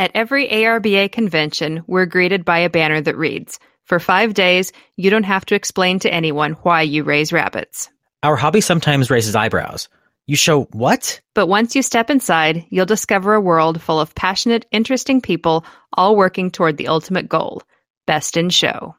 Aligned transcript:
At 0.00 0.12
every 0.14 0.46
ARBA 0.46 1.10
convention, 1.10 1.82
we're 1.88 2.06
greeted 2.06 2.44
by 2.44 2.60
a 2.60 2.70
banner 2.70 3.00
that 3.00 3.16
reads, 3.16 3.58
For 3.82 3.98
five 3.98 4.32
days, 4.32 4.70
you 4.96 5.10
don't 5.10 5.24
have 5.24 5.44
to 5.46 5.56
explain 5.56 5.98
to 6.00 6.12
anyone 6.12 6.52
why 6.62 6.82
you 6.82 7.02
raise 7.02 7.32
rabbits. 7.32 7.90
Our 8.22 8.36
hobby 8.36 8.60
sometimes 8.60 9.10
raises 9.10 9.34
eyebrows. 9.34 9.88
You 10.28 10.36
show 10.36 10.64
what? 10.72 11.20
But 11.34 11.48
once 11.48 11.74
you 11.74 11.82
step 11.82 12.10
inside, 12.10 12.64
you'll 12.70 12.86
discover 12.86 13.34
a 13.34 13.40
world 13.40 13.82
full 13.82 13.98
of 13.98 14.14
passionate, 14.14 14.66
interesting 14.70 15.20
people 15.20 15.64
all 15.94 16.14
working 16.14 16.50
toward 16.50 16.76
the 16.76 16.88
ultimate 16.88 17.28
goal 17.28 17.62
best 18.06 18.36
in 18.36 18.50
show. 18.50 18.94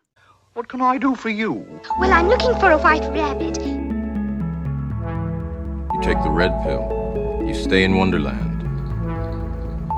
What 0.53 0.67
can 0.67 0.81
I 0.81 0.97
do 0.97 1.15
for 1.15 1.29
you? 1.29 1.65
Well, 1.99 2.11
I'm 2.11 2.27
looking 2.27 2.53
for 2.59 2.71
a 2.71 2.77
white 2.77 3.07
rabbit. 3.13 3.57
You 5.93 6.01
take 6.01 6.21
the 6.23 6.29
red 6.29 6.51
pill, 6.63 6.83
you 7.47 7.53
stay 7.53 7.83
in 7.83 7.95
Wonderland, 7.95 8.48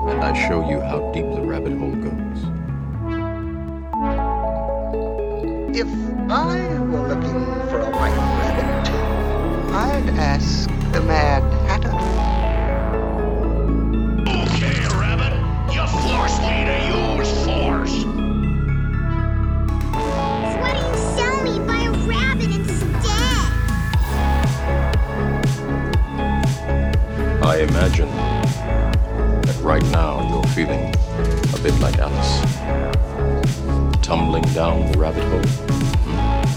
and 0.08 0.20
I 0.22 0.32
show 0.48 0.68
you 0.68 0.80
how 0.80 1.12
deep 1.12 1.24
the 1.32 1.40
rabbit 1.42 1.78
hole 1.78 1.94
goes. 1.94 2.38
If 5.74 5.88
I 6.30 6.58
were 6.80 7.08
looking 7.08 7.44
for 7.70 7.78
a 7.80 7.90
white 7.90 8.16
rabbit, 8.40 8.90
I'd 9.72 10.08
ask 10.18 10.68
the 10.92 11.00
Mad 11.02 11.42
Hatter. 11.68 11.94
Okay, 14.28 14.80
Rabbit, 14.98 15.34
you 15.72 15.86
force 15.86 16.38
me 16.40 16.64
to 16.66 16.76
use 16.92 17.32
force. 17.44 18.04
Why 20.60 20.70
don't 20.74 20.90
you 20.90 20.98
sell 21.16 21.38
me 21.44 21.54
by 21.64 21.80
a 21.82 21.92
rabbit 22.06 22.50
instead? 22.50 22.92
I 27.44 27.58
imagine 27.68 28.10
that 28.10 28.41
right 29.62 29.84
now 29.92 30.28
you're 30.28 30.42
feeling 30.54 30.92
a 31.54 31.58
bit 31.62 31.78
like 31.78 31.96
Alice. 31.98 32.40
Tumbling 34.04 34.42
down 34.54 34.90
the 34.90 34.98
rabbit 34.98 35.22
hole. 35.22 35.40
Hmm? 36.04 36.52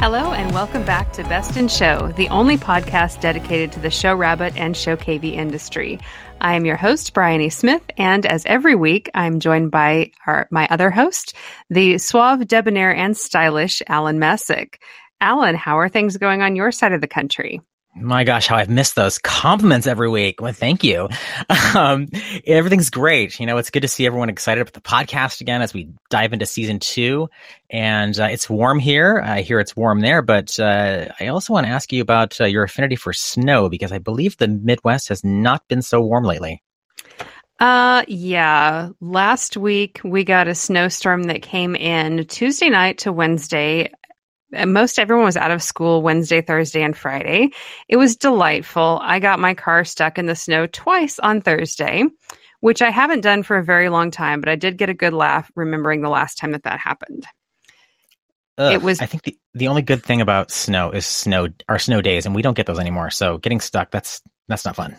Hello, 0.00 0.32
and 0.32 0.52
welcome 0.52 0.84
back 0.84 1.12
to 1.14 1.24
Best 1.24 1.56
in 1.56 1.66
Show, 1.66 2.12
the 2.16 2.28
only 2.28 2.56
podcast 2.56 3.20
dedicated 3.20 3.72
to 3.72 3.80
the 3.80 3.90
show 3.90 4.14
rabbit 4.14 4.56
and 4.56 4.76
show 4.76 4.96
cavy 4.96 5.30
industry. 5.30 5.98
I 6.40 6.54
am 6.54 6.64
your 6.64 6.76
host, 6.76 7.14
Bryony 7.14 7.50
Smith, 7.50 7.82
and 7.96 8.24
as 8.24 8.46
every 8.46 8.76
week, 8.76 9.10
I'm 9.12 9.40
joined 9.40 9.72
by 9.72 10.12
our, 10.26 10.46
my 10.50 10.68
other 10.70 10.90
host, 10.90 11.34
the 11.68 11.98
suave, 11.98 12.46
debonair, 12.46 12.94
and 12.94 13.16
stylish 13.16 13.82
Alan 13.88 14.20
Messick. 14.20 14.80
Alan, 15.20 15.56
how 15.56 15.78
are 15.78 15.88
things 15.88 16.16
going 16.16 16.42
on 16.42 16.54
your 16.54 16.70
side 16.70 16.92
of 16.92 17.00
the 17.00 17.08
country? 17.08 17.60
My 18.00 18.24
gosh, 18.24 18.46
how 18.46 18.56
I've 18.56 18.68
missed 18.68 18.94
those 18.94 19.18
compliments 19.18 19.86
every 19.86 20.08
week. 20.08 20.40
Well, 20.40 20.52
thank 20.52 20.84
you. 20.84 21.08
Um, 21.74 22.08
everything's 22.46 22.88
great. 22.88 23.38
You 23.38 23.44
know, 23.44 23.58
it's 23.58 23.68
good 23.68 23.82
to 23.82 23.88
see 23.88 24.06
everyone 24.06 24.30
excited 24.30 24.62
about 24.62 24.72
the 24.72 24.80
podcast 24.80 25.42
again 25.42 25.60
as 25.60 25.74
we 25.74 25.90
dive 26.08 26.32
into 26.32 26.46
season 26.46 26.78
two. 26.78 27.28
And 27.68 28.18
uh, 28.18 28.24
it's 28.24 28.48
warm 28.48 28.78
here. 28.78 29.20
I 29.22 29.42
hear 29.42 29.60
it's 29.60 29.76
warm 29.76 30.00
there, 30.00 30.22
but 30.22 30.58
uh, 30.58 31.08
I 31.20 31.26
also 31.26 31.52
want 31.52 31.66
to 31.66 31.72
ask 31.72 31.92
you 31.92 32.00
about 32.00 32.40
uh, 32.40 32.46
your 32.46 32.64
affinity 32.64 32.96
for 32.96 33.12
snow 33.12 33.68
because 33.68 33.92
I 33.92 33.98
believe 33.98 34.38
the 34.38 34.48
Midwest 34.48 35.10
has 35.10 35.22
not 35.22 35.68
been 35.68 35.82
so 35.82 36.00
warm 36.00 36.24
lately. 36.24 36.62
Uh, 37.60 38.04
yeah. 38.06 38.90
Last 39.00 39.56
week 39.56 40.00
we 40.04 40.24
got 40.24 40.48
a 40.48 40.54
snowstorm 40.54 41.24
that 41.24 41.42
came 41.42 41.74
in 41.74 42.26
Tuesday 42.26 42.70
night 42.70 42.98
to 42.98 43.12
Wednesday. 43.12 43.92
Most 44.50 44.98
everyone 44.98 45.24
was 45.26 45.36
out 45.36 45.50
of 45.50 45.62
school 45.62 46.02
Wednesday, 46.02 46.40
Thursday, 46.40 46.82
and 46.82 46.96
Friday. 46.96 47.50
It 47.88 47.96
was 47.96 48.16
delightful. 48.16 48.98
I 49.02 49.18
got 49.18 49.38
my 49.40 49.54
car 49.54 49.84
stuck 49.84 50.18
in 50.18 50.26
the 50.26 50.34
snow 50.34 50.66
twice 50.66 51.18
on 51.18 51.42
Thursday, 51.42 52.04
which 52.60 52.80
I 52.80 52.90
haven't 52.90 53.20
done 53.20 53.42
for 53.42 53.58
a 53.58 53.64
very 53.64 53.88
long 53.90 54.10
time, 54.10 54.40
but 54.40 54.48
I 54.48 54.56
did 54.56 54.78
get 54.78 54.88
a 54.88 54.94
good 54.94 55.12
laugh 55.12 55.50
remembering 55.54 56.00
the 56.00 56.08
last 56.08 56.36
time 56.38 56.52
that 56.52 56.62
that 56.64 56.78
happened. 56.80 57.26
Ugh, 58.56 58.72
It 58.72 58.82
was- 58.82 59.00
I 59.00 59.06
think 59.06 59.22
the, 59.24 59.36
the 59.54 59.68
only 59.68 59.82
good 59.82 60.02
thing 60.02 60.20
about 60.20 60.50
snow 60.50 60.90
is 60.92 61.06
snow 61.06 61.48
are 61.68 61.78
snow 61.78 62.00
days, 62.00 62.24
and 62.26 62.34
we 62.34 62.42
don't 62.42 62.56
get 62.56 62.66
those 62.66 62.78
anymore. 62.80 63.10
So 63.10 63.38
getting 63.38 63.60
stuck, 63.60 63.90
that's 63.90 64.22
that's 64.48 64.64
not 64.64 64.76
fun. 64.76 64.96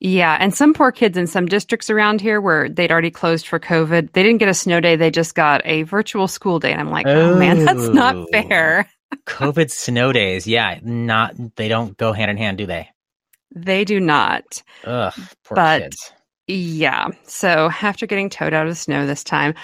Yeah, 0.00 0.36
and 0.40 0.54
some 0.54 0.74
poor 0.74 0.90
kids 0.92 1.16
in 1.16 1.26
some 1.26 1.46
districts 1.46 1.90
around 1.90 2.20
here 2.20 2.40
where 2.40 2.68
they'd 2.68 2.90
already 2.90 3.10
closed 3.10 3.46
for 3.46 3.60
COVID, 3.60 4.12
they 4.12 4.22
didn't 4.22 4.38
get 4.38 4.48
a 4.48 4.54
snow 4.54 4.80
day, 4.80 4.96
they 4.96 5.10
just 5.10 5.34
got 5.34 5.60
a 5.64 5.82
virtual 5.84 6.26
school 6.28 6.58
day. 6.58 6.72
And 6.72 6.80
I'm 6.80 6.90
like, 6.90 7.06
oh, 7.06 7.36
man, 7.38 7.64
that's 7.64 7.88
not 7.88 8.16
Oh. 8.16 8.26
fair. 8.32 8.88
COVID 9.26 9.70
snow 9.70 10.12
days, 10.12 10.46
yeah, 10.46 10.78
not 10.82 11.34
they 11.56 11.68
don't 11.68 11.96
go 11.96 12.12
hand 12.12 12.30
in 12.30 12.36
hand, 12.36 12.58
do 12.58 12.66
they? 12.66 12.88
They 13.54 13.84
do 13.84 14.00
not. 14.00 14.62
Ugh, 14.84 15.12
poor 15.44 15.54
But- 15.56 15.82
kids. 15.82 16.12
Yeah. 16.48 17.08
So 17.24 17.70
after 17.82 18.06
getting 18.06 18.28
towed 18.28 18.52
out 18.52 18.66
of 18.66 18.72
the 18.72 18.76
snow 18.76 19.06
this 19.06 19.22
time, 19.22 19.54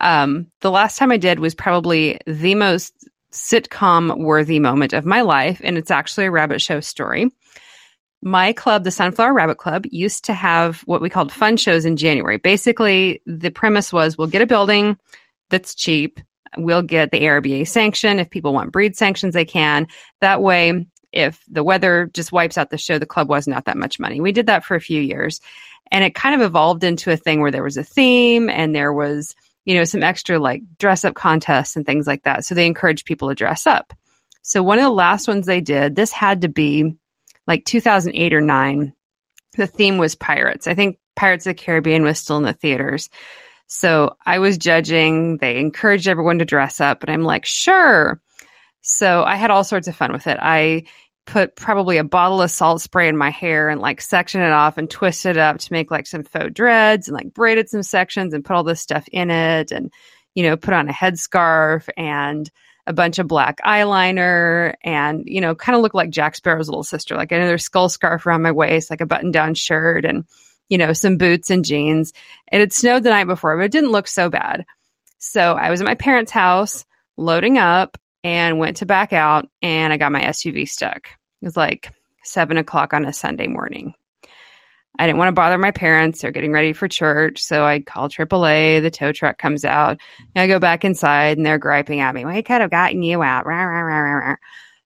um, 0.00 0.46
the 0.60 0.70
last 0.70 0.96
time 0.96 1.10
I 1.10 1.16
did 1.16 1.40
was 1.40 1.54
probably 1.54 2.18
the 2.26 2.54
most 2.54 2.94
sitcom 3.32 4.16
worthy 4.18 4.58
moment 4.60 4.92
of 4.92 5.04
my 5.04 5.22
life. 5.22 5.60
And 5.64 5.76
it's 5.76 5.90
actually 5.90 6.26
a 6.26 6.30
rabbit 6.30 6.60
show 6.62 6.80
story. 6.80 7.30
My 8.20 8.52
club, 8.52 8.84
the 8.84 8.90
Sunflower 8.90 9.32
Rabbit 9.32 9.58
Club, 9.58 9.84
used 9.90 10.24
to 10.24 10.34
have 10.34 10.80
what 10.82 11.00
we 11.00 11.10
called 11.10 11.32
fun 11.32 11.56
shows 11.56 11.84
in 11.84 11.96
January. 11.96 12.38
Basically, 12.38 13.22
the 13.26 13.50
premise 13.50 13.92
was 13.92 14.18
we'll 14.18 14.26
get 14.26 14.42
a 14.42 14.46
building 14.46 14.98
that's 15.50 15.74
cheap. 15.74 16.20
We'll 16.56 16.82
get 16.82 17.10
the 17.10 17.20
ARBA 17.20 17.68
sanction. 17.68 18.18
If 18.18 18.30
people 18.30 18.52
want 18.52 18.72
breed 18.72 18.96
sanctions, 18.96 19.34
they 19.34 19.44
can. 19.44 19.86
That 20.20 20.42
way, 20.42 20.86
if 21.12 21.42
the 21.48 21.62
weather 21.62 22.10
just 22.12 22.32
wipes 22.32 22.58
out 22.58 22.70
the 22.70 22.78
show, 22.78 22.98
the 22.98 23.06
club 23.06 23.28
wasn't 23.28 23.64
that 23.64 23.76
much 23.76 24.00
money. 24.00 24.20
We 24.20 24.32
did 24.32 24.46
that 24.46 24.64
for 24.64 24.74
a 24.74 24.80
few 24.80 25.00
years 25.00 25.40
and 25.90 26.04
it 26.04 26.14
kind 26.14 26.34
of 26.34 26.46
evolved 26.46 26.84
into 26.84 27.10
a 27.10 27.16
thing 27.16 27.40
where 27.40 27.50
there 27.50 27.62
was 27.62 27.76
a 27.76 27.84
theme 27.84 28.48
and 28.48 28.74
there 28.74 28.92
was 28.92 29.34
you 29.64 29.74
know 29.74 29.84
some 29.84 30.02
extra 30.02 30.38
like 30.38 30.62
dress 30.78 31.04
up 31.04 31.14
contests 31.14 31.76
and 31.76 31.84
things 31.86 32.06
like 32.06 32.22
that 32.22 32.44
so 32.44 32.54
they 32.54 32.66
encouraged 32.66 33.06
people 33.06 33.28
to 33.28 33.34
dress 33.34 33.66
up 33.66 33.92
so 34.42 34.62
one 34.62 34.78
of 34.78 34.84
the 34.84 34.90
last 34.90 35.28
ones 35.28 35.46
they 35.46 35.60
did 35.60 35.96
this 35.96 36.12
had 36.12 36.42
to 36.42 36.48
be 36.48 36.94
like 37.48 37.64
2008 37.64 38.32
or 38.32 38.40
9 38.40 38.92
the 39.56 39.66
theme 39.66 39.98
was 39.98 40.14
pirates. 40.14 40.68
I 40.68 40.74
think 40.74 40.98
pirates 41.16 41.46
of 41.46 41.56
the 41.56 41.62
caribbean 41.62 42.04
was 42.04 42.18
still 42.18 42.36
in 42.36 42.44
the 42.44 42.52
theaters. 42.52 43.10
So 43.66 44.16
i 44.24 44.38
was 44.38 44.56
judging. 44.56 45.38
They 45.38 45.58
encouraged 45.58 46.06
everyone 46.06 46.38
to 46.38 46.44
dress 46.44 46.80
up 46.80 47.02
and 47.02 47.10
i'm 47.10 47.24
like 47.24 47.44
sure. 47.44 48.20
So 48.82 49.24
i 49.24 49.34
had 49.34 49.50
all 49.50 49.64
sorts 49.64 49.88
of 49.88 49.96
fun 49.96 50.12
with 50.12 50.26
it. 50.28 50.38
I 50.40 50.84
put 51.26 51.56
probably 51.56 51.98
a 51.98 52.04
bottle 52.04 52.40
of 52.40 52.50
salt 52.50 52.80
spray 52.80 53.06
in 53.06 53.16
my 53.16 53.30
hair 53.30 53.68
and 53.68 53.82
like 53.82 54.00
section 54.00 54.40
it 54.40 54.50
off 54.50 54.78
and 54.78 54.88
twist 54.88 55.26
it 55.26 55.36
up 55.36 55.58
to 55.58 55.72
make 55.72 55.90
like 55.90 56.06
some 56.06 56.24
faux 56.24 56.54
dreads 56.54 57.06
and 57.06 57.14
like 57.14 57.34
braided 57.34 57.68
some 57.68 57.82
sections 57.82 58.32
and 58.32 58.44
put 58.44 58.56
all 58.56 58.64
this 58.64 58.80
stuff 58.80 59.06
in 59.12 59.30
it 59.30 59.70
and 59.70 59.92
you 60.34 60.42
know 60.42 60.56
put 60.56 60.72
on 60.72 60.88
a 60.88 60.92
headscarf 60.92 61.86
and 61.98 62.50
a 62.88 62.92
bunch 62.92 63.18
of 63.18 63.28
black 63.28 63.58
eyeliner 63.64 64.74
and 64.82 65.22
you 65.26 65.40
know 65.40 65.54
kind 65.54 65.76
of 65.76 65.82
look 65.82 65.94
like 65.94 66.10
Jack 66.10 66.34
Sparrow's 66.34 66.68
little 66.68 66.82
sister 66.82 67.16
like 67.16 67.30
another 67.30 67.58
skull 67.58 67.88
scarf 67.88 68.26
around 68.26 68.42
my 68.42 68.52
waist 68.52 68.90
like 68.90 69.00
a 69.00 69.06
button 69.06 69.30
down 69.30 69.54
shirt 69.54 70.04
and 70.04 70.24
you 70.68 70.78
know 70.78 70.92
some 70.92 71.16
boots 71.18 71.50
and 71.50 71.64
jeans 71.64 72.12
it 72.50 72.60
had 72.60 72.72
snowed 72.72 73.02
the 73.02 73.10
night 73.10 73.26
before 73.26 73.56
but 73.56 73.64
it 73.64 73.72
didn't 73.72 73.92
look 73.92 74.08
so 74.08 74.30
bad 74.30 74.64
so 75.18 75.54
I 75.54 75.70
was 75.70 75.80
at 75.80 75.86
my 75.86 75.96
parents' 75.96 76.32
house 76.32 76.84
loading 77.16 77.58
up 77.58 77.98
and 78.24 78.58
went 78.58 78.78
to 78.78 78.86
back 78.86 79.12
out 79.12 79.48
and 79.62 79.92
I 79.92 79.96
got 79.96 80.12
my 80.12 80.22
SUV 80.22 80.68
stuck. 80.68 81.08
It 81.42 81.44
was 81.44 81.56
like 81.56 81.92
seven 82.24 82.56
o'clock 82.56 82.92
on 82.92 83.04
a 83.04 83.12
Sunday 83.12 83.48
morning. 83.48 83.94
I 84.98 85.06
didn't 85.06 85.18
want 85.18 85.28
to 85.28 85.32
bother 85.32 85.58
my 85.58 85.70
parents. 85.70 86.20
They're 86.20 86.32
getting 86.32 86.52
ready 86.52 86.72
for 86.72 86.88
church. 86.88 87.42
So 87.42 87.64
I 87.64 87.80
call 87.80 88.08
AAA. 88.08 88.82
The 88.82 88.90
tow 88.90 89.12
truck 89.12 89.38
comes 89.38 89.64
out. 89.64 89.98
And 90.34 90.42
I 90.42 90.46
go 90.46 90.58
back 90.58 90.84
inside 90.84 91.36
and 91.36 91.46
they're 91.46 91.58
griping 91.58 92.00
at 92.00 92.14
me. 92.14 92.24
We 92.24 92.42
could 92.42 92.60
have 92.60 92.70
gotten 92.70 93.02
you 93.02 93.22
out. 93.22 93.46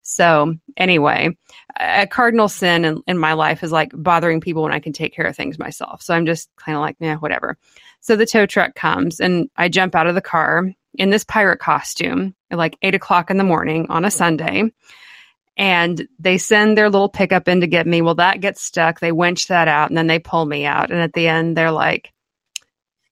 So 0.03 0.55
anyway, 0.77 1.37
a 1.79 2.07
cardinal 2.07 2.49
sin 2.49 2.85
in, 2.85 3.03
in 3.07 3.19
my 3.19 3.33
life 3.33 3.63
is 3.63 3.73
like 3.73 3.93
bothering 3.95 4.41
people 4.41 4.63
when 4.65 4.73
I 4.73 4.81
can 4.81 4.93
take 4.93 5.15
care 5.15 5.27
of 5.27 5.37
things 5.37 5.59
myself. 5.59 6.03
So 6.03 6.13
I'm 6.13 6.27
just 6.27 6.51
kind 6.57 6.77
of 6.77 6.83
like, 6.83 6.97
yeah, 6.99 7.17
whatever. 7.17 7.57
So 8.01 8.17
the 8.17 8.27
tow 8.27 8.47
truck 8.47 8.75
comes 8.75 9.21
and 9.21 9.49
I 9.57 9.69
jump 9.69 9.95
out 9.95 10.09
of 10.09 10.15
the 10.15 10.21
car 10.21 10.71
in 10.95 11.11
this 11.11 11.25
pirate 11.25 11.61
costume 11.61 12.35
at 12.51 12.59
like 12.59 12.77
eight 12.83 12.95
o'clock 12.95 13.31
in 13.31 13.39
the 13.39 13.45
morning 13.45 13.87
on 13.89 14.05
a 14.05 14.11
Sunday. 14.11 14.73
And 15.57 16.09
they 16.19 16.39
send 16.39 16.79
their 16.79 16.89
little 16.89 17.09
pickup 17.09 17.47
in 17.47 17.61
to 17.61 17.67
get 17.67 17.87
me. 17.87 18.01
Well, 18.01 18.15
that 18.15 18.41
gets 18.41 18.63
stuck. 18.63 19.01
They 19.01 19.13
winch 19.13 19.49
that 19.49 19.69
out 19.69 19.91
and 19.91 19.97
then 19.97 20.07
they 20.07 20.19
pull 20.19 20.47
me 20.47 20.65
out. 20.65 20.91
And 20.91 21.01
at 21.01 21.13
the 21.13 21.29
end, 21.29 21.57
they're 21.57 21.71
like, 21.71 22.13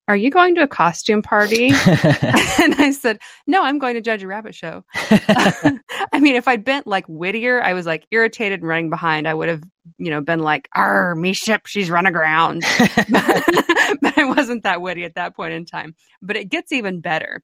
Are 0.09 0.17
you 0.17 0.31
going 0.31 0.55
to 0.55 0.63
a 0.63 0.69
costume 0.69 1.21
party? 1.21 1.67
and 1.87 2.75
I 2.79 2.93
said, 2.99 3.19
No, 3.47 3.63
I'm 3.63 3.79
going 3.79 3.95
to 3.95 4.01
judge 4.01 4.23
a 4.23 4.27
rabbit 4.27 4.55
show. 4.55 4.85
I 4.95 6.19
mean, 6.19 6.35
if 6.35 6.49
I'd 6.49 6.65
been 6.65 6.83
like 6.87 7.05
Whittier, 7.07 7.63
I 7.63 7.75
was 7.75 7.85
like 7.85 8.07
irritated 8.11 8.61
and 8.61 8.69
running 8.69 8.91
behind, 8.91 9.29
I 9.29 9.35
would 9.35 9.51
have, 9.51 9.63
you 9.99 10.11
know, 10.11 10.23
been 10.23 10.41
like, 10.41 10.69
Arr, 10.75 11.15
me 11.15 11.35
ship, 11.35 11.67
she's 11.67 11.91
running 11.91 12.11
aground. 12.11 12.63
but 13.11 14.19
I 14.19 14.25
wasn't 14.35 14.63
that 14.63 14.81
witty 14.81 15.05
at 15.05 15.15
that 15.17 15.37
point 15.37 15.53
in 15.53 15.67
time. 15.67 15.95
But 16.23 16.37
it 16.37 16.49
gets 16.49 16.73
even 16.73 17.01
better. 17.01 17.43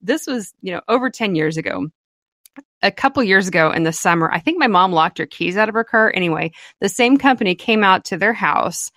This 0.00 0.26
was, 0.26 0.52
you 0.62 0.72
know, 0.72 0.80
over 0.88 1.10
10 1.10 1.36
years 1.36 1.56
ago. 1.56 1.88
A 2.82 2.90
couple 2.90 3.22
years 3.22 3.48
ago 3.48 3.70
in 3.70 3.84
the 3.84 3.92
summer, 3.92 4.30
I 4.30 4.40
think 4.40 4.58
my 4.58 4.66
mom 4.66 4.92
locked 4.92 5.18
her 5.18 5.26
keys 5.26 5.56
out 5.56 5.68
of 5.68 5.74
her 5.74 5.84
car. 5.84 6.12
Anyway, 6.14 6.52
the 6.80 6.88
same 6.88 7.16
company 7.16 7.54
came 7.54 7.84
out 7.84 8.04
to 8.06 8.16
their 8.16 8.32
house 8.32 8.90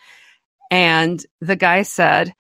and 0.72 1.24
the 1.42 1.56
guy 1.56 1.84
said, 1.84 2.34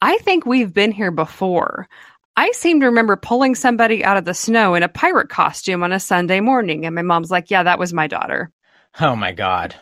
I 0.00 0.18
think 0.18 0.46
we've 0.46 0.72
been 0.72 0.92
here 0.92 1.10
before. 1.10 1.88
I 2.36 2.50
seem 2.52 2.80
to 2.80 2.86
remember 2.86 3.16
pulling 3.16 3.54
somebody 3.54 4.02
out 4.02 4.16
of 4.16 4.24
the 4.24 4.34
snow 4.34 4.74
in 4.74 4.82
a 4.82 4.88
pirate 4.88 5.28
costume 5.28 5.82
on 5.82 5.92
a 5.92 6.00
Sunday 6.00 6.40
morning. 6.40 6.86
And 6.86 6.94
my 6.94 7.02
mom's 7.02 7.30
like, 7.30 7.50
Yeah, 7.50 7.62
that 7.62 7.78
was 7.78 7.92
my 7.92 8.06
daughter. 8.06 8.50
Oh 9.00 9.16
my 9.16 9.32
god! 9.32 9.74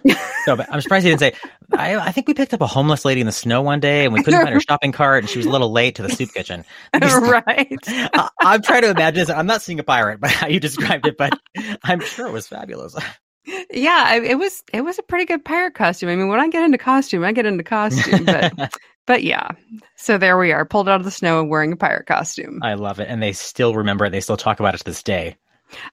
So 0.44 0.56
but 0.56 0.72
I'm 0.72 0.80
surprised 0.80 1.04
he 1.04 1.10
didn't 1.10 1.20
say. 1.20 1.34
I, 1.76 1.96
I 1.96 2.12
think 2.12 2.26
we 2.26 2.34
picked 2.34 2.54
up 2.54 2.60
a 2.60 2.66
homeless 2.66 3.04
lady 3.04 3.20
in 3.20 3.26
the 3.26 3.32
snow 3.32 3.62
one 3.62 3.80
day, 3.80 4.04
and 4.04 4.14
we 4.14 4.22
couldn't 4.22 4.42
find 4.42 4.54
her 4.54 4.60
shopping 4.68 4.92
cart, 4.92 5.24
and 5.24 5.30
she 5.30 5.38
was 5.38 5.46
a 5.46 5.50
little 5.50 5.70
late 5.70 5.96
to 5.96 6.02
the 6.02 6.08
soup 6.08 6.32
kitchen. 6.32 6.64
right. 6.94 7.78
I, 7.86 8.28
I'm 8.40 8.62
trying 8.62 8.82
to 8.82 8.90
imagine 8.90 9.20
this. 9.20 9.30
I'm 9.30 9.46
not 9.46 9.62
seeing 9.62 9.78
a 9.80 9.84
pirate, 9.84 10.20
but 10.20 10.30
how 10.30 10.46
you 10.48 10.60
described 10.60 11.06
it, 11.06 11.16
but 11.16 11.38
I'm 11.84 12.00
sure 12.00 12.26
it 12.26 12.32
was 12.32 12.46
fabulous. 12.46 12.96
Yeah, 13.70 14.14
it 14.14 14.38
was 14.38 14.62
it 14.72 14.82
was 14.82 14.98
a 14.98 15.02
pretty 15.02 15.24
good 15.24 15.44
pirate 15.44 15.74
costume. 15.74 16.08
I 16.08 16.16
mean, 16.16 16.28
when 16.28 16.40
I 16.40 16.48
get 16.48 16.64
into 16.64 16.78
costume, 16.78 17.24
I 17.24 17.32
get 17.32 17.46
into 17.46 17.64
costume, 17.64 18.24
but 18.24 18.78
but 19.06 19.22
yeah. 19.22 19.48
So 19.96 20.18
there 20.18 20.38
we 20.38 20.52
are, 20.52 20.64
pulled 20.64 20.88
out 20.88 21.00
of 21.00 21.04
the 21.04 21.10
snow 21.10 21.40
and 21.40 21.50
wearing 21.50 21.72
a 21.72 21.76
pirate 21.76 22.06
costume. 22.06 22.60
I 22.62 22.74
love 22.74 23.00
it, 23.00 23.08
and 23.08 23.22
they 23.22 23.32
still 23.32 23.74
remember 23.74 24.04
it. 24.04 24.10
They 24.10 24.20
still 24.20 24.36
talk 24.36 24.60
about 24.60 24.74
it 24.74 24.78
to 24.78 24.84
this 24.84 25.02
day. 25.02 25.36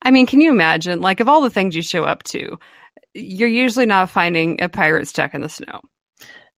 I 0.01 0.11
mean, 0.11 0.25
can 0.25 0.41
you 0.41 0.51
imagine? 0.51 1.01
Like, 1.01 1.19
of 1.19 1.29
all 1.29 1.41
the 1.41 1.49
things 1.49 1.75
you 1.75 1.83
show 1.83 2.03
up 2.03 2.23
to, 2.23 2.57
you're 3.13 3.49
usually 3.49 3.85
not 3.85 4.09
finding 4.09 4.61
a 4.61 4.69
pirate 4.69 5.07
stuck 5.07 5.33
in 5.33 5.41
the 5.41 5.49
snow. 5.49 5.81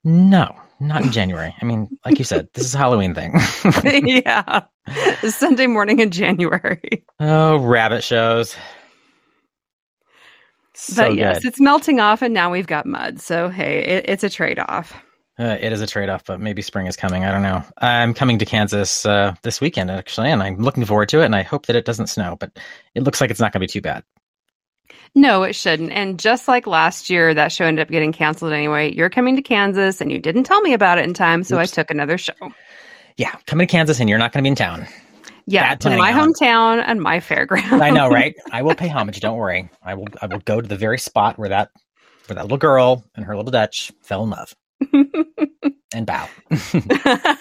No, 0.04 0.56
not 0.80 1.04
in 1.04 1.12
January. 1.12 1.54
I 1.62 1.66
mean, 1.66 1.90
like 2.06 2.20
you 2.20 2.26
said, 2.26 2.48
this 2.54 2.66
is 2.66 2.76
a 2.76 2.78
Halloween 2.78 3.14
thing. 3.14 3.34
yeah, 4.24 4.64
Sunday 5.30 5.68
morning 5.68 6.00
in 6.00 6.12
January. 6.12 7.06
oh, 7.20 7.58
rabbit 7.58 8.04
shows. 8.04 8.56
So 10.76 11.08
but 11.08 11.16
yes, 11.16 11.40
good. 11.40 11.50
it's 11.50 11.60
melting 11.60 12.00
off, 12.00 12.22
and 12.22 12.34
now 12.34 12.50
we've 12.52 12.68
got 12.68 12.86
mud. 12.86 13.20
So 13.20 13.50
hey, 13.50 13.80
it, 13.80 14.06
it's 14.08 14.24
a 14.24 14.30
trade 14.30 14.60
off. 14.60 14.94
Uh, 15.38 15.58
it 15.62 15.72
is 15.72 15.80
a 15.80 15.88
trade 15.88 16.10
off, 16.10 16.26
but 16.26 16.42
maybe 16.42 16.62
spring 16.62 16.86
is 16.86 16.98
coming. 16.98 17.24
I 17.24 17.32
don't 17.32 17.44
know. 17.44 17.64
I'm 17.78 18.14
coming 18.14 18.40
to 18.40 18.46
Kansas 18.46 19.06
uh, 19.06 19.36
this 19.42 19.62
weekend, 19.62 19.90
actually, 19.90 20.32
and 20.32 20.44
I'm 20.44 20.58
looking 20.58 20.84
forward 20.84 21.08
to 21.10 21.22
it. 21.22 21.26
And 21.26 21.36
I 21.36 21.44
hope 21.44 21.68
that 21.68 21.78
it 21.78 21.86
doesn't 21.86 22.08
snow, 22.08 22.36
but 22.38 22.60
it 22.94 23.04
looks 23.04 23.22
like 23.22 23.32
it's 23.32 23.40
not 23.40 23.54
going 23.54 23.62
to 23.62 23.64
be 23.64 23.72
too 23.72 23.82
bad. 23.82 24.04
No, 25.16 25.44
it 25.44 25.54
shouldn't. 25.54 25.92
And 25.92 26.20
just 26.20 26.48
like 26.48 26.68
last 26.68 27.10
year, 27.10 27.34
that 27.34 27.52
show 27.52 27.66
ended 27.66 27.82
up 27.82 27.92
getting 27.92 28.12
canceled 28.12 28.54
anyway. 28.54 28.94
You're 28.94 29.10
coming 29.10 29.36
to 29.36 29.42
Kansas, 29.42 30.02
and 30.02 30.12
you 30.12 30.20
didn't 30.20 30.44
tell 30.44 30.62
me 30.62 30.74
about 30.74 30.98
it 30.98 31.06
in 31.06 31.14
time, 31.14 31.44
so 31.44 31.60
Oops. 31.60 31.72
I 31.72 31.76
took 31.76 31.92
another 31.92 32.18
show. 32.18 32.34
Yeah, 33.18 33.36
coming 33.48 33.68
to 33.68 33.72
Kansas, 33.72 34.00
and 34.00 34.08
you're 34.08 34.20
not 34.20 34.32
going 34.32 34.44
to 34.44 34.48
be 34.48 34.50
in 34.50 34.56
town. 34.56 34.88
Yeah, 35.46 35.64
Bad 35.70 35.82
to 35.82 35.98
my 35.98 36.12
hometown 36.12 36.84
and 36.86 37.02
my 37.02 37.20
fairground. 37.20 37.82
I 37.82 37.90
know, 37.90 38.08
right? 38.12 38.36
I 38.52 38.62
will 38.62 38.76
pay 38.76 38.88
homage. 38.88 39.20
Don't 39.20 39.36
worry. 39.36 39.68
I 39.82 39.96
will. 39.96 40.08
I 40.22 40.28
will 40.28 40.40
go 40.40 40.62
to 40.62 40.68
the 40.68 40.78
very 40.78 41.00
spot 41.00 41.40
where 41.40 41.50
that 41.50 41.72
where 42.28 42.36
that 42.36 42.44
little 42.44 42.60
girl 42.60 43.04
and 43.16 43.26
her 43.26 43.36
little 43.36 43.52
Dutch 43.52 43.92
fell 44.02 44.24
in 44.24 44.30
love 44.30 44.56
and 45.94 46.06
bow, 46.06 46.30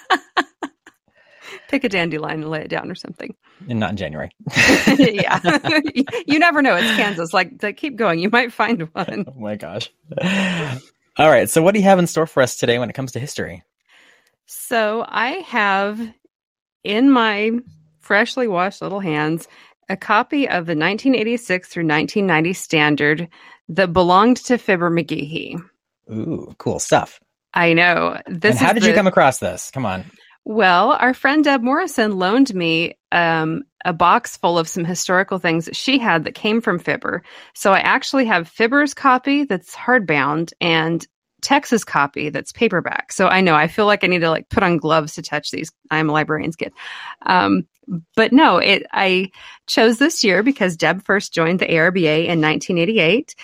Pick 1.69 1.85
a 1.85 1.89
dandelion 1.89 2.43
and 2.43 2.51
lay 2.51 2.63
it 2.63 2.69
down 2.69 2.91
or 2.91 2.95
something. 2.95 3.35
and 3.69 3.79
not 3.79 3.91
in 3.91 3.97
January. 3.97 4.31
yeah, 4.99 5.41
you 6.27 6.39
never 6.39 6.63
know. 6.63 6.77
It's 6.77 6.97
Kansas. 6.97 7.33
Like, 7.33 7.63
like, 7.63 7.77
keep 7.77 7.97
going. 7.97 8.19
You 8.19 8.31
might 8.31 8.53
find 8.53 8.83
one. 8.95 9.25
Oh 9.29 9.39
my 9.39 9.57
gosh. 9.57 9.91
All 11.17 11.31
right. 11.31 11.51
So, 11.51 11.63
what 11.63 11.75
do 11.75 11.81
you 11.81 11.85
have 11.85 11.99
in 11.99 12.07
store 12.07 12.27
for 12.27 12.43
us 12.43 12.57
today 12.57 12.79
when 12.79 12.89
it 12.89 12.95
comes 12.95 13.13
to 13.13 13.21
history? 13.21 13.63
So 14.47 15.05
I 15.07 15.45
have 15.47 16.01
in 16.83 17.11
my 17.11 17.53
freshly 18.01 18.49
washed 18.49 18.81
little 18.81 19.01
hands 19.01 19.47
a 19.91 19.97
copy 19.97 20.47
of 20.47 20.65
the 20.65 20.75
1986 20.75 21.69
through 21.69 21.87
1990 21.87 22.53
standard 22.55 23.29
that 23.69 23.93
belonged 23.93 24.39
to 24.39 24.57
Fibber 24.57 24.91
McGehee. 24.91 25.61
Ooh, 26.11 26.55
cool 26.57 26.79
stuff. 26.79 27.21
I 27.53 27.75
know. 27.75 28.21
This 28.27 28.57
and 28.57 28.67
how 28.67 28.73
did 28.73 28.85
you 28.85 28.95
come 28.95 29.07
across 29.07 29.39
this? 29.39 29.71
Come 29.71 29.85
on. 29.85 30.11
Well, 30.49 30.93
our 30.93 31.13
friend 31.13 31.45
Deb 31.45 31.63
Morrison 31.63 32.19
loaned 32.19 32.55
me 32.55 32.95
um, 33.13 33.65
a 33.85 33.93
box 33.93 34.39
full 34.39 34.59
of 34.59 34.67
some 34.67 34.83
historical 34.83 35.39
things 35.39 35.67
that 35.67 35.77
she 35.77 35.99
had 35.99 36.25
that 36.25 36.35
came 36.35 36.63
from 36.63 36.79
Fibber. 36.79 37.23
So 37.53 37.75
I 37.75 37.81
actually 37.81 38.25
have 38.25 38.49
Fibber's 38.49 38.95
copy 38.95 39.45
that's 39.45 39.77
hardbound 39.77 40.55
and 40.59 41.07
Tex's 41.43 41.85
copy 41.85 42.31
that's 42.31 42.53
paperback. 42.53 43.13
So 43.13 43.29
I 43.29 43.43
know 43.43 43.55
I 43.55 43.69
feel 43.69 43.85
like 43.85 44.03
I 44.03 44.07
need 44.07 44.21
to 44.21 44.31
like 44.31 44.49
put 44.49 44.63
on 44.63 44.79
gloves 44.79 45.17
to 45.17 45.23
touch 45.23 45.51
these. 45.51 45.71
I'm 45.91 46.09
a 46.09 46.15
librarian's 46.15 46.57
kid. 46.57 46.73
Um, 47.27 47.69
but 48.17 48.33
no, 48.33 48.57
it 48.57 48.87
I 48.91 49.31
chose 49.67 49.99
this 49.99 50.25
year 50.25 50.43
because 50.43 50.79
Deb 50.79 51.05
first 51.05 51.35
joined 51.35 51.59
the 51.59 51.67
ARBA 51.67 52.21
in 52.21 52.41
1988. 52.41 53.35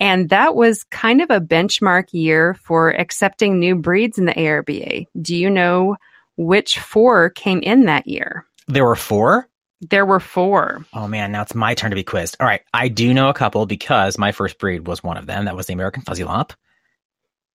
And 0.00 0.28
that 0.30 0.56
was 0.56 0.82
kind 0.82 1.20
of 1.20 1.30
a 1.30 1.40
benchmark 1.40 2.08
year 2.10 2.54
for 2.54 2.90
accepting 2.90 3.60
new 3.60 3.76
breeds 3.76 4.18
in 4.18 4.24
the 4.24 4.34
ARBA. 4.34 5.06
Do 5.22 5.36
you 5.36 5.50
know 5.50 5.96
which 6.38 6.78
four 6.78 7.28
came 7.28 7.60
in 7.60 7.84
that 7.84 8.06
year? 8.06 8.46
There 8.66 8.86
were 8.86 8.96
four. 8.96 9.46
There 9.82 10.06
were 10.06 10.20
four. 10.20 10.86
Oh 10.94 11.06
man, 11.06 11.30
now 11.32 11.42
it's 11.42 11.54
my 11.54 11.74
turn 11.74 11.90
to 11.90 11.94
be 11.94 12.02
quizzed. 12.02 12.36
All 12.40 12.46
right, 12.46 12.62
I 12.72 12.88
do 12.88 13.12
know 13.12 13.28
a 13.28 13.34
couple 13.34 13.66
because 13.66 14.16
my 14.16 14.32
first 14.32 14.58
breed 14.58 14.86
was 14.86 15.04
one 15.04 15.16
of 15.18 15.26
them. 15.26 15.44
That 15.44 15.54
was 15.56 15.66
the 15.66 15.74
American 15.74 16.02
Fuzzy 16.02 16.24
Lop, 16.24 16.52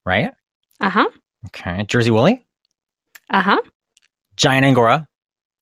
right? 0.06 0.32
Uh 0.80 0.90
huh. 0.90 1.10
Okay, 1.48 1.84
Jersey 1.86 2.12
Woolly, 2.12 2.46
Uh 3.30 3.42
huh. 3.42 3.62
Giant 4.38 4.66
Angora. 4.66 5.08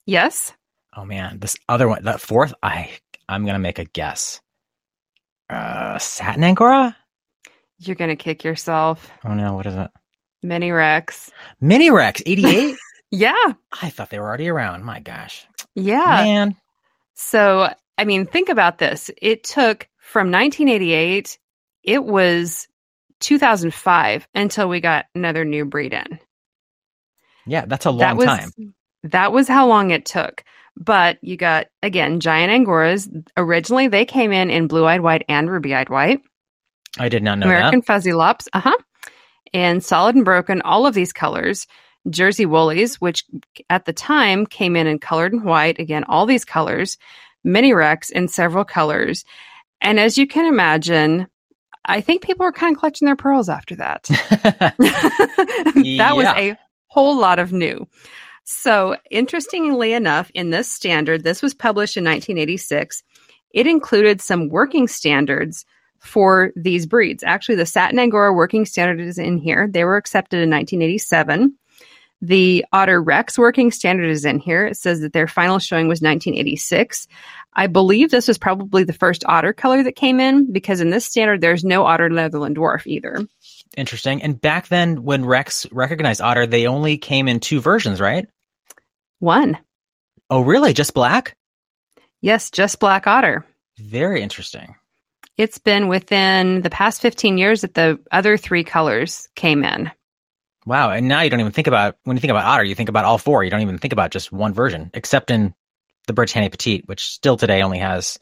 Yes. 0.06 0.54
Oh 0.96 1.06
man, 1.06 1.40
this 1.40 1.56
other 1.70 1.88
one, 1.88 2.04
that 2.04 2.22
fourth, 2.22 2.54
I 2.62 2.90
I'm 3.30 3.46
gonna 3.46 3.60
make 3.60 3.80
a 3.80 3.86
guess. 3.86 4.42
Uh, 5.50 5.98
Satin 5.98 6.44
Angora. 6.44 6.96
You're 7.80 7.96
going 7.96 8.10
to 8.12 8.16
kick 8.16 8.44
yourself. 8.44 9.12
Oh 9.26 9.34
no, 9.34 9.56
what 9.56 9.66
is 9.66 9.76
it? 9.76 9.90
Mini 10.44 10.72
Rex. 10.72 11.32
Mini 11.60 11.90
Rex, 11.90 12.22
88. 12.26 12.76
Yeah. 13.12 13.54
I 13.82 13.90
thought 13.90 14.10
they 14.10 14.20
were 14.20 14.28
already 14.28 14.48
around. 14.48 14.84
My 14.84 15.00
gosh, 15.00 15.46
Yeah. 15.76 16.24
man. 16.24 16.56
So, 17.14 17.72
I 17.98 18.06
mean, 18.06 18.26
think 18.26 18.50
about 18.50 18.78
this. 18.78 19.12
It 19.22 19.44
took 19.44 19.88
from 20.00 20.32
1988, 20.32 21.38
it 21.84 22.04
was 22.04 22.68
2005 23.20 24.28
until 24.34 24.70
we 24.70 24.80
got 24.80 25.06
another 25.14 25.46
new 25.46 25.66
breed 25.66 25.94
in. 25.94 26.20
Yeah, 27.46 27.66
that's 27.66 27.86
a 27.86 27.92
long 27.92 28.00
that 28.00 28.18
was, 28.18 28.26
time. 28.26 28.74
That 29.04 29.32
was 29.32 29.48
how 29.48 29.68
long 29.68 29.92
it 29.92 30.06
took. 30.06 30.44
But 30.78 31.18
you 31.22 31.36
got, 31.38 31.68
again, 31.84 32.22
giant 32.22 32.52
Angoras. 32.52 33.10
Originally, 33.36 33.88
they 33.88 34.06
came 34.06 34.32
in 34.32 34.50
in 34.50 34.68
blue 34.68 34.86
eyed 34.86 35.02
white 35.02 35.26
and 35.28 35.50
ruby 35.50 35.76
eyed 35.76 35.90
white. 35.90 36.22
I 36.98 37.10
did 37.10 37.24
not 37.24 37.40
know 37.40 37.48
American 37.48 37.82
Fuzzy 37.82 38.14
Lops, 38.14 38.48
uh 38.54 38.62
huh. 38.62 38.78
And 39.54 39.84
solid 39.84 40.16
and 40.16 40.24
broken, 40.24 40.62
all 40.62 40.86
of 40.88 40.94
these 40.94 41.12
colors. 41.12 41.68
Jersey 42.10 42.46
Woolies, 42.46 43.00
which 43.00 43.26
at 43.70 43.86
the 43.86 43.94
time 43.94 44.46
came 44.46 44.76
in 44.76 44.88
in 44.88 45.00
colored 45.00 45.34
and 45.34 45.44
white. 45.44 45.80
Again, 45.80 46.04
all 46.06 46.26
these 46.26 46.46
colors. 46.46 46.98
Mini 47.44 47.74
Rex 47.74 48.10
in 48.10 48.28
several 48.28 48.64
colors. 48.64 49.26
And 49.82 50.00
as 50.00 50.18
you 50.18 50.28
can 50.28 50.46
imagine, 50.46 51.28
I 51.86 52.02
think 52.02 52.22
people 52.22 52.46
were 52.46 52.52
kind 52.52 52.76
of 52.76 52.80
clutching 52.80 53.08
their 53.08 53.16
pearls 53.16 53.50
after 53.50 53.76
that. 53.78 54.04
that. 54.04 54.76
that 55.98 56.16
was 56.16 56.28
a 56.28 56.56
whole 56.88 57.18
lot 57.18 57.40
of 57.40 57.52
new. 57.52 57.88
So, 58.44 58.98
interestingly 59.10 59.94
enough, 59.94 60.32
in 60.34 60.50
this 60.50 60.70
standard, 60.70 61.24
this 61.24 61.42
was 61.42 61.54
published 61.54 61.98
in 61.98 62.04
1986. 62.04 63.04
It 63.54 63.68
included 63.68 64.22
some 64.22 64.50
working 64.50 64.88
standards 64.88 65.66
for 66.00 66.52
these 66.56 66.86
breeds. 66.86 67.24
Actually, 67.24 67.56
the 67.56 67.66
Satin 67.66 68.00
Angora 68.00 68.34
working 68.34 68.66
standard 68.66 69.00
is 69.00 69.18
in 69.18 69.38
here. 69.38 69.70
They 69.72 69.84
were 69.84 69.98
accepted 69.98 70.38
in 70.38 70.50
1987. 70.50 71.56
The 72.22 72.66
Otter 72.72 73.02
Rex 73.02 73.38
working 73.38 73.72
standard 73.72 74.10
is 74.10 74.26
in 74.26 74.40
here. 74.40 74.68
It 74.68 74.78
says 74.78 75.02
that 75.02 75.14
their 75.14 75.28
final 75.28 75.60
showing 75.60 75.88
was 75.88 76.02
1986. 76.02 77.08
I 77.54 77.68
believe 77.68 78.12
this 78.12 78.28
was 78.28 78.38
probably 78.38 78.84
the 78.84 78.94
first 78.94 79.26
otter 79.26 79.54
color 79.54 79.84
that 79.84 79.96
came 79.96 80.20
in 80.20 80.52
because 80.54 80.82
in 80.82 80.90
this 80.90 81.06
standard, 81.06 81.42
there's 81.42 81.64
no 81.64 81.84
Otter 81.86 82.10
Netherland 82.10 82.56
Dwarf 82.56 82.86
either. 82.88 83.26
Interesting. 83.76 84.22
And 84.22 84.40
back 84.40 84.68
then, 84.68 85.04
when 85.04 85.26
Rex 85.26 85.66
recognized 85.72 86.22
Otter, 86.22 86.46
they 86.46 86.68
only 86.68 86.98
came 86.98 87.28
in 87.28 87.40
two 87.40 87.60
versions, 87.60 88.00
right? 88.00 88.28
One. 89.20 89.58
Oh, 90.30 90.42
really? 90.42 90.74
Just 90.74 90.94
black? 90.94 91.36
Yes, 92.22 92.52
just 92.52 92.80
Black 92.80 93.08
Otter. 93.08 93.46
Very 93.78 94.22
interesting. 94.22 94.76
It's 95.38 95.58
been 95.58 95.88
within 95.88 96.62
the 96.62 96.70
past 96.70 97.02
15 97.02 97.38
years 97.38 97.62
that 97.62 97.74
the 97.74 98.00
other 98.12 98.38
three 98.38 98.64
colors 98.64 99.28
came 99.36 99.64
in. 99.64 99.92
Wow. 100.66 100.92
And 100.92 101.08
now 101.08 101.22
you 101.22 101.30
don't 101.30 101.40
even 101.40 101.52
think 101.52 101.68
about, 101.68 101.98
when 102.04 102.16
you 102.16 102.22
think 102.22 102.32
about 102.32 102.46
Otter, 102.46 102.64
you 102.64 102.76
think 102.76 102.90
about 102.90 103.06
all 103.06 103.18
four. 103.18 103.44
You 103.44 103.50
don't 103.50 103.62
even 103.62 103.78
think 103.78 103.94
about 103.94 104.12
just 104.12 104.32
one 104.32 104.54
version, 104.54 104.92
except 104.94 105.32
in 105.32 105.54
the 106.08 106.14
Britannia 106.14 106.50
Petite, 106.50 106.88
which 106.88 107.06
still 107.06 107.38
today 107.38 107.62
only 107.62 107.80
has 107.80 108.20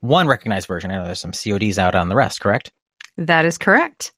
one 0.00 0.26
recognized 0.26 0.68
version. 0.68 0.90
I 0.90 0.96
know 0.96 1.04
there's 1.04 1.20
some 1.20 1.32
CODs 1.32 1.78
out 1.78 1.94
on 1.94 2.08
the 2.08 2.14
rest, 2.14 2.40
correct? 2.40 2.72
That 3.16 3.44
is 3.44 3.58
correct. 3.58 4.12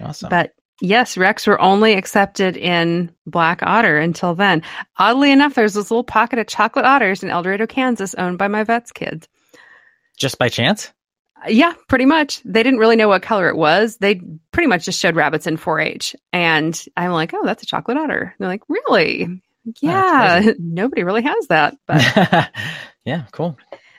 Awesome. 0.00 0.30
But 0.30 0.52
yes, 0.80 1.16
Rex 1.16 1.46
were 1.46 1.60
only 1.60 1.94
accepted 1.94 2.56
in 2.56 3.12
Black 3.26 3.60
Otter 3.62 3.98
until 3.98 4.34
then. 4.34 4.62
Oddly 4.98 5.30
enough, 5.32 5.54
there's 5.54 5.74
this 5.74 5.90
little 5.90 6.04
pocket 6.04 6.38
of 6.38 6.46
chocolate 6.46 6.84
otters 6.84 7.22
in 7.22 7.30
El 7.30 7.42
Dorado, 7.42 7.66
Kansas, 7.66 8.14
owned 8.14 8.38
by 8.38 8.48
my 8.48 8.64
vet's 8.64 8.92
kids. 8.92 9.28
Just 10.16 10.38
by 10.38 10.48
chance? 10.48 10.92
Yeah, 11.48 11.74
pretty 11.88 12.04
much. 12.06 12.40
They 12.44 12.62
didn't 12.62 12.78
really 12.80 12.96
know 12.96 13.08
what 13.08 13.22
color 13.22 13.48
it 13.48 13.56
was. 13.56 13.96
They 13.98 14.20
pretty 14.52 14.66
much 14.68 14.84
just 14.84 15.00
showed 15.00 15.16
rabbits 15.16 15.46
in 15.46 15.56
4-H, 15.56 16.16
and 16.32 16.84
I'm 16.96 17.12
like, 17.12 17.32
"Oh, 17.34 17.44
that's 17.44 17.62
a 17.62 17.66
chocolate 17.66 17.96
otter." 17.96 18.20
And 18.22 18.32
they're 18.38 18.48
like, 18.48 18.62
"Really? 18.68 19.40
Yeah, 19.80 20.52
nobody 20.58 21.02
really 21.04 21.22
has 21.22 21.46
that." 21.48 21.76
But 21.86 22.50
yeah, 23.04 23.24
cool. 23.32 23.56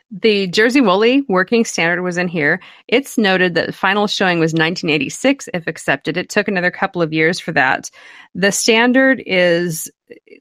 the 0.09 0.47
Jersey 0.47 0.79
Woolly 0.81 1.23
working 1.27 1.65
standard 1.65 2.01
was 2.01 2.17
in 2.17 2.27
here. 2.27 2.59
It's 2.87 3.17
noted 3.17 3.55
that 3.55 3.67
the 3.67 3.73
final 3.73 4.07
showing 4.07 4.39
was 4.39 4.53
1986, 4.53 5.49
if 5.53 5.67
accepted. 5.67 6.15
It 6.17 6.29
took 6.29 6.47
another 6.47 6.71
couple 6.71 7.01
of 7.01 7.11
years 7.13 7.39
for 7.39 7.51
that. 7.53 7.89
The 8.35 8.51
standard 8.51 9.21
is 9.25 9.91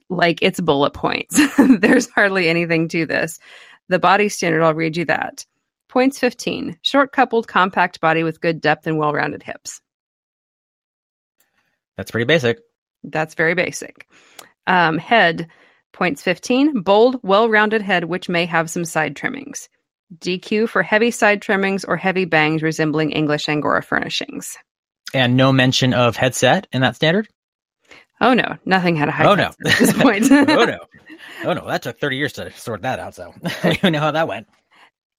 like 0.09 0.39
it's 0.41 0.59
bullet 0.61 0.93
points. 0.93 1.39
There's 1.79 2.09
hardly 2.09 2.47
anything 2.49 2.87
to 2.89 3.05
this. 3.05 3.39
The 3.89 3.99
body 3.99 4.29
standard, 4.29 4.63
I'll 4.63 4.73
read 4.73 4.97
you 4.97 5.05
that. 5.05 5.45
Points 5.97 6.19
15. 6.19 6.77
Short 6.83 7.11
coupled 7.11 7.47
compact 7.47 7.99
body 7.99 8.21
with 8.21 8.39
good 8.39 8.61
depth 8.61 8.85
and 8.85 8.99
well 8.99 9.13
rounded 9.13 9.41
hips. 9.41 9.81
That's 11.95 12.11
pretty 12.11 12.25
basic. 12.25 12.59
That's 13.03 13.33
very 13.33 13.55
basic. 13.55 14.05
Um, 14.67 14.99
head, 14.99 15.47
points 15.93 16.21
15. 16.21 16.81
Bold, 16.81 17.19
well 17.23 17.49
rounded 17.49 17.81
head, 17.81 18.03
which 18.03 18.29
may 18.29 18.45
have 18.45 18.69
some 18.69 18.85
side 18.85 19.15
trimmings. 19.15 19.69
DQ 20.19 20.69
for 20.69 20.83
heavy 20.83 21.09
side 21.09 21.41
trimmings 21.41 21.83
or 21.83 21.97
heavy 21.97 22.25
bangs 22.25 22.61
resembling 22.61 23.11
English 23.11 23.49
Angora 23.49 23.81
furnishings. 23.81 24.55
And 25.15 25.35
no 25.35 25.51
mention 25.51 25.95
of 25.95 26.15
headset 26.15 26.67
in 26.71 26.81
that 26.81 26.95
standard? 26.95 27.27
Oh 28.21 28.35
no, 28.35 28.57
nothing 28.65 28.95
had 28.97 29.09
a 29.09 29.11
high 29.11 29.25
Oh, 29.25 29.33
no. 29.33 29.45
at 29.45 29.79
this 29.79 29.93
point. 29.99 30.31
oh 30.31 30.43
no. 30.65 30.77
Oh 31.43 31.53
no, 31.53 31.65
that 31.65 31.81
took 31.81 31.99
30 31.99 32.17
years 32.17 32.33
to 32.33 32.51
sort 32.51 32.83
that 32.83 32.99
out, 32.99 33.15
so 33.15 33.33
I 33.63 33.79
don't 33.81 33.93
know 33.93 33.99
how 33.99 34.11
that 34.11 34.27
went. 34.27 34.45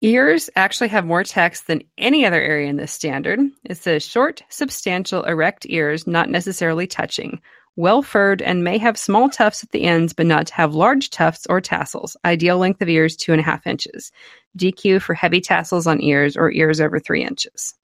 Ears 0.01 0.49
actually 0.55 0.89
have 0.89 1.05
more 1.05 1.25
text 1.25 1.67
than 1.67 1.83
any 1.97 2.25
other 2.25 2.41
area 2.41 2.69
in 2.69 2.77
this 2.77 2.93
standard. 2.93 3.41
It 3.65 3.79
says 3.79 4.05
short, 4.05 4.43
substantial, 4.49 5.25
erect 5.25 5.67
ears, 5.69 6.07
not 6.07 6.31
necessarily 6.31 6.87
touching, 6.87 7.41
well 7.75 8.03
furred, 8.03 8.41
and 8.41 8.63
may 8.63 8.79
have 8.79 8.97
small 8.97 9.29
tufts 9.29 9.65
at 9.65 9.71
the 9.71 9.83
ends, 9.83 10.13
but 10.13 10.27
not 10.27 10.47
to 10.49 10.55
have 10.55 10.75
large 10.75 11.11
tufts 11.11 11.47
or 11.51 11.61
tassels. 11.61 12.17
Ideal 12.25 12.59
length 12.59 12.81
of 12.81 12.89
ears, 12.89 13.17
two 13.17 13.33
and 13.33 13.41
a 13.41 13.45
half 13.45 13.67
inches. 13.67 14.13
DQ 14.57 15.03
for 15.03 15.15
heavy 15.15 15.41
tassels 15.41 15.89
on 15.89 16.01
ears 16.01 16.37
or 16.37 16.53
ears 16.53 16.81
over 16.81 17.01
three 17.01 17.25
inches. 17.25 17.75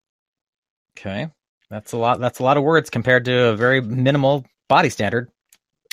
Okay. 0.97 1.29
That's 1.69 1.93
a 1.93 1.97
lot 1.97 2.21
that's 2.21 2.39
a 2.39 2.45
lot 2.45 2.57
of 2.57 2.63
words 2.63 2.91
compared 2.91 3.25
to 3.25 3.47
a 3.47 3.57
very 3.57 3.81
minimal 3.81 4.45
body 4.69 4.91
standard. 4.91 5.31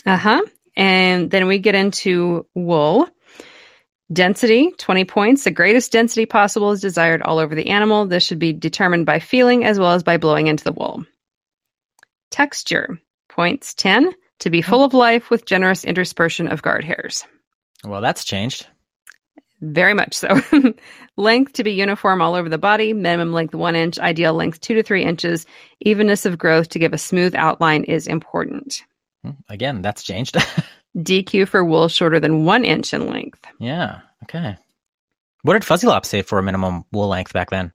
Uh 0.05 0.17
huh. 0.17 0.41
And 0.75 1.31
then 1.31 1.47
we 1.47 1.57
get 1.57 1.75
into 1.75 2.45
wool. 2.53 3.09
Density, 4.11 4.71
20 4.77 5.05
points. 5.05 5.43
The 5.43 5.51
greatest 5.51 5.91
density 5.91 6.25
possible 6.25 6.71
is 6.71 6.81
desired 6.81 7.21
all 7.21 7.39
over 7.39 7.55
the 7.55 7.67
animal. 7.69 8.05
This 8.05 8.25
should 8.25 8.39
be 8.39 8.51
determined 8.51 9.05
by 9.05 9.19
feeling 9.19 9.63
as 9.63 9.79
well 9.79 9.91
as 9.91 10.03
by 10.03 10.17
blowing 10.17 10.47
into 10.47 10.63
the 10.63 10.73
wool. 10.73 11.05
Texture, 12.29 12.99
points 13.29 13.73
10. 13.73 14.13
To 14.39 14.49
be 14.49 14.63
full 14.63 14.83
of 14.83 14.95
life 14.95 15.29
with 15.29 15.45
generous 15.45 15.85
interspersion 15.85 16.51
of 16.51 16.63
guard 16.63 16.83
hairs. 16.83 17.25
Well, 17.85 18.01
that's 18.01 18.25
changed. 18.25 18.65
Very 19.61 19.93
much 19.93 20.15
so. 20.15 20.41
length 21.17 21.53
to 21.53 21.63
be 21.63 21.73
uniform 21.73 22.21
all 22.21 22.33
over 22.33 22.49
the 22.49 22.57
body, 22.57 22.93
minimum 22.93 23.33
length 23.33 23.53
one 23.53 23.75
inch, 23.75 23.99
ideal 23.99 24.33
length 24.33 24.59
two 24.59 24.73
to 24.73 24.83
three 24.83 25.03
inches. 25.03 25.45
Evenness 25.81 26.25
of 26.25 26.39
growth 26.39 26.69
to 26.69 26.79
give 26.79 26.93
a 26.93 26.97
smooth 26.97 27.35
outline 27.35 27.83
is 27.83 28.07
important. 28.07 28.83
Hmm, 29.23 29.31
Again, 29.47 29.83
that's 29.83 30.01
changed. 30.01 30.35
DQ 30.97 31.47
for 31.47 31.63
wool 31.63 31.87
shorter 31.87 32.19
than 32.19 32.45
one 32.45 32.65
inch 32.65 32.93
in 32.93 33.07
length. 33.07 33.45
yeah. 33.59 33.99
Okay. 34.23 34.55
What 35.43 35.53
did 35.53 35.65
Fuzzy 35.65 35.87
Lop 35.87 36.05
say 36.05 36.21
for 36.21 36.37
a 36.37 36.43
minimum 36.43 36.85
wool 36.91 37.07
length 37.07 37.33
back 37.33 37.49
then? 37.49 37.71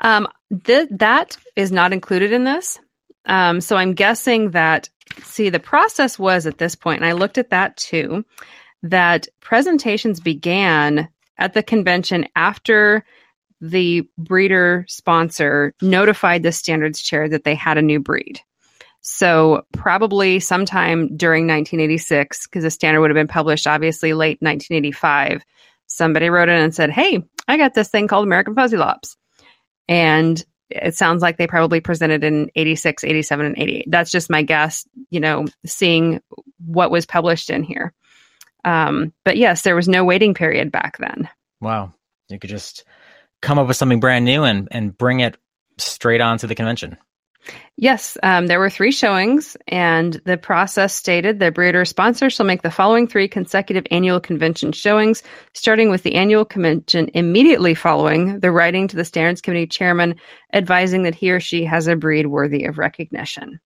Um, 0.00 0.26
th- 0.64 0.88
that 0.92 1.36
is 1.56 1.70
not 1.70 1.92
included 1.92 2.32
in 2.32 2.44
this. 2.44 2.78
Um, 3.26 3.60
so 3.60 3.76
I'm 3.76 3.92
guessing 3.94 4.52
that, 4.52 4.88
see, 5.22 5.50
the 5.50 5.60
process 5.60 6.18
was 6.18 6.46
at 6.46 6.58
this 6.58 6.74
point, 6.74 7.00
and 7.02 7.06
I 7.06 7.12
looked 7.12 7.38
at 7.38 7.50
that 7.50 7.76
too, 7.76 8.24
that 8.82 9.28
presentations 9.40 10.20
began 10.20 11.08
at 11.38 11.52
the 11.52 11.62
convention 11.62 12.26
after 12.36 13.04
the 13.60 14.08
breeder 14.18 14.84
sponsor 14.88 15.74
notified 15.80 16.42
the 16.42 16.52
standards 16.52 17.00
chair 17.00 17.28
that 17.28 17.44
they 17.44 17.54
had 17.54 17.78
a 17.78 17.82
new 17.82 18.00
breed. 18.00 18.40
So 19.06 19.66
probably 19.72 20.40
sometime 20.40 21.14
during 21.14 21.46
1986, 21.46 22.46
because 22.46 22.62
the 22.62 22.70
standard 22.70 23.02
would 23.02 23.10
have 23.10 23.14
been 23.14 23.28
published 23.28 23.66
obviously 23.66 24.14
late 24.14 24.38
1985, 24.40 25.44
somebody 25.86 26.30
wrote 26.30 26.48
in 26.48 26.56
and 26.56 26.74
said, 26.74 26.90
"Hey, 26.90 27.22
I 27.46 27.58
got 27.58 27.74
this 27.74 27.90
thing 27.90 28.08
called 28.08 28.24
American 28.24 28.54
Fuzzy 28.54 28.78
Lops," 28.78 29.18
and 29.88 30.42
it 30.70 30.94
sounds 30.94 31.20
like 31.20 31.36
they 31.36 31.46
probably 31.46 31.80
presented 31.80 32.24
in 32.24 32.50
86, 32.56 33.04
87, 33.04 33.44
and 33.44 33.58
88. 33.58 33.90
That's 33.90 34.10
just 34.10 34.30
my 34.30 34.42
guess, 34.42 34.88
you 35.10 35.20
know, 35.20 35.44
seeing 35.66 36.22
what 36.64 36.90
was 36.90 37.04
published 37.04 37.50
in 37.50 37.62
here. 37.62 37.92
Um, 38.64 39.12
but 39.22 39.36
yes, 39.36 39.60
there 39.60 39.76
was 39.76 39.86
no 39.86 40.02
waiting 40.04 40.32
period 40.32 40.72
back 40.72 40.96
then. 40.96 41.28
Wow. 41.60 41.92
You 42.30 42.38
could 42.38 42.48
just 42.48 42.84
come 43.42 43.58
up 43.58 43.68
with 43.68 43.76
something 43.76 44.00
brand 44.00 44.24
new 44.24 44.44
and, 44.44 44.66
and 44.70 44.96
bring 44.96 45.20
it 45.20 45.36
straight 45.76 46.22
on 46.22 46.38
to 46.38 46.46
the 46.46 46.54
convention. 46.54 46.96
Yes, 47.76 48.16
um, 48.22 48.46
there 48.46 48.60
were 48.60 48.70
three 48.70 48.92
showings, 48.92 49.56
and 49.66 50.12
the 50.24 50.36
process 50.36 50.94
stated 50.94 51.40
the 51.40 51.50
breeder 51.50 51.84
sponsor 51.84 52.30
shall 52.30 52.46
make 52.46 52.62
the 52.62 52.70
following 52.70 53.08
three 53.08 53.26
consecutive 53.26 53.84
annual 53.90 54.20
convention 54.20 54.70
showings, 54.70 55.24
starting 55.54 55.90
with 55.90 56.04
the 56.04 56.14
annual 56.14 56.44
convention 56.44 57.10
immediately 57.14 57.74
following 57.74 58.38
the 58.38 58.52
writing 58.52 58.86
to 58.88 58.96
the 58.96 59.04
standards 59.04 59.40
committee 59.40 59.66
chairman 59.66 60.14
advising 60.52 61.02
that 61.02 61.16
he 61.16 61.32
or 61.32 61.40
she 61.40 61.64
has 61.64 61.88
a 61.88 61.96
breed 61.96 62.26
worthy 62.26 62.64
of 62.64 62.78
recognition. 62.78 63.58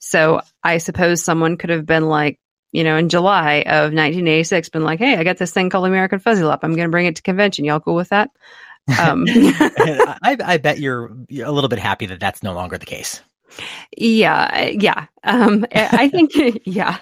So 0.00 0.40
I 0.64 0.78
suppose 0.78 1.22
someone 1.22 1.56
could 1.56 1.70
have 1.70 1.86
been 1.86 2.08
like, 2.08 2.40
you 2.72 2.82
know, 2.82 2.96
in 2.96 3.08
July 3.08 3.60
of 3.60 3.92
1986, 3.92 4.70
been 4.70 4.82
like, 4.82 4.98
"Hey, 4.98 5.16
I 5.16 5.24
got 5.24 5.38
this 5.38 5.52
thing 5.52 5.70
called 5.70 5.86
American 5.86 6.18
Fuzzy 6.18 6.42
Lop. 6.42 6.64
I'm 6.64 6.74
going 6.74 6.88
to 6.88 6.92
bring 6.92 7.06
it 7.06 7.16
to 7.16 7.22
convention. 7.22 7.64
Y'all 7.64 7.80
cool 7.80 7.94
with 7.94 8.08
that?" 8.08 8.30
Um, 8.88 9.24
I, 9.28 10.36
I 10.44 10.56
bet 10.58 10.78
you're, 10.78 11.16
you're 11.28 11.46
a 11.46 11.52
little 11.52 11.68
bit 11.68 11.78
happy 11.78 12.06
that 12.06 12.20
that's 12.20 12.42
no 12.42 12.54
longer 12.54 12.78
the 12.78 12.86
case. 12.86 13.20
Yeah, 13.96 14.66
yeah. 14.66 15.06
Um, 15.24 15.66
I 15.74 15.88
I 15.92 16.08
think, 16.08 16.32
yeah. 16.64 16.98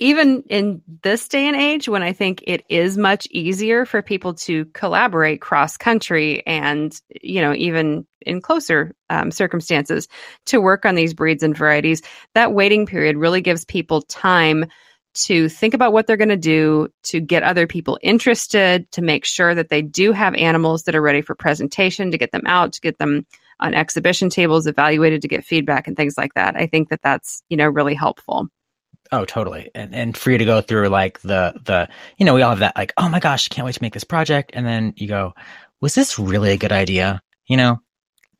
Even 0.00 0.42
in 0.48 0.82
this 1.02 1.26
day 1.28 1.46
and 1.46 1.56
age, 1.56 1.88
when 1.88 2.02
I 2.02 2.12
think 2.12 2.42
it 2.46 2.64
is 2.68 2.96
much 2.96 3.26
easier 3.30 3.84
for 3.84 4.02
people 4.02 4.34
to 4.34 4.66
collaborate 4.66 5.40
cross 5.40 5.76
country 5.76 6.46
and, 6.46 6.98
you 7.22 7.40
know, 7.40 7.54
even 7.54 8.06
in 8.22 8.40
closer 8.40 8.94
um, 9.10 9.30
circumstances 9.30 10.08
to 10.46 10.60
work 10.60 10.84
on 10.84 10.94
these 10.94 11.14
breeds 11.14 11.42
and 11.42 11.56
varieties, 11.56 12.02
that 12.34 12.52
waiting 12.52 12.86
period 12.86 13.16
really 13.16 13.40
gives 13.40 13.64
people 13.64 14.02
time 14.02 14.66
to 15.14 15.48
think 15.48 15.74
about 15.74 15.92
what 15.92 16.06
they're 16.06 16.16
going 16.16 16.28
to 16.28 16.36
do, 16.36 16.88
to 17.04 17.20
get 17.20 17.42
other 17.42 17.66
people 17.66 17.98
interested, 18.02 18.90
to 18.92 19.02
make 19.02 19.24
sure 19.24 19.54
that 19.54 19.68
they 19.68 19.82
do 19.82 20.12
have 20.12 20.34
animals 20.34 20.84
that 20.84 20.94
are 20.94 21.02
ready 21.02 21.22
for 21.22 21.34
presentation, 21.34 22.10
to 22.10 22.18
get 22.18 22.32
them 22.32 22.46
out, 22.46 22.72
to 22.74 22.80
get 22.80 22.98
them 22.98 23.26
on 23.60 23.74
exhibition 23.74 24.30
tables 24.30 24.66
evaluated 24.66 25.20
to 25.22 25.28
get 25.28 25.44
feedback 25.44 25.88
and 25.88 25.96
things 25.96 26.16
like 26.16 26.34
that. 26.34 26.54
I 26.56 26.66
think 26.66 26.90
that 26.90 27.00
that's, 27.02 27.42
you 27.48 27.56
know, 27.56 27.66
really 27.66 27.94
helpful. 27.94 28.46
Oh, 29.10 29.24
totally. 29.24 29.70
And 29.74 29.94
and 29.94 30.16
for 30.16 30.30
you 30.30 30.38
to 30.38 30.44
go 30.44 30.60
through 30.60 30.88
like 30.88 31.18
the 31.22 31.54
the 31.64 31.88
you 32.18 32.26
know, 32.26 32.34
we 32.34 32.42
all 32.42 32.50
have 32.50 32.58
that 32.60 32.76
like, 32.76 32.92
oh 32.98 33.08
my 33.08 33.20
gosh, 33.20 33.48
can't 33.48 33.64
wait 33.64 33.74
to 33.74 33.82
make 33.82 33.94
this 33.94 34.04
project. 34.04 34.50
And 34.54 34.66
then 34.66 34.92
you 34.96 35.08
go, 35.08 35.32
was 35.80 35.94
this 35.94 36.18
really 36.18 36.50
a 36.50 36.56
good 36.58 36.72
idea? 36.72 37.20
You 37.48 37.56
know, 37.56 37.78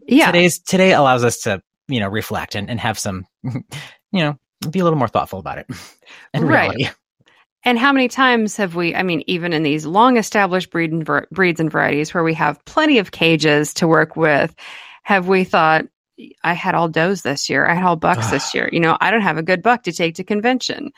Yeah. 0.07 0.27
today's 0.27 0.59
today 0.61 0.93
allows 0.93 1.25
us 1.25 1.39
to, 1.41 1.63
you 1.89 2.01
know, 2.01 2.09
reflect 2.09 2.55
and, 2.55 2.69
and 2.71 2.79
have 2.79 2.99
some 2.99 3.25
you 3.45 3.63
know, 4.13 4.37
be 4.71 4.79
a 4.81 4.85
little 4.85 4.99
more 4.99 5.09
thoughtful 5.09 5.39
about 5.39 5.59
it. 5.59 5.67
And 6.35 6.49
Right. 6.49 6.71
reality. 6.71 6.89
And 7.65 7.79
how 7.79 7.93
many 7.93 8.09
times 8.09 8.57
have 8.57 8.75
we, 8.75 8.95
I 8.95 9.03
mean, 9.03 9.25
even 9.27 9.53
in 9.53 9.63
these 9.63 9.85
long 9.85 10.17
established 10.17 10.71
breed 10.71 10.91
and 10.93 11.05
ver- 11.05 11.27
breeds 11.31 11.61
and 11.61 11.71
varieties 11.71 12.15
where 12.15 12.25
we 12.25 12.35
have 12.35 12.65
plenty 12.65 12.99
of 12.99 13.11
cages 13.11 13.75
to 13.75 13.89
work 13.89 14.17
with, 14.17 14.55
have 15.03 15.29
we 15.29 15.45
thought, 15.45 15.85
I 16.43 16.55
had 16.55 16.75
all 16.75 16.89
does 16.89 17.23
this 17.23 17.51
year, 17.51 17.67
I 17.67 17.75
had 17.75 17.85
all 17.85 17.97
bucks 17.97 18.31
this 18.31 18.53
year, 18.55 18.69
you 18.73 18.81
know, 18.81 18.97
I 19.01 19.11
don't 19.11 19.21
have 19.21 19.39
a 19.39 19.43
good 19.43 19.63
buck 19.63 19.83
to 19.83 19.93
take 19.93 20.15
to 20.17 20.25
convention. 20.25 20.93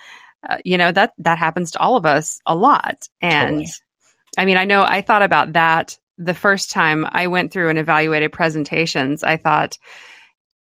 Uh, 0.48 0.58
you 0.64 0.78
know, 0.78 0.92
that, 0.92 1.12
that 1.18 1.38
happens 1.38 1.72
to 1.72 1.80
all 1.80 1.96
of 1.96 2.06
us 2.06 2.40
a 2.46 2.54
lot. 2.54 3.08
And 3.20 3.40
Totally. 3.50 3.66
I 4.38 4.44
mean, 4.44 4.56
I 4.56 4.64
know 4.64 4.82
I 4.82 5.02
thought 5.02 5.22
about 5.22 5.54
that 5.54 5.98
the 6.18 6.34
first 6.34 6.70
time 6.70 7.06
I 7.08 7.26
went 7.26 7.52
through 7.52 7.70
and 7.70 7.78
evaluated 7.78 8.32
presentations. 8.32 9.24
I 9.24 9.36
thought, 9.38 9.76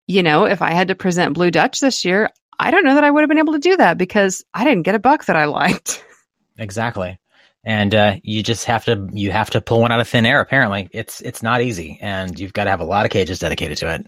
you 0.07 0.23
know, 0.23 0.45
if 0.45 0.61
I 0.61 0.71
had 0.71 0.87
to 0.87 0.95
present 0.95 1.35
Blue 1.35 1.51
Dutch 1.51 1.79
this 1.79 2.03
year, 2.03 2.29
I 2.59 2.71
don't 2.71 2.83
know 2.83 2.95
that 2.95 3.03
I 3.03 3.09
would 3.09 3.21
have 3.21 3.29
been 3.29 3.37
able 3.37 3.53
to 3.53 3.59
do 3.59 3.77
that 3.77 3.97
because 3.97 4.43
I 4.53 4.63
didn't 4.65 4.83
get 4.83 4.95
a 4.95 4.99
buck 4.99 5.25
that 5.25 5.35
I 5.35 5.45
liked. 5.45 6.03
Exactly. 6.61 7.17
And 7.63 7.95
uh, 7.95 8.17
you 8.21 8.43
just 8.43 8.65
have 8.65 8.83
to 8.83 9.07
you 9.13 9.31
have 9.31 9.49
to 9.51 9.61
pull 9.61 9.79
one 9.79 9.93
out 9.93 10.01
of 10.01 10.09
thin 10.09 10.25
air. 10.25 10.41
Apparently, 10.41 10.89
it's 10.91 11.21
it's 11.21 11.41
not 11.41 11.61
easy, 11.61 11.97
and 12.01 12.37
you've 12.37 12.51
got 12.51 12.65
to 12.65 12.69
have 12.69 12.81
a 12.81 12.85
lot 12.85 13.05
of 13.05 13.11
cages 13.11 13.39
dedicated 13.39 13.77
to 13.77 13.95
it. 13.95 14.05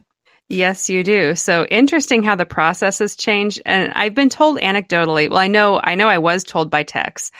Yes, 0.50 0.89
you 0.89 1.01
do. 1.01 1.34
So 1.36 1.63
interesting 1.67 2.24
how 2.24 2.36
the 2.36 2.46
process 2.46 3.00
has 3.00 3.15
changed. 3.15 3.62
And 3.65 3.93
I've 3.93 4.13
been 4.13 4.27
told 4.27 4.60
anecdotally, 4.60 5.29
well, 5.29 5.39
I 5.39 5.48
know, 5.48 5.79
I 5.81 5.96
know 5.96 6.10
I 6.10 6.17
was 6.17 6.43
told 6.43 6.70
by 6.70 6.84
Tex 6.84 7.31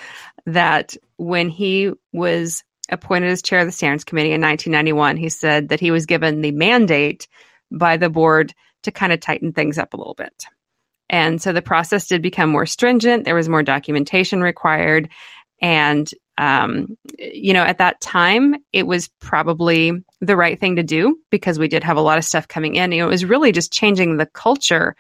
that 0.46 0.96
when 1.18 1.50
he 1.50 1.92
was 2.14 2.64
appointed 2.90 3.30
as 3.30 3.42
chair 3.42 3.60
of 3.60 3.66
the 3.66 3.74
standards 3.74 4.06
committee 4.06 4.32
in 4.32 4.40
1991, 4.40 5.18
he 5.18 5.28
said 5.28 5.70
that 5.70 5.82
he 5.82 5.92
was 5.92 6.06
given 6.06 6.40
the 6.40 6.52
mandate 6.52 7.28
by 7.70 7.98
the 7.98 8.10
board 8.10 8.54
to 8.84 8.92
kind 8.92 9.12
of 9.12 9.20
tighten 9.20 9.52
things 9.52 9.78
up 9.78 9.94
a 9.94 9.98
little 9.98 10.16
bit. 10.16 10.46
And 11.12 11.42
so 11.42 11.52
the 11.52 11.62
process 11.62 12.08
did 12.08 12.24
become 12.24 12.50
more 12.50 12.66
stringent. 12.66 13.26
There 13.26 13.36
was 13.36 13.50
more 13.50 13.62
documentation 13.62 14.42
required. 14.42 15.10
And, 15.62 16.10
um, 16.38 16.98
you 17.20 17.54
know, 17.54 17.64
at 17.64 17.78
that 17.80 18.00
time, 18.02 18.56
it 18.72 18.88
was 18.88 19.10
probably 19.20 19.92
the 20.22 20.38
right 20.38 20.60
thing 20.60 20.78
to 20.78 20.84
do 20.84 21.20
because 21.30 21.60
we 21.60 21.68
did 21.68 21.84
have 21.84 21.98
a 21.98 22.02
lot 22.02 22.18
of 22.18 22.24
stuff 22.24 22.48
coming 22.48 22.76
in. 22.76 22.94
You 22.94 23.02
know, 23.02 23.08
it 23.08 23.12
was 23.12 23.26
really 23.26 23.52
just 23.52 23.74
changing 23.74 24.18
the 24.18 24.26
culture 24.26 24.96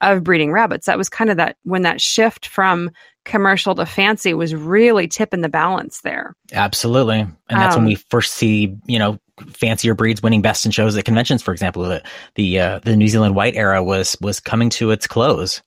of 0.00 0.22
breeding 0.22 0.52
rabbits. 0.52 0.86
That 0.86 0.98
was 0.98 1.08
kind 1.08 1.30
of 1.30 1.38
that 1.38 1.56
when 1.64 1.82
that 1.82 2.00
shift 2.00 2.46
from 2.46 2.90
commercial 3.24 3.74
to 3.74 3.84
fancy 3.84 4.34
was 4.34 4.54
really 4.54 5.08
tipping 5.08 5.40
the 5.40 5.48
balance 5.48 6.02
there. 6.02 6.34
Absolutely. 6.52 7.20
And 7.20 7.34
that's 7.48 7.74
Um, 7.74 7.82
when 7.82 7.88
we 7.88 7.96
first 7.96 8.34
see, 8.34 8.76
you 8.86 8.98
know, 9.00 9.18
fancier 9.48 9.94
breeds 9.94 10.22
winning 10.22 10.42
best 10.42 10.64
in 10.64 10.72
shows 10.72 10.96
at 10.96 11.04
conventions, 11.04 11.42
for 11.42 11.52
example. 11.52 11.84
The 11.84 12.02
the 12.34 12.60
uh, 12.60 12.78
the 12.80 12.96
New 12.96 13.08
Zealand 13.08 13.34
white 13.34 13.56
era 13.56 13.82
was 13.82 14.16
was 14.20 14.40
coming 14.40 14.70
to 14.70 14.90
its 14.90 15.06
close. 15.06 15.62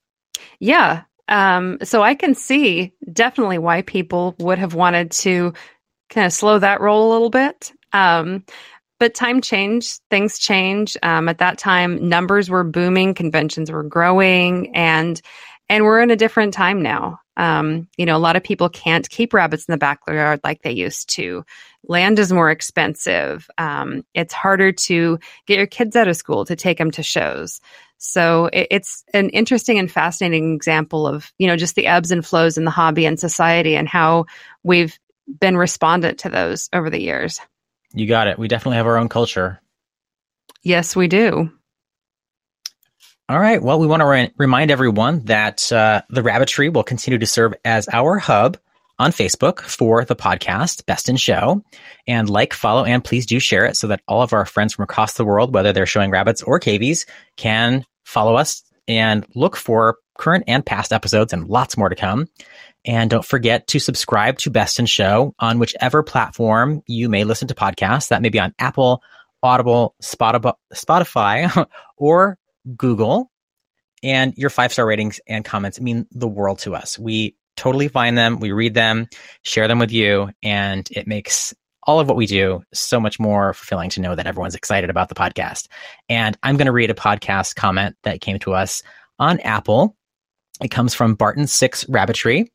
Yeah. 0.58 1.02
Um, 1.28 1.78
so 1.82 2.02
I 2.02 2.14
can 2.14 2.34
see 2.34 2.92
definitely 3.12 3.58
why 3.58 3.82
people 3.82 4.34
would 4.38 4.58
have 4.58 4.74
wanted 4.74 5.12
to 5.12 5.52
kind 6.08 6.26
of 6.26 6.32
slow 6.32 6.58
that 6.58 6.80
roll 6.80 7.08
a 7.08 7.12
little 7.12 7.30
bit. 7.30 7.72
Um, 7.92 8.44
but 8.98 9.14
time 9.14 9.40
changed, 9.40 10.00
things 10.10 10.38
change. 10.38 10.96
Um, 11.02 11.28
at 11.28 11.38
that 11.38 11.56
time, 11.56 12.08
numbers 12.08 12.50
were 12.50 12.64
booming, 12.64 13.14
conventions 13.14 13.70
were 13.70 13.82
growing, 13.82 14.74
and 14.76 15.20
and 15.68 15.84
we're 15.84 16.02
in 16.02 16.10
a 16.10 16.16
different 16.16 16.52
time 16.52 16.82
now. 16.82 17.20
Um, 17.40 17.88
you 17.96 18.04
know, 18.04 18.16
a 18.16 18.18
lot 18.18 18.36
of 18.36 18.44
people 18.44 18.68
can't 18.68 19.08
keep 19.08 19.32
rabbits 19.32 19.64
in 19.64 19.72
the 19.72 19.78
backyard 19.78 20.40
like 20.44 20.60
they 20.60 20.72
used 20.72 21.08
to. 21.14 21.42
Land 21.84 22.18
is 22.18 22.30
more 22.30 22.50
expensive. 22.50 23.48
Um, 23.56 24.04
it's 24.12 24.34
harder 24.34 24.72
to 24.72 25.18
get 25.46 25.56
your 25.56 25.66
kids 25.66 25.96
out 25.96 26.06
of 26.06 26.16
school 26.16 26.44
to 26.44 26.54
take 26.54 26.76
them 26.76 26.90
to 26.90 27.02
shows. 27.02 27.62
So 27.96 28.50
it, 28.52 28.66
it's 28.70 29.04
an 29.14 29.30
interesting 29.30 29.78
and 29.78 29.90
fascinating 29.90 30.54
example 30.54 31.06
of, 31.06 31.32
you 31.38 31.46
know, 31.46 31.56
just 31.56 31.76
the 31.76 31.86
ebbs 31.86 32.10
and 32.10 32.24
flows 32.24 32.58
in 32.58 32.66
the 32.66 32.70
hobby 32.70 33.06
and 33.06 33.18
society 33.18 33.74
and 33.74 33.88
how 33.88 34.26
we've 34.62 34.98
been 35.40 35.56
respondent 35.56 36.18
to 36.18 36.28
those 36.28 36.68
over 36.74 36.90
the 36.90 37.00
years. 37.00 37.40
You 37.94 38.06
got 38.06 38.28
it. 38.28 38.38
We 38.38 38.48
definitely 38.48 38.76
have 38.76 38.86
our 38.86 38.98
own 38.98 39.08
culture. 39.08 39.62
Yes, 40.62 40.94
we 40.94 41.08
do. 41.08 41.50
All 43.30 43.38
right. 43.38 43.62
Well, 43.62 43.78
we 43.78 43.86
want 43.86 44.00
to 44.00 44.06
re- 44.06 44.32
remind 44.38 44.72
everyone 44.72 45.20
that 45.26 45.70
uh, 45.70 46.02
the 46.10 46.20
Rabbitry 46.20 46.68
will 46.68 46.82
continue 46.82 47.16
to 47.16 47.26
serve 47.26 47.54
as 47.64 47.88
our 47.92 48.18
hub 48.18 48.58
on 48.98 49.12
Facebook 49.12 49.60
for 49.60 50.04
the 50.04 50.16
podcast 50.16 50.84
Best 50.84 51.08
in 51.08 51.14
Show. 51.14 51.62
And 52.08 52.28
like, 52.28 52.52
follow, 52.52 52.84
and 52.84 53.04
please 53.04 53.26
do 53.26 53.38
share 53.38 53.66
it 53.66 53.76
so 53.76 53.86
that 53.86 54.02
all 54.08 54.22
of 54.22 54.32
our 54.32 54.44
friends 54.46 54.74
from 54.74 54.82
across 54.82 55.12
the 55.12 55.24
world, 55.24 55.54
whether 55.54 55.72
they're 55.72 55.86
showing 55.86 56.10
rabbits 56.10 56.42
or 56.42 56.58
cavies, 56.58 57.06
can 57.36 57.86
follow 58.02 58.34
us 58.34 58.64
and 58.88 59.24
look 59.36 59.54
for 59.54 59.98
current 60.18 60.42
and 60.48 60.66
past 60.66 60.92
episodes 60.92 61.32
and 61.32 61.46
lots 61.46 61.76
more 61.76 61.88
to 61.88 61.94
come. 61.94 62.26
And 62.84 63.10
don't 63.10 63.24
forget 63.24 63.68
to 63.68 63.78
subscribe 63.78 64.38
to 64.38 64.50
Best 64.50 64.80
in 64.80 64.86
Show 64.86 65.36
on 65.38 65.60
whichever 65.60 66.02
platform 66.02 66.82
you 66.88 67.08
may 67.08 67.22
listen 67.22 67.46
to 67.46 67.54
podcasts. 67.54 68.08
That 68.08 68.22
may 68.22 68.30
be 68.30 68.40
on 68.40 68.56
Apple, 68.58 69.04
Audible, 69.40 69.94
Spotify, 70.02 70.54
Spotify 70.74 71.66
or 71.96 72.39
Google. 72.76 73.30
And 74.02 74.34
your 74.36 74.50
five 74.50 74.72
star 74.72 74.86
ratings 74.86 75.20
and 75.26 75.44
comments 75.44 75.80
mean 75.80 76.06
the 76.10 76.28
world 76.28 76.60
to 76.60 76.74
us. 76.74 76.98
We 76.98 77.36
totally 77.56 77.88
find 77.88 78.16
them, 78.16 78.40
we 78.40 78.52
read 78.52 78.74
them, 78.74 79.08
share 79.42 79.68
them 79.68 79.78
with 79.78 79.92
you, 79.92 80.30
and 80.42 80.88
it 80.90 81.06
makes 81.06 81.52
all 81.82 82.00
of 82.00 82.08
what 82.08 82.16
we 82.16 82.26
do 82.26 82.62
so 82.72 83.00
much 83.00 83.18
more 83.18 83.52
fulfilling 83.52 83.90
to 83.90 84.00
know 84.00 84.14
that 84.14 84.26
everyone's 84.26 84.54
excited 84.54 84.90
about 84.90 85.08
the 85.08 85.14
podcast. 85.14 85.68
And 86.08 86.36
I'm 86.42 86.56
going 86.56 86.66
to 86.66 86.72
read 86.72 86.90
a 86.90 86.94
podcast 86.94 87.56
comment 87.56 87.96
that 88.02 88.20
came 88.20 88.38
to 88.40 88.54
us 88.54 88.82
on 89.18 89.40
Apple. 89.40 89.96
It 90.62 90.70
comes 90.70 90.94
from 90.94 91.16
Barton6 91.16 91.86
Rabbitry. 91.88 92.52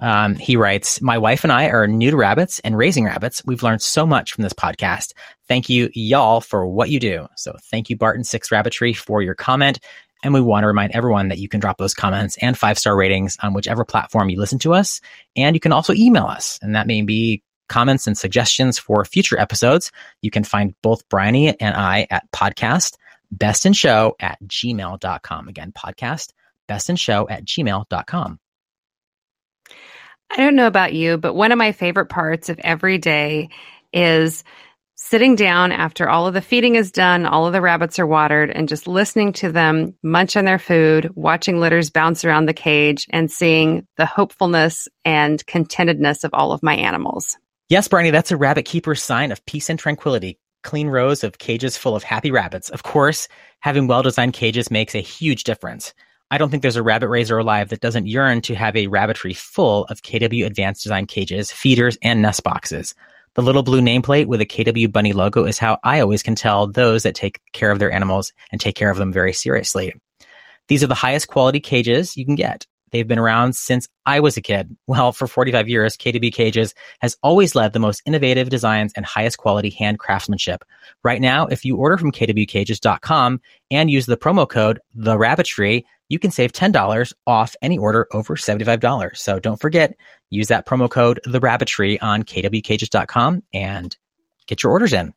Um, 0.00 0.36
he 0.36 0.56
writes, 0.56 1.00
My 1.00 1.18
wife 1.18 1.44
and 1.44 1.52
I 1.52 1.68
are 1.68 1.86
new 1.86 2.10
to 2.10 2.16
rabbits 2.16 2.60
and 2.60 2.76
raising 2.76 3.04
rabbits. 3.04 3.42
We've 3.44 3.62
learned 3.62 3.82
so 3.82 4.06
much 4.06 4.32
from 4.32 4.42
this 4.42 4.52
podcast. 4.52 5.12
Thank 5.48 5.68
you, 5.68 5.90
y'all, 5.94 6.40
for 6.40 6.66
what 6.66 6.90
you 6.90 7.00
do. 7.00 7.26
So 7.36 7.56
thank 7.70 7.90
you, 7.90 7.96
Barton6 7.96 8.50
Rabbitry, 8.50 8.92
for 8.92 9.22
your 9.22 9.34
comment. 9.34 9.80
And 10.22 10.34
we 10.34 10.40
want 10.40 10.64
to 10.64 10.68
remind 10.68 10.92
everyone 10.92 11.28
that 11.28 11.38
you 11.38 11.48
can 11.48 11.60
drop 11.60 11.78
those 11.78 11.94
comments 11.94 12.36
and 12.40 12.58
five 12.58 12.78
star 12.78 12.96
ratings 12.96 13.36
on 13.42 13.54
whichever 13.54 13.84
platform 13.84 14.28
you 14.28 14.38
listen 14.38 14.58
to 14.60 14.74
us. 14.74 15.00
And 15.36 15.54
you 15.54 15.60
can 15.60 15.72
also 15.72 15.92
email 15.94 16.26
us, 16.26 16.58
and 16.60 16.74
that 16.74 16.86
may 16.86 17.02
be 17.02 17.42
comments 17.68 18.06
and 18.06 18.16
suggestions 18.16 18.78
for 18.78 19.04
future 19.04 19.38
episodes. 19.38 19.92
You 20.22 20.30
can 20.30 20.42
find 20.42 20.74
both 20.82 21.08
Bryony 21.08 21.48
and 21.60 21.76
I 21.76 22.06
at 22.10 22.30
podcast 22.32 22.96
bestinshow 23.36 24.14
at 24.20 24.38
gmail.com. 24.42 25.48
Again, 25.48 25.72
podcast 25.72 26.32
bestinshow 26.68 27.26
at 27.30 27.44
gmail.com. 27.44 28.40
I 30.30 30.36
don't 30.36 30.56
know 30.56 30.66
about 30.66 30.92
you, 30.92 31.16
but 31.16 31.34
one 31.34 31.52
of 31.52 31.58
my 31.58 31.72
favorite 31.72 32.06
parts 32.06 32.48
of 32.48 32.58
every 32.60 32.98
day 32.98 33.48
is 33.92 34.44
sitting 34.94 35.36
down 35.36 35.72
after 35.72 36.08
all 36.08 36.26
of 36.26 36.34
the 36.34 36.42
feeding 36.42 36.74
is 36.74 36.92
done, 36.92 37.24
all 37.24 37.46
of 37.46 37.52
the 37.52 37.60
rabbits 37.60 37.98
are 37.98 38.06
watered, 38.06 38.50
and 38.50 38.68
just 38.68 38.86
listening 38.86 39.32
to 39.32 39.50
them 39.50 39.94
munch 40.02 40.36
on 40.36 40.44
their 40.44 40.58
food, 40.58 41.10
watching 41.14 41.60
litters 41.60 41.88
bounce 41.88 42.24
around 42.24 42.46
the 42.46 42.52
cage, 42.52 43.06
and 43.10 43.30
seeing 43.30 43.86
the 43.96 44.04
hopefulness 44.06 44.88
and 45.04 45.44
contentedness 45.46 46.24
of 46.24 46.30
all 46.34 46.52
of 46.52 46.62
my 46.62 46.74
animals. 46.74 47.38
Yes, 47.68 47.88
Barney, 47.88 48.10
that's 48.10 48.32
a 48.32 48.36
rabbit 48.36 48.64
keeper's 48.64 49.02
sign 49.02 49.30
of 49.30 49.44
peace 49.46 49.70
and 49.70 49.78
tranquility. 49.78 50.38
Clean 50.64 50.88
rows 50.88 51.22
of 51.22 51.38
cages 51.38 51.76
full 51.76 51.94
of 51.94 52.02
happy 52.02 52.30
rabbits. 52.30 52.68
Of 52.68 52.82
course, 52.82 53.28
having 53.60 53.86
well 53.86 54.02
designed 54.02 54.32
cages 54.32 54.70
makes 54.70 54.94
a 54.94 55.00
huge 55.00 55.44
difference. 55.44 55.94
I 56.30 56.36
don't 56.36 56.50
think 56.50 56.62
there's 56.62 56.76
a 56.76 56.82
rabbit 56.82 57.08
raiser 57.08 57.38
alive 57.38 57.70
that 57.70 57.80
doesn't 57.80 58.06
yearn 58.06 58.42
to 58.42 58.54
have 58.54 58.76
a 58.76 58.86
rabbitry 58.86 59.32
full 59.32 59.84
of 59.84 60.02
KW 60.02 60.44
advanced 60.44 60.82
design 60.82 61.06
cages, 61.06 61.50
feeders, 61.50 61.96
and 62.02 62.20
nest 62.20 62.42
boxes. 62.42 62.94
The 63.34 63.42
little 63.42 63.62
blue 63.62 63.80
nameplate 63.80 64.26
with 64.26 64.40
a 64.40 64.46
KW 64.46 64.92
Bunny 64.92 65.12
logo 65.12 65.44
is 65.44 65.58
how 65.58 65.78
I 65.84 66.00
always 66.00 66.22
can 66.22 66.34
tell 66.34 66.66
those 66.66 67.02
that 67.04 67.14
take 67.14 67.40
care 67.52 67.70
of 67.70 67.78
their 67.78 67.92
animals 67.92 68.32
and 68.52 68.60
take 68.60 68.74
care 68.74 68.90
of 68.90 68.98
them 68.98 69.12
very 69.12 69.32
seriously. 69.32 69.94
These 70.66 70.84
are 70.84 70.88
the 70.88 70.94
highest 70.94 71.28
quality 71.28 71.60
cages 71.60 72.16
you 72.16 72.26
can 72.26 72.34
get. 72.34 72.66
They've 72.90 73.06
been 73.06 73.18
around 73.18 73.54
since 73.54 73.88
I 74.06 74.20
was 74.20 74.36
a 74.36 74.42
kid. 74.42 74.76
Well, 74.86 75.12
for 75.12 75.26
45 75.26 75.68
years, 75.68 75.96
KW 75.96 76.32
Cages 76.32 76.74
has 77.00 77.16
always 77.22 77.54
led 77.54 77.72
the 77.72 77.78
most 77.78 78.02
innovative 78.06 78.48
designs 78.48 78.92
and 78.94 79.04
highest 79.04 79.36
quality 79.36 79.68
hand 79.70 79.98
craftsmanship. 79.98 80.64
Right 81.04 81.20
now, 81.20 81.46
if 81.46 81.64
you 81.64 81.76
order 81.76 81.98
from 81.98 82.10
kwcages.com 82.10 83.40
and 83.70 83.90
use 83.90 84.06
the 84.06 84.16
promo 84.16 84.48
code 84.48 84.80
The 84.94 85.18
Rabbitry, 85.18 85.84
you 86.08 86.18
can 86.18 86.30
save 86.30 86.52
$10 86.52 87.12
off 87.26 87.54
any 87.60 87.76
order 87.76 88.08
over 88.12 88.34
$75. 88.34 89.16
So 89.16 89.38
don't 89.38 89.60
forget, 89.60 89.94
use 90.30 90.48
that 90.48 90.66
promo 90.66 90.90
code 90.90 91.20
The 91.24 91.40
Rabbitry 91.40 92.00
on 92.00 92.22
kwcages.com 92.22 93.42
and 93.52 93.96
get 94.46 94.62
your 94.62 94.72
orders 94.72 94.92
in. 94.92 95.12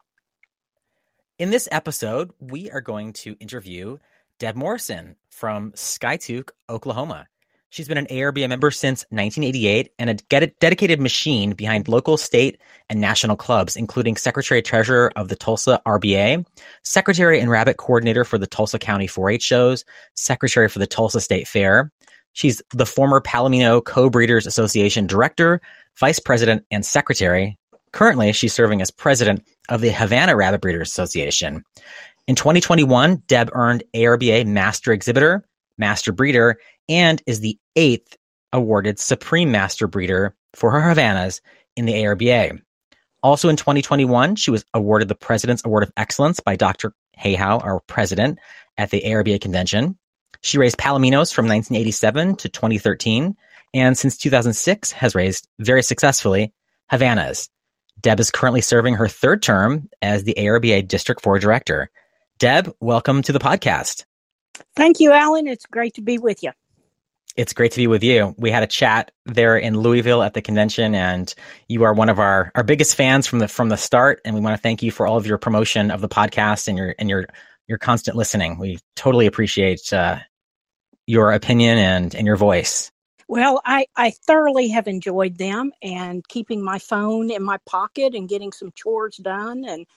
In 1.39 1.49
this 1.49 1.67
episode, 1.71 2.31
we 2.39 2.69
are 2.69 2.81
going 2.81 3.13
to 3.13 3.35
interview 3.39 3.97
Deb 4.37 4.55
Morrison 4.55 5.15
from 5.29 5.71
Skiatook, 5.71 6.49
Oklahoma. 6.69 7.27
She's 7.71 7.87
been 7.87 7.97
an 7.97 8.07
ARBA 8.07 8.49
member 8.49 8.69
since 8.69 9.05
1988 9.11 9.93
and 9.97 10.09
a 10.09 10.47
dedicated 10.59 10.99
machine 10.99 11.53
behind 11.53 11.87
local, 11.87 12.17
state, 12.17 12.59
and 12.89 12.99
national 12.99 13.37
clubs, 13.37 13.77
including 13.77 14.17
Secretary 14.17 14.61
Treasurer 14.61 15.09
of 15.15 15.29
the 15.29 15.37
Tulsa 15.37 15.81
RBA, 15.85 16.45
Secretary 16.83 17.39
and 17.39 17.49
Rabbit 17.49 17.77
Coordinator 17.77 18.25
for 18.25 18.37
the 18.37 18.45
Tulsa 18.45 18.77
County 18.77 19.07
4-H 19.07 19.41
shows, 19.41 19.85
Secretary 20.15 20.67
for 20.67 20.79
the 20.79 20.85
Tulsa 20.85 21.21
State 21.21 21.47
Fair. 21.47 21.89
She's 22.33 22.61
the 22.73 22.85
former 22.85 23.21
Palomino 23.21 23.81
Co-Breeders 23.81 24.45
Association 24.45 25.07
Director, 25.07 25.61
Vice 25.97 26.19
President, 26.19 26.65
and 26.71 26.85
Secretary. 26.85 27.57
Currently, 27.93 28.33
she's 28.33 28.53
serving 28.53 28.81
as 28.81 28.91
President 28.91 29.47
of 29.69 29.79
the 29.79 29.91
Havana 29.91 30.35
Rabbit 30.35 30.59
Breeders 30.59 30.89
Association. 30.89 31.63
In 32.27 32.35
2021, 32.35 33.23
Deb 33.27 33.49
earned 33.53 33.85
ARBA 33.95 34.45
Master 34.45 34.91
Exhibitor, 34.91 35.45
Master 35.77 36.11
Breeder, 36.11 36.57
and 36.89 37.21
is 37.25 37.39
the 37.39 37.57
eighth 37.75 38.17
awarded 38.53 38.99
Supreme 38.99 39.51
Master 39.51 39.87
Breeder 39.87 40.35
for 40.53 40.71
her 40.71 40.81
Havanas 40.81 41.41
in 41.75 41.85
the 41.85 41.93
ARBA. 41.93 42.59
Also 43.23 43.49
in 43.49 43.55
2021, 43.55 44.35
she 44.35 44.51
was 44.51 44.65
awarded 44.73 45.07
the 45.07 45.15
President's 45.15 45.63
Award 45.63 45.83
of 45.83 45.91
Excellence 45.95 46.39
by 46.39 46.55
Dr. 46.55 46.93
Hayhow, 47.19 47.63
our 47.63 47.79
president, 47.81 48.39
at 48.77 48.89
the 48.89 49.01
ARBA 49.01 49.39
convention. 49.39 49.97
She 50.41 50.57
raised 50.57 50.77
Palominos 50.77 51.33
from 51.33 51.45
1987 51.45 52.35
to 52.37 52.49
2013, 52.49 53.35
and 53.73 53.97
since 53.97 54.17
2006 54.17 54.91
has 54.91 55.15
raised 55.15 55.47
very 55.59 55.83
successfully 55.83 56.53
Havanas. 56.91 57.49
Deb 58.01 58.19
is 58.19 58.31
currently 58.31 58.61
serving 58.61 58.95
her 58.95 59.07
third 59.07 59.43
term 59.43 59.87
as 60.01 60.23
the 60.23 60.33
ARBA 60.33 60.87
District 60.87 61.21
4 61.21 61.37
Director. 61.37 61.91
Deb, 62.39 62.73
welcome 62.79 63.21
to 63.21 63.31
the 63.31 63.39
podcast. 63.39 64.05
Thank 64.75 64.99
you, 64.99 65.11
Alan. 65.11 65.47
It's 65.47 65.65
great 65.65 65.95
to 65.95 66.01
be 66.01 66.17
with 66.17 66.43
you. 66.43 66.51
it's 67.37 67.53
great 67.53 67.71
to 67.73 67.77
be 67.77 67.87
with 67.87 68.03
you. 68.03 68.35
We 68.37 68.51
had 68.51 68.63
a 68.63 68.67
chat 68.67 69.11
there 69.25 69.57
in 69.57 69.79
Louisville 69.79 70.21
at 70.23 70.33
the 70.33 70.41
convention, 70.41 70.95
and 70.95 71.33
you 71.67 71.83
are 71.83 71.93
one 71.93 72.09
of 72.09 72.19
our, 72.19 72.51
our 72.55 72.63
biggest 72.63 72.95
fans 72.95 73.27
from 73.27 73.39
the 73.39 73.47
from 73.47 73.69
the 73.69 73.77
start. 73.77 74.21
And 74.25 74.35
we 74.35 74.41
want 74.41 74.55
to 74.55 74.61
thank 74.61 74.83
you 74.83 74.91
for 74.91 75.07
all 75.07 75.17
of 75.17 75.25
your 75.27 75.37
promotion 75.37 75.91
of 75.91 76.01
the 76.01 76.09
podcast 76.09 76.67
and 76.67 76.77
your 76.77 76.95
and 76.99 77.09
your 77.09 77.27
your 77.67 77.77
constant 77.77 78.17
listening. 78.17 78.59
We 78.59 78.79
totally 78.95 79.27
appreciate 79.27 79.93
uh, 79.93 80.19
your 81.07 81.31
opinion 81.31 81.77
and 81.77 82.15
and 82.15 82.27
your 82.27 82.37
voice. 82.37 82.91
Well, 83.27 83.61
I, 83.65 83.85
I 83.95 84.11
thoroughly 84.11 84.69
have 84.69 84.87
enjoyed 84.87 85.37
them 85.37 85.71
and 85.81 86.27
keeping 86.27 86.61
my 86.61 86.79
phone 86.79 87.31
in 87.31 87.43
my 87.43 87.59
pocket 87.65 88.13
and 88.13 88.27
getting 88.27 88.51
some 88.51 88.73
chores 88.75 89.15
done. 89.17 89.63
And 89.65 89.87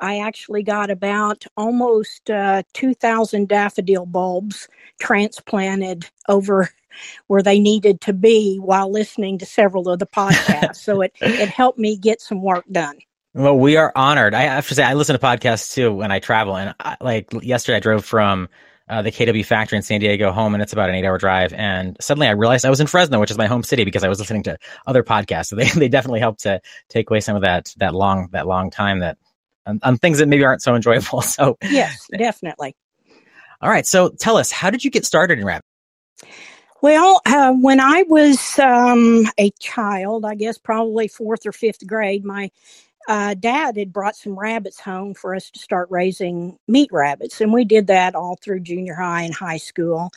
I 0.00 0.20
actually 0.20 0.62
got 0.62 0.90
about 0.90 1.44
almost 1.56 2.30
uh, 2.30 2.62
2,000 2.74 3.48
daffodil 3.48 4.06
bulbs 4.06 4.68
transplanted 4.98 6.06
over 6.28 6.70
where 7.26 7.42
they 7.42 7.60
needed 7.60 8.00
to 8.02 8.12
be 8.12 8.56
while 8.56 8.90
listening 8.90 9.38
to 9.38 9.46
several 9.46 9.88
of 9.88 9.98
the 9.98 10.06
podcasts. 10.06 10.76
so 10.76 11.02
it, 11.02 11.12
it 11.20 11.48
helped 11.60 11.78
me 11.78 11.96
get 11.96 12.20
some 12.20 12.42
work 12.42 12.64
done. 12.70 12.98
Well, 13.32 13.56
we 13.56 13.76
are 13.76 13.92
honored. 13.94 14.34
I 14.34 14.42
have 14.42 14.68
to 14.68 14.74
say, 14.74 14.82
I 14.82 14.94
listen 14.94 15.18
to 15.18 15.24
podcasts 15.24 15.72
too 15.72 15.92
when 15.92 16.10
I 16.10 16.18
travel. 16.18 16.56
And 16.56 16.74
I, 16.80 16.96
like 17.00 17.32
yesterday, 17.42 17.76
I 17.76 17.80
drove 17.80 18.04
from 18.04 18.48
uh, 18.88 19.02
the 19.02 19.12
KW 19.12 19.46
factory 19.46 19.76
in 19.76 19.82
San 19.82 20.00
Diego 20.00 20.32
home, 20.32 20.52
and 20.52 20.62
it's 20.62 20.72
about 20.72 20.88
an 20.88 20.96
eight 20.96 21.04
hour 21.04 21.16
drive. 21.16 21.52
And 21.52 21.96
suddenly 22.00 22.26
I 22.26 22.32
realized 22.32 22.64
I 22.64 22.70
was 22.70 22.80
in 22.80 22.88
Fresno, 22.88 23.20
which 23.20 23.30
is 23.30 23.38
my 23.38 23.46
home 23.46 23.62
city, 23.62 23.84
because 23.84 24.02
I 24.02 24.08
was 24.08 24.18
listening 24.18 24.42
to 24.44 24.58
other 24.84 25.04
podcasts. 25.04 25.46
So 25.46 25.56
they, 25.56 25.68
they 25.76 25.88
definitely 25.88 26.18
helped 26.18 26.40
to 26.40 26.60
take 26.88 27.08
away 27.08 27.20
some 27.20 27.36
of 27.36 27.42
that 27.42 27.72
that 27.76 27.94
long 27.94 28.30
that 28.32 28.48
long 28.48 28.70
time 28.70 28.98
that 28.98 29.16
on, 29.66 29.80
on 29.82 29.96
things 29.98 30.18
that 30.18 30.28
maybe 30.28 30.44
aren't 30.44 30.62
so 30.62 30.74
enjoyable. 30.74 31.22
So 31.30 31.56
yes, 31.62 32.08
definitely. 32.16 32.74
All 33.62 33.70
right. 33.70 33.86
So 33.86 34.08
tell 34.08 34.36
us, 34.36 34.50
how 34.50 34.70
did 34.70 34.84
you 34.84 34.90
get 34.90 35.04
started 35.04 35.38
in 35.38 35.44
rap? 35.44 35.62
Well, 36.82 37.20
uh, 37.26 37.52
when 37.52 37.78
I 37.78 38.04
was 38.08 38.58
um, 38.58 39.26
a 39.38 39.50
child, 39.60 40.24
I 40.24 40.34
guess 40.34 40.56
probably 40.56 41.08
fourth 41.08 41.44
or 41.44 41.52
fifth 41.52 41.86
grade, 41.86 42.24
my 42.24 42.50
uh, 43.06 43.34
dad 43.34 43.76
had 43.76 43.92
brought 43.92 44.16
some 44.16 44.38
rabbits 44.38 44.80
home 44.80 45.14
for 45.14 45.34
us 45.34 45.50
to 45.50 45.58
start 45.58 45.88
raising 45.90 46.58
meat 46.68 46.88
rabbits, 46.90 47.40
and 47.40 47.52
we 47.52 47.64
did 47.64 47.86
that 47.88 48.14
all 48.14 48.36
through 48.36 48.60
junior 48.60 48.94
high 48.94 49.22
and 49.22 49.34
high 49.34 49.58
school, 49.58 50.10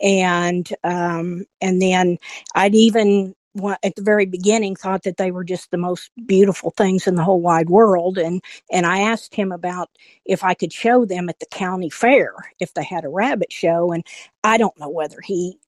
and 0.00 0.68
um, 0.84 1.44
and 1.60 1.82
then 1.82 2.18
I'd 2.54 2.74
even 2.74 3.34
at 3.84 3.96
the 3.96 4.02
very 4.02 4.26
beginning 4.26 4.76
thought 4.76 5.04
that 5.04 5.18
they 5.18 5.30
were 5.32 5.44
just 5.44 5.70
the 5.70 5.78
most 5.78 6.10
beautiful 6.26 6.70
things 6.72 7.06
in 7.06 7.16
the 7.16 7.24
whole 7.24 7.40
wide 7.40 7.70
world 7.70 8.18
and 8.18 8.42
and 8.72 8.86
I 8.86 9.00
asked 9.00 9.34
him 9.34 9.52
about 9.52 9.90
if 10.26 10.44
I 10.44 10.54
could 10.54 10.72
show 10.72 11.04
them 11.06 11.28
at 11.28 11.40
the 11.40 11.46
county 11.46 11.90
fair 11.90 12.34
if 12.60 12.74
they 12.74 12.84
had 12.84 13.04
a 13.04 13.10
rabbit 13.10 13.52
show 13.52 13.92
and 13.92 14.04
I 14.44 14.58
don't 14.58 14.78
know 14.80 14.90
whether 14.90 15.20
he 15.22 15.58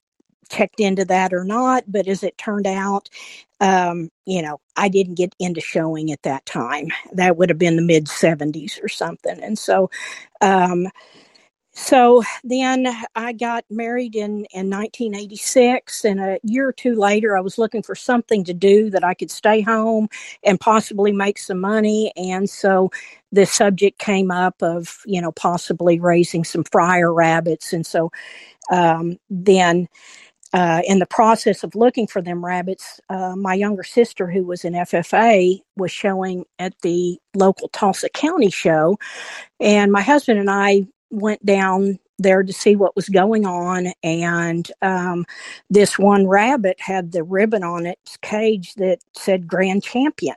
checked 0.51 0.81
into 0.81 1.07
that 1.07 1.35
or 1.35 1.45
not. 1.45 1.85
But 1.89 2.09
as 2.09 2.23
it 2.23 2.39
turned 2.39 2.69
out, 2.69 3.09
um, 3.61 4.11
you 4.27 4.43
know, 4.43 4.61
I 4.77 4.89
didn't 4.91 5.17
get 5.17 5.35
into 5.41 5.61
showing 5.63 6.13
at 6.13 6.23
that 6.25 6.47
time. 6.47 6.89
That 7.15 7.39
would 7.39 7.51
have 7.51 7.59
been 7.59 7.77
the 7.77 7.83
mid 7.83 8.07
70s 8.07 8.83
or 8.83 8.89
something. 8.89 9.43
And 9.43 9.59
so, 9.59 9.91
um, 10.41 10.89
so 11.79 12.25
then 12.43 12.89
I 13.15 13.33
got 13.33 13.65
married 13.71 14.17
in, 14.17 14.47
in 14.47 14.69
1986, 14.69 16.05
and 16.05 16.19
a 16.19 16.39
year 16.43 16.69
or 16.69 16.73
two 16.73 16.97
later, 16.97 17.39
I 17.39 17.41
was 17.41 17.57
looking 17.57 17.85
for 17.85 17.95
something 17.95 18.43
to 18.45 18.53
do 18.53 18.91
that 18.91 19.05
I 19.05 19.15
could 19.15 19.31
stay 19.31 19.61
home 19.61 20.09
and 20.43 20.59
possibly 20.59 21.13
make 21.13 21.39
some 21.39 21.61
money. 21.61 22.13
And 22.17 22.51
so 22.51 22.91
the 23.31 23.47
subject 23.47 23.99
came 24.01 24.33
up 24.33 24.61
of, 24.61 24.99
you 25.07 25.23
know, 25.23 25.31
possibly 25.31 26.01
raising 26.01 26.43
some 26.43 26.65
fryer 26.65 27.15
rabbits. 27.15 27.73
And 27.73 27.87
so 27.87 28.11
um, 28.73 29.17
then 29.31 29.87
uh, 30.53 30.83
in 30.85 30.99
the 30.99 31.07
process 31.07 31.63
of 31.63 31.77
looking 31.77 32.09
for 32.09 32.21
them 32.21 32.45
rabbits, 32.45 33.01
uh, 33.09 33.37
my 33.37 33.55
younger 33.55 33.85
sister, 33.85 34.29
who 34.29 34.43
was 34.45 34.65
in 34.65 34.73
FFA, 34.73 35.61
was 35.77 35.93
showing 35.93 36.45
at 36.59 36.75
the 36.83 37.19
local 37.37 37.69
Tulsa 37.69 38.09
County 38.09 38.51
show. 38.51 38.99
And 39.61 39.93
my 39.93 40.03
husband 40.03 40.41
and 40.41 40.51
I 40.51 40.87
went 41.11 41.45
down 41.47 41.99
there 42.19 42.43
to 42.43 42.53
see 42.53 42.77
what 42.77 42.97
was 42.97 43.09
going 43.09 43.47
on. 43.47 43.93
And 44.03 44.71
um, 44.83 45.27
this 45.71 45.99
one 45.99 46.29
rabbit 46.29 46.81
had 46.81 47.13
the 47.13 47.25
ribbon 47.25 47.65
on 47.65 47.87
its 47.87 48.17
cage 48.19 48.75
that 48.77 49.01
said 49.15 49.49
Grand 49.49 49.83
Champion. 49.85 50.37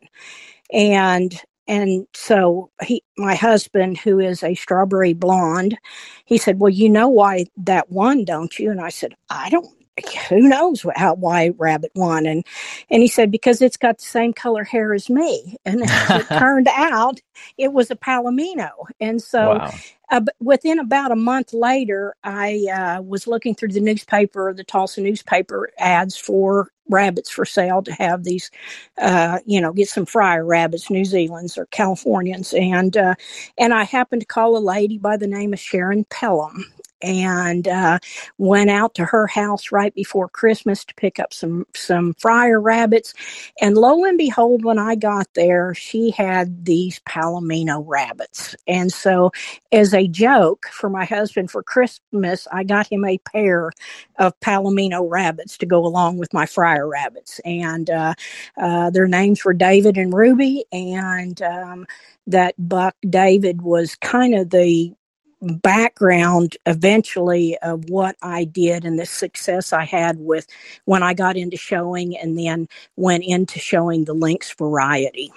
And 0.73 1.39
and 1.67 2.07
so 2.15 2.69
he 2.83 3.03
my 3.17 3.35
husband 3.35 3.97
who 3.99 4.19
is 4.19 4.43
a 4.43 4.55
strawberry 4.55 5.13
blonde 5.13 5.77
he 6.25 6.37
said 6.37 6.59
well 6.59 6.69
you 6.71 6.89
know 6.89 7.07
why 7.09 7.45
that 7.57 7.89
won 7.91 8.25
don't 8.25 8.59
you 8.59 8.71
and 8.71 8.81
i 8.81 8.89
said 8.89 9.15
i 9.29 9.49
don't 9.49 9.69
who 10.29 10.47
knows 10.47 10.85
how 10.95 11.15
why 11.15 11.51
rabbit 11.57 11.91
won 11.95 12.25
and 12.25 12.45
and 12.89 13.01
he 13.01 13.07
said 13.07 13.31
because 13.31 13.61
it's 13.61 13.77
got 13.77 13.97
the 13.97 14.05
same 14.05 14.33
color 14.33 14.63
hair 14.63 14.93
as 14.93 15.09
me. 15.09 15.57
And 15.65 15.81
it 15.83 16.27
turned 16.27 16.67
out 16.69 17.19
it 17.57 17.71
was 17.73 17.91
a 17.91 17.95
palomino. 17.95 18.69
And 18.99 19.21
so 19.21 19.57
wow. 19.57 19.73
uh, 20.11 20.21
within 20.39 20.79
about 20.79 21.11
a 21.11 21.15
month 21.15 21.53
later 21.53 22.15
i 22.23 22.65
uh, 22.73 23.01
was 23.01 23.27
looking 23.27 23.55
through 23.55 23.69
the 23.69 23.79
newspaper 23.79 24.53
the 24.53 24.63
tulsa 24.63 25.01
newspaper 25.01 25.69
ads 25.77 26.17
for 26.17 26.71
rabbits 26.89 27.29
for 27.29 27.45
sale 27.45 27.81
to 27.81 27.93
have 27.93 28.23
these 28.23 28.51
uh, 29.01 29.39
you 29.45 29.61
know 29.61 29.71
get 29.71 29.87
some 29.87 30.05
fryer 30.05 30.45
rabbits 30.45 30.89
new 30.89 31.05
zealand's 31.05 31.57
or 31.57 31.65
californians. 31.67 32.53
And 32.53 32.95
uh, 32.97 33.15
and 33.57 33.73
i 33.73 33.83
happened 33.83 34.21
to 34.21 34.27
call 34.27 34.57
a 34.57 34.59
lady 34.59 34.97
by 34.97 35.17
the 35.17 35.27
name 35.27 35.53
of 35.53 35.59
sharon 35.59 36.05
pelham 36.05 36.65
and 37.01 37.67
uh, 37.67 37.99
went 38.37 38.69
out 38.69 38.95
to 38.95 39.05
her 39.05 39.27
house 39.27 39.71
right 39.71 39.93
before 39.93 40.29
Christmas 40.29 40.85
to 40.85 40.95
pick 40.95 41.19
up 41.19 41.33
some 41.33 41.65
some 41.75 42.13
fryer 42.15 42.59
rabbits. 42.59 43.13
And 43.61 43.77
lo 43.77 44.05
and 44.05 44.17
behold, 44.17 44.63
when 44.63 44.79
I 44.79 44.95
got 44.95 45.27
there, 45.33 45.73
she 45.73 46.11
had 46.11 46.65
these 46.65 46.99
Palomino 47.01 47.83
rabbits. 47.85 48.55
And 48.67 48.91
so, 48.91 49.31
as 49.71 49.93
a 49.93 50.07
joke 50.07 50.67
for 50.71 50.89
my 50.89 51.05
husband 51.05 51.51
for 51.51 51.63
Christmas, 51.63 52.47
I 52.51 52.63
got 52.63 52.91
him 52.91 53.05
a 53.05 53.17
pair 53.19 53.71
of 54.17 54.39
Palomino 54.39 55.07
rabbits 55.09 55.57
to 55.59 55.65
go 55.65 55.85
along 55.85 56.17
with 56.17 56.33
my 56.33 56.45
fryer 56.45 56.87
rabbits. 56.87 57.39
And 57.45 57.89
uh, 57.89 58.13
uh, 58.57 58.89
their 58.91 59.07
names 59.07 59.43
were 59.43 59.53
David 59.53 59.97
and 59.97 60.13
Ruby. 60.13 60.65
And 60.71 61.41
um, 61.41 61.85
that 62.27 62.55
buck 62.57 62.95
David 63.07 63.61
was 63.61 63.95
kind 63.95 64.35
of 64.35 64.49
the 64.49 64.93
background 65.41 66.55
eventually 66.65 67.57
of 67.59 67.89
what 67.89 68.15
I 68.21 68.43
did 68.43 68.85
and 68.85 68.99
the 68.99 69.05
success 69.05 69.73
I 69.73 69.85
had 69.85 70.19
with 70.19 70.47
when 70.85 71.03
I 71.03 71.13
got 71.13 71.35
into 71.35 71.57
showing 71.57 72.17
and 72.17 72.37
then 72.37 72.67
went 72.95 73.23
into 73.23 73.59
showing 73.59 74.05
the 74.05 74.13
Lynx 74.13 74.53
variety. 74.53 75.31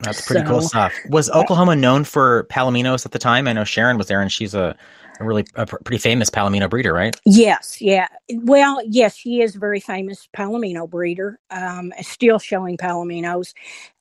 That's 0.00 0.26
pretty 0.26 0.44
so, 0.44 0.50
cool 0.50 0.62
stuff. 0.62 0.92
Was 1.08 1.30
Oklahoma 1.30 1.76
known 1.76 2.04
for 2.04 2.44
Palominos 2.44 3.06
at 3.06 3.12
the 3.12 3.18
time? 3.18 3.46
I 3.46 3.52
know 3.52 3.64
Sharon 3.64 3.96
was 3.96 4.08
there 4.08 4.20
and 4.20 4.32
she's 4.32 4.54
a 4.54 4.76
a 5.20 5.24
really 5.24 5.44
a 5.54 5.66
pretty 5.66 5.98
famous 5.98 6.30
Palomino 6.30 6.68
breeder, 6.68 6.92
right? 6.92 7.14
Yes, 7.24 7.80
yeah. 7.80 8.08
Well, 8.30 8.80
yes, 8.86 9.16
she 9.16 9.40
is 9.40 9.56
a 9.56 9.58
very 9.58 9.80
famous 9.80 10.28
Palomino 10.36 10.88
breeder. 10.88 11.38
Um, 11.50 11.92
still 12.00 12.38
showing 12.38 12.76
Palominos, 12.76 13.52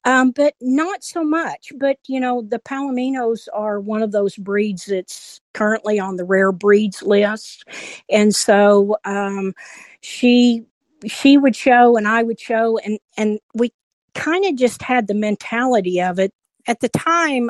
um, 0.06 0.32
but 0.32 0.56
not 0.62 1.04
so 1.04 1.24
much. 1.24 1.72
But 1.78 1.98
you 2.08 2.20
know, 2.20 2.42
the 2.42 2.60
Palominos 2.60 3.48
are 3.54 3.80
one 3.80 4.02
of 4.02 4.12
those 4.12 4.36
breeds 4.36 4.86
that's 4.86 5.40
currently 5.54 6.00
on 6.00 6.16
the 6.16 6.26
rare 6.26 6.52
breeds 6.52 7.04
list, 7.04 7.66
and 8.10 8.34
so 8.34 8.98
um, 9.06 9.54
she 10.02 10.64
she 11.06 11.38
would 11.38 11.56
show 11.56 11.98
and 11.98 12.08
I 12.08 12.24
would 12.24 12.40
show, 12.40 12.78
and 12.80 13.00
and 13.18 13.40
we 13.54 13.72
kind 14.16 14.46
of 14.46 14.56
just 14.56 14.82
had 14.82 15.08
the 15.08 15.14
mentality 15.14 16.02
of 16.02 16.20
it 16.20 16.34
at 16.68 16.80
the 16.80 16.90
time. 16.90 17.50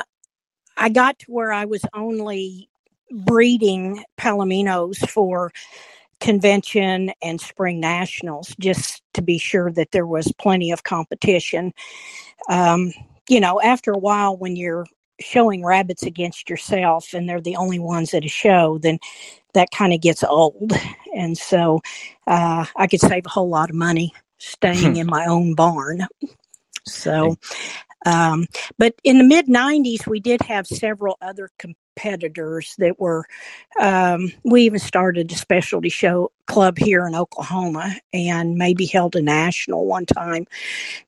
I 0.76 0.90
got 0.90 1.20
to 1.20 1.26
where 1.32 1.54
I 1.54 1.66
was 1.66 1.86
only 1.94 2.68
breeding 3.14 4.04
palominos 4.20 5.08
for 5.10 5.52
convention 6.20 7.12
and 7.22 7.40
spring 7.40 7.80
nationals 7.80 8.56
just 8.60 9.02
to 9.14 9.22
be 9.22 9.38
sure 9.38 9.72
that 9.72 9.92
there 9.92 10.08
was 10.08 10.32
plenty 10.40 10.72
of 10.72 10.84
competition. 10.84 11.74
Um, 12.50 12.92
you 13.30 13.40
know, 13.40 13.62
after 13.62 13.92
a 13.92 13.98
while, 13.98 14.38
when 14.38 14.56
you're 14.56 14.86
showing 15.20 15.64
rabbits 15.64 16.04
against 16.04 16.50
yourself 16.50 17.14
and 17.14 17.28
they're 17.28 17.42
the 17.42 17.56
only 17.56 17.80
ones 17.80 18.14
at 18.14 18.26
a 18.26 18.30
show, 18.30 18.78
then 18.80 19.00
that 19.54 19.72
kind 19.72 19.94
of 19.94 20.02
gets 20.02 20.24
old. 20.24 20.74
And 21.16 21.38
so 21.38 21.82
uh, 22.26 22.66
I 22.76 22.88
could 22.88 23.02
save 23.02 23.26
a 23.26 23.30
whole 23.30 23.50
lot 23.50 23.70
of 23.70 23.76
money 23.76 24.14
staying 24.38 24.98
in 24.98 25.08
my 25.10 25.26
own 25.26 25.56
barn. 25.56 26.08
So, 26.86 27.38
um, 28.06 28.46
but 28.78 28.96
in 29.04 29.18
the 29.18 29.24
mid 29.24 29.48
90s, 29.48 30.08
we 30.08 30.20
did 30.20 30.42
have 30.42 30.68
several 30.68 31.18
other 31.22 31.50
competitors 31.96 32.76
that 32.78 33.00
were, 33.00 33.26
um, 33.80 34.32
we 34.44 34.64
even 34.64 34.80
started 34.80 35.32
a 35.32 35.36
specialty 35.36 35.90
show 35.90 36.32
club 36.48 36.78
here 36.78 37.06
in 37.08 37.16
Oklahoma 37.16 37.96
and 38.14 38.56
maybe 38.56 38.86
held 38.86 39.16
a 39.16 39.22
national 39.22 39.86
one 39.86 40.06
time. 40.06 40.46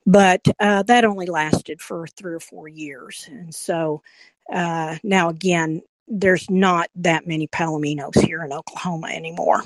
But 0.06 0.46
uh, 0.60 0.82
that 0.84 1.04
only 1.04 1.26
lasted 1.26 1.80
for 1.80 2.06
three 2.06 2.34
or 2.34 2.40
four 2.40 2.68
years. 2.68 3.28
And 3.30 3.54
so 3.54 4.02
uh, 4.52 4.96
now, 5.02 5.28
again, 5.28 5.82
there's 6.08 6.48
not 6.48 6.88
that 6.96 7.26
many 7.26 7.48
Palominos 7.48 8.20
here 8.20 8.44
in 8.44 8.52
Oklahoma 8.52 9.08
anymore. 9.08 9.62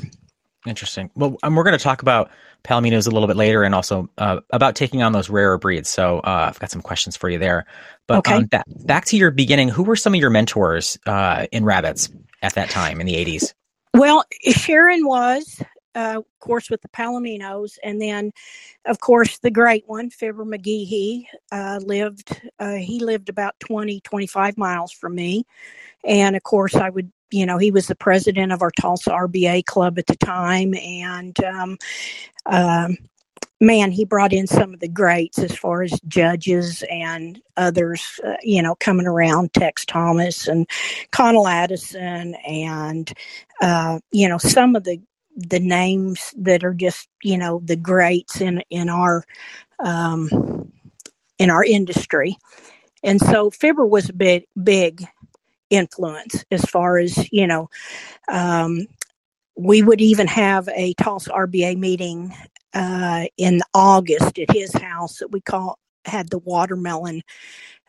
Interesting. 0.66 1.10
Well, 1.14 1.36
um, 1.42 1.54
we're 1.54 1.62
going 1.64 1.76
to 1.76 1.82
talk 1.82 2.02
about 2.02 2.30
Palominos 2.64 3.06
a 3.06 3.10
little 3.10 3.26
bit 3.26 3.36
later, 3.36 3.62
and 3.62 3.74
also 3.74 4.10
uh, 4.18 4.40
about 4.50 4.74
taking 4.74 5.02
on 5.02 5.12
those 5.12 5.30
rarer 5.30 5.56
breeds. 5.56 5.88
So 5.88 6.18
uh, 6.18 6.46
I've 6.48 6.58
got 6.58 6.70
some 6.70 6.82
questions 6.82 7.16
for 7.16 7.30
you 7.30 7.38
there. 7.38 7.64
But 8.06 8.18
Okay. 8.18 8.34
um, 8.36 8.44
ba- 8.44 8.64
back 8.84 9.06
to 9.06 9.16
your 9.16 9.30
beginning, 9.30 9.70
who 9.70 9.82
were 9.82 9.96
some 9.96 10.12
of 10.12 10.20
your 10.20 10.28
mentors 10.30 10.98
uh, 11.06 11.46
in 11.50 11.64
rabbits 11.64 12.10
at 12.42 12.54
that 12.54 12.68
time 12.68 13.00
in 13.00 13.06
the 13.06 13.14
'80s? 13.14 13.54
Well, 13.94 14.24
Sharon 14.42 15.06
was, 15.06 15.62
uh, 15.94 16.16
of 16.18 16.24
course, 16.40 16.68
with 16.68 16.82
the 16.82 16.88
Palominos, 16.88 17.78
and 17.82 18.00
then, 18.00 18.30
of 18.84 19.00
course, 19.00 19.38
the 19.38 19.50
great 19.50 19.84
one, 19.86 20.10
Fibber 20.10 20.44
McGehee, 20.44 21.24
uh, 21.52 21.80
lived. 21.82 22.38
Uh, 22.58 22.74
he 22.74 23.00
lived 23.00 23.30
about 23.30 23.58
20, 23.60 24.00
25 24.00 24.58
miles 24.58 24.92
from 24.92 25.14
me, 25.14 25.44
and 26.04 26.36
of 26.36 26.42
course, 26.42 26.74
I 26.74 26.90
would. 26.90 27.10
You 27.30 27.46
know, 27.46 27.58
he 27.58 27.70
was 27.70 27.86
the 27.86 27.94
president 27.94 28.52
of 28.52 28.62
our 28.62 28.70
Tulsa 28.72 29.10
RBA 29.10 29.64
club 29.66 29.98
at 29.98 30.06
the 30.06 30.16
time, 30.16 30.74
and 30.74 31.42
um, 31.44 31.78
um, 32.46 32.96
man, 33.60 33.90
he 33.90 34.04
brought 34.04 34.32
in 34.32 34.46
some 34.46 34.72
of 34.72 34.80
the 34.80 34.88
greats 34.88 35.38
as 35.38 35.54
far 35.54 35.82
as 35.82 36.00
judges 36.08 36.82
and 36.90 37.40
others, 37.56 38.18
uh, 38.26 38.36
you 38.42 38.62
know, 38.62 38.74
coming 38.76 39.06
around, 39.06 39.52
Tex 39.52 39.84
Thomas 39.84 40.48
and 40.48 40.66
Connell 41.12 41.46
Addison, 41.46 42.34
and, 42.46 43.12
uh, 43.60 44.00
you 44.12 44.28
know, 44.28 44.38
some 44.38 44.74
of 44.76 44.84
the 44.84 45.00
the 45.36 45.60
names 45.60 46.34
that 46.36 46.64
are 46.64 46.74
just, 46.74 47.08
you 47.22 47.38
know, 47.38 47.62
the 47.64 47.76
greats 47.76 48.40
in, 48.40 48.62
in 48.68 48.90
our, 48.90 49.24
um, 49.78 50.70
in 51.38 51.48
our 51.48 51.64
industry. 51.64 52.36
And 53.04 53.20
so 53.20 53.48
Fibber 53.48 53.86
was 53.86 54.08
a 54.08 54.12
big, 54.12 54.44
big 54.62 55.06
influence 55.70 56.44
as 56.50 56.64
far 56.64 56.98
as, 56.98 57.30
you 57.32 57.46
know, 57.46 57.68
um, 58.28 58.86
we 59.56 59.82
would 59.82 60.00
even 60.00 60.26
have 60.26 60.68
a 60.74 60.94
Tulsa 60.94 61.30
RBA 61.30 61.76
meeting 61.76 62.34
uh, 62.74 63.26
in 63.36 63.60
August 63.74 64.38
at 64.38 64.50
his 64.50 64.72
house 64.74 65.18
that 65.18 65.32
we 65.32 65.40
call 65.40 65.78
had 66.06 66.30
the 66.30 66.38
watermelon 66.38 67.22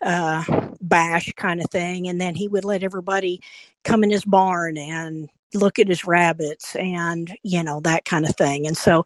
uh, 0.02 0.44
bash 0.82 1.32
kind 1.38 1.62
of 1.62 1.70
thing, 1.72 2.08
and 2.08 2.20
then 2.20 2.36
he 2.36 2.48
would 2.48 2.66
let 2.66 2.84
everybody 2.84 3.42
come 3.84 4.04
in 4.04 4.10
his 4.10 4.26
barn 4.26 4.78
and 4.78 5.30
look 5.54 5.80
at 5.80 5.88
his 5.88 6.06
rabbits 6.06 6.76
and 6.78 7.36
you 7.44 7.64
know 7.64 7.80
that 7.82 8.06
kind 8.06 8.26
of 8.26 8.36
thing. 8.36 8.68
And 8.68 8.78
so 8.78 9.04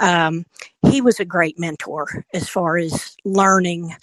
um, 0.00 0.44
he 0.88 1.00
was 1.00 1.20
a 1.20 1.24
great 1.24 1.58
mentor 1.58 2.24
as 2.34 2.48
far 2.48 2.78
as 2.78 3.16
learning. 3.24 3.94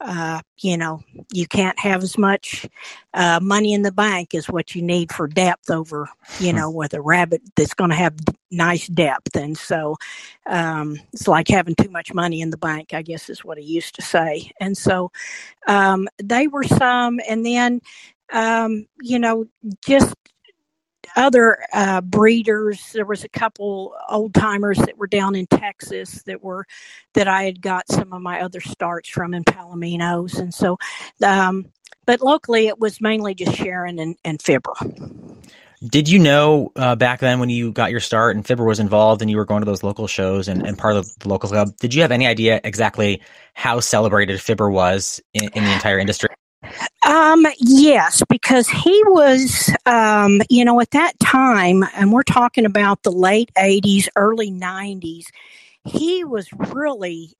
Uh, 0.00 0.40
you 0.58 0.78
know, 0.78 1.02
you 1.30 1.46
can't 1.46 1.78
have 1.78 2.02
as 2.02 2.16
much 2.16 2.66
uh, 3.12 3.38
money 3.42 3.74
in 3.74 3.82
the 3.82 3.92
bank 3.92 4.34
as 4.34 4.48
what 4.48 4.74
you 4.74 4.80
need 4.80 5.12
for 5.12 5.28
depth 5.28 5.70
over, 5.70 6.08
you 6.38 6.54
know, 6.54 6.70
with 6.70 6.94
a 6.94 7.00
rabbit 7.02 7.42
that's 7.54 7.74
going 7.74 7.90
to 7.90 7.96
have 7.96 8.14
nice 8.50 8.86
depth. 8.88 9.36
And 9.36 9.58
so 9.58 9.96
um, 10.46 10.98
it's 11.12 11.28
like 11.28 11.48
having 11.48 11.74
too 11.74 11.90
much 11.90 12.14
money 12.14 12.40
in 12.40 12.48
the 12.48 12.56
bank, 12.56 12.94
I 12.94 13.02
guess 13.02 13.28
is 13.28 13.44
what 13.44 13.58
he 13.58 13.64
used 13.64 13.94
to 13.96 14.02
say. 14.02 14.50
And 14.58 14.74
so 14.74 15.12
um, 15.66 16.08
they 16.22 16.46
were 16.46 16.64
some, 16.64 17.20
and 17.28 17.44
then, 17.44 17.82
um, 18.32 18.86
you 19.02 19.18
know, 19.18 19.46
just 19.84 20.14
other 21.16 21.58
uh, 21.72 22.00
breeders. 22.00 22.92
There 22.92 23.06
was 23.06 23.24
a 23.24 23.28
couple 23.28 23.94
old 24.08 24.34
timers 24.34 24.78
that 24.78 24.98
were 24.98 25.06
down 25.06 25.34
in 25.34 25.46
Texas 25.46 26.22
that 26.24 26.42
were 26.42 26.66
that 27.14 27.28
I 27.28 27.44
had 27.44 27.60
got 27.60 27.88
some 27.88 28.12
of 28.12 28.22
my 28.22 28.40
other 28.42 28.60
starts 28.60 29.08
from 29.08 29.34
in 29.34 29.44
Palominos, 29.44 30.38
and 30.38 30.52
so. 30.52 30.78
Um, 31.22 31.66
but 32.06 32.20
locally, 32.20 32.66
it 32.66 32.78
was 32.78 33.00
mainly 33.00 33.34
just 33.34 33.54
Sharon 33.54 33.98
and, 34.00 34.16
and 34.24 34.42
Fibber. 34.42 34.72
Did 35.82 36.08
you 36.10 36.18
know 36.18 36.72
uh, 36.76 36.94
back 36.94 37.20
then 37.20 37.40
when 37.40 37.48
you 37.48 37.72
got 37.72 37.90
your 37.90 38.00
start 38.00 38.36
and 38.36 38.46
Fibber 38.46 38.64
was 38.64 38.80
involved 38.80 39.22
and 39.22 39.30
you 39.30 39.38
were 39.38 39.46
going 39.46 39.62
to 39.62 39.64
those 39.64 39.82
local 39.82 40.06
shows 40.06 40.46
and, 40.48 40.66
and 40.66 40.76
part 40.76 40.96
of 40.96 41.06
the 41.20 41.28
local 41.28 41.48
club? 41.48 41.74
Did 41.78 41.94
you 41.94 42.02
have 42.02 42.12
any 42.12 42.26
idea 42.26 42.60
exactly 42.64 43.22
how 43.54 43.80
celebrated 43.80 44.40
Fibber 44.40 44.70
was 44.70 45.22
in, 45.32 45.44
in 45.54 45.64
the 45.64 45.72
entire 45.72 45.98
industry? 45.98 46.30
Um, 47.06 47.46
yes, 47.58 48.22
because 48.28 48.68
he 48.68 49.02
was, 49.06 49.70
um, 49.86 50.42
you 50.50 50.64
know, 50.64 50.80
at 50.80 50.90
that 50.90 51.18
time, 51.18 51.82
and 51.94 52.12
we're 52.12 52.22
talking 52.22 52.66
about 52.66 53.02
the 53.02 53.12
late 53.12 53.50
80s, 53.56 54.08
early 54.16 54.50
90s, 54.50 55.24
he 55.84 56.24
was 56.24 56.48
really 56.52 57.32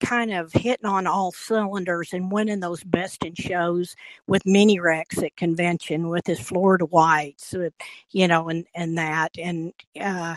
kind 0.00 0.32
of 0.32 0.52
hitting 0.52 0.86
on 0.86 1.06
all 1.06 1.30
cylinders 1.30 2.12
and 2.12 2.32
winning 2.32 2.58
those 2.60 2.82
best 2.84 3.24
in 3.24 3.34
shows 3.34 3.94
with 4.26 4.42
mini 4.44 4.80
rex 4.80 5.22
at 5.22 5.36
convention 5.36 6.08
with 6.08 6.26
his 6.26 6.40
Florida 6.40 6.84
whites, 6.86 7.54
you 8.10 8.26
know, 8.26 8.48
and, 8.48 8.66
and 8.74 8.98
that. 8.98 9.30
And 9.38 9.72
uh, 10.00 10.36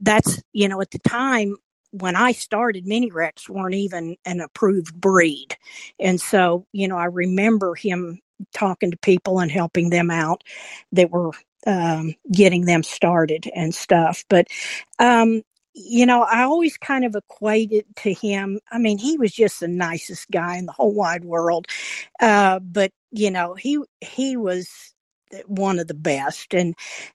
that's, 0.00 0.42
you 0.52 0.68
know, 0.68 0.80
at 0.80 0.90
the 0.90 1.00
time, 1.00 1.56
when 2.00 2.16
I 2.16 2.32
started, 2.32 2.86
mini 2.86 3.10
rex 3.12 3.48
weren't 3.48 3.74
even 3.74 4.16
an 4.24 4.40
approved 4.40 5.00
breed. 5.00 5.56
And 6.00 6.20
so, 6.20 6.66
you 6.72 6.88
know, 6.88 6.96
I 6.96 7.04
remember 7.04 7.76
him 7.76 8.20
talking 8.52 8.90
to 8.90 8.96
people 8.96 9.38
and 9.38 9.50
helping 9.50 9.90
them 9.90 10.10
out 10.10 10.42
that 10.92 11.10
were 11.10 11.30
um, 11.66 12.14
getting 12.32 12.64
them 12.64 12.82
started 12.82 13.48
and 13.54 13.72
stuff. 13.72 14.24
But, 14.28 14.48
um, 14.98 15.42
you 15.72 16.04
know, 16.04 16.22
I 16.22 16.42
always 16.42 16.76
kind 16.76 17.04
of 17.04 17.14
equated 17.14 17.84
to 17.96 18.12
him. 18.12 18.58
I 18.72 18.78
mean, 18.78 18.98
he 18.98 19.16
was 19.16 19.32
just 19.32 19.60
the 19.60 19.68
nicest 19.68 20.30
guy 20.32 20.56
in 20.56 20.66
the 20.66 20.72
whole 20.72 20.94
wide 20.94 21.24
world. 21.24 21.66
Uh, 22.20 22.58
but, 22.58 22.90
you 23.12 23.30
know, 23.30 23.54
he, 23.54 23.78
he 24.00 24.36
was 24.36 24.68
one 25.46 25.78
of 25.78 25.86
the 25.86 25.94
best. 25.94 26.54
And, 26.54 26.74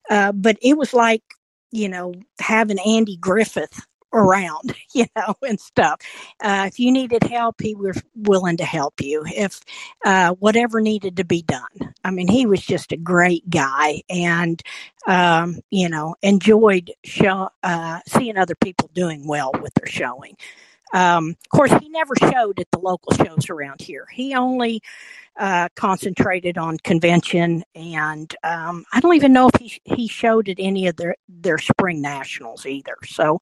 uh, 0.09 0.31
but 0.31 0.57
it 0.61 0.77
was 0.77 0.93
like, 0.93 1.23
you 1.71 1.89
know, 1.89 2.13
having 2.39 2.79
Andy 2.79 3.17
Griffith 3.17 3.85
around, 4.13 4.75
you 4.93 5.05
know, 5.15 5.35
and 5.47 5.59
stuff. 5.59 6.01
Uh, 6.41 6.65
if 6.67 6.79
you 6.79 6.91
needed 6.91 7.23
help, 7.23 7.61
he 7.61 7.75
was 7.75 8.01
willing 8.15 8.57
to 8.57 8.65
help 8.65 9.01
you. 9.01 9.23
If 9.25 9.61
uh, 10.05 10.33
whatever 10.35 10.81
needed 10.81 11.17
to 11.17 11.25
be 11.25 11.41
done, 11.41 11.93
I 12.03 12.11
mean, 12.11 12.27
he 12.27 12.45
was 12.45 12.61
just 12.61 12.91
a 12.91 12.97
great 12.97 13.49
guy, 13.49 14.01
and 14.09 14.61
um, 15.07 15.59
you 15.69 15.89
know, 15.89 16.15
enjoyed 16.21 16.91
show, 17.03 17.49
uh, 17.63 17.99
seeing 18.07 18.37
other 18.37 18.55
people 18.55 18.89
doing 18.93 19.27
well 19.27 19.51
with 19.61 19.73
their 19.75 19.87
showing. 19.87 20.35
Um, 20.93 21.31
of 21.31 21.49
course, 21.57 21.73
he 21.81 21.89
never 21.89 22.15
showed 22.17 22.59
at 22.59 22.67
the 22.71 22.79
local 22.79 23.13
shows 23.13 23.49
around 23.49 23.81
here. 23.81 24.07
He 24.11 24.35
only 24.35 24.81
uh, 25.39 25.69
concentrated 25.75 26.57
on 26.57 26.77
convention, 26.79 27.63
and 27.75 28.33
um, 28.43 28.85
I 28.93 28.99
don't 28.99 29.15
even 29.15 29.33
know 29.33 29.49
if 29.53 29.59
he 29.59 29.79
he 29.85 30.07
showed 30.07 30.49
at 30.49 30.57
any 30.59 30.87
of 30.87 30.95
their 30.97 31.15
their 31.27 31.57
spring 31.57 32.01
nationals 32.01 32.65
either. 32.65 32.95
So 33.05 33.39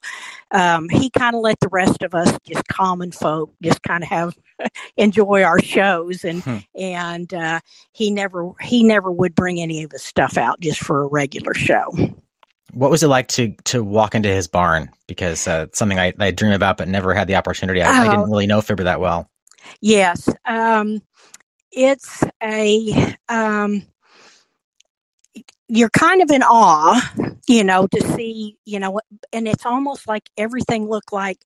um, 0.50 0.88
he 0.88 1.10
kind 1.10 1.36
of 1.36 1.42
let 1.42 1.60
the 1.60 1.68
rest 1.68 2.02
of 2.02 2.14
us, 2.14 2.36
just 2.46 2.66
common 2.68 3.12
folk, 3.12 3.52
just 3.62 3.82
kind 3.82 4.02
of 4.02 4.08
have 4.10 4.38
enjoy 4.96 5.42
our 5.42 5.60
shows, 5.60 6.24
and 6.24 6.44
Hmm. 6.44 6.58
and 6.74 7.32
uh, 7.34 7.60
he 7.92 8.10
never 8.10 8.52
he 8.62 8.84
never 8.84 9.12
would 9.12 9.34
bring 9.34 9.60
any 9.60 9.82
of 9.84 9.92
his 9.92 10.04
stuff 10.04 10.38
out 10.38 10.60
just 10.60 10.80
for 10.80 11.02
a 11.02 11.08
regular 11.08 11.54
show. 11.54 11.92
What 12.78 12.90
was 12.92 13.02
it 13.02 13.08
like 13.08 13.26
to 13.28 13.54
to 13.64 13.82
walk 13.82 14.14
into 14.14 14.28
his 14.28 14.46
barn? 14.46 14.90
Because 15.08 15.48
uh, 15.48 15.66
something 15.72 15.98
I, 15.98 16.12
I 16.20 16.30
dream 16.30 16.52
about, 16.52 16.76
but 16.76 16.86
never 16.88 17.12
had 17.12 17.26
the 17.26 17.34
opportunity. 17.34 17.82
I, 17.82 18.04
I 18.04 18.08
Oh. 18.08 18.08
didn't 18.08 18.30
really 18.30 18.46
know 18.46 18.60
Fibber 18.60 18.84
that 18.84 19.00
well. 19.00 19.28
Yes. 19.80 20.28
Um, 20.44 21.02
it's 21.72 22.22
a, 22.42 23.16
um, 23.28 23.82
you're 25.68 25.90
kind 25.90 26.22
of 26.22 26.30
in 26.30 26.42
awe, 26.42 27.00
you 27.48 27.64
know, 27.64 27.86
to 27.88 28.00
see, 28.14 28.56
you 28.64 28.78
know, 28.78 29.00
and 29.32 29.48
it's 29.48 29.66
almost 29.66 30.06
like 30.08 30.30
everything 30.36 30.88
looked 30.88 31.12
like 31.12 31.38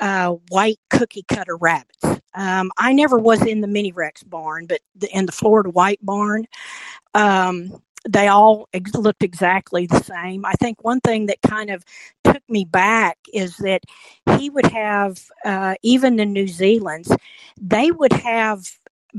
uh, 0.00 0.36
white 0.50 0.78
cookie 0.90 1.24
cutter 1.28 1.56
rabbits. 1.56 2.04
Um, 2.34 2.70
I 2.78 2.92
never 2.92 3.18
was 3.18 3.42
in 3.44 3.62
the 3.62 3.66
mini 3.66 3.92
Rex 3.92 4.22
barn, 4.22 4.66
but 4.66 4.80
the, 4.94 5.08
in 5.16 5.26
the 5.26 5.32
Florida 5.32 5.70
white 5.70 5.98
barn, 6.02 6.46
um, 7.14 7.82
they 8.08 8.28
all 8.28 8.68
ex- 8.72 8.94
looked 8.94 9.22
exactly 9.22 9.86
the 9.86 10.00
same. 10.02 10.44
I 10.44 10.52
think 10.54 10.82
one 10.82 11.00
thing 11.00 11.26
that 11.26 11.42
kind 11.42 11.70
of 11.70 11.84
took 12.24 12.42
me 12.48 12.64
back 12.64 13.18
is 13.32 13.56
that 13.58 13.82
he 14.38 14.50
would 14.50 14.66
have, 14.66 15.22
uh, 15.44 15.74
even 15.82 16.16
the 16.16 16.24
New 16.24 16.48
Zealand's, 16.48 17.14
they 17.60 17.90
would 17.90 18.12
have 18.12 18.70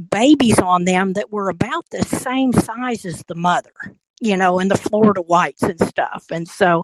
babies 0.10 0.60
on 0.60 0.86
them 0.86 1.14
that 1.14 1.32
were 1.32 1.50
about 1.50 1.86
the 1.92 2.04
same 2.04 2.54
size 2.54 3.06
as 3.06 3.24
the 3.28 3.36
mother, 3.36 3.74
you 4.22 4.36
know, 4.36 4.60
and 4.60 4.72
the 4.72 4.78
Florida 4.78 5.22
whites 5.22 5.64
and 5.64 5.80
stuff. 5.82 6.26
And 6.32 6.48
so 6.48 6.84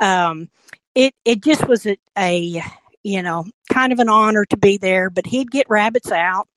um, 0.00 0.48
it 0.94 1.14
it 1.24 1.42
just 1.42 1.66
was 1.68 1.86
a, 1.86 1.96
a 2.18 2.62
you 3.02 3.22
know 3.22 3.44
kind 3.70 3.92
of 3.92 3.98
an 3.98 4.08
honor 4.08 4.44
to 4.46 4.56
be 4.56 4.76
there. 4.78 5.10
But 5.10 5.26
he'd 5.26 5.50
get 5.50 5.68
rabbits 5.68 6.10
out, 6.10 6.48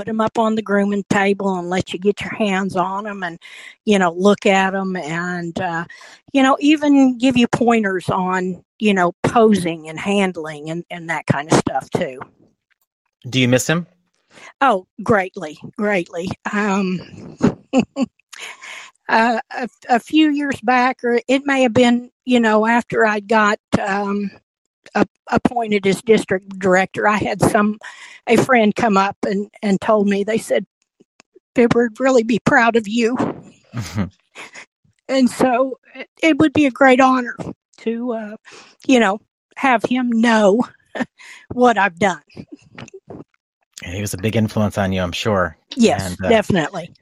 put 0.00 0.06
them 0.06 0.20
up 0.22 0.38
on 0.38 0.54
the 0.54 0.62
grooming 0.62 1.04
table, 1.10 1.58
and 1.58 1.68
let 1.68 1.92
you 1.92 1.98
get 1.98 2.22
your 2.22 2.34
hands 2.34 2.74
on 2.74 3.04
them 3.04 3.22
and 3.22 3.38
you 3.84 3.98
know 3.98 4.10
look 4.12 4.46
at 4.46 4.70
them 4.70 4.96
and 4.96 5.60
uh, 5.60 5.84
you 6.32 6.42
know 6.42 6.56
even 6.58 7.18
give 7.18 7.36
you 7.36 7.46
pointers 7.46 8.08
on 8.08 8.64
you 8.78 8.94
know 8.94 9.12
posing 9.22 9.90
and 9.90 10.00
handling 10.00 10.70
and 10.70 10.86
and 10.90 11.10
that 11.10 11.26
kind 11.26 11.52
of 11.52 11.58
stuff 11.58 11.90
too. 11.90 12.18
Do 13.28 13.38
you 13.38 13.46
miss 13.46 13.66
him? 13.66 13.86
Oh, 14.62 14.86
greatly, 15.02 15.58
greatly. 15.76 16.30
Um, 16.50 17.36
uh, 19.06 19.40
a, 19.50 19.68
a 19.90 20.00
few 20.00 20.30
years 20.30 20.58
back, 20.62 21.04
or 21.04 21.20
it 21.28 21.44
may 21.44 21.60
have 21.60 21.74
been, 21.74 22.10
you 22.24 22.40
know, 22.40 22.66
after 22.66 23.04
I 23.04 23.20
got 23.20 23.58
um, 23.78 24.30
appointed 25.28 25.86
as 25.86 26.02
district 26.02 26.58
director, 26.58 27.06
I 27.06 27.16
had 27.16 27.40
some 27.40 27.78
a 28.26 28.36
friend 28.36 28.74
come 28.74 28.96
up 28.96 29.16
and 29.26 29.48
and 29.62 29.80
told 29.80 30.08
me 30.08 30.24
they 30.24 30.38
said, 30.38 30.66
"Bib 31.54 31.74
would 31.74 32.00
really 32.00 32.22
be 32.22 32.40
proud 32.44 32.76
of 32.76 32.88
you," 32.88 33.16
and 35.08 35.30
so 35.30 35.78
it, 35.94 36.08
it 36.22 36.38
would 36.38 36.52
be 36.52 36.66
a 36.66 36.70
great 36.70 37.00
honor 37.00 37.36
to, 37.78 38.12
uh, 38.12 38.36
you 38.86 39.00
know, 39.00 39.20
have 39.56 39.82
him 39.84 40.10
know 40.10 40.62
what 41.52 41.78
I've 41.78 41.98
done. 41.98 42.22
he 43.84 44.00
was 44.00 44.14
a 44.14 44.18
big 44.18 44.36
influence 44.36 44.78
on 44.78 44.92
you, 44.92 45.02
I'm 45.02 45.12
sure. 45.12 45.56
Yes, 45.76 46.18
And, 46.18 46.26
uh, 46.26 46.28
definitely. 46.28 46.92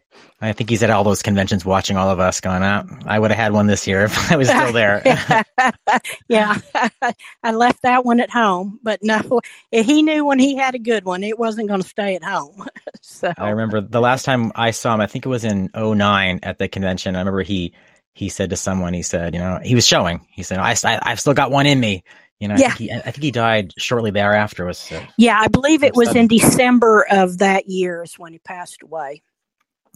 I 0.40 0.52
think 0.52 0.70
he's 0.70 0.83
at 0.85 0.90
all 0.90 1.02
those 1.02 1.22
conventions 1.22 1.64
watching 1.64 1.96
all 1.96 2.11
of 2.11 2.20
us 2.20 2.40
going 2.40 2.62
out. 2.62 2.87
I 3.07 3.18
would 3.18 3.31
have 3.33 3.38
had 3.38 3.52
one 3.52 3.66
this 3.66 3.87
year 3.87 4.04
if 4.04 4.31
I 4.33 4.37
was 4.37 4.48
still 4.48 4.72
there. 4.72 5.02
yeah, 6.28 6.59
I 7.42 7.52
left 7.52 7.83
that 7.83 8.04
one 8.04 8.20
at 8.20 8.31
home, 8.31 8.78
but 8.83 9.00
no, 9.02 9.40
he 9.72 10.02
knew 10.02 10.24
when 10.24 10.38
he 10.38 10.57
had 10.57 10.74
a 10.74 10.78
good 10.78 11.04
one, 11.04 11.24
it 11.24 11.38
wasn't 11.38 11.68
going 11.68 11.83
to 11.83 11.88
stay 11.88 12.14
at 12.14 12.22
home. 12.22 12.66
so 13.02 13.33
I 13.37 13.50
remember 13.50 13.81
the 13.81 14.00
last 14.00 14.24
time 14.24 14.52
I 14.54 14.70
saw 14.70 14.94
him, 14.94 15.00
I 15.00 15.07
think 15.07 15.26
it 15.26 15.28
was 15.28 15.44
in 15.44 15.70
09 15.74 16.40
at 16.42 16.59
the 16.59 16.68
convention. 16.68 17.16
I 17.16 17.20
remember 17.20 17.42
he 17.42 17.74
he 18.14 18.28
said 18.28 18.50
to 18.50 18.57
someone, 18.57 18.94
he 18.94 19.02
said, 19.02 19.35
you 19.35 19.40
know, 19.40 19.61
he 19.62 19.76
was 19.76 19.87
showing. 19.87 20.26
He 20.31 20.42
said, 20.42 20.59
I, 20.59 20.74
I 20.85 20.98
I've 21.02 21.20
still 21.20 21.35
got 21.35 21.50
one 21.52 21.66
in 21.66 21.78
me. 21.78 22.02
You 22.40 22.48
know, 22.48 22.54
I, 22.54 22.59
Yeah. 22.59 22.68
think 22.68 22.78
he, 22.78 22.92
I 22.92 23.00
think 23.11 23.22
he 23.22 23.31
died 23.33 23.74
shortly 23.76 24.11
thereafter. 24.12 24.64
Was 24.64 24.90
uh, 24.92 25.04
yeah, 25.16 25.38
I 25.40 25.48
believe 25.48 25.83
it 25.83 25.94
was 25.94 26.14
in 26.14 26.28
December 26.28 27.07
of 27.11 27.38
that 27.38 27.68
year 27.68 28.02
is 28.04 28.18
when 28.18 28.33
he 28.33 28.38
passed 28.38 28.83
away. 28.83 29.22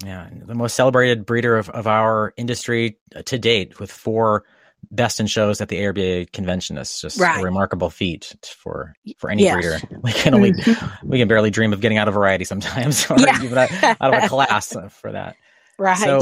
Yeah, 0.05 0.28
the 0.46 0.55
most 0.55 0.74
celebrated 0.74 1.26
breeder 1.26 1.57
of, 1.57 1.68
of 1.70 1.87
our 1.87 2.33
industry 2.37 2.98
uh, 3.14 3.22
to 3.22 3.38
date, 3.38 3.78
with 3.81 3.90
four 3.90 4.44
best 4.90 5.20
in 5.20 5.26
shows 5.28 5.61
at 5.61 5.68
the 5.68 5.78
ARBA 5.78 6.33
convention. 6.33 6.76
It's 6.76 7.00
just 7.00 7.20
Right. 7.20 7.40
a 7.40 7.42
remarkable 7.44 7.88
feat 7.90 8.35
for 8.57 8.94
for 9.18 9.31
any 9.31 9.44
Yes. 9.44 9.55
breeder. 9.55 9.78
We 10.02 10.12
can 10.12 10.35
only 10.35 10.52
Mhm. 10.52 10.98
we 11.05 11.18
can 11.18 11.28
barely 11.28 11.50
dream 11.50 11.72
of 11.72 11.81
getting 11.81 11.98
out 11.98 12.09
of 12.09 12.14
variety 12.14 12.44
sometimes, 12.44 13.07
or 13.11 13.16
Yeah. 13.18 13.40
even 13.42 13.59
out, 13.59 13.70
out 14.00 14.14
of 14.14 14.24
a 14.24 14.28
class 14.28 14.76
for 15.00 15.12
that. 15.12 15.37
Right. 15.78 15.96
So, 15.98 16.20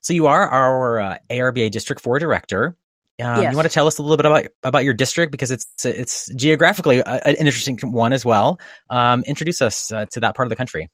so 0.00 0.12
you 0.14 0.26
are 0.26 0.48
our 0.48 1.00
uh, 1.00 1.18
ARBA 1.30 1.70
District 1.70 2.00
Four 2.00 2.18
director. 2.18 2.76
Um, 3.22 3.42
Yes. 3.42 3.52
You 3.52 3.56
want 3.56 3.68
to 3.68 3.72
tell 3.72 3.86
us 3.86 3.98
a 3.98 4.02
little 4.02 4.16
bit 4.16 4.26
about 4.26 4.46
about 4.64 4.82
your 4.84 4.94
district 4.94 5.30
because 5.30 5.50
it's 5.52 5.66
it's 5.84 6.28
geographically 6.34 6.98
a, 6.98 7.04
an 7.04 7.36
interesting 7.36 7.78
one 7.92 8.12
as 8.12 8.24
well. 8.24 8.58
Um, 8.90 9.22
introduce 9.24 9.60
us 9.62 9.92
uh, 9.92 10.06
to 10.06 10.20
that 10.20 10.34
part 10.34 10.46
of 10.46 10.50
the 10.50 10.56
country. 10.56 10.88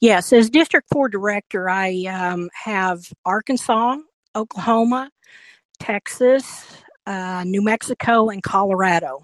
Yes, 0.00 0.32
as 0.32 0.50
District 0.50 0.86
4 0.92 1.08
director, 1.08 1.68
I 1.68 2.04
um, 2.06 2.48
have 2.54 3.12
Arkansas, 3.24 3.96
Oklahoma, 4.34 5.10
Texas, 5.78 6.66
uh, 7.06 7.44
New 7.46 7.62
Mexico, 7.62 8.28
and 8.28 8.42
Colorado 8.42 9.20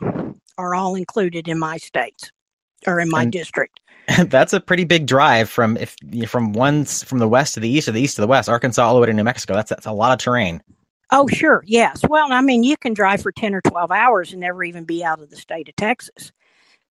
are 0.59 0.75
all 0.75 0.95
included 0.95 1.49
in 1.49 1.59
my 1.59 1.77
states 1.77 2.31
or 2.87 3.01
in 3.01 3.11
my 3.11 3.23
And- 3.23 3.33
district. 3.33 3.81
That's 4.29 4.53
a 4.53 4.61
pretty 4.61 4.85
big 4.85 5.07
drive 5.09 5.51
from 5.51 5.77
if 5.77 5.97
from 6.29 6.53
one 6.53 6.85
from 6.85 7.19
the 7.19 7.27
west 7.27 7.55
to 7.55 7.61
the 7.61 7.69
east 7.69 7.89
or 7.89 7.93
the 7.93 8.01
east 8.01 8.15
to 8.15 8.21
the 8.21 8.29
west, 8.29 8.49
Arkansas 8.49 8.87
all 8.87 8.95
the 8.95 9.01
way 9.01 9.07
to 9.09 9.13
New 9.13 9.25
Mexico. 9.25 9.55
That's 9.55 9.71
that's 9.71 9.87
a 9.87 9.91
lot 9.91 10.13
of 10.13 10.19
terrain. 10.21 10.63
Oh, 11.11 11.27
sure. 11.27 11.65
Yes. 11.67 12.03
Well, 12.09 12.33
I 12.33 12.41
mean, 12.41 12.63
you 12.63 12.77
can 12.77 12.95
drive 12.95 13.21
for 13.23 13.33
10 13.33 13.53
or 13.55 13.61
12 13.63 13.91
hours 13.91 14.31
and 14.33 14.41
never 14.41 14.63
even 14.63 14.85
be 14.85 15.05
out 15.05 15.21
of 15.21 15.31
the 15.31 15.37
state 15.37 15.69
of 15.69 15.75
Texas. 15.77 16.31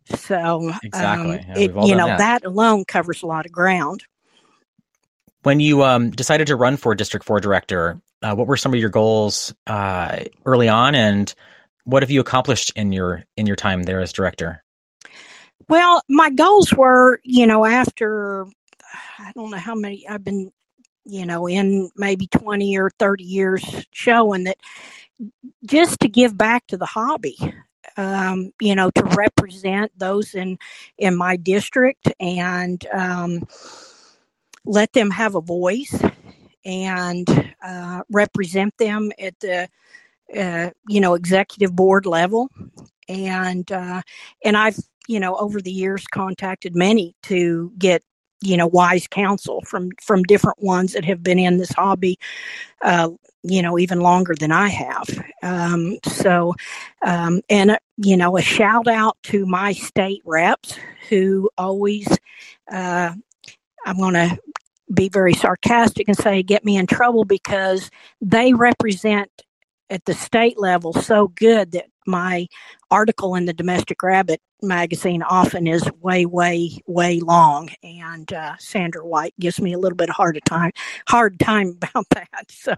So, 0.05 0.71
Exactly. 0.83 1.37
um, 1.37 1.45
Yeah, 1.47 1.57
it, 1.57 1.71
you 1.87 1.95
know, 1.95 2.07
that. 2.07 2.17
that 2.17 2.45
alone 2.45 2.85
covers 2.85 3.23
a 3.23 3.27
lot 3.27 3.45
of 3.45 3.51
ground. 3.51 4.03
When 5.43 5.59
you 5.59 5.83
um, 5.83 6.11
decided 6.11 6.47
to 6.47 6.55
run 6.55 6.77
for 6.77 6.93
District 6.93 7.25
Four 7.25 7.39
director, 7.39 7.99
uh, 8.21 8.35
what 8.35 8.47
were 8.47 8.57
some 8.57 8.73
of 8.73 8.79
your 8.79 8.89
goals 8.89 9.53
uh, 9.67 10.23
early 10.45 10.69
on, 10.69 10.93
and 10.93 11.33
what 11.83 12.03
have 12.03 12.11
you 12.11 12.19
accomplished 12.19 12.71
in 12.75 12.91
your 12.91 13.23
in 13.37 13.47
your 13.47 13.55
time 13.55 13.83
there 13.83 14.01
as 14.01 14.13
director? 14.13 14.63
Well, 15.67 16.03
my 16.09 16.29
goals 16.29 16.73
were, 16.73 17.19
you 17.23 17.47
know, 17.47 17.65
after 17.65 18.45
I 19.17 19.31
don't 19.33 19.51
know 19.51 19.57
how 19.57 19.75
many 19.75 20.07
I've 20.07 20.23
been, 20.23 20.51
you 21.05 21.25
know, 21.25 21.47
in 21.47 21.89
maybe 21.95 22.27
20 22.27 22.77
or 22.77 22.89
30 22.99 23.23
years 23.23 23.85
showing 23.91 24.43
that 24.45 24.57
just 25.65 25.99
to 26.01 26.07
give 26.07 26.37
back 26.37 26.67
to 26.67 26.77
the 26.77 26.85
hobby. 26.85 27.37
Um, 27.97 28.51
you 28.62 28.75
know, 28.75 28.91
to 28.91 29.04
represent 29.17 29.91
those 29.97 30.36
in 30.36 30.58
in 30.97 31.15
my 31.15 31.36
district 31.36 32.12
and 32.19 32.86
um, 32.93 33.43
let 34.65 34.93
them 34.93 35.12
have 35.12 35.36
a 35.36 35.41
voice 35.41 36.01
and 36.65 37.54
uh, 37.63 38.01
represent 38.12 38.77
them 38.77 39.12
at 39.19 39.39
the 39.39 39.67
uh, 40.38 40.69
you 40.88 41.01
know 41.01 41.13
executive 41.15 41.75
board 41.75 42.06
level. 42.06 42.49
And 43.10 43.69
uh, 43.71 44.01
and 44.43 44.58
I've 44.58 44.77
you 45.08 45.19
know 45.19 45.36
over 45.36 45.62
the 45.62 45.71
years 45.71 46.06
contacted 46.08 46.75
many 46.75 47.15
to 47.23 47.71
get 47.77 48.04
you 48.41 48.58
know 48.58 48.67
wise 48.67 49.08
counsel 49.08 49.62
from 49.62 49.89
from 50.01 50.23
different 50.23 50.62
ones 50.62 50.93
that 50.93 51.06
have 51.06 51.23
been 51.23 51.39
in 51.39 51.58
this 51.58 51.71
hobby 51.71 52.17
uh, 52.82 53.10
you 53.43 53.62
know 53.62 53.77
even 53.77 54.01
longer 54.01 54.36
than 54.36 54.51
I 54.51 54.67
have. 54.69 55.08
Um, 55.43 55.97
so 56.06 56.54
um, 57.06 57.41
and 57.49 57.71
uh, 57.71 57.77
you 57.97 58.17
know 58.17 58.38
a 58.38 58.41
shout 58.41 58.88
out 58.88 59.17
to 59.23 59.45
my 59.45 59.73
state 59.73 60.21
reps 60.25 60.77
who 61.10 61.49
always 61.58 62.08
uh, 62.71 63.13
I'm 63.86 63.97
going 63.97 64.13
to 64.13 64.38
be 64.93 65.10
very 65.10 65.34
sarcastic 65.34 66.08
and 66.08 66.17
say 66.17 66.43
get 66.43 66.65
me 66.65 66.77
in 66.77 66.86
trouble 66.86 67.23
because 67.23 67.89
they 68.19 68.54
represent 68.54 69.30
at 69.91 70.06
the 70.06 70.13
state 70.13 70.60
level 70.60 70.93
so 70.93 71.27
good 71.30 71.73
that 71.73 71.86
my 72.08 72.47
article 72.89 73.36
in 73.36 73.45
the 73.45 73.54
domestic 73.54 74.01
rabbit 74.01 74.41
magazine 74.63 75.21
often 75.23 75.67
is 75.67 75.84
way 76.01 76.25
way 76.25 76.80
way 76.88 77.19
long 77.19 77.69
and 77.84 78.34
uh, 78.34 78.56
sandra 78.60 79.06
white 79.06 79.34
gives 79.39 79.62
me 79.62 79.73
a 79.73 79.80
little 79.80 79.95
bit 79.95 80.10
of 80.10 80.15
hard 80.15 80.39
time 80.45 80.71
hard 81.08 81.39
time 81.39 81.69
about 81.84 82.08
that 82.12 82.45
so 82.49 82.73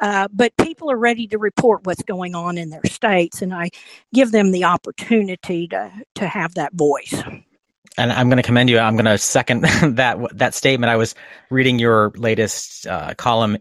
uh, 0.00 0.26
but 0.32 0.56
people 0.56 0.90
are 0.90 0.98
ready 0.98 1.26
to 1.28 1.38
report 1.38 1.86
what's 1.86 2.02
going 2.02 2.34
on 2.34 2.58
in 2.58 2.70
their 2.70 2.84
states 2.86 3.42
and 3.42 3.54
i 3.54 3.70
give 4.14 4.32
them 4.32 4.50
the 4.52 4.64
opportunity 4.64 5.68
to 5.68 5.92
to 6.14 6.26
have 6.26 6.54
that 6.54 6.72
voice 6.74 7.22
And 7.98 8.12
I'm 8.12 8.28
going 8.28 8.38
to 8.38 8.44
commend 8.44 8.70
you. 8.70 8.78
I'm 8.78 8.94
going 8.94 9.06
to 9.06 9.18
second 9.18 9.62
that 9.96 10.18
that 10.38 10.54
statement. 10.54 10.90
I 10.90 10.96
was 10.96 11.14
reading 11.50 11.78
your 11.80 12.12
latest 12.16 12.86
uh, 12.86 13.14
column 13.14 13.58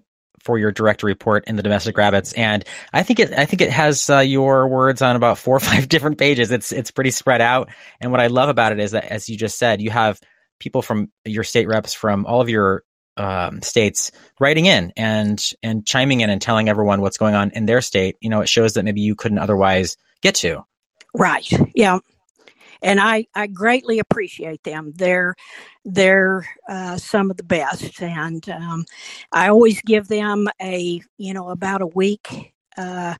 for 0.48 0.58
your 0.58 0.72
direct 0.72 1.04
report 1.04 1.44
in 1.46 1.58
the 1.58 1.62
domestic 1.62 1.98
rabbits, 1.98 2.32
and 2.34 2.64
I 2.94 3.04
think 3.04 3.20
it 3.20 3.34
I 3.38 3.46
think 3.46 3.62
it 3.62 3.70
has 3.70 4.10
uh, 4.10 4.20
your 4.20 4.70
words 4.70 5.02
on 5.02 5.18
about 5.18 5.38
four 5.38 5.58
or 5.58 5.60
five 5.72 5.90
different 5.90 6.18
pages. 6.18 6.52
It's 6.52 6.72
it's 6.72 6.90
pretty 6.90 7.12
spread 7.12 7.42
out. 7.42 7.70
And 8.00 8.12
what 8.12 8.22
I 8.22 8.28
love 8.28 8.48
about 8.48 8.72
it 8.72 8.80
is 8.80 8.92
that, 8.92 9.04
as 9.06 9.28
you 9.28 9.36
just 9.36 9.60
said, 9.60 9.82
you 9.82 9.90
have 9.90 10.22
people 10.60 10.82
from 10.82 11.12
your 11.26 11.44
state 11.44 11.68
reps 11.68 11.94
from 11.94 12.26
all 12.26 12.40
of 12.40 12.48
your 12.48 12.84
um, 13.18 13.62
states 13.62 14.12
writing 14.40 14.66
in 14.66 14.94
and 14.96 15.52
and 15.62 15.86
chiming 15.86 16.22
in 16.22 16.30
and 16.30 16.42
telling 16.42 16.70
everyone 16.70 17.02
what's 17.02 17.18
going 17.18 17.36
on 17.36 17.52
in 17.52 17.66
their 17.66 17.82
state. 17.82 18.16
You 18.22 18.30
know, 18.30 18.40
it 18.40 18.48
shows 18.48 18.74
that 18.76 18.86
maybe 18.86 19.02
you 19.02 19.16
couldn't 19.16 19.40
otherwise 19.40 19.98
get 20.22 20.36
to. 20.36 20.64
Right. 21.14 21.52
Yeah. 21.76 22.00
And 22.82 23.00
I, 23.00 23.28
I 23.36 23.48
greatly 23.48 24.00
appreciate 24.00 24.64
them. 24.64 24.94
They're 24.96 25.36
they're 25.86 26.48
uh, 26.70 26.98
some 26.98 27.32
of 27.32 27.38
the 27.38 27.44
best, 27.44 28.02
and 28.02 28.48
um, 28.50 28.86
I 29.32 29.50
always 29.50 29.82
give 29.82 30.08
them 30.10 30.48
a 30.62 31.02
you 31.18 31.34
know 31.34 31.50
about 31.50 31.82
a 31.82 31.88
week 31.88 32.54
uh, 32.78 33.16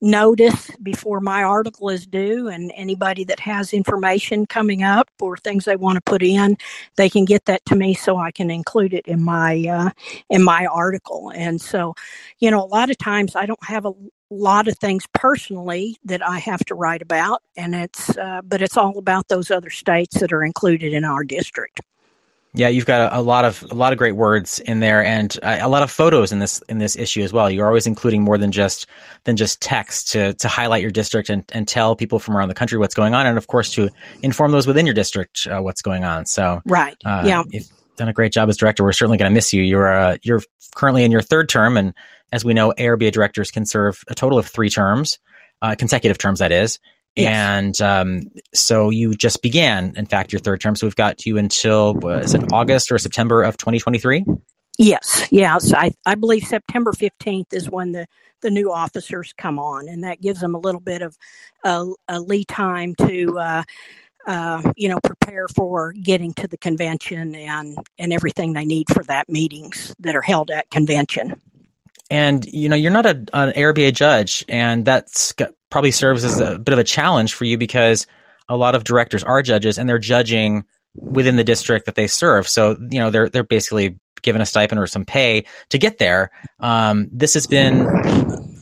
notice 0.00 0.70
before 0.82 1.20
my 1.20 1.42
article 1.42 1.90
is 1.90 2.06
due. 2.06 2.48
And 2.48 2.72
anybody 2.76 3.24
that 3.24 3.40
has 3.40 3.72
information 3.72 4.46
coming 4.46 4.82
up 4.82 5.08
or 5.20 5.36
things 5.36 5.64
they 5.66 5.76
want 5.76 5.96
to 5.96 6.02
put 6.02 6.22
in, 6.22 6.56
they 6.96 7.10
can 7.10 7.24
get 7.24 7.46
that 7.46 7.64
to 7.66 7.76
me 7.76 7.94
so 7.94 8.18
I 8.18 8.30
can 8.32 8.50
include 8.50 8.94
it 8.94 9.06
in 9.06 9.22
my 9.22 9.64
uh, 9.68 9.90
in 10.30 10.42
my 10.42 10.66
article. 10.66 11.32
And 11.34 11.60
so, 11.60 11.94
you 12.40 12.50
know, 12.50 12.64
a 12.64 12.66
lot 12.66 12.90
of 12.90 12.98
times 12.98 13.36
I 13.36 13.46
don't 13.46 13.64
have 13.64 13.86
a 13.86 13.92
lot 14.30 14.68
of 14.68 14.78
things 14.78 15.06
personally 15.14 15.96
that 16.04 16.26
I 16.26 16.38
have 16.40 16.64
to 16.66 16.74
write 16.74 17.02
about, 17.02 17.42
and 17.56 17.74
it's 17.74 18.16
uh, 18.18 18.42
but 18.44 18.62
it's 18.62 18.76
all 18.76 18.98
about 18.98 19.28
those 19.28 19.50
other 19.50 19.70
states 19.70 20.20
that 20.20 20.32
are 20.32 20.44
included 20.44 20.92
in 20.94 21.04
our 21.04 21.24
district. 21.24 21.80
Yeah, 22.54 22.68
you've 22.68 22.84
got 22.84 23.12
a, 23.12 23.18
a 23.18 23.22
lot 23.22 23.46
of 23.46 23.64
a 23.70 23.74
lot 23.74 23.92
of 23.92 23.98
great 23.98 24.12
words 24.12 24.58
in 24.60 24.80
there, 24.80 25.02
and 25.02 25.38
uh, 25.42 25.58
a 25.60 25.68
lot 25.68 25.82
of 25.82 25.90
photos 25.90 26.32
in 26.32 26.38
this 26.38 26.60
in 26.68 26.78
this 26.78 26.96
issue 26.96 27.22
as 27.22 27.32
well. 27.32 27.50
You're 27.50 27.66
always 27.66 27.86
including 27.86 28.22
more 28.22 28.36
than 28.36 28.52
just 28.52 28.86
than 29.24 29.36
just 29.36 29.62
text 29.62 30.12
to 30.12 30.34
to 30.34 30.48
highlight 30.48 30.82
your 30.82 30.90
district 30.90 31.30
and 31.30 31.44
and 31.52 31.66
tell 31.66 31.96
people 31.96 32.18
from 32.18 32.36
around 32.36 32.48
the 32.48 32.54
country 32.54 32.78
what's 32.78 32.94
going 32.94 33.14
on, 33.14 33.26
and 33.26 33.38
of 33.38 33.46
course 33.46 33.70
to 33.72 33.88
inform 34.22 34.52
those 34.52 34.66
within 34.66 34.84
your 34.86 34.94
district 34.94 35.46
uh, 35.50 35.60
what's 35.60 35.80
going 35.80 36.04
on. 36.04 36.26
So, 36.26 36.60
Right? 36.66 36.94
uh, 37.06 37.22
yeah. 37.26 37.42
you've 37.48 37.68
done 37.96 38.08
a 38.08 38.12
great 38.12 38.32
job 38.32 38.50
as 38.50 38.58
director. 38.58 38.84
We're 38.84 38.92
certainly 38.92 39.16
going 39.16 39.30
to 39.30 39.34
miss 39.34 39.54
you. 39.54 39.62
You're 39.62 39.90
uh, 39.90 40.16
you're 40.22 40.42
currently 40.74 41.04
in 41.04 41.10
your 41.10 41.22
third 41.22 41.48
term, 41.48 41.78
and 41.78 41.94
as 42.32 42.44
we 42.44 42.52
know, 42.52 42.72
ARBA 42.78 43.12
directors 43.12 43.50
can 43.50 43.64
serve 43.64 44.02
a 44.08 44.14
total 44.14 44.38
of 44.38 44.46
three 44.46 44.68
terms, 44.70 45.18
uh, 45.62 45.74
consecutive 45.78 46.18
terms, 46.18 46.40
that 46.40 46.52
is. 46.52 46.78
Yes. 47.16 47.34
And 47.34 47.82
um, 47.82 48.22
so 48.54 48.90
you 48.90 49.14
just 49.14 49.42
began, 49.42 49.94
in 49.96 50.06
fact, 50.06 50.32
your 50.32 50.40
third 50.40 50.60
term. 50.60 50.76
So 50.76 50.86
we've 50.86 50.96
got 50.96 51.26
you 51.26 51.36
until 51.36 51.94
what 51.94 52.24
is 52.24 52.34
it 52.34 52.52
August 52.52 52.90
or 52.90 52.98
September 52.98 53.42
of 53.42 53.58
2023? 53.58 54.24
Yes, 54.78 55.28
yes. 55.30 55.74
I, 55.74 55.92
I 56.06 56.14
believe 56.14 56.44
September 56.44 56.92
15th 56.92 57.52
is 57.52 57.68
when 57.68 57.92
the, 57.92 58.06
the 58.40 58.50
new 58.50 58.72
officers 58.72 59.34
come 59.36 59.58
on, 59.58 59.88
and 59.88 60.04
that 60.04 60.22
gives 60.22 60.40
them 60.40 60.54
a 60.54 60.58
little 60.58 60.80
bit 60.80 61.02
of 61.02 61.16
uh, 61.64 61.86
a 62.08 62.18
lead 62.18 62.48
time 62.48 62.94
to, 62.94 63.38
uh, 63.38 63.62
uh, 64.26 64.72
you 64.76 64.88
know, 64.88 64.98
prepare 65.04 65.48
for 65.48 65.92
getting 65.92 66.32
to 66.34 66.48
the 66.48 66.56
convention 66.56 67.34
and, 67.34 67.76
and 67.98 68.12
everything 68.14 68.54
they 68.54 68.64
need 68.64 68.88
for 68.88 69.04
that 69.04 69.28
meetings 69.28 69.94
that 70.00 70.16
are 70.16 70.22
held 70.22 70.50
at 70.50 70.70
convention. 70.70 71.38
And 72.10 72.44
you 72.46 72.68
know, 72.68 72.76
you're 72.76 72.90
not 72.90 73.06
a, 73.06 73.16
an 73.32 73.52
ARBA 73.52 73.94
judge, 73.94 74.44
and 74.48 74.84
that's 74.84 75.32
probably 75.72 75.90
serves 75.90 76.22
as 76.22 76.38
a 76.38 76.58
bit 76.58 76.74
of 76.74 76.78
a 76.78 76.84
challenge 76.84 77.34
for 77.34 77.44
you 77.44 77.58
because 77.58 78.06
a 78.48 78.56
lot 78.56 78.74
of 78.74 78.84
directors 78.84 79.24
are 79.24 79.42
judges, 79.42 79.78
and 79.78 79.88
they're 79.88 79.98
judging 79.98 80.64
within 80.94 81.36
the 81.36 81.44
district 81.44 81.86
that 81.86 81.94
they 81.94 82.06
serve. 82.06 82.46
So 82.46 82.76
you 82.90 83.00
know, 83.00 83.10
they're 83.10 83.28
they're 83.28 83.42
basically 83.42 83.98
given 84.22 84.40
a 84.40 84.46
stipend 84.46 84.80
or 84.80 84.86
some 84.86 85.04
pay 85.04 85.44
to 85.70 85.78
get 85.78 85.98
there. 85.98 86.30
Um, 86.60 87.08
this 87.12 87.34
has 87.34 87.46
been 87.46 87.86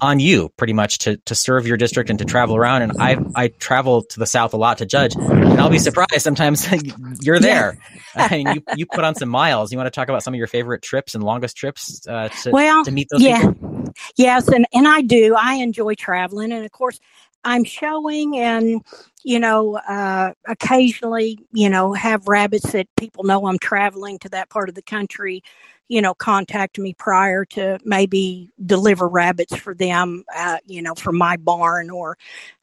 on 0.00 0.18
you 0.18 0.48
pretty 0.56 0.72
much 0.72 0.98
to, 0.98 1.16
to 1.18 1.34
serve 1.34 1.66
your 1.66 1.76
district 1.76 2.11
and 2.11 2.18
to 2.18 2.24
travel 2.24 2.56
around. 2.56 2.82
And 2.82 2.92
I, 2.98 3.18
I 3.34 3.48
travel 3.48 4.02
to 4.02 4.18
the 4.18 4.26
South 4.26 4.54
a 4.54 4.56
lot 4.56 4.78
to 4.78 4.86
judge 4.86 5.14
and 5.14 5.61
I'll 5.61 5.70
be 5.70 5.78
surprised 5.78 6.20
sometimes 6.20 6.66
you're 7.20 7.38
there 7.38 7.78
and 8.14 8.56
you, 8.56 8.62
you 8.76 8.86
put 8.86 9.04
on 9.04 9.14
some 9.14 9.28
miles. 9.28 9.72
You 9.72 9.78
want 9.78 9.86
to 9.86 9.90
talk 9.90 10.08
about 10.08 10.22
some 10.22 10.34
of 10.34 10.38
your 10.38 10.46
favorite 10.46 10.82
trips 10.82 11.14
and 11.14 11.22
longest 11.22 11.56
trips 11.56 12.06
uh, 12.08 12.28
to, 12.42 12.50
well, 12.50 12.84
to 12.84 12.90
meet 12.90 13.08
those 13.11 13.22
yeah. 13.22 13.40
people? 13.40 13.92
Yes. 14.16 14.48
And, 14.48 14.66
and 14.72 14.88
I 14.88 15.02
do, 15.02 15.36
I 15.38 15.54
enjoy 15.54 15.94
traveling. 15.94 16.52
And 16.52 16.64
of 16.64 16.72
course 16.72 16.98
I'm 17.45 17.64
showing 17.64 18.36
and, 18.38 18.82
you 19.24 19.38
know, 19.38 19.76
uh, 19.76 20.32
occasionally, 20.47 21.38
you 21.53 21.68
know, 21.70 21.93
have 21.95 22.28
rabbits 22.28 22.72
that 22.72 22.86
people 22.97 23.24
know 23.24 23.47
I'm 23.47 23.59
traveling 23.59 24.18
to 24.20 24.28
that 24.30 24.51
part 24.51 24.68
of 24.68 24.74
the 24.74 24.82
country, 24.82 25.43
you 25.88 26.03
know, 26.03 26.14
contact 26.14 26.78
me 26.78 26.95
prior 26.95 27.45
to 27.47 27.78
maybe 27.84 28.51
deliver 28.64 29.09
rabbits 29.09 29.57
for 29.57 29.74
them, 29.74 30.24
uh, 30.36 30.59
you 30.66 30.82
know, 30.82 30.95
from 30.95 31.16
my 31.16 31.36
barn 31.36 31.91
or, 31.91 32.16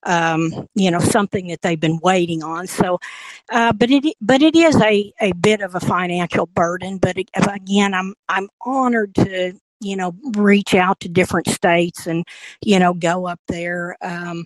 um, 0.03 0.67
you 0.75 0.91
know, 0.91 0.99
something 0.99 1.47
that 1.47 1.61
they've 1.61 1.79
been 1.79 1.99
waiting 2.01 2.43
on. 2.43 2.67
So, 2.67 2.99
uh, 3.51 3.73
but 3.73 3.91
it, 3.91 4.15
but 4.21 4.41
it 4.41 4.55
is 4.55 4.79
a, 4.81 5.11
a 5.19 5.31
bit 5.33 5.61
of 5.61 5.75
a 5.75 5.79
financial 5.79 6.45
burden. 6.45 6.99
But 6.99 7.17
again, 7.17 7.93
I'm, 7.93 8.13
I'm 8.29 8.47
honored 8.61 9.15
to, 9.15 9.53
you 9.79 9.95
know 9.95 10.13
reach 10.35 10.73
out 10.73 10.99
to 10.99 11.09
different 11.09 11.47
states 11.47 12.07
and 12.07 12.25
you 12.63 12.79
know 12.79 12.93
go 12.93 13.27
up 13.27 13.39
there 13.47 13.95
um, 14.01 14.43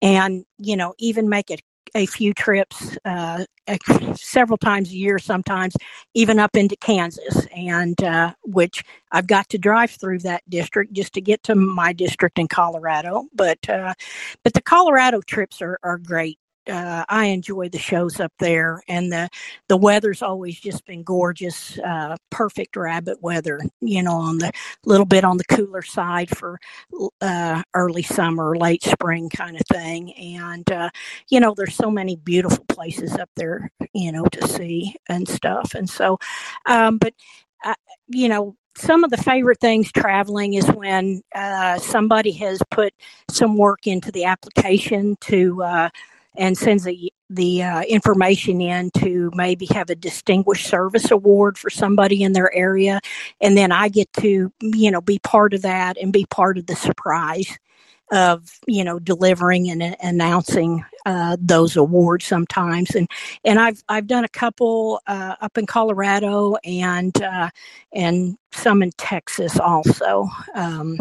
and 0.00 0.44
you 0.58 0.76
know 0.76 0.94
even 0.98 1.28
make 1.28 1.50
it 1.50 1.60
a 1.94 2.06
few 2.06 2.32
trips 2.32 2.96
uh, 3.04 3.44
several 4.14 4.56
times 4.56 4.90
a 4.90 4.96
year 4.96 5.18
sometimes 5.18 5.76
even 6.14 6.38
up 6.38 6.56
into 6.56 6.76
kansas 6.76 7.46
and 7.54 8.02
uh, 8.02 8.32
which 8.44 8.82
i've 9.12 9.26
got 9.26 9.48
to 9.48 9.58
drive 9.58 9.90
through 9.90 10.18
that 10.18 10.42
district 10.48 10.92
just 10.92 11.12
to 11.12 11.20
get 11.20 11.42
to 11.42 11.54
my 11.54 11.92
district 11.92 12.38
in 12.38 12.48
colorado 12.48 13.24
but 13.34 13.58
uh, 13.68 13.92
but 14.42 14.54
the 14.54 14.62
colorado 14.62 15.20
trips 15.20 15.60
are, 15.60 15.78
are 15.82 15.98
great 15.98 16.38
uh, 16.68 17.04
I 17.08 17.26
enjoy 17.26 17.68
the 17.68 17.78
shows 17.78 18.20
up 18.20 18.32
there, 18.38 18.82
and 18.88 19.12
the 19.12 19.28
the 19.68 19.76
weather's 19.76 20.22
always 20.22 20.58
just 20.60 20.84
been 20.86 21.02
gorgeous, 21.02 21.78
uh, 21.78 22.16
perfect 22.30 22.76
rabbit 22.76 23.22
weather. 23.22 23.60
You 23.80 24.02
know, 24.02 24.14
on 24.16 24.38
the 24.38 24.52
little 24.84 25.06
bit 25.06 25.24
on 25.24 25.38
the 25.38 25.44
cooler 25.44 25.82
side 25.82 26.36
for 26.36 26.58
uh, 27.20 27.62
early 27.74 28.02
summer, 28.02 28.56
late 28.56 28.82
spring 28.82 29.28
kind 29.30 29.56
of 29.56 29.66
thing, 29.66 30.12
and 30.14 30.70
uh, 30.70 30.90
you 31.30 31.40
know, 31.40 31.54
there's 31.56 31.74
so 31.74 31.90
many 31.90 32.16
beautiful 32.16 32.64
places 32.68 33.14
up 33.14 33.30
there, 33.36 33.70
you 33.92 34.12
know, 34.12 34.24
to 34.26 34.46
see 34.48 34.94
and 35.08 35.28
stuff. 35.28 35.74
And 35.74 35.88
so, 35.88 36.18
um, 36.66 36.98
but 36.98 37.14
uh, 37.64 37.74
you 38.08 38.28
know, 38.28 38.56
some 38.76 39.04
of 39.04 39.10
the 39.10 39.16
favorite 39.18 39.60
things 39.60 39.92
traveling 39.92 40.54
is 40.54 40.66
when 40.72 41.22
uh, 41.34 41.78
somebody 41.78 42.32
has 42.32 42.60
put 42.70 42.94
some 43.30 43.56
work 43.56 43.86
into 43.86 44.10
the 44.10 44.24
application 44.24 45.16
to 45.20 45.62
uh, 45.62 45.88
and 46.36 46.56
sends 46.56 46.84
the 46.84 47.12
the 47.30 47.62
uh, 47.62 47.82
information 47.82 48.60
in 48.60 48.90
to 48.90 49.30
maybe 49.34 49.66
have 49.66 49.90
a 49.90 49.94
distinguished 49.94 50.66
service 50.66 51.10
award 51.10 51.56
for 51.56 51.70
somebody 51.70 52.22
in 52.22 52.32
their 52.32 52.54
area, 52.54 53.00
and 53.40 53.56
then 53.56 53.72
I 53.72 53.88
get 53.88 54.12
to 54.14 54.52
you 54.60 54.90
know 54.90 55.00
be 55.00 55.18
part 55.20 55.54
of 55.54 55.62
that 55.62 55.96
and 55.98 56.12
be 56.12 56.26
part 56.26 56.58
of 56.58 56.66
the 56.66 56.76
surprise 56.76 57.58
of 58.12 58.60
you 58.66 58.84
know 58.84 58.98
delivering 58.98 59.70
and 59.70 59.82
uh, 59.82 59.96
announcing 60.00 60.84
uh, 61.06 61.36
those 61.40 61.76
awards 61.76 62.26
sometimes. 62.26 62.94
And 62.94 63.08
and 63.44 63.58
I've 63.58 63.82
I've 63.88 64.06
done 64.06 64.24
a 64.24 64.28
couple 64.28 65.00
uh, 65.06 65.36
up 65.40 65.58
in 65.58 65.66
Colorado 65.66 66.56
and 66.64 67.20
uh, 67.22 67.50
and 67.92 68.36
some 68.52 68.82
in 68.82 68.92
Texas 68.98 69.58
also 69.58 70.28
um, 70.54 70.98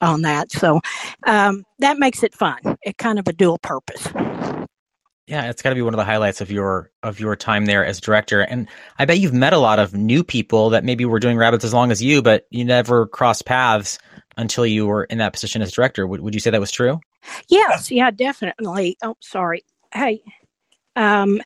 on 0.00 0.22
that. 0.22 0.52
So 0.52 0.80
um, 1.26 1.64
that 1.78 1.98
makes 1.98 2.22
it 2.22 2.34
fun. 2.34 2.58
It 2.82 2.98
kind 2.98 3.18
of 3.18 3.26
a 3.26 3.32
dual 3.32 3.58
purpose 3.58 4.06
yeah, 5.26 5.48
it's 5.48 5.62
got 5.62 5.70
to 5.70 5.74
be 5.74 5.82
one 5.82 5.94
of 5.94 5.98
the 5.98 6.04
highlights 6.04 6.40
of 6.40 6.50
your 6.50 6.90
of 7.02 7.18
your 7.18 7.36
time 7.36 7.64
there 7.66 7.84
as 7.84 8.00
director. 8.00 8.40
And 8.40 8.68
I 8.98 9.04
bet 9.06 9.18
you've 9.18 9.32
met 9.32 9.52
a 9.52 9.58
lot 9.58 9.78
of 9.78 9.94
new 9.94 10.22
people 10.22 10.70
that 10.70 10.84
maybe 10.84 11.04
were 11.04 11.18
doing 11.18 11.36
rabbits 11.38 11.64
as 11.64 11.72
long 11.72 11.90
as 11.90 12.02
you, 12.02 12.20
but 12.22 12.46
you 12.50 12.64
never 12.64 13.06
crossed 13.06 13.46
paths 13.46 13.98
until 14.36 14.66
you 14.66 14.86
were 14.86 15.04
in 15.04 15.18
that 15.18 15.32
position 15.32 15.62
as 15.62 15.72
director. 15.72 16.06
Would 16.06 16.20
would 16.20 16.34
you 16.34 16.40
say 16.40 16.50
that 16.50 16.60
was 16.60 16.70
true? 16.70 17.00
Yes, 17.48 17.90
yeah, 17.90 18.10
definitely. 18.10 18.98
Oh, 19.02 19.16
sorry. 19.20 19.64
Hey, 19.94 20.22
um, 20.96 21.40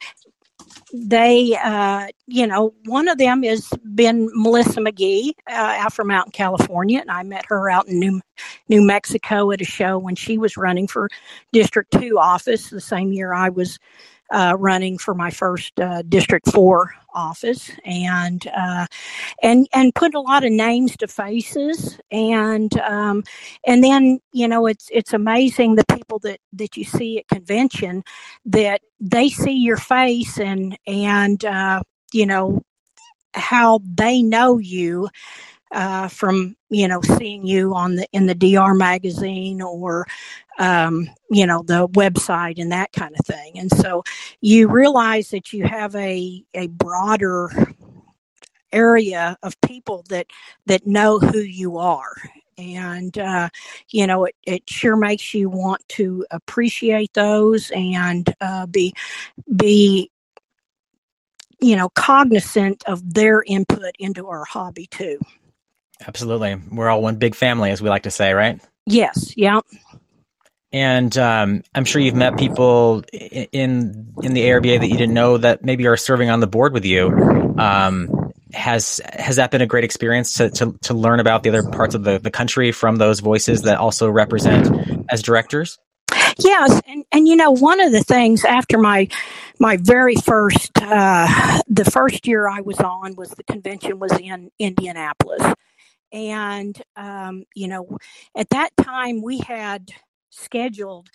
they, 0.92 1.56
uh, 1.62 2.08
you 2.26 2.46
know, 2.46 2.74
one 2.84 3.08
of 3.08 3.18
them 3.18 3.42
has 3.42 3.68
been 3.94 4.28
Melissa 4.34 4.80
McGee 4.80 5.30
uh, 5.48 5.52
out 5.78 5.92
from 5.92 6.10
out 6.10 6.26
in 6.26 6.32
California, 6.32 7.00
and 7.00 7.10
I 7.10 7.22
met 7.22 7.44
her 7.48 7.70
out 7.70 7.88
in 7.88 7.98
New 7.98 8.20
New 8.68 8.82
Mexico 8.82 9.50
at 9.50 9.60
a 9.60 9.64
show 9.64 9.98
when 9.98 10.14
she 10.14 10.38
was 10.38 10.56
running 10.56 10.86
for 10.86 11.08
District 11.52 11.90
Two 11.90 12.18
office 12.18 12.70
the 12.70 12.80
same 12.80 13.12
year 13.12 13.32
I 13.32 13.48
was 13.48 13.78
uh, 14.30 14.56
running 14.58 14.98
for 14.98 15.14
my 15.14 15.30
first 15.30 15.78
uh, 15.80 16.02
District 16.02 16.50
Four 16.50 16.94
office, 17.14 17.70
and 17.84 18.46
uh, 18.56 18.86
and 19.42 19.68
and 19.74 19.94
put 19.94 20.14
a 20.14 20.20
lot 20.20 20.44
of 20.44 20.52
names 20.52 20.96
to 20.98 21.08
faces, 21.08 21.98
and 22.10 22.78
um, 22.80 23.24
and 23.66 23.82
then 23.82 24.20
you 24.32 24.48
know 24.48 24.66
it's 24.66 24.88
it's 24.92 25.12
amazing 25.12 25.74
the 25.74 25.84
people 25.94 26.18
that 26.20 26.40
that 26.52 26.76
you 26.76 26.84
see 26.84 27.18
at 27.18 27.28
convention 27.28 28.02
that 28.44 28.82
they 29.00 29.28
see 29.28 29.56
your 29.56 29.76
face 29.76 30.38
and 30.38 30.78
and 30.86 31.44
uh, 31.44 31.82
you 32.12 32.26
know 32.26 32.62
how 33.34 33.80
they 33.84 34.22
know 34.22 34.58
you 34.58 35.08
uh, 35.72 36.08
from 36.08 36.56
you 36.70 36.88
know 36.88 37.00
seeing 37.02 37.46
you 37.46 37.74
on 37.74 37.96
the 37.96 38.06
in 38.12 38.26
the 38.26 38.34
DR 38.34 38.74
magazine 38.74 39.60
or 39.62 40.06
um, 40.58 41.08
you 41.30 41.46
know 41.46 41.62
the 41.62 41.88
website 41.88 42.60
and 42.60 42.72
that 42.72 42.92
kind 42.92 43.14
of 43.18 43.26
thing, 43.26 43.58
and 43.58 43.70
so 43.70 44.02
you 44.40 44.68
realize 44.68 45.30
that 45.30 45.52
you 45.52 45.64
have 45.64 45.94
a 45.96 46.44
a 46.54 46.68
broader 46.68 47.50
area 48.72 49.36
of 49.42 49.60
people 49.62 50.04
that 50.08 50.26
that 50.66 50.86
know 50.86 51.18
who 51.18 51.38
you 51.38 51.78
are. 51.78 52.14
And 52.56 53.16
uh, 53.18 53.50
you 53.90 54.06
know 54.06 54.24
it, 54.24 54.34
it 54.44 54.62
sure 54.68 54.96
makes 54.96 55.32
you 55.32 55.48
want 55.48 55.86
to 55.90 56.26
appreciate 56.32 57.12
those 57.14 57.70
and 57.70 58.34
uh, 58.40 58.66
be 58.66 58.94
be 59.54 60.10
you 61.60 61.76
know 61.76 61.88
cognizant 61.90 62.82
of 62.86 63.14
their 63.14 63.42
input 63.46 63.94
into 63.98 64.26
our 64.26 64.44
hobby 64.44 64.86
too 64.86 65.18
Absolutely. 66.06 66.56
We're 66.70 66.88
all 66.88 67.02
one 67.02 67.16
big 67.16 67.34
family, 67.34 67.70
as 67.70 67.82
we 67.82 67.88
like 67.88 68.04
to 68.04 68.10
say, 68.10 68.32
right? 68.32 68.60
Yes. 68.86 69.36
Yeah. 69.36 69.60
And 70.72 71.16
um, 71.16 71.62
I'm 71.74 71.84
sure 71.84 72.00
you've 72.00 72.14
met 72.14 72.38
people 72.38 73.02
in 73.12 74.12
in 74.22 74.34
the 74.34 74.42
ARBA 74.42 74.80
that 74.80 74.88
you 74.88 74.98
didn't 74.98 75.14
know 75.14 75.38
that 75.38 75.64
maybe 75.64 75.86
are 75.86 75.96
serving 75.96 76.28
on 76.28 76.40
the 76.40 76.46
board 76.46 76.74
with 76.74 76.84
you. 76.84 77.08
Um, 77.58 78.32
has 78.52 79.00
has 79.12 79.36
that 79.36 79.50
been 79.50 79.62
a 79.62 79.66
great 79.66 79.84
experience 79.84 80.34
to, 80.34 80.50
to, 80.50 80.78
to 80.82 80.94
learn 80.94 81.20
about 81.20 81.42
the 81.42 81.48
other 81.48 81.62
parts 81.62 81.94
of 81.94 82.04
the, 82.04 82.18
the 82.18 82.30
country 82.30 82.72
from 82.72 82.96
those 82.96 83.20
voices 83.20 83.62
that 83.62 83.78
also 83.78 84.10
represent 84.10 85.06
as 85.08 85.22
directors? 85.22 85.78
Yes, 86.38 86.80
and 86.86 87.04
and 87.12 87.26
you 87.26 87.36
know 87.36 87.50
one 87.50 87.80
of 87.80 87.92
the 87.92 88.04
things 88.04 88.44
after 88.44 88.78
my 88.78 89.08
my 89.58 89.78
very 89.78 90.16
first 90.16 90.70
uh, 90.76 91.60
the 91.66 91.84
first 91.84 92.26
year 92.26 92.48
I 92.48 92.60
was 92.60 92.78
on 92.78 93.16
was 93.16 93.30
the 93.30 93.42
convention 93.42 93.98
was 93.98 94.12
in 94.18 94.50
Indianapolis, 94.58 95.54
and, 96.12 96.80
um, 96.96 97.44
you 97.54 97.68
know, 97.68 97.98
at 98.36 98.50
that 98.50 98.70
time 98.76 99.22
we 99.22 99.38
had 99.38 99.90
scheduled 100.30 101.08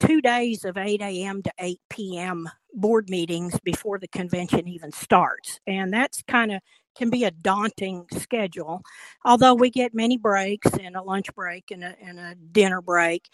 two 0.00 0.20
days 0.20 0.64
of 0.64 0.76
8 0.76 1.00
a.m. 1.02 1.42
to 1.42 1.52
8 1.58 1.80
p.m. 1.90 2.48
board 2.74 3.08
meetings 3.10 3.58
before 3.64 3.98
the 3.98 4.08
convention 4.08 4.68
even 4.68 4.92
starts. 4.92 5.60
And 5.66 5.92
that's 5.92 6.22
kind 6.22 6.52
of 6.52 6.60
can 6.96 7.10
be 7.10 7.24
a 7.24 7.30
daunting 7.30 8.04
schedule, 8.18 8.82
although 9.24 9.54
we 9.54 9.70
get 9.70 9.94
many 9.94 10.16
breaks 10.16 10.70
and 10.80 10.96
a 10.96 11.02
lunch 11.02 11.32
break 11.34 11.64
and 11.70 11.84
a, 11.84 11.94
and 12.04 12.18
a 12.18 12.34
dinner 12.52 12.82
break 12.82 13.28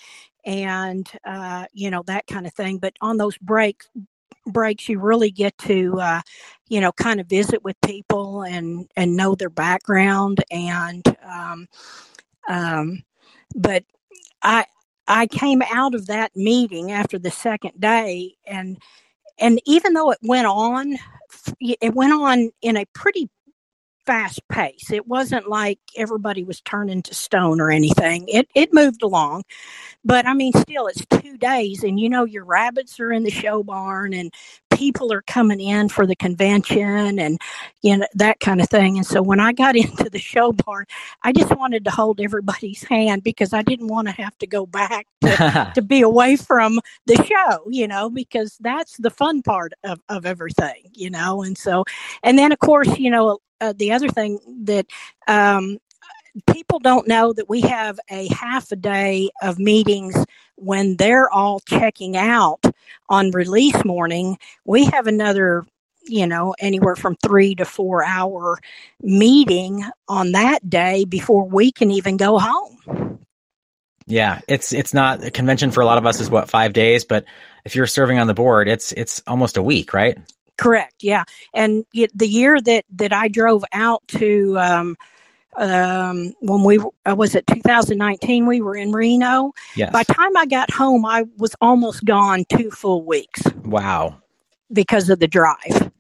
and, 0.44 1.11
uh, 1.26 1.64
you 1.72 1.90
know, 1.90 2.02
that 2.07 2.26
kind 2.26 2.46
of 2.46 2.52
thing. 2.55 2.78
But 2.78 2.94
on 3.00 3.16
those 3.16 3.38
breaks, 3.38 3.88
breaks 4.46 4.88
you 4.88 4.98
really 5.00 5.30
get 5.30 5.56
to 5.58 5.98
uh, 6.00 6.20
you 6.68 6.80
know 6.80 6.92
kind 6.92 7.20
of 7.20 7.26
visit 7.26 7.62
with 7.64 7.80
people 7.82 8.42
and 8.42 8.88
and 8.96 9.16
know 9.16 9.34
their 9.34 9.50
background 9.50 10.44
and 10.50 11.16
um, 11.26 11.66
um, 12.48 13.02
but 13.54 13.84
I 14.42 14.66
I 15.06 15.26
came 15.26 15.62
out 15.72 15.94
of 15.94 16.06
that 16.06 16.34
meeting 16.36 16.92
after 16.92 17.18
the 17.18 17.30
second 17.30 17.80
day 17.80 18.34
and 18.46 18.78
and 19.38 19.60
even 19.66 19.94
though 19.94 20.10
it 20.10 20.18
went 20.22 20.46
on 20.46 20.96
it 21.60 21.94
went 21.94 22.12
on 22.12 22.50
in 22.62 22.76
a 22.76 22.86
pretty 22.94 23.28
fast 24.07 24.46
pace. 24.48 24.90
It 24.90 25.07
wasn't 25.07 25.48
like 25.48 25.78
everybody 25.96 26.44
was 26.44 26.61
turning 26.61 27.02
to 27.02 27.14
stone 27.14 27.61
or 27.61 27.70
anything. 27.70 28.28
It 28.28 28.48
it 28.55 28.72
moved 28.72 29.02
along. 29.02 29.44
But 30.05 30.26
I 30.26 30.34
mean 30.34 30.52
still 30.52 30.86
it's 30.86 31.05
2 31.07 31.38
days 31.38 31.82
and 31.82 31.98
you 31.98 32.09
know 32.09 32.24
your 32.24 32.44
rabbits 32.44 33.00
are 33.00 33.12
in 33.12 33.24
the 33.24 33.30
show 33.30 33.62
barn 33.62 34.12
and 34.12 34.32
people 34.74 35.12
are 35.12 35.22
coming 35.22 35.61
in 35.61 35.88
for 35.88 36.07
the 36.07 36.16
convention 36.16 37.18
and 37.18 37.38
you 37.82 37.96
know 37.96 38.07
that 38.14 38.40
kind 38.40 38.61
of 38.61 38.68
thing. 38.68 38.96
And 38.96 39.07
so 39.07 39.22
when 39.22 39.40
I 39.40 39.52
got 39.52 39.76
into 39.84 40.11
the 40.11 40.18
show 40.18 40.52
barn, 40.52 40.86
I 41.22 41.32
just 41.32 41.57
wanted 41.57 41.84
to 41.84 41.90
hold 41.90 42.20
everybody's 42.20 42.82
hand 42.82 43.22
because 43.22 43.52
I 43.52 43.62
didn't 43.62 43.88
want 43.88 44.09
to 44.09 44.14
have 44.14 44.36
to 44.38 44.46
go 44.46 44.66
back 44.66 45.07
to, 45.22 45.72
to 45.74 45.82
be 45.82 46.02
away 46.02 46.36
from 46.36 46.80
the 47.07 47.16
show, 47.24 47.64
you 47.70 47.88
know, 47.88 48.11
because 48.11 48.57
that's 48.61 48.96
the 48.98 49.11
fun 49.11 49.42
part 49.42 49.72
of, 49.84 50.00
of 50.09 50.26
everything, 50.26 50.90
you 50.92 51.11
know. 51.11 51.42
And 51.42 51.57
so 51.57 51.84
and 52.22 52.38
then 52.38 52.52
of 52.52 52.59
course, 52.59 52.98
you 52.98 53.11
know, 53.11 53.38
uh, 53.64 53.72
the 53.76 53.92
other 53.92 54.08
thing 54.08 54.38
that 54.64 54.86
um, 55.26 55.78
people 56.52 56.78
don't 56.78 57.08
know 57.08 57.32
that 57.32 57.48
we 57.48 57.60
have 57.62 57.98
a 58.10 58.28
half 58.32 58.70
a 58.72 58.76
day 58.76 59.30
of 59.42 59.58
meetings 59.58 60.14
when 60.56 60.96
they're 60.96 61.30
all 61.30 61.60
checking 61.60 62.16
out 62.16 62.62
on 63.08 63.30
release 63.30 63.84
morning. 63.84 64.38
We 64.64 64.84
have 64.86 65.06
another, 65.06 65.64
you 66.04 66.26
know, 66.26 66.54
anywhere 66.58 66.96
from 66.96 67.16
three 67.16 67.54
to 67.56 67.64
four 67.64 68.04
hour 68.04 68.58
meeting 69.00 69.84
on 70.08 70.32
that 70.32 70.68
day 70.68 71.04
before 71.04 71.48
we 71.48 71.72
can 71.72 71.90
even 71.90 72.16
go 72.16 72.38
home. 72.38 73.20
Yeah, 74.06 74.40
it's 74.46 74.74
it's 74.74 74.92
not 74.92 75.24
a 75.24 75.30
convention 75.30 75.70
for 75.70 75.80
a 75.80 75.86
lot 75.86 75.96
of 75.96 76.04
us 76.04 76.20
is 76.20 76.28
what 76.28 76.50
five 76.50 76.74
days, 76.74 77.06
but 77.06 77.24
if 77.64 77.74
you're 77.74 77.86
serving 77.86 78.18
on 78.18 78.26
the 78.26 78.34
board, 78.34 78.68
it's 78.68 78.92
it's 78.92 79.22
almost 79.26 79.56
a 79.56 79.62
week, 79.62 79.94
right? 79.94 80.18
Correct. 80.57 81.02
Yeah, 81.02 81.24
and 81.52 81.84
the 81.92 82.28
year 82.28 82.61
that 82.61 82.84
that 82.96 83.12
I 83.12 83.28
drove 83.28 83.64
out 83.72 84.07
to 84.09 84.59
um, 84.59 84.96
um, 85.57 86.34
when 86.40 86.64
we 86.64 86.78
uh, 86.78 87.14
was 87.16 87.34
it 87.34 87.46
2019, 87.46 88.46
we 88.46 88.61
were 88.61 88.76
in 88.76 88.92
Reno. 88.92 89.52
Yes. 89.76 89.92
By 89.92 90.02
the 90.02 90.14
time 90.14 90.36
I 90.36 90.46
got 90.46 90.70
home, 90.70 91.05
I 91.05 91.24
was 91.38 91.55
almost 91.61 92.05
gone 92.05 92.44
two 92.48 92.70
full 92.70 93.05
weeks. 93.05 93.42
Wow. 93.64 94.20
Because 94.72 95.11
of 95.11 95.20
the 95.20 95.28
drive. 95.28 95.90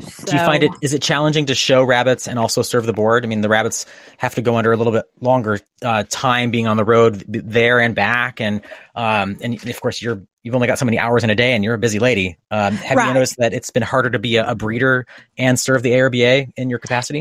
So, 0.00 0.24
Do 0.26 0.36
you 0.36 0.44
find 0.44 0.62
it 0.64 0.72
is 0.82 0.92
it 0.92 1.02
challenging 1.02 1.46
to 1.46 1.54
show 1.54 1.84
rabbits 1.84 2.26
and 2.26 2.36
also 2.36 2.62
serve 2.62 2.84
the 2.84 2.92
board? 2.92 3.24
I 3.24 3.28
mean, 3.28 3.42
the 3.42 3.48
rabbits 3.48 3.86
have 4.18 4.34
to 4.34 4.42
go 4.42 4.56
under 4.56 4.72
a 4.72 4.76
little 4.76 4.92
bit 4.92 5.04
longer 5.20 5.60
uh, 5.82 6.02
time 6.08 6.50
being 6.50 6.66
on 6.66 6.76
the 6.76 6.84
road 6.84 7.24
there 7.28 7.78
and 7.78 7.94
back, 7.94 8.40
and 8.40 8.60
um, 8.96 9.36
and 9.40 9.54
of 9.68 9.80
course 9.80 10.02
you're 10.02 10.20
you've 10.42 10.54
only 10.56 10.66
got 10.66 10.80
so 10.80 10.84
many 10.84 10.98
hours 10.98 11.22
in 11.22 11.30
a 11.30 11.36
day, 11.36 11.52
and 11.52 11.62
you're 11.62 11.74
a 11.74 11.78
busy 11.78 12.00
lady. 12.00 12.36
Um, 12.50 12.74
have 12.74 12.98
right. 12.98 13.06
you 13.06 13.14
noticed 13.14 13.36
that 13.36 13.54
it's 13.54 13.70
been 13.70 13.84
harder 13.84 14.10
to 14.10 14.18
be 14.18 14.34
a, 14.36 14.50
a 14.50 14.56
breeder 14.56 15.06
and 15.38 15.60
serve 15.60 15.82
the 15.84 15.92
ARBA 15.92 16.52
in 16.56 16.70
your 16.70 16.80
capacity? 16.80 17.20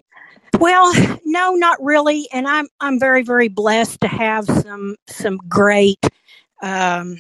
Well, 0.57 0.93
no, 1.26 1.51
not 1.51 1.78
really, 1.80 2.28
and 2.34 2.47
I'm 2.47 2.67
I'm 2.80 2.99
very 2.99 3.21
very 3.21 3.49
blessed 3.49 4.01
to 4.01 4.07
have 4.07 4.45
some 4.45 4.95
some 5.07 5.38
great 5.47 5.99
um, 6.63 7.17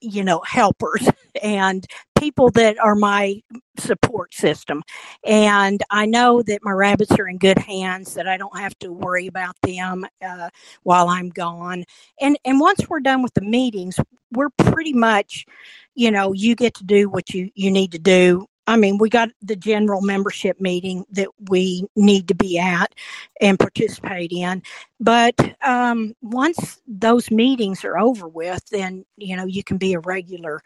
you 0.00 0.24
know 0.24 0.40
helpers 0.46 1.08
and 1.42 1.86
people 2.18 2.50
that 2.50 2.78
are 2.78 2.94
my 2.94 3.40
support 3.78 4.34
system. 4.34 4.82
And 5.24 5.82
i 5.90 6.06
know 6.06 6.42
that 6.42 6.60
my 6.62 6.72
rabbits 6.72 7.12
are 7.12 7.28
in 7.28 7.38
good 7.38 7.58
hands 7.58 8.14
that 8.14 8.28
i 8.28 8.36
don't 8.36 8.56
have 8.58 8.78
to 8.80 8.92
worry 8.92 9.26
about 9.26 9.56
them 9.62 10.06
uh, 10.24 10.50
while 10.82 11.08
i'm 11.08 11.28
gone. 11.30 11.84
And 12.20 12.38
and 12.44 12.60
once 12.60 12.88
we're 12.88 13.00
done 13.00 13.22
with 13.22 13.34
the 13.34 13.42
meetings 13.42 13.98
we're 14.32 14.50
pretty 14.50 14.92
much 14.92 15.46
you 15.94 16.10
know 16.10 16.32
you 16.32 16.54
get 16.54 16.74
to 16.74 16.84
do 16.84 17.08
what 17.08 17.30
you 17.30 17.50
you 17.54 17.70
need 17.70 17.92
to 17.92 17.98
do 17.98 18.46
I 18.68 18.76
mean, 18.76 18.98
we 18.98 19.08
got 19.08 19.30
the 19.40 19.56
general 19.56 20.02
membership 20.02 20.60
meeting 20.60 21.06
that 21.12 21.28
we 21.48 21.86
need 21.96 22.28
to 22.28 22.34
be 22.34 22.58
at 22.58 22.94
and 23.40 23.58
participate 23.58 24.30
in. 24.30 24.62
But 25.00 25.34
um, 25.66 26.14
once 26.20 26.78
those 26.86 27.30
meetings 27.30 27.82
are 27.82 27.98
over 27.98 28.28
with, 28.28 28.62
then, 28.66 29.06
you 29.16 29.36
know, 29.36 29.46
you 29.46 29.64
can 29.64 29.78
be 29.78 29.94
a 29.94 30.00
regular 30.00 30.60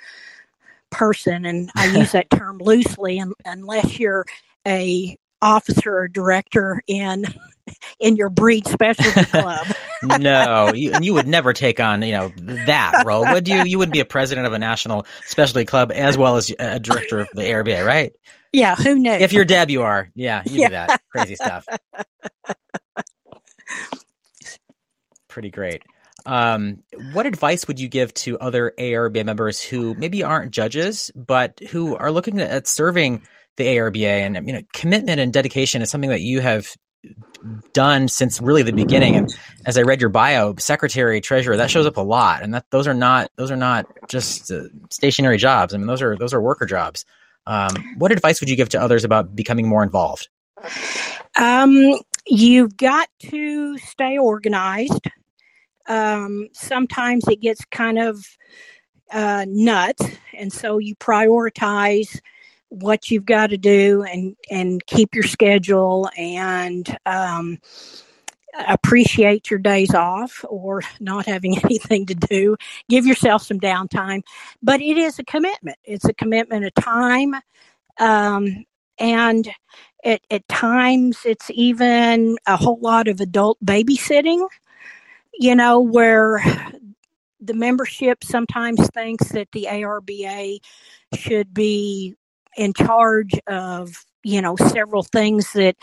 person. 0.90 1.44
And 1.44 1.70
I 1.76 1.86
use 1.98 2.10
that 2.10 2.28
term 2.30 2.58
loosely, 2.58 3.22
unless 3.44 4.00
you're 4.00 4.26
a 4.66 5.16
officer 5.40 5.96
or 5.96 6.08
director 6.08 6.82
in 6.88 7.24
in 7.98 8.16
your 8.16 8.30
breed 8.30 8.66
specialty 8.66 9.24
club. 9.30 9.66
no, 10.20 10.72
you, 10.72 10.92
and 10.92 11.04
you 11.04 11.14
would 11.14 11.26
never 11.26 11.52
take 11.52 11.80
on 11.80 12.02
you 12.02 12.12
know 12.12 12.32
that 12.66 13.04
role, 13.06 13.24
would 13.24 13.48
you? 13.48 13.64
You 13.64 13.78
wouldn't 13.78 13.92
be 13.92 14.00
a 14.00 14.04
president 14.04 14.46
of 14.46 14.52
a 14.52 14.58
national 14.58 15.06
specialty 15.26 15.64
club 15.64 15.92
as 15.92 16.16
well 16.16 16.36
as 16.36 16.52
a 16.58 16.78
director 16.78 17.20
of 17.20 17.28
the 17.34 17.42
ARBA, 17.42 17.84
right? 17.86 18.12
Yeah, 18.52 18.76
who 18.76 18.98
knows? 18.98 19.22
If 19.22 19.32
you're 19.32 19.46
Deb, 19.46 19.70
you 19.70 19.82
are. 19.82 20.10
Yeah, 20.14 20.42
you 20.44 20.60
yeah. 20.60 20.68
do 20.68 20.72
that 20.72 21.02
crazy 21.10 21.36
stuff. 21.36 21.66
Pretty 25.28 25.50
great. 25.50 25.82
Um, 26.26 26.82
what 27.12 27.26
advice 27.26 27.66
would 27.66 27.80
you 27.80 27.88
give 27.88 28.12
to 28.14 28.38
other 28.38 28.74
ARBA 28.78 29.24
members 29.24 29.60
who 29.60 29.94
maybe 29.94 30.22
aren't 30.22 30.52
judges, 30.52 31.10
but 31.14 31.58
who 31.70 31.96
are 31.96 32.12
looking 32.12 32.40
at 32.40 32.66
serving 32.66 33.22
the 33.56 33.64
ARBA? 33.64 34.04
And 34.04 34.46
you 34.46 34.52
know, 34.52 34.62
commitment 34.72 35.20
and 35.20 35.32
dedication 35.32 35.82
is 35.82 35.90
something 35.90 36.10
that 36.10 36.20
you 36.20 36.40
have 36.40 36.76
done 37.72 38.08
since 38.08 38.40
really 38.40 38.62
the 38.62 38.72
beginning. 38.72 39.16
And 39.16 39.34
as 39.66 39.76
I 39.76 39.82
read 39.82 40.00
your 40.00 40.10
bio, 40.10 40.54
secretary, 40.58 41.20
treasurer, 41.20 41.56
that 41.56 41.70
shows 41.70 41.86
up 41.86 41.96
a 41.96 42.02
lot. 42.02 42.42
And 42.42 42.54
that 42.54 42.66
those 42.70 42.86
are 42.86 42.94
not 42.94 43.30
those 43.36 43.50
are 43.50 43.56
not 43.56 43.86
just 44.08 44.50
uh, 44.50 44.64
stationary 44.90 45.38
jobs. 45.38 45.74
I 45.74 45.78
mean, 45.78 45.86
those 45.86 46.02
are 46.02 46.16
those 46.16 46.34
are 46.34 46.40
worker 46.40 46.66
jobs. 46.66 47.04
Um, 47.46 47.74
what 47.98 48.12
advice 48.12 48.40
would 48.40 48.48
you 48.48 48.56
give 48.56 48.68
to 48.70 48.80
others 48.80 49.04
about 49.04 49.34
becoming 49.34 49.68
more 49.68 49.82
involved? 49.82 50.28
Um, 51.36 51.98
you've 52.26 52.76
got 52.76 53.08
to 53.30 53.78
stay 53.78 54.18
organized. 54.18 55.08
Um, 55.88 56.48
sometimes 56.52 57.26
it 57.26 57.40
gets 57.40 57.64
kind 57.64 57.98
of 57.98 58.24
uh, 59.10 59.44
nuts, 59.48 60.06
and 60.34 60.52
so 60.52 60.78
you 60.78 60.94
prioritize 60.96 62.20
what 62.72 63.10
you've 63.10 63.26
got 63.26 63.48
to 63.48 63.58
do 63.58 64.02
and 64.02 64.34
and 64.50 64.84
keep 64.86 65.14
your 65.14 65.24
schedule 65.24 66.08
and 66.16 66.96
um, 67.04 67.58
appreciate 68.68 69.50
your 69.50 69.58
days 69.58 69.94
off 69.94 70.44
or 70.48 70.82
not 71.00 71.26
having 71.26 71.58
anything 71.64 72.06
to 72.06 72.14
do. 72.14 72.56
Give 72.88 73.06
yourself 73.06 73.42
some 73.42 73.60
downtime 73.60 74.22
but 74.62 74.80
it 74.80 74.96
is 74.96 75.18
a 75.18 75.24
commitment. 75.24 75.76
It's 75.84 76.06
a 76.06 76.14
commitment 76.14 76.64
of 76.64 76.74
time 76.74 77.34
um, 77.98 78.64
and 78.98 79.50
at, 80.04 80.22
at 80.30 80.48
times 80.48 81.18
it's 81.24 81.50
even 81.50 82.36
a 82.46 82.56
whole 82.56 82.80
lot 82.80 83.06
of 83.08 83.20
adult 83.20 83.58
babysitting 83.64 84.46
you 85.34 85.54
know 85.54 85.80
where 85.80 86.42
the 87.40 87.54
membership 87.54 88.22
sometimes 88.22 88.88
thinks 88.90 89.28
that 89.30 89.48
the 89.52 89.66
ARBA 89.68 90.58
should 91.14 91.52
be 91.52 92.14
in 92.56 92.72
charge 92.72 93.32
of 93.46 94.04
you 94.22 94.40
know 94.40 94.56
several 94.56 95.02
things 95.02 95.52
that 95.52 95.76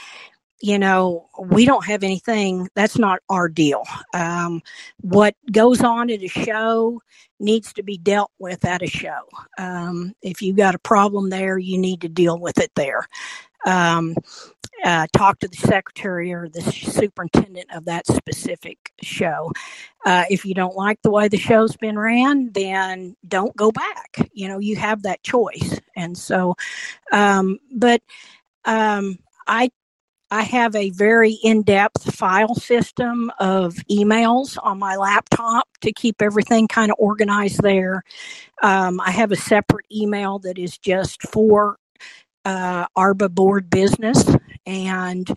you 0.62 0.78
know 0.78 1.30
we 1.40 1.66
don't 1.66 1.86
have 1.86 2.04
anything 2.04 2.68
that's 2.76 2.98
not 2.98 3.20
our 3.30 3.50
deal. 3.50 3.84
Um, 4.14 4.62
what 5.02 5.36
goes 5.52 5.82
on 5.82 6.10
at 6.10 6.24
a 6.24 6.28
show 6.28 7.02
needs 7.40 7.74
to 7.74 7.84
be 7.84 7.98
dealt 7.98 8.32
with 8.40 8.66
at 8.66 8.84
a 8.84 8.88
show. 8.88 9.22
Um, 9.58 10.14
if 10.22 10.42
you've 10.42 10.58
got 10.58 10.76
a 10.76 10.80
problem 10.80 11.30
there 11.30 11.58
you 11.58 11.78
need 11.78 12.02
to 12.02 12.10
deal 12.10 12.40
with 12.40 12.60
it 12.60 12.72
there. 12.76 13.08
Um, 13.66 14.16
uh, 14.84 15.08
talk 15.14 15.40
to 15.40 15.48
the 15.48 15.58
secretary 15.58 16.34
or 16.34 16.50
the 16.50 16.62
superintendent 16.62 17.68
of 17.74 17.86
that 17.86 18.08
specific 18.08 18.78
show. 19.02 19.52
Uh, 20.06 20.26
if 20.30 20.46
you 20.46 20.54
don't 20.54 20.76
like 20.76 21.02
the 21.02 21.12
way 21.12 21.28
the 21.28 21.38
show's 21.38 21.76
been 21.78 21.98
ran, 21.98 22.52
then 22.54 23.16
don't 23.28 23.56
go 23.56 23.72
back. 23.72 24.30
You 24.34 24.48
know, 24.48 24.60
you 24.60 24.76
have 24.78 25.04
that 25.04 25.24
choice. 25.24 25.80
And 25.96 26.18
so, 26.18 26.56
um, 27.12 27.60
but 27.74 28.02
um, 28.66 29.18
I 29.48 29.70
I 30.32 30.44
have 30.44 30.76
a 30.76 30.92
very 30.92 31.34
in 31.44 31.64
depth 31.64 32.14
file 32.16 32.54
system 32.54 33.32
of 33.40 33.74
emails 33.90 34.58
on 34.62 34.78
my 34.78 34.96
laptop 34.96 35.68
to 35.82 35.92
keep 35.92 36.22
everything 36.22 36.68
kind 36.68 36.92
of 36.92 36.98
organized 37.00 37.64
there. 37.64 38.04
Um, 38.62 39.00
I 39.02 39.10
have 39.12 39.32
a 39.32 39.36
separate 39.36 39.88
email 39.92 40.38
that 40.40 40.60
is 40.60 40.78
just 40.78 41.24
for 41.24 41.78
uh, 42.46 42.86
ARBA 42.96 43.32
board 43.34 43.70
business, 43.70 44.24
and 44.66 45.32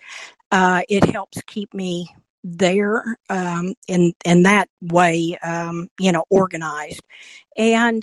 uh, 0.51 0.83
it 0.89 1.05
helps 1.05 1.41
keep 1.47 1.73
me 1.75 2.09
there 2.45 3.17
um, 3.31 3.75
in 3.89 4.13
in 4.25 4.43
that 4.45 4.69
way, 4.81 5.39
um, 5.43 5.89
you 5.99 6.13
know, 6.13 6.25
organized. 6.31 7.03
And 7.57 8.03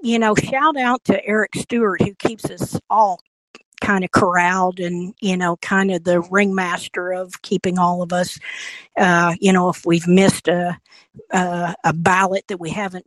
you 0.00 0.18
know, 0.18 0.34
shout 0.34 0.76
out 0.76 1.04
to 1.04 1.24
Eric 1.24 1.54
Stewart 1.56 2.02
who 2.02 2.14
keeps 2.14 2.50
us 2.50 2.78
all 2.88 3.20
kind 3.80 4.04
of 4.04 4.10
corralled 4.10 4.78
and 4.78 5.14
you 5.20 5.36
know 5.36 5.56
kind 5.56 5.90
of 5.90 6.04
the 6.04 6.20
ringmaster 6.30 7.12
of 7.12 7.40
keeping 7.42 7.78
all 7.78 8.02
of 8.02 8.12
us 8.12 8.38
uh, 8.98 9.34
you 9.40 9.52
know 9.52 9.70
if 9.70 9.86
we've 9.86 10.06
missed 10.06 10.48
a, 10.48 10.78
a 11.30 11.74
a 11.84 11.92
ballot 11.94 12.44
that 12.48 12.60
we 12.60 12.70
haven't 12.70 13.06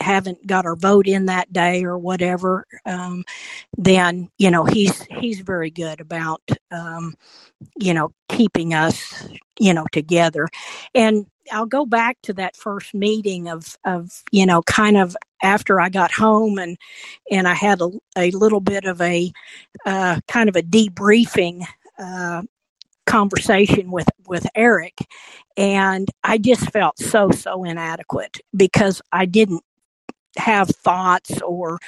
haven't 0.00 0.46
got 0.46 0.66
our 0.66 0.76
vote 0.76 1.06
in 1.06 1.26
that 1.26 1.52
day 1.52 1.84
or 1.84 1.98
whatever 1.98 2.66
um, 2.86 3.24
then 3.76 4.28
you 4.38 4.50
know 4.50 4.64
he's 4.64 5.02
he's 5.04 5.40
very 5.40 5.70
good 5.70 6.00
about 6.00 6.42
um, 6.70 7.14
you 7.78 7.94
know 7.94 8.12
keeping 8.28 8.74
us 8.74 9.28
you 9.58 9.74
know 9.74 9.86
together. 9.92 10.48
And 10.94 11.26
I'll 11.52 11.66
go 11.66 11.84
back 11.86 12.18
to 12.22 12.32
that 12.34 12.56
first 12.56 12.94
meeting 12.94 13.48
of 13.48 13.76
of 13.84 14.22
you 14.32 14.46
know 14.46 14.62
kind 14.62 14.96
of 14.96 15.16
after 15.42 15.80
I 15.80 15.88
got 15.88 16.12
home 16.12 16.58
and 16.58 16.76
and 17.30 17.46
I 17.46 17.54
had 17.54 17.80
a, 17.80 17.90
a 18.16 18.30
little 18.32 18.60
bit 18.60 18.84
of 18.84 19.00
a 19.00 19.32
uh, 19.86 20.20
kind 20.28 20.48
of 20.48 20.56
a 20.56 20.62
debriefing 20.62 21.64
uh, 21.98 22.42
conversation 23.06 23.90
with 23.90 24.08
with 24.26 24.46
Eric, 24.54 24.98
and 25.56 26.08
I 26.24 26.38
just 26.38 26.70
felt 26.70 26.98
so 26.98 27.30
so 27.30 27.64
inadequate 27.64 28.40
because 28.56 29.02
I 29.12 29.26
didn't 29.26 29.62
have 30.36 30.68
thoughts 30.68 31.40
or 31.42 31.78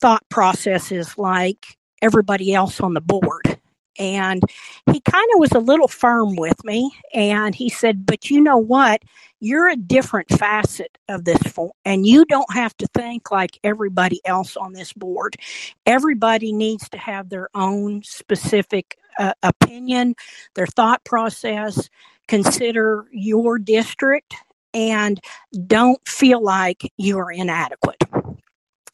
thought 0.00 0.28
processes 0.28 1.16
like 1.18 1.76
everybody 2.02 2.54
else 2.54 2.80
on 2.80 2.94
the 2.94 3.00
board. 3.00 3.58
And 3.98 4.42
he 4.90 5.00
kind 5.00 5.28
of 5.34 5.40
was 5.40 5.52
a 5.52 5.58
little 5.58 5.88
firm 5.88 6.36
with 6.36 6.64
me 6.64 6.90
and 7.12 7.54
he 7.54 7.68
said 7.68 8.06
but 8.06 8.30
you 8.30 8.40
know 8.40 8.56
what? 8.56 9.02
You're 9.40 9.68
a 9.68 9.76
different 9.76 10.30
facet 10.30 10.96
of 11.08 11.24
this 11.24 11.42
form 11.42 11.72
and 11.84 12.06
you 12.06 12.24
don't 12.24 12.52
have 12.52 12.74
to 12.78 12.86
think 12.94 13.30
like 13.30 13.58
everybody 13.62 14.20
else 14.24 14.56
on 14.56 14.72
this 14.72 14.92
board. 14.94 15.36
Everybody 15.84 16.52
needs 16.52 16.88
to 16.90 16.98
have 16.98 17.28
their 17.28 17.48
own 17.54 18.02
specific 18.02 18.96
uh, 19.18 19.34
opinion 19.42 20.14
their 20.54 20.66
thought 20.66 21.04
process. 21.04 21.90
Consider 22.28 23.06
your 23.12 23.58
district 23.58 24.34
and 24.74 25.20
don't 25.66 26.06
feel 26.06 26.42
like 26.42 26.90
you're 26.96 27.30
inadequate. 27.30 28.02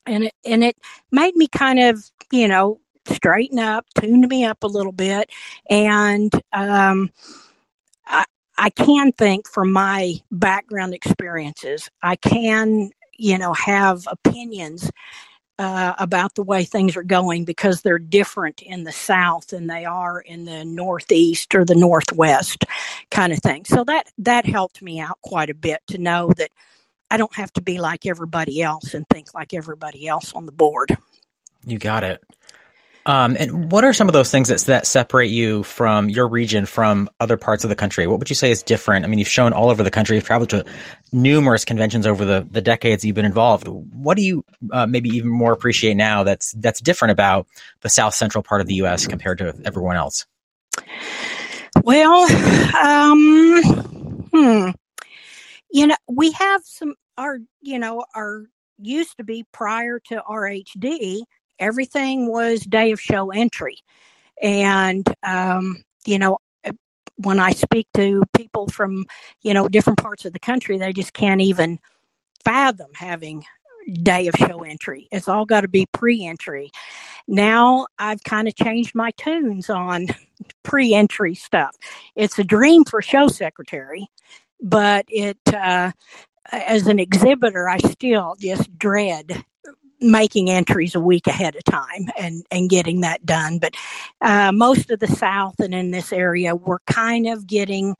And 0.06 0.24
it 0.24 0.34
and 0.44 0.62
it 0.64 0.76
made 1.10 1.34
me 1.36 1.48
kind 1.48 1.80
of 1.80 2.10
you 2.30 2.48
know 2.48 2.80
straighten 3.06 3.58
up, 3.58 3.86
tuned 3.98 4.28
me 4.28 4.44
up 4.44 4.62
a 4.62 4.68
little 4.68 4.92
bit, 4.92 5.30
and 5.70 6.32
um, 6.52 7.10
I, 8.06 8.24
I 8.58 8.70
can 8.70 9.12
think 9.12 9.48
from 9.48 9.72
my 9.72 10.14
background 10.30 10.94
experiences, 10.94 11.90
I 12.02 12.16
can, 12.16 12.90
you 13.18 13.38
know, 13.38 13.52
have 13.54 14.06
opinions 14.08 14.90
uh, 15.58 15.94
about 15.98 16.34
the 16.34 16.42
way 16.42 16.64
things 16.64 16.96
are 16.96 17.02
going 17.02 17.44
because 17.44 17.80
they're 17.80 17.98
different 17.98 18.62
in 18.62 18.84
the 18.84 18.92
South 18.92 19.48
than 19.48 19.66
they 19.66 19.84
are 19.84 20.20
in 20.20 20.44
the 20.44 20.64
Northeast 20.64 21.54
or 21.54 21.64
the 21.64 21.74
Northwest, 21.74 22.64
kind 23.10 23.32
of 23.32 23.38
thing. 23.40 23.64
So 23.64 23.84
that 23.84 24.10
that 24.18 24.44
helped 24.44 24.82
me 24.82 25.00
out 25.00 25.18
quite 25.22 25.50
a 25.50 25.54
bit 25.54 25.80
to 25.88 25.98
know 25.98 26.30
that 26.36 26.50
I 27.10 27.16
don't 27.16 27.34
have 27.36 27.52
to 27.54 27.62
be 27.62 27.78
like 27.78 28.04
everybody 28.06 28.62
else 28.62 28.94
and 28.94 29.08
think 29.08 29.32
like 29.34 29.54
everybody 29.54 30.06
else 30.06 30.32
on 30.34 30.46
the 30.46 30.52
board. 30.52 30.96
You 31.64 31.78
got 31.78 32.04
it. 32.04 32.22
Um, 33.06 33.36
and 33.38 33.70
what 33.70 33.84
are 33.84 33.92
some 33.92 34.08
of 34.08 34.12
those 34.12 34.32
things 34.32 34.48
that 34.48 34.60
that 34.62 34.84
separate 34.84 35.30
you 35.30 35.62
from 35.62 36.10
your 36.10 36.26
region 36.26 36.66
from 36.66 37.08
other 37.20 37.36
parts 37.36 37.62
of 37.62 37.70
the 37.70 37.76
country? 37.76 38.08
What 38.08 38.18
would 38.18 38.28
you 38.28 38.34
say 38.34 38.50
is 38.50 38.64
different? 38.64 39.04
I 39.04 39.08
mean, 39.08 39.20
you've 39.20 39.28
shown 39.28 39.52
all 39.52 39.70
over 39.70 39.84
the 39.84 39.92
country, 39.92 40.16
you've 40.16 40.24
traveled 40.24 40.50
to 40.50 40.64
numerous 41.12 41.64
conventions 41.64 42.04
over 42.04 42.24
the, 42.24 42.46
the 42.50 42.60
decades 42.60 43.04
you've 43.04 43.14
been 43.14 43.24
involved. 43.24 43.68
What 43.68 44.16
do 44.16 44.24
you 44.24 44.44
uh, 44.72 44.86
maybe 44.86 45.08
even 45.10 45.30
more 45.30 45.52
appreciate 45.52 45.94
now 45.94 46.24
that's 46.24 46.50
that's 46.52 46.80
different 46.80 47.12
about 47.12 47.46
the 47.82 47.88
South 47.88 48.14
Central 48.14 48.42
part 48.42 48.60
of 48.60 48.66
the 48.66 48.74
U.S. 48.74 49.06
compared 49.06 49.38
to 49.38 49.54
everyone 49.64 49.94
else? 49.94 50.26
Well, 51.84 52.22
um, 52.76 53.62
hmm. 54.32 54.70
you 55.70 55.86
know, 55.86 55.96
we 56.08 56.32
have 56.32 56.62
some 56.64 56.96
our 57.16 57.38
you 57.62 57.78
know 57.78 58.04
our 58.16 58.46
used 58.78 59.16
to 59.18 59.24
be 59.24 59.44
prior 59.52 60.00
to 60.08 60.22
RHD 60.28 61.22
everything 61.58 62.30
was 62.30 62.60
day 62.60 62.92
of 62.92 63.00
show 63.00 63.30
entry. 63.30 63.78
And, 64.42 65.06
um, 65.22 65.82
you 66.06 66.18
know, 66.18 66.38
when 67.16 67.40
I 67.40 67.52
speak 67.52 67.88
to 67.94 68.22
people 68.36 68.68
from, 68.68 69.06
you 69.42 69.54
know, 69.54 69.68
different 69.68 69.98
parts 69.98 70.24
of 70.24 70.32
the 70.32 70.38
country, 70.38 70.78
they 70.78 70.92
just 70.92 71.12
can't 71.12 71.40
even 71.40 71.78
fathom 72.44 72.90
having 72.94 73.44
day 74.02 74.26
of 74.26 74.34
show 74.36 74.62
entry. 74.62 75.08
It's 75.12 75.28
all 75.28 75.44
got 75.46 75.62
to 75.62 75.68
be 75.68 75.86
pre 75.92 76.26
entry. 76.26 76.70
Now 77.28 77.86
I've 77.98 78.22
kind 78.24 78.48
of 78.48 78.54
changed 78.54 78.94
my 78.94 79.10
tunes 79.12 79.70
on 79.70 80.08
pre 80.62 80.94
entry 80.94 81.34
stuff. 81.34 81.74
It's 82.14 82.38
a 82.38 82.44
dream 82.44 82.84
for 82.84 83.00
show 83.00 83.28
secretary, 83.28 84.06
but 84.60 85.06
it, 85.08 85.38
uh, 85.52 85.92
as 86.52 86.86
an 86.86 86.98
exhibitor, 86.98 87.68
I 87.68 87.78
still 87.78 88.36
just 88.38 88.76
dread 88.78 89.44
making 90.00 90.50
entries 90.50 90.94
a 90.94 91.00
week 91.00 91.26
ahead 91.26 91.56
of 91.56 91.64
time 91.64 92.08
and 92.18 92.44
and 92.50 92.70
getting 92.70 93.00
that 93.02 93.24
done. 93.24 93.58
But 93.58 93.74
uh, 94.20 94.52
most 94.52 94.90
of 94.90 95.00
the 95.00 95.06
south 95.06 95.60
and 95.60 95.74
in 95.74 95.90
this 95.90 96.12
area 96.12 96.54
we're 96.54 96.80
kind 96.86 97.26
of 97.26 97.46
getting 97.46 97.94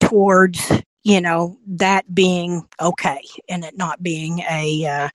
towards 0.00 0.72
you 1.04 1.20
know 1.20 1.56
that 1.66 2.12
being 2.14 2.66
okay 2.80 3.20
and 3.48 3.64
it 3.64 3.76
not 3.76 4.02
being 4.02 4.40
a 4.50 4.84
uh, 4.84 5.08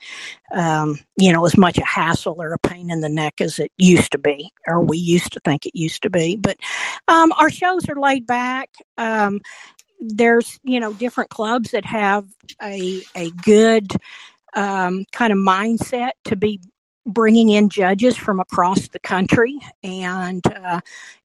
um, 0.54 1.00
you 1.18 1.32
know 1.32 1.46
as 1.46 1.58
much 1.58 1.78
a 1.78 1.86
hassle 1.86 2.42
or 2.42 2.54
a 2.54 2.60
pain 2.60 2.90
in 2.90 3.02
the 3.02 3.10
neck 3.10 3.42
as 3.42 3.60
it 3.60 3.72
used 3.78 4.12
to 4.12 4.18
be 4.18 4.52
or 4.68 4.82
we 4.82 4.98
used 4.98 5.34
to 5.34 5.40
think 5.42 5.66
it 5.66 5.78
used 5.78 6.02
to 6.02 6.10
be. 6.10 6.36
But 6.36 6.58
um, 7.08 7.32
our 7.34 7.50
shows 7.50 7.88
are 7.90 8.00
laid 8.00 8.26
back. 8.26 8.70
Um, 8.98 9.42
there's 10.00 10.60
you 10.64 10.80
know 10.80 10.94
different 10.94 11.30
clubs 11.30 11.72
that 11.72 11.86
have 11.86 12.26
a 12.62 13.02
a 13.16 13.30
good 13.32 13.92
um, 14.56 15.06
kind 15.12 15.34
of 15.34 15.40
mindset 15.40 16.12
to 16.26 16.36
be 16.36 16.60
bringing 17.06 17.50
in 17.50 17.70
judges 17.70 18.16
from 18.16 18.40
across 18.40 18.88
the 18.90 19.00
country 19.00 19.60
and 19.84 20.46
uh, 20.48 20.80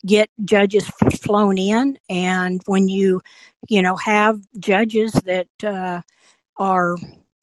get 0.07 0.29
judges 0.45 0.87
flown 1.23 1.59
in. 1.59 1.99
And 2.09 2.63
when 2.67 2.89
you 2.89 3.21
you 3.69 3.83
know 3.83 3.97
have 3.97 4.41
judges 4.59 5.13
that 5.13 5.49
uh, 5.65 6.03
are 6.57 6.97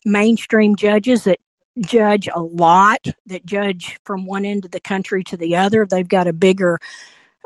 mainstream 0.06 0.76
judges 0.76 1.26
that 1.26 1.40
judge 1.82 2.30
a 2.34 2.42
lot 2.42 3.06
that 3.26 3.46
judge 3.46 4.00
from 4.06 4.26
one 4.26 4.46
end 4.46 4.66
of 4.66 4.72
the 4.72 4.80
country 4.80 5.24
to 5.24 5.36
the 5.36 5.56
other 5.56 5.86
they've 5.86 6.08
got 6.08 6.28
a 6.28 6.32
bigger 6.34 6.80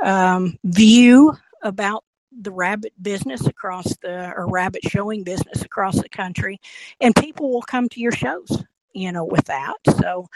um, 0.03 0.57
view 0.63 1.35
about 1.63 2.03
the 2.31 2.51
rabbit 2.51 2.93
business 3.01 3.45
across 3.47 3.95
the 3.97 4.31
or 4.35 4.47
rabbit 4.47 4.83
showing 4.83 5.23
business 5.23 5.63
across 5.63 5.95
the 6.01 6.09
country 6.09 6.59
and 7.01 7.15
people 7.15 7.51
will 7.51 7.61
come 7.61 7.89
to 7.89 7.99
your 7.99 8.11
shows 8.11 8.63
you 8.93 9.11
know 9.11 9.23
with 9.23 9.45
that. 9.45 9.75
So 9.99 10.27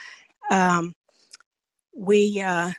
um, 0.49 0.93
we 1.95 2.41
uh, 2.41 2.71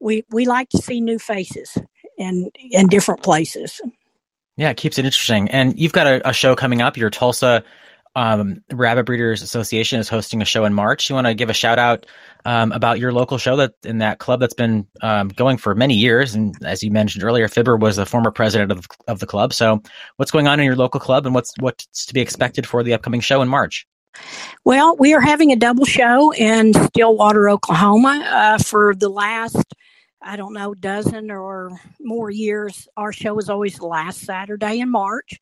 we 0.00 0.24
we 0.30 0.46
like 0.46 0.68
to 0.70 0.78
see 0.78 1.00
new 1.00 1.18
faces 1.18 1.76
in 2.16 2.50
in 2.58 2.88
different 2.88 3.22
places. 3.22 3.80
Yeah 4.56 4.70
it 4.70 4.76
keeps 4.76 4.98
it 4.98 5.04
interesting. 5.04 5.50
And 5.50 5.78
you've 5.78 5.92
got 5.92 6.06
a, 6.06 6.28
a 6.28 6.32
show 6.32 6.54
coming 6.54 6.82
up 6.82 6.96
your 6.96 7.10
tulsa 7.10 7.64
um, 8.18 8.64
Rabbit 8.72 9.06
Breeders 9.06 9.42
Association 9.42 10.00
is 10.00 10.08
hosting 10.08 10.42
a 10.42 10.44
show 10.44 10.64
in 10.64 10.74
March. 10.74 11.08
You 11.08 11.14
want 11.14 11.28
to 11.28 11.34
give 11.34 11.50
a 11.50 11.54
shout 11.54 11.78
out 11.78 12.04
um, 12.44 12.72
about 12.72 12.98
your 12.98 13.12
local 13.12 13.38
show 13.38 13.54
that 13.54 13.74
in 13.84 13.98
that 13.98 14.18
club 14.18 14.40
that's 14.40 14.54
been 14.54 14.88
um, 15.02 15.28
going 15.28 15.56
for 15.56 15.72
many 15.76 15.94
years. 15.94 16.34
And 16.34 16.56
as 16.64 16.82
you 16.82 16.90
mentioned 16.90 17.22
earlier, 17.22 17.46
Fibber 17.46 17.76
was 17.76 17.94
the 17.94 18.06
former 18.06 18.32
president 18.32 18.72
of, 18.72 18.88
of 19.06 19.20
the 19.20 19.26
club. 19.26 19.52
So, 19.52 19.80
what's 20.16 20.32
going 20.32 20.48
on 20.48 20.58
in 20.58 20.66
your 20.66 20.74
local 20.74 20.98
club, 20.98 21.26
and 21.26 21.34
what's 21.34 21.54
what's 21.60 22.06
to 22.06 22.14
be 22.14 22.20
expected 22.20 22.66
for 22.66 22.82
the 22.82 22.92
upcoming 22.92 23.20
show 23.20 23.40
in 23.40 23.48
March? 23.48 23.86
Well, 24.64 24.96
we 24.96 25.14
are 25.14 25.20
having 25.20 25.52
a 25.52 25.56
double 25.56 25.84
show 25.84 26.34
in 26.34 26.74
Stillwater, 26.74 27.48
Oklahoma, 27.48 28.24
uh, 28.28 28.58
for 28.58 28.96
the 28.96 29.08
last 29.08 29.62
I 30.20 30.36
don't 30.36 30.52
know, 30.52 30.74
dozen 30.74 31.30
or 31.30 31.70
more 32.00 32.30
years. 32.30 32.88
Our 32.96 33.12
show 33.12 33.38
is 33.38 33.48
always 33.48 33.80
last 33.80 34.20
Saturday 34.20 34.80
in 34.80 34.90
March. 34.90 35.38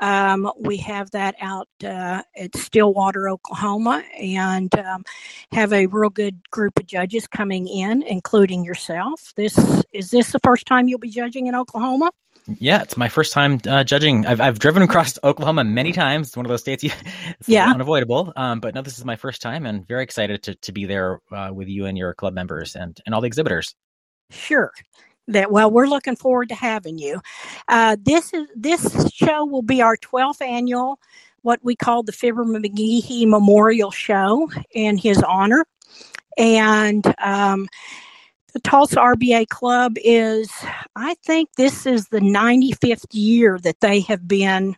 Um, 0.00 0.50
we 0.58 0.76
have 0.78 1.10
that 1.12 1.36
out 1.40 1.68
uh, 1.82 2.22
at 2.36 2.54
Stillwater, 2.54 3.30
Oklahoma, 3.30 4.02
and 4.18 4.72
um, 4.78 5.04
have 5.52 5.72
a 5.72 5.86
real 5.86 6.10
good 6.10 6.40
group 6.50 6.78
of 6.78 6.86
judges 6.86 7.26
coming 7.26 7.66
in, 7.66 8.02
including 8.02 8.64
yourself. 8.64 9.32
This 9.36 9.56
is 9.92 10.10
this 10.10 10.32
the 10.32 10.40
first 10.40 10.66
time 10.66 10.88
you'll 10.88 10.98
be 10.98 11.10
judging 11.10 11.46
in 11.46 11.54
Oklahoma? 11.54 12.10
Yeah, 12.58 12.82
it's 12.82 12.96
my 12.96 13.08
first 13.08 13.32
time 13.32 13.58
uh, 13.66 13.84
judging. 13.84 14.26
I've 14.26 14.40
I've 14.40 14.58
driven 14.58 14.82
across 14.82 15.18
Oklahoma 15.24 15.64
many 15.64 15.92
times. 15.92 16.28
It's 16.28 16.36
one 16.36 16.46
of 16.46 16.50
those 16.50 16.60
states, 16.60 16.84
you, 16.84 16.90
it's 17.40 17.48
yeah, 17.48 17.70
unavoidable. 17.70 18.32
Um, 18.36 18.60
but 18.60 18.74
no, 18.74 18.82
this 18.82 18.98
is 18.98 19.04
my 19.04 19.16
first 19.16 19.40
time, 19.40 19.66
and 19.66 19.86
very 19.86 20.02
excited 20.02 20.42
to 20.44 20.54
to 20.56 20.72
be 20.72 20.84
there 20.84 21.20
uh, 21.32 21.50
with 21.52 21.68
you 21.68 21.86
and 21.86 21.96
your 21.96 22.14
club 22.14 22.34
members 22.34 22.76
and 22.76 23.00
and 23.06 23.14
all 23.14 23.20
the 23.20 23.26
exhibitors. 23.26 23.74
Sure 24.30 24.72
that 25.28 25.50
well 25.50 25.68
we're 25.68 25.88
looking 25.88 26.14
forward 26.14 26.48
to 26.48 26.54
having 26.54 26.98
you 26.98 27.20
uh, 27.66 27.96
this 28.00 28.32
is 28.32 28.46
this 28.54 29.10
show 29.12 29.44
will 29.44 29.62
be 29.62 29.82
our 29.82 29.96
12th 29.96 30.40
annual 30.40 31.00
what 31.46 31.60
we 31.62 31.76
call 31.76 32.02
the 32.02 32.10
Fibber 32.10 32.44
McGehee 32.44 33.26
Memorial 33.28 33.92
Show 33.92 34.50
in 34.72 34.98
his 34.98 35.22
honor. 35.22 35.64
And 36.36 37.06
um, 37.22 37.68
the 38.52 38.58
Tulsa 38.60 38.96
RBA 38.96 39.46
Club 39.46 39.94
is, 40.02 40.50
I 40.96 41.14
think 41.24 41.50
this 41.56 41.86
is 41.86 42.08
the 42.08 42.18
95th 42.18 43.06
year 43.12 43.60
that 43.62 43.78
they 43.78 44.00
have 44.00 44.26
been 44.26 44.74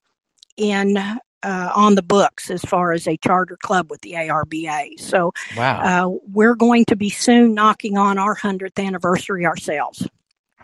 in 0.59 0.99
uh, 1.43 1.73
on 1.75 1.95
the 1.95 2.03
books 2.03 2.51
as 2.51 2.63
far 2.63 2.93
as 2.93 3.07
a 3.07 3.17
charter 3.19 3.57
club 3.57 3.91
with 3.91 4.01
the 4.03 4.13
ARBA. 4.13 4.99
So 4.99 5.33
Wow. 5.57 5.81
uh, 5.83 6.19
we're 6.33 6.55
going 6.55 6.85
to 6.87 6.97
be 6.97 7.11
soon 7.11 7.55
knocking 7.55 7.97
on 7.97 8.19
our 8.19 8.37
100th 8.37 8.85
anniversary 8.85 9.47
ourselves. 9.47 10.07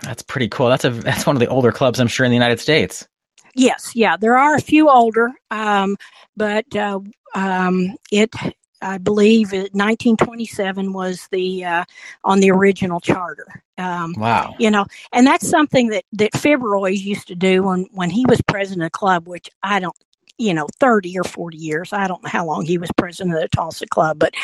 That's 0.03 0.23
pretty 0.23 0.49
cool. 0.49 0.69
That's 0.69 0.85
a 0.85 0.91
that's 0.91 1.27
one 1.27 1.37
of 1.37 1.41
the 1.41 1.47
older 1.47 1.73
clubs 1.73 2.01
I'm 2.01 2.09
sure 2.09 2.27
in 2.27 2.31
the 2.31 2.37
United 2.37 2.61
States. 2.61 3.07
Yes, 3.55 3.93
yeah, 3.95 4.17
there 4.17 4.37
are 4.37 4.57
a 4.57 4.61
few 4.61 4.91
older, 4.91 5.31
um, 5.51 5.97
but 6.37 6.75
uh, 6.75 6.99
um, 7.37 7.95
it, 8.11 8.35
I 8.83 8.99
believe, 8.99 9.53
it, 9.53 9.73
1927 9.73 10.93
was 10.93 11.29
the 11.31 11.65
uh, 11.65 11.85
on 12.25 12.41
the 12.41 12.51
original 12.51 13.01
charter. 13.01 13.63
Um, 13.79 14.15
Wow. 14.17 14.55
you 14.59 14.71
know, 14.71 14.87
and 15.13 15.27
that's 15.27 15.49
something 15.49 15.89
that 15.89 16.05
that 16.15 16.31
always 16.45 17.05
used 17.05 17.29
to 17.29 17.35
do 17.35 17.63
when 17.63 17.87
when 17.93 18.11
he 18.11 18.25
was 18.29 18.41
president 18.43 18.83
of 18.83 18.87
the 18.87 18.99
club, 18.99 19.29
which 19.29 19.49
I 19.63 19.81
don't. 19.81 19.97
You 20.39 20.55
know, 20.55 20.67
30 20.81 21.19
or 21.19 21.25
40 21.25 21.57
years. 21.57 21.93
I 21.93 22.09
don't 22.09 22.23
know 22.23 22.31
how 22.31 22.47
long 22.47 22.65
he 22.67 22.79
was 22.79 22.91
president 22.97 23.37
of 23.37 23.43
the 23.43 23.49
Tulsa 23.49 23.87
Club, 23.87 24.19
but 24.19 24.35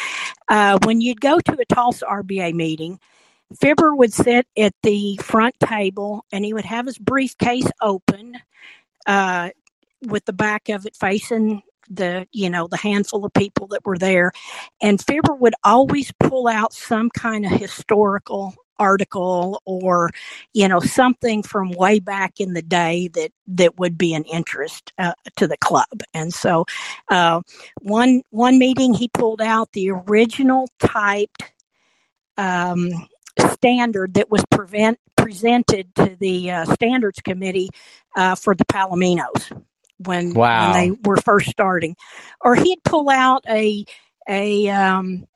uh, 0.48 0.78
when 0.84 1.00
you'd 1.00 1.20
go 1.20 1.40
to 1.40 1.52
a 1.60 1.64
Tulsa 1.74 2.06
RBA 2.06 2.54
meeting, 2.54 3.00
Fibber 3.60 3.94
would 3.94 4.12
sit 4.12 4.46
at 4.56 4.74
the 4.82 5.16
front 5.22 5.54
table 5.60 6.24
and 6.32 6.44
he 6.44 6.52
would 6.54 6.64
have 6.64 6.86
his 6.86 6.98
briefcase 6.98 7.70
open 7.82 8.36
uh, 9.06 9.50
with 10.02 10.24
the 10.24 10.32
back 10.32 10.68
of 10.68 10.86
it 10.86 10.96
facing 10.96 11.62
the 11.90 12.26
you 12.30 12.48
know 12.48 12.68
the 12.68 12.76
handful 12.76 13.24
of 13.24 13.32
people 13.32 13.66
that 13.66 13.84
were 13.84 13.98
there 13.98 14.30
and 14.80 15.04
Fibber 15.04 15.34
would 15.34 15.54
always 15.64 16.12
pull 16.20 16.46
out 16.46 16.72
some 16.72 17.10
kind 17.10 17.44
of 17.44 17.50
historical 17.50 18.54
article 18.80 19.62
or 19.66 20.10
you 20.54 20.68
know 20.68 20.80
something 20.80 21.44
from 21.44 21.72
way 21.72 22.00
back 22.00 22.40
in 22.40 22.54
the 22.54 22.62
day 22.62 23.08
that 23.14 23.32
that 23.48 23.78
would 23.78 23.98
be 23.98 24.14
an 24.14 24.24
interest 24.24 24.92
uh, 24.98 25.14
to 25.36 25.48
the 25.48 25.58
club 25.58 26.02
and 26.14 26.34
so 26.34 26.66
uh, 27.10 27.42
one 27.82 28.22
one 28.30 28.58
meeting 28.58 28.94
he 28.94 29.08
pulled 29.10 29.42
out 29.42 29.72
the 29.74 29.90
original 29.92 30.68
typed 30.80 31.44
um, 32.38 32.90
standard 33.54 34.14
that 34.16 34.30
was 34.30 34.44
prevent, 34.50 34.98
presented 35.16 35.94
to 35.96 36.16
the 36.20 36.50
uh, 36.50 36.64
standards 36.74 37.20
committee 37.22 37.70
uh, 38.16 38.36
for 38.36 38.54
the 38.56 38.66
Palominos 38.66 39.52
when 39.98 40.34
Wow. 40.34 40.50
when 40.54 40.72
they 40.72 40.92
were 41.04 41.18
first 41.18 41.50
starting, 41.50 41.96
or 42.42 42.56
he'd 42.56 42.82
pull 42.84 43.10
out 43.10 43.44
a 43.48 43.84
a 44.28 44.68
um, 44.70 45.26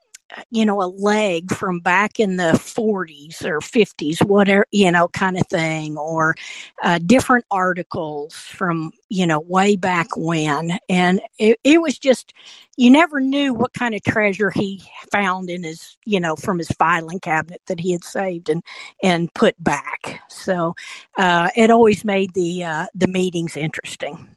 you 0.51 0.65
know 0.65 0.83
a 0.83 0.89
leg 0.89 1.53
from 1.53 1.81
back 1.81 2.19
in 2.19 2.37
the 2.37 2.53
40s 2.53 3.45
or 3.45 3.61
50s 3.61 4.25
whatever 4.25 4.67
you 4.73 4.91
know 4.91 5.09
kind 5.09 5.37
of 5.37 5.47
thing 5.49 5.97
or 5.97 6.35
uh, 6.83 6.99
different 6.99 7.45
articles 7.51 8.35
from 8.35 8.93
you 9.09 9.27
know 9.27 9.41
way 9.41 9.77
back 9.77 10.09
when. 10.17 10.79
And 10.89 11.21
it, 11.39 11.59
it 11.65 11.81
was 11.81 11.99
just 11.99 12.33
you 12.77 12.91
never 12.91 13.21
knew 13.21 13.55
what 13.55 13.73
kind 13.73 13.95
of 13.95 14.03
treasure 14.03 14.51
he 14.51 14.83
found 15.13 15.51
in 15.51 15.63
his 15.63 15.97
you 16.05 16.21
know 16.21 16.37
from 16.37 16.59
his 16.59 16.69
filing 16.73 17.21
cabinet 17.21 17.63
that 17.67 17.81
he 17.81 17.93
had 17.93 18.05
saved 18.05 18.49
and 18.49 18.63
and 19.03 19.33
put 19.35 19.63
back. 19.63 20.21
So 20.29 20.75
uh, 21.17 21.51
it 21.57 21.71
always 21.71 22.05
made 22.05 22.35
the 22.35 22.65
uh, 22.65 22.87
the 22.95 23.09
meetings 23.09 23.57
interesting. 23.57 24.29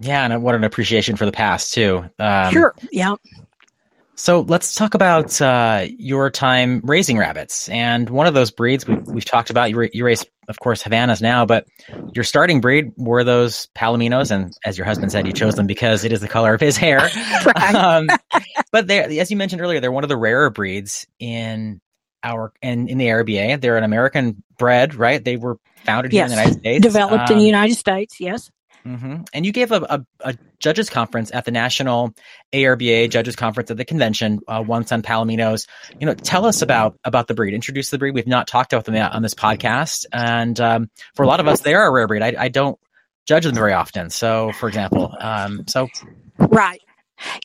Yeah, 0.00 0.24
and 0.24 0.42
what 0.42 0.54
an 0.54 0.62
appreciation 0.62 1.16
for 1.16 1.26
the 1.26 1.32
past 1.32 1.74
too. 1.74 2.04
Um, 2.18 2.52
sure 2.52 2.74
yeah 2.92 3.14
So 4.18 4.40
let's 4.40 4.74
talk 4.74 4.94
about 4.94 5.40
uh, 5.40 5.86
your 5.96 6.28
time 6.28 6.80
raising 6.82 7.16
rabbits. 7.18 7.68
And 7.68 8.10
one 8.10 8.26
of 8.26 8.34
those 8.34 8.50
breeds 8.50 8.84
we've, 8.84 9.00
we've 9.06 9.24
talked 9.24 9.48
about, 9.50 9.70
you, 9.70 9.78
ra- 9.80 9.88
you 9.92 10.04
raise, 10.04 10.26
of 10.48 10.58
course, 10.58 10.82
Havanas 10.82 11.22
now, 11.22 11.46
but 11.46 11.68
your 12.14 12.24
starting 12.24 12.60
breed 12.60 12.90
were 12.96 13.22
those 13.22 13.68
Palominos. 13.76 14.32
And 14.32 14.52
as 14.64 14.76
your 14.76 14.86
husband 14.86 15.12
said, 15.12 15.24
you 15.24 15.32
chose 15.32 15.54
them 15.54 15.68
because 15.68 16.02
it 16.04 16.10
is 16.10 16.20
the 16.20 16.26
color 16.26 16.52
of 16.52 16.60
his 16.60 16.76
hair. 16.76 17.08
Um, 17.74 18.08
but 18.72 18.90
as 18.90 19.30
you 19.30 19.36
mentioned 19.36 19.60
earlier, 19.62 19.78
they're 19.80 19.92
one 19.92 20.04
of 20.04 20.08
the 20.08 20.16
rarer 20.16 20.50
breeds 20.50 21.06
in 21.20 21.80
our 22.24 22.52
in, 22.62 22.88
in 22.88 22.98
the 22.98 23.06
RBA. 23.06 23.60
They're 23.60 23.76
an 23.76 23.84
American 23.84 24.42
bred, 24.58 24.94
right? 24.94 25.22
They 25.24 25.36
were 25.36 25.58
founded 25.84 26.12
here 26.12 26.24
in 26.24 26.30
the 26.30 26.36
United 26.36 26.58
States. 26.58 26.82
developed 26.82 27.30
in 27.30 27.36
Um, 27.36 27.38
the 27.40 27.46
united 27.46 27.76
states 27.76 28.20
yes 28.20 28.50
hmm 28.84 29.22
And 29.32 29.46
you 29.46 29.52
gave 29.52 29.72
a, 29.72 29.76
a, 29.76 30.04
a 30.20 30.34
judges 30.58 30.90
conference 30.90 31.30
at 31.32 31.44
the 31.44 31.50
National 31.50 32.14
ARBA 32.52 33.10
Judges 33.10 33.36
Conference 33.36 33.70
at 33.70 33.76
the 33.76 33.84
convention 33.84 34.40
uh, 34.48 34.62
once 34.66 34.92
on 34.92 35.02
Palominos. 35.02 35.66
You 36.00 36.06
know, 36.06 36.14
tell 36.14 36.44
us 36.46 36.62
about 36.62 36.98
about 37.04 37.26
the 37.26 37.34
breed. 37.34 37.54
Introduce 37.54 37.90
the 37.90 37.98
breed. 37.98 38.14
We've 38.14 38.26
not 38.26 38.46
talked 38.46 38.72
about 38.72 38.84
them 38.84 38.96
on 38.96 39.22
this 39.22 39.34
podcast, 39.34 40.06
and 40.12 40.58
um, 40.60 40.90
for 41.14 41.22
a 41.22 41.26
lot 41.26 41.40
of 41.40 41.48
us, 41.48 41.60
they 41.60 41.74
are 41.74 41.86
a 41.86 41.90
rare 41.90 42.06
breed. 42.06 42.22
I, 42.22 42.34
I 42.38 42.48
don't 42.48 42.78
judge 43.26 43.44
them 43.44 43.54
very 43.54 43.72
often. 43.72 44.10
So, 44.10 44.52
for 44.52 44.68
example, 44.68 45.14
um, 45.20 45.64
so 45.68 45.88
Right. 46.38 46.80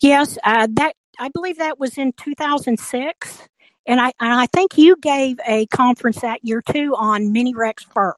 Yes, 0.01 0.37
uh, 0.43 0.67
that 0.73 0.95
I 1.19 1.29
believe 1.29 1.57
that 1.57 1.79
was 1.79 1.97
in 1.97 2.13
2006, 2.13 3.47
and 3.85 3.99
I 3.99 4.13
and 4.19 4.33
I 4.33 4.47
think 4.47 4.77
you 4.77 4.95
gave 4.95 5.39
a 5.47 5.65
conference 5.67 6.21
that 6.21 6.43
year 6.43 6.61
too 6.61 6.95
on 6.97 7.31
mini 7.31 7.53
Rex 7.53 7.83
fur. 7.83 8.15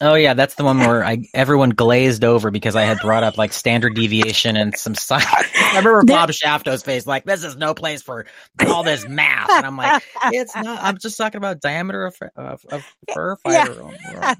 oh 0.00 0.14
yeah, 0.14 0.34
that's 0.34 0.54
the 0.54 0.64
one 0.64 0.78
where 0.78 1.04
I 1.12 1.28
everyone 1.34 1.70
glazed 1.70 2.24
over 2.24 2.50
because 2.50 2.76
I 2.76 2.82
had 2.82 2.98
brought 3.00 3.22
up 3.22 3.38
like 3.38 3.52
standard 3.52 3.94
deviation 3.94 4.56
and 4.56 4.76
some 4.76 4.94
science. 4.94 5.26
I 5.56 5.78
remember 5.78 6.04
Bob 6.04 6.30
Shafto's 6.30 6.82
face, 6.82 7.06
like 7.06 7.24
this 7.24 7.44
is 7.44 7.56
no 7.56 7.74
place 7.74 8.02
for 8.02 8.26
all 8.66 8.82
this 8.82 9.06
math, 9.06 9.50
and 9.50 9.66
I'm 9.66 9.76
like. 9.76 10.02
It's 10.32 10.54
not. 10.54 10.82
I'm 10.82 10.98
just 10.98 11.16
talking 11.16 11.38
about 11.38 11.60
diameter 11.60 12.06
of, 12.06 12.16
of, 12.36 12.64
of 12.70 12.96
fur 13.12 13.36
Yeah. 13.46 14.34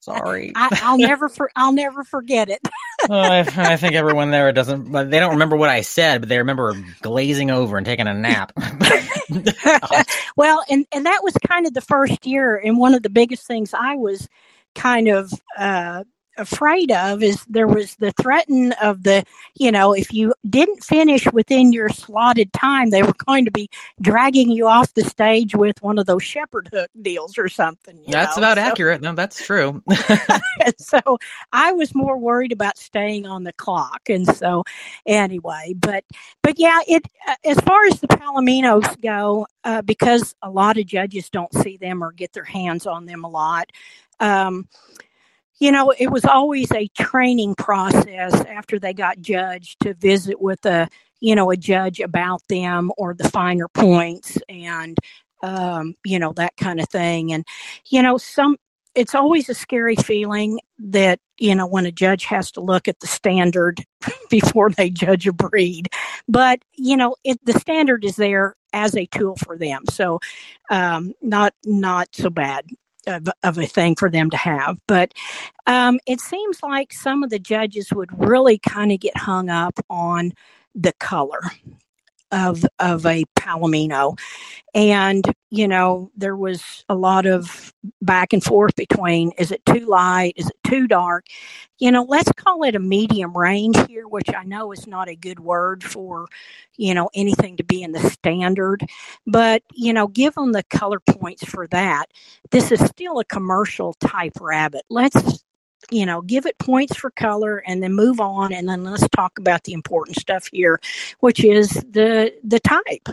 Sorry. 0.00 0.52
I, 0.54 0.80
I'll 0.82 0.98
never 0.98 1.28
for, 1.28 1.50
I'll 1.54 1.72
never 1.72 2.04
forget 2.04 2.48
it. 2.48 2.60
I, 3.08 3.40
I 3.56 3.76
think 3.76 3.94
everyone 3.94 4.30
there 4.30 4.50
doesn't. 4.52 4.90
But 4.90 5.10
they 5.10 5.20
don't 5.20 5.32
remember 5.32 5.56
what 5.56 5.68
I 5.70 5.82
said, 5.82 6.22
but 6.22 6.28
they 6.28 6.38
remember 6.38 6.74
glazing 7.02 7.50
over 7.50 7.76
and 7.76 7.86
taking 7.86 8.06
a 8.06 8.14
nap. 8.14 8.52
well, 10.36 10.64
and 10.70 10.86
and 10.92 11.06
that 11.06 11.20
was 11.22 11.34
kind 11.46 11.66
of 11.66 11.74
the 11.74 11.80
first 11.80 12.26
year, 12.26 12.56
and 12.56 12.78
one 12.78 12.94
of 12.94 13.02
the 13.02 13.10
biggest 13.10 13.46
things 13.46 13.74
I 13.74 13.96
was 13.96 14.28
kind 14.74 15.08
of 15.08 15.32
uh, 15.58 16.04
afraid 16.40 16.90
of 16.90 17.22
is 17.22 17.44
there 17.48 17.68
was 17.68 17.94
the 17.96 18.12
threaten 18.12 18.72
of 18.82 19.02
the 19.02 19.22
you 19.56 19.70
know 19.70 19.92
if 19.92 20.12
you 20.12 20.32
didn't 20.48 20.82
finish 20.82 21.30
within 21.32 21.72
your 21.72 21.88
slotted 21.88 22.52
time 22.52 22.90
they 22.90 23.02
were 23.02 23.14
going 23.26 23.44
to 23.44 23.50
be 23.50 23.68
dragging 24.00 24.50
you 24.50 24.66
off 24.66 24.92
the 24.94 25.04
stage 25.04 25.54
with 25.54 25.80
one 25.82 25.98
of 25.98 26.06
those 26.06 26.22
shepherd 26.22 26.68
hook 26.72 26.90
deals 27.02 27.36
or 27.38 27.48
something 27.48 27.96
you 27.98 28.12
that's 28.12 28.36
know? 28.36 28.42
about 28.42 28.56
So- 28.56 28.62
accurate. 28.62 29.00
No, 29.00 29.12
that's 29.14 29.44
true. 29.44 29.82
so 30.78 31.00
I 31.52 31.72
was 31.72 31.94
more 31.94 32.16
worried 32.18 32.52
about 32.52 32.78
staying 32.78 33.26
on 33.26 33.44
the 33.44 33.52
clock. 33.52 34.08
And 34.08 34.26
so, 34.26 34.64
anyway, 35.06 35.74
but 35.76 36.04
but 36.42 36.58
yeah, 36.58 36.80
it 36.88 37.06
uh, 37.28 37.34
as 37.44 37.58
far 37.60 37.84
as 37.86 38.00
the 38.00 38.08
Palominos 38.08 39.00
go, 39.00 39.46
uh, 39.64 39.82
because 39.82 40.34
a 40.42 40.50
lot 40.50 40.78
of 40.78 40.86
judges 40.86 41.28
don't 41.30 41.52
see 41.54 41.76
them 41.76 42.02
or 42.02 42.12
get 42.12 42.32
their 42.32 42.44
hands 42.44 42.86
on 42.86 43.06
them 43.06 43.24
a 43.24 43.28
lot. 43.28 43.70
Um, 44.20 44.68
you 45.60 45.70
know, 45.70 45.92
it 45.98 46.10
was 46.10 46.24
always 46.24 46.72
a 46.72 46.88
training 46.98 47.54
process 47.54 48.34
after 48.46 48.78
they 48.78 48.94
got 48.94 49.20
judged 49.20 49.78
to 49.80 49.94
visit 49.94 50.40
with 50.40 50.64
a, 50.66 50.88
you 51.20 51.34
know, 51.34 51.50
a 51.50 51.56
judge 51.56 52.00
about 52.00 52.40
them 52.48 52.90
or 52.96 53.14
the 53.14 53.28
finer 53.28 53.68
points 53.68 54.38
and, 54.48 54.96
um, 55.42 55.94
you 56.04 56.18
know, 56.18 56.32
that 56.32 56.56
kind 56.56 56.80
of 56.80 56.88
thing. 56.88 57.32
And, 57.32 57.46
you 57.90 58.02
know, 58.02 58.16
some, 58.18 58.56
it's 58.94 59.14
always 59.14 59.48
a 59.48 59.54
scary 59.54 59.96
feeling 59.96 60.58
that 60.78 61.20
you 61.38 61.54
know 61.54 61.66
when 61.66 61.86
a 61.86 61.92
judge 61.92 62.24
has 62.24 62.50
to 62.52 62.60
look 62.60 62.88
at 62.88 62.98
the 63.00 63.06
standard 63.06 63.84
before 64.30 64.70
they 64.70 64.90
judge 64.90 65.26
a 65.28 65.32
breed. 65.32 65.88
But 66.28 66.60
you 66.74 66.96
know 66.96 67.14
it, 67.24 67.38
the 67.44 67.58
standard 67.58 68.04
is 68.04 68.16
there 68.16 68.56
as 68.72 68.96
a 68.96 69.06
tool 69.06 69.36
for 69.36 69.56
them. 69.56 69.84
So 69.90 70.20
um, 70.70 71.14
not 71.22 71.54
not 71.64 72.08
so 72.12 72.30
bad 72.30 72.66
of, 73.06 73.28
of 73.42 73.58
a 73.58 73.66
thing 73.66 73.96
for 73.96 74.10
them 74.10 74.30
to 74.30 74.36
have. 74.36 74.78
But 74.86 75.14
um, 75.66 75.98
it 76.06 76.20
seems 76.20 76.62
like 76.62 76.92
some 76.92 77.22
of 77.22 77.30
the 77.30 77.38
judges 77.38 77.92
would 77.92 78.10
really 78.18 78.58
kind 78.58 78.92
of 78.92 79.00
get 79.00 79.16
hung 79.16 79.48
up 79.48 79.78
on 79.88 80.32
the 80.74 80.92
color 80.94 81.40
of 82.32 82.64
of 82.78 83.06
a 83.06 83.24
palomino. 83.38 84.18
And 84.74 85.24
you 85.50 85.66
know 85.68 86.10
there 86.16 86.36
was 86.36 86.84
a 86.88 86.94
lot 86.94 87.26
of 87.26 87.72
back 88.02 88.32
and 88.32 88.42
forth 88.42 88.76
between 88.76 89.32
is 89.38 89.50
it 89.52 89.64
too 89.66 89.86
light? 89.86 90.34
Is 90.36 90.46
it 90.48 90.56
too 90.64 90.86
dark? 90.86 91.26
You 91.78 91.90
know 91.90 92.04
let's 92.04 92.30
call 92.32 92.62
it 92.64 92.76
a 92.76 92.80
medium 92.80 93.36
range 93.36 93.76
here 93.88 94.06
which 94.06 94.28
i 94.36 94.44
know 94.44 94.72
is 94.72 94.86
not 94.86 95.08
a 95.08 95.16
good 95.16 95.40
word 95.40 95.82
for 95.82 96.26
you 96.76 96.94
know 96.94 97.10
anything 97.14 97.56
to 97.56 97.64
be 97.64 97.82
in 97.82 97.92
the 97.92 98.00
standard. 98.10 98.84
But 99.26 99.62
you 99.74 99.92
know 99.92 100.08
give 100.08 100.34
them 100.34 100.52
the 100.52 100.62
color 100.64 101.00
points 101.00 101.44
for 101.44 101.66
that. 101.68 102.06
This 102.50 102.70
is 102.72 102.80
still 102.84 103.18
a 103.18 103.24
commercial 103.24 103.94
type 103.94 104.34
rabbit. 104.40 104.82
Let's 104.90 105.44
you 105.90 106.06
know, 106.06 106.20
give 106.22 106.46
it 106.46 106.58
points 106.58 106.96
for 106.96 107.10
color 107.10 107.62
and 107.66 107.82
then 107.82 107.94
move 107.94 108.20
on 108.20 108.52
and 108.52 108.68
then 108.68 108.84
let's 108.84 109.08
talk 109.10 109.38
about 109.38 109.64
the 109.64 109.72
important 109.72 110.18
stuff 110.18 110.48
here, 110.52 110.80
which 111.20 111.44
is 111.44 111.70
the 111.90 112.32
the 112.44 112.60
type. 112.60 113.08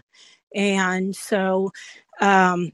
And 0.55 1.15
so 1.15 1.71
um 2.19 2.71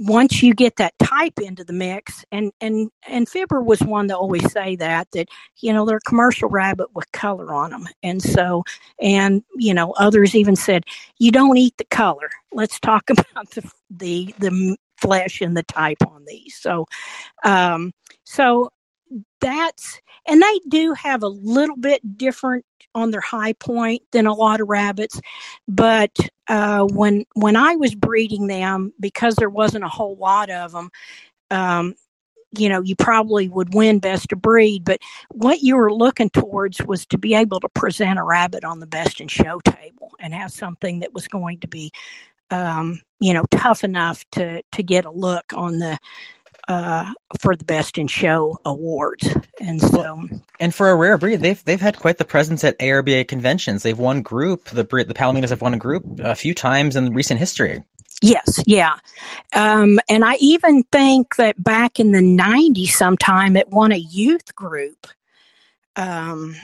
once 0.00 0.42
you 0.42 0.54
get 0.54 0.76
that 0.76 0.96
type 1.00 1.38
into 1.40 1.64
the 1.64 1.72
mix 1.72 2.24
and 2.30 2.52
and 2.60 2.90
and 3.08 3.28
fibber 3.28 3.60
was 3.60 3.80
one 3.80 4.06
to 4.06 4.16
always 4.16 4.50
say 4.52 4.76
that 4.76 5.08
that 5.12 5.28
you 5.58 5.72
know 5.72 5.84
they're 5.84 5.96
a 5.96 6.08
commercial 6.08 6.48
rabbit 6.48 6.88
with 6.94 7.10
color 7.12 7.52
on 7.52 7.70
them 7.70 7.88
and 8.02 8.22
so 8.22 8.62
and 9.00 9.42
you 9.56 9.74
know 9.74 9.92
others 9.92 10.34
even 10.34 10.54
said 10.54 10.84
you 11.18 11.32
don't 11.32 11.56
eat 11.56 11.76
the 11.78 11.84
color. 11.86 12.30
Let's 12.52 12.78
talk 12.78 13.10
about 13.10 13.50
the 13.50 13.68
the 13.90 14.34
the 14.38 14.76
flesh 14.98 15.40
and 15.40 15.56
the 15.56 15.64
type 15.64 15.98
on 16.06 16.24
these. 16.26 16.56
So 16.56 16.86
um 17.44 17.92
so 18.24 18.70
that's 19.40 20.00
and 20.26 20.42
they 20.42 20.60
do 20.68 20.92
have 20.94 21.22
a 21.22 21.28
little 21.28 21.76
bit 21.76 22.16
different 22.16 22.64
on 22.94 23.10
their 23.10 23.20
high 23.20 23.52
point 23.54 24.02
than 24.12 24.26
a 24.26 24.34
lot 24.34 24.60
of 24.60 24.68
rabbits 24.68 25.20
but 25.68 26.10
uh, 26.48 26.84
when 26.84 27.24
when 27.34 27.56
i 27.56 27.76
was 27.76 27.94
breeding 27.94 28.46
them 28.46 28.92
because 29.00 29.34
there 29.36 29.50
wasn't 29.50 29.84
a 29.84 29.88
whole 29.88 30.16
lot 30.16 30.50
of 30.50 30.72
them 30.72 30.90
um, 31.50 31.94
you 32.58 32.68
know 32.68 32.80
you 32.80 32.96
probably 32.96 33.48
would 33.48 33.74
win 33.74 33.98
best 33.98 34.32
of 34.32 34.40
breed 34.40 34.84
but 34.84 35.00
what 35.30 35.60
you 35.60 35.76
were 35.76 35.92
looking 35.92 36.30
towards 36.30 36.82
was 36.82 37.06
to 37.06 37.18
be 37.18 37.34
able 37.34 37.60
to 37.60 37.68
present 37.70 38.18
a 38.18 38.22
rabbit 38.22 38.64
on 38.64 38.80
the 38.80 38.86
best 38.86 39.20
in 39.20 39.28
show 39.28 39.60
table 39.60 40.10
and 40.20 40.34
have 40.34 40.50
something 40.50 41.00
that 41.00 41.12
was 41.12 41.28
going 41.28 41.58
to 41.60 41.68
be 41.68 41.90
um, 42.50 43.00
you 43.20 43.34
know 43.34 43.44
tough 43.50 43.84
enough 43.84 44.24
to 44.32 44.62
to 44.72 44.82
get 44.82 45.04
a 45.04 45.10
look 45.10 45.52
on 45.54 45.78
the 45.78 45.98
uh, 46.68 47.12
for 47.40 47.54
the 47.54 47.64
best 47.64 47.98
in 47.98 48.06
show 48.06 48.58
awards. 48.64 49.28
And 49.60 49.80
so, 49.80 50.28
and 50.60 50.74
for 50.74 50.90
a 50.90 50.96
rare 50.96 51.18
breed, 51.18 51.40
they've 51.40 51.62
they've 51.64 51.80
had 51.80 51.98
quite 51.98 52.18
the 52.18 52.24
presence 52.24 52.64
at 52.64 52.78
ARBA 52.78 53.28
conventions. 53.28 53.82
They've 53.82 53.98
won 53.98 54.22
group. 54.22 54.64
The 54.66 54.82
the 54.82 55.14
Palominos 55.14 55.50
have 55.50 55.62
won 55.62 55.74
a 55.74 55.78
group 55.78 56.04
a 56.20 56.34
few 56.34 56.54
times 56.54 56.96
in 56.96 57.12
recent 57.14 57.38
history. 57.38 57.82
Yes, 58.22 58.62
yeah. 58.66 58.96
Um, 59.52 60.00
and 60.08 60.24
I 60.24 60.36
even 60.40 60.82
think 60.84 61.36
that 61.36 61.62
back 61.62 62.00
in 62.00 62.12
the 62.12 62.20
90s, 62.20 62.88
sometime 62.88 63.56
it 63.56 63.68
won 63.68 63.92
a 63.92 63.98
youth 63.98 64.54
group. 64.54 65.06
Um, 65.96 66.56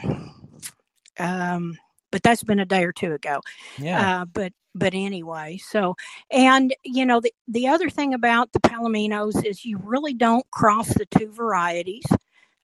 um, 1.19 1.79
but 2.11 2.23
that's 2.23 2.43
been 2.43 2.59
a 2.59 2.65
day 2.65 2.85
or 2.85 2.93
two 2.93 3.13
ago. 3.13 3.41
Yeah. 3.79 4.23
Uh, 4.23 4.25
but 4.25 4.53
but 4.75 4.95
anyway, 4.95 5.59
so 5.59 5.97
and 6.31 6.75
you 6.85 7.05
know 7.07 7.21
the 7.21 7.33
the 7.49 7.69
other 7.69 7.91
thing 7.91 8.15
about 8.15 8.53
the 8.53 8.61
Palominos 8.61 9.45
is 9.45 9.65
you 9.65 9.79
really 9.83 10.15
don't 10.15 10.49
cross 10.51 10.89
the 10.89 11.07
two 11.07 11.31
varieties. 11.31 12.05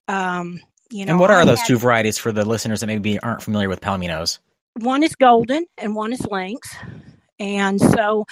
Um, 0.08 0.60
you 0.90 1.04
know, 1.04 1.12
and 1.12 1.20
what 1.20 1.30
are 1.30 1.40
I 1.40 1.44
those 1.44 1.58
had- 1.60 1.66
two 1.66 1.78
varieties 1.78 2.16
for 2.18 2.32
the 2.32 2.44
listeners 2.44 2.80
that 2.80 2.86
maybe 2.86 3.18
aren't 3.18 3.42
familiar 3.42 3.68
with 3.68 3.80
Palominos? 3.80 4.38
one 4.80 5.02
is 5.02 5.16
golden 5.16 5.66
and 5.76 5.96
one 5.96 6.12
is 6.12 6.24
lynx 6.30 6.72
and 7.40 7.80
so 7.80 8.24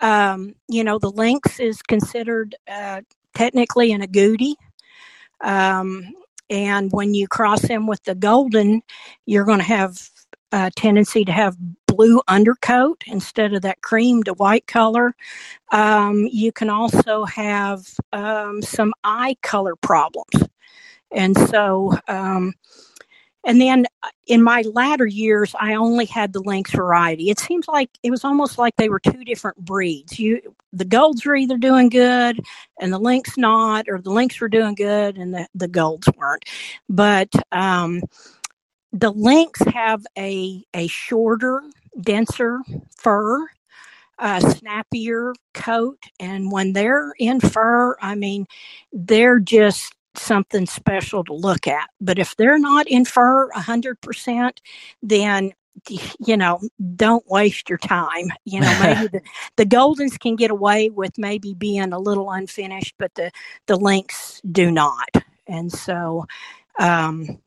um, 0.00 0.52
you 0.68 0.82
know 0.82 0.98
the 0.98 1.10
lynx 1.10 1.60
is 1.60 1.80
considered 1.82 2.56
uh, 2.68 3.00
technically 3.34 3.92
an 3.92 4.00
agouti 4.02 4.54
um, 5.42 6.04
and 6.50 6.90
when 6.92 7.14
you 7.14 7.28
cross 7.28 7.62
him 7.62 7.86
with 7.86 8.02
the 8.02 8.16
golden 8.16 8.82
you're 9.26 9.44
going 9.44 9.58
to 9.60 9.64
have 9.64 10.08
a 10.50 10.70
tendency 10.72 11.24
to 11.24 11.30
have 11.32 11.56
blue 11.94 12.20
undercoat 12.28 13.02
instead 13.06 13.52
of 13.54 13.62
that 13.62 13.80
cream 13.82 14.22
to 14.22 14.32
white 14.34 14.66
color 14.66 15.14
um, 15.70 16.28
you 16.30 16.52
can 16.52 16.70
also 16.70 17.24
have 17.24 17.86
um, 18.12 18.62
some 18.62 18.92
eye 19.04 19.36
color 19.42 19.76
problems 19.76 20.48
and 21.10 21.36
so 21.36 21.92
um, 22.08 22.54
and 23.44 23.60
then 23.60 23.86
uh, 24.02 24.08
in 24.26 24.42
my 24.42 24.62
latter 24.72 25.06
years, 25.06 25.54
I 25.58 25.74
only 25.74 26.04
had 26.04 26.32
the 26.32 26.40
lynx 26.40 26.72
variety. 26.72 27.28
It 27.28 27.40
seems 27.40 27.66
like 27.66 27.90
it 28.02 28.10
was 28.10 28.24
almost 28.24 28.56
like 28.56 28.74
they 28.76 28.88
were 28.88 29.00
two 29.00 29.24
different 29.24 29.56
breeds. 29.58 30.18
You, 30.18 30.54
the 30.72 30.84
golds 30.84 31.26
were 31.26 31.34
either 31.34 31.56
doing 31.58 31.88
good 31.88 32.40
and 32.80 32.92
the 32.92 32.98
lynx 33.00 33.36
not, 33.36 33.86
or 33.88 34.00
the 34.00 34.12
lynx 34.12 34.40
were 34.40 34.48
doing 34.48 34.74
good 34.74 35.18
and 35.18 35.34
the, 35.34 35.48
the 35.54 35.68
golds 35.68 36.08
weren't. 36.16 36.44
But 36.88 37.32
um, 37.50 38.02
the 38.92 39.10
lynx 39.10 39.60
have 39.72 40.04
a 40.18 40.64
a 40.74 40.86
shorter, 40.86 41.62
denser 42.00 42.60
fur, 42.96 43.48
a 44.18 44.40
snappier 44.40 45.34
coat, 45.54 45.98
and 46.20 46.52
when 46.52 46.72
they're 46.72 47.12
in 47.18 47.40
fur, 47.40 47.96
I 48.00 48.14
mean, 48.14 48.46
they're 48.92 49.38
just 49.40 49.94
something 50.14 50.66
special 50.66 51.24
to 51.24 51.32
look 51.32 51.66
at. 51.66 51.88
But 52.00 52.18
if 52.18 52.36
they're 52.36 52.58
not 52.58 52.86
in 52.86 53.04
fur 53.04 53.50
100%, 53.50 54.50
then 55.02 55.52
you 56.18 56.36
know, 56.36 56.60
don't 56.96 57.26
waste 57.28 57.68
your 57.68 57.78
time. 57.78 58.28
You 58.44 58.60
know, 58.60 58.78
maybe 58.82 59.08
the, 59.08 59.22
the 59.56 59.64
Goldens 59.64 60.18
can 60.18 60.36
get 60.36 60.50
away 60.50 60.90
with 60.90 61.16
maybe 61.18 61.54
being 61.54 61.92
a 61.92 61.98
little 61.98 62.30
unfinished, 62.30 62.94
but 62.98 63.14
the, 63.14 63.30
the 63.66 63.76
Lynx 63.76 64.40
do 64.50 64.70
not. 64.70 65.08
And 65.46 65.72
so, 65.72 66.26
um, 66.78 67.38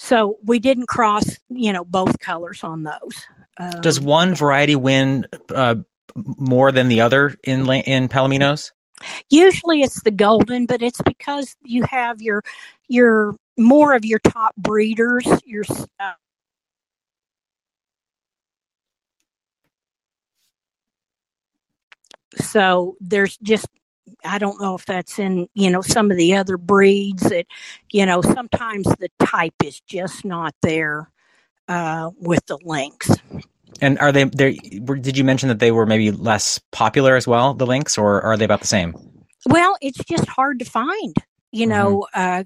so 0.00 0.38
we 0.44 0.60
didn't 0.60 0.86
cross, 0.86 1.38
you 1.48 1.72
know, 1.72 1.84
both 1.84 2.20
colors 2.20 2.62
on 2.62 2.84
those. 2.84 3.26
Um, 3.58 3.80
Does 3.80 4.00
one 4.00 4.36
variety 4.36 4.76
win 4.76 5.26
uh, 5.52 5.74
more 6.14 6.70
than 6.70 6.86
the 6.86 7.00
other 7.00 7.34
in 7.42 7.68
in 7.68 8.08
Palominos? 8.08 8.70
usually 9.30 9.82
it's 9.82 10.02
the 10.02 10.10
golden 10.10 10.66
but 10.66 10.82
it's 10.82 11.00
because 11.02 11.56
you 11.62 11.84
have 11.84 12.20
your 12.20 12.42
your 12.88 13.36
more 13.56 13.94
of 13.94 14.04
your 14.04 14.18
top 14.18 14.54
breeders 14.56 15.24
your 15.44 15.64
uh, 16.00 16.12
so 22.36 22.96
there's 23.00 23.36
just 23.38 23.68
i 24.24 24.38
don't 24.38 24.60
know 24.60 24.74
if 24.74 24.86
that's 24.86 25.18
in 25.18 25.48
you 25.54 25.70
know 25.70 25.82
some 25.82 26.10
of 26.10 26.16
the 26.16 26.34
other 26.34 26.56
breeds 26.58 27.22
that 27.24 27.46
you 27.92 28.06
know 28.06 28.22
sometimes 28.22 28.86
the 28.98 29.10
type 29.24 29.54
is 29.64 29.80
just 29.82 30.24
not 30.24 30.54
there 30.62 31.10
uh, 31.68 32.10
with 32.20 32.44
the 32.46 32.58
lynx 32.64 33.10
And 33.80 33.98
are 34.00 34.12
they? 34.12 34.24
there? 34.24 34.52
did 34.52 35.16
you 35.18 35.24
mention 35.24 35.48
that 35.50 35.60
they 35.60 35.70
were 35.72 35.86
maybe 35.86 36.10
less 36.10 36.60
popular 36.72 37.16
as 37.16 37.28
well, 37.28 37.54
the 37.54 37.66
lynx, 37.66 37.98
or 37.98 38.22
are 38.22 38.36
they 38.36 38.44
about 38.44 38.60
the 38.60 38.66
same? 38.66 38.94
Well, 39.48 39.76
it's 39.80 40.02
just 40.04 40.28
hard 40.28 40.58
to 40.60 40.64
find, 40.64 41.14
you 41.52 41.66
Mhm. 41.66 41.68
know, 41.68 42.06
uh, 42.14 42.44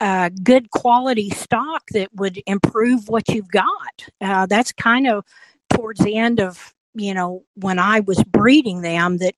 uh, 0.00 0.30
good 0.42 0.70
quality 0.70 1.30
stock 1.30 1.82
that 1.92 2.08
would 2.14 2.42
improve 2.46 3.08
what 3.08 3.28
you've 3.28 3.50
got. 3.50 4.06
Uh, 4.20 4.46
that's 4.46 4.72
kind 4.72 5.06
of 5.06 5.24
towards 5.74 6.00
the 6.00 6.16
end 6.16 6.40
of, 6.40 6.74
you 6.94 7.14
know, 7.14 7.44
when 7.56 7.78
I 7.78 8.00
was 8.00 8.22
breeding 8.24 8.82
them 8.82 9.18
that 9.18 9.34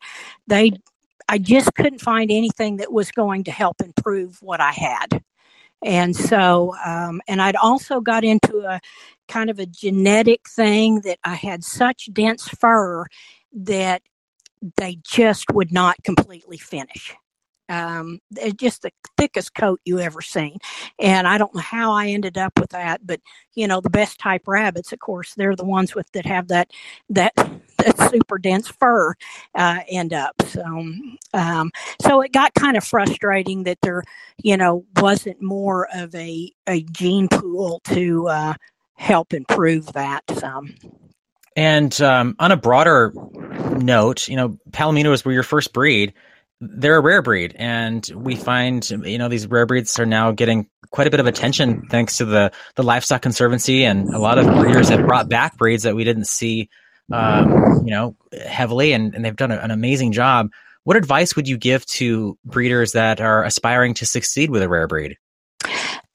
they, 0.46 0.72
I 1.28 1.38
just 1.38 1.74
couldn't 1.74 2.00
find 2.00 2.30
anything 2.30 2.76
that 2.76 2.92
was 2.92 3.10
going 3.10 3.44
to 3.44 3.50
help 3.50 3.80
improve 3.80 4.38
what 4.42 4.60
I 4.60 4.72
had. 4.72 5.22
And 5.84 6.16
so, 6.16 6.74
um, 6.84 7.20
and 7.28 7.42
I'd 7.42 7.56
also 7.56 8.00
got 8.00 8.24
into 8.24 8.60
a 8.60 8.80
kind 9.28 9.50
of 9.50 9.58
a 9.58 9.66
genetic 9.66 10.48
thing 10.48 11.00
that 11.02 11.18
I 11.24 11.34
had 11.34 11.64
such 11.64 12.08
dense 12.12 12.48
fur 12.48 13.06
that 13.52 14.02
they 14.76 14.98
just 15.04 15.46
would 15.52 15.72
not 15.72 16.02
completely 16.02 16.58
finish. 16.58 17.14
Um, 17.68 18.20
just 18.56 18.82
the 18.82 18.92
thickest 19.16 19.54
coat 19.54 19.80
you 19.84 19.98
ever 19.98 20.22
seen. 20.22 20.58
And 21.00 21.26
I 21.26 21.36
don't 21.36 21.54
know 21.54 21.60
how 21.60 21.92
I 21.92 22.08
ended 22.08 22.38
up 22.38 22.58
with 22.60 22.70
that, 22.70 23.04
but 23.04 23.20
you 23.54 23.66
know, 23.66 23.80
the 23.80 23.90
best 23.90 24.20
type 24.20 24.42
rabbits, 24.46 24.92
of 24.92 25.00
course, 25.00 25.34
they're 25.34 25.56
the 25.56 25.64
ones 25.64 25.94
with 25.94 26.10
that 26.12 26.26
have 26.26 26.46
that 26.48 26.70
that 27.10 27.32
super 28.10 28.38
dense 28.38 28.68
fur 28.68 29.14
uh, 29.54 29.80
end 29.88 30.12
up. 30.12 30.34
So, 30.46 30.64
um, 31.34 31.72
so 32.00 32.20
it 32.22 32.32
got 32.32 32.54
kind 32.54 32.76
of 32.76 32.84
frustrating 32.84 33.64
that 33.64 33.78
there, 33.82 34.02
you 34.42 34.56
know, 34.56 34.84
wasn't 34.96 35.42
more 35.42 35.88
of 35.94 36.14
a 36.14 36.52
a 36.66 36.82
gene 36.82 37.28
pool 37.28 37.80
to 37.86 38.28
uh, 38.28 38.54
help 38.96 39.34
improve 39.34 39.92
that. 39.94 40.24
Um, 40.42 40.74
And 41.56 41.98
um, 42.02 42.36
on 42.38 42.52
a 42.52 42.56
broader 42.56 43.12
note, 43.78 44.28
you 44.28 44.36
know, 44.36 44.58
Palominos 44.70 45.24
were 45.24 45.32
your 45.32 45.42
first 45.42 45.72
breed. 45.72 46.14
They're 46.60 46.96
a 46.96 47.00
rare 47.02 47.22
breed, 47.22 47.54
and 47.58 48.08
we 48.14 48.36
find 48.36 48.88
you 48.90 49.18
know 49.18 49.28
these 49.28 49.46
rare 49.46 49.66
breeds 49.66 49.98
are 49.98 50.06
now 50.06 50.32
getting 50.32 50.68
quite 50.90 51.06
a 51.06 51.10
bit 51.10 51.20
of 51.20 51.26
attention 51.26 51.86
thanks 51.90 52.16
to 52.18 52.24
the 52.24 52.52
the 52.76 52.82
livestock 52.82 53.22
conservancy, 53.22 53.84
and 53.84 54.08
a 54.14 54.18
lot 54.18 54.38
of 54.38 54.46
breeders 54.56 54.88
have 54.88 55.06
brought 55.06 55.28
back 55.28 55.58
breeds 55.58 55.82
that 55.82 55.96
we 55.96 56.04
didn't 56.04 56.26
see, 56.26 56.70
um, 57.12 57.82
you 57.84 57.90
know, 57.90 58.16
heavily, 58.46 58.92
and, 58.92 59.14
and 59.14 59.24
they've 59.24 59.36
done 59.36 59.52
an 59.52 59.70
amazing 59.70 60.12
job. 60.12 60.50
What 60.84 60.96
advice 60.96 61.34
would 61.34 61.48
you 61.48 61.56
give 61.56 61.84
to 61.86 62.38
breeders 62.44 62.92
that 62.92 63.20
are 63.20 63.44
aspiring 63.44 63.94
to 63.94 64.06
succeed 64.06 64.50
with 64.50 64.62
a 64.62 64.68
rare 64.68 64.86
breed? 64.86 65.16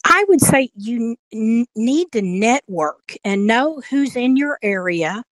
I 0.04 0.26
would 0.28 0.42
say 0.42 0.70
you 0.76 1.16
n- 1.34 1.66
need 1.76 2.12
to 2.14 2.22
network 2.22 3.16
and 3.24 3.48
know 3.48 3.82
who's 3.89 4.16
in 4.16 4.38
your 4.38 4.58
area 4.62 5.24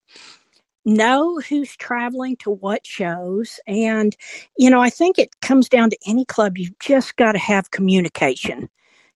know 0.86 1.40
who's 1.40 1.76
traveling 1.78 2.36
to 2.38 2.50
what 2.50 2.86
shows. 2.86 3.60
And, 3.68 4.16
you 4.58 4.70
know, 4.70 4.82
I 4.82 4.90
think 4.90 5.20
it 5.20 5.42
comes 5.42 5.70
down 5.70 5.90
to 5.92 5.98
any 6.06 6.26
club, 6.26 6.58
you've 6.58 6.78
just 6.80 7.16
got 7.16 7.34
to 7.34 7.40
have 7.40 7.72
communication 7.72 8.70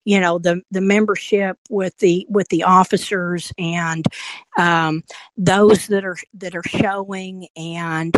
you 0.06 0.20
know 0.20 0.38
the 0.38 0.62
the 0.72 0.82
membership 0.82 1.58
with 1.70 1.98
the 1.98 2.26
with 2.30 2.48
the 2.50 2.64
officers 2.64 3.52
and 3.58 4.06
um, 4.58 5.04
those 5.38 5.88
that 5.88 6.06
are 6.06 6.18
that 6.34 6.56
are 6.56 6.64
showing 6.64 7.48
and 7.56 8.18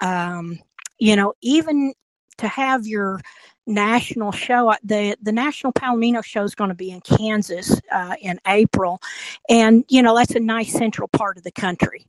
um, 0.00 0.58
you 0.98 1.16
know 1.16 1.34
even 1.40 1.92
to 2.38 2.48
have 2.48 2.86
your 2.86 3.20
national 3.66 4.32
show 4.32 4.74
the 4.82 5.16
the 5.22 5.32
national 5.32 5.72
palomino 5.72 6.24
show 6.24 6.42
is 6.42 6.54
going 6.54 6.70
to 6.70 6.74
be 6.74 6.90
in 6.90 7.00
kansas 7.02 7.80
uh, 7.92 8.16
in 8.20 8.40
april. 8.46 9.00
And 9.48 9.84
you 9.88 10.02
know 10.02 10.16
that's 10.16 10.34
a 10.34 10.40
nice 10.40 10.72
central 10.72 11.08
part 11.08 11.36
of 11.36 11.44
the 11.44 11.52
country. 11.52 12.06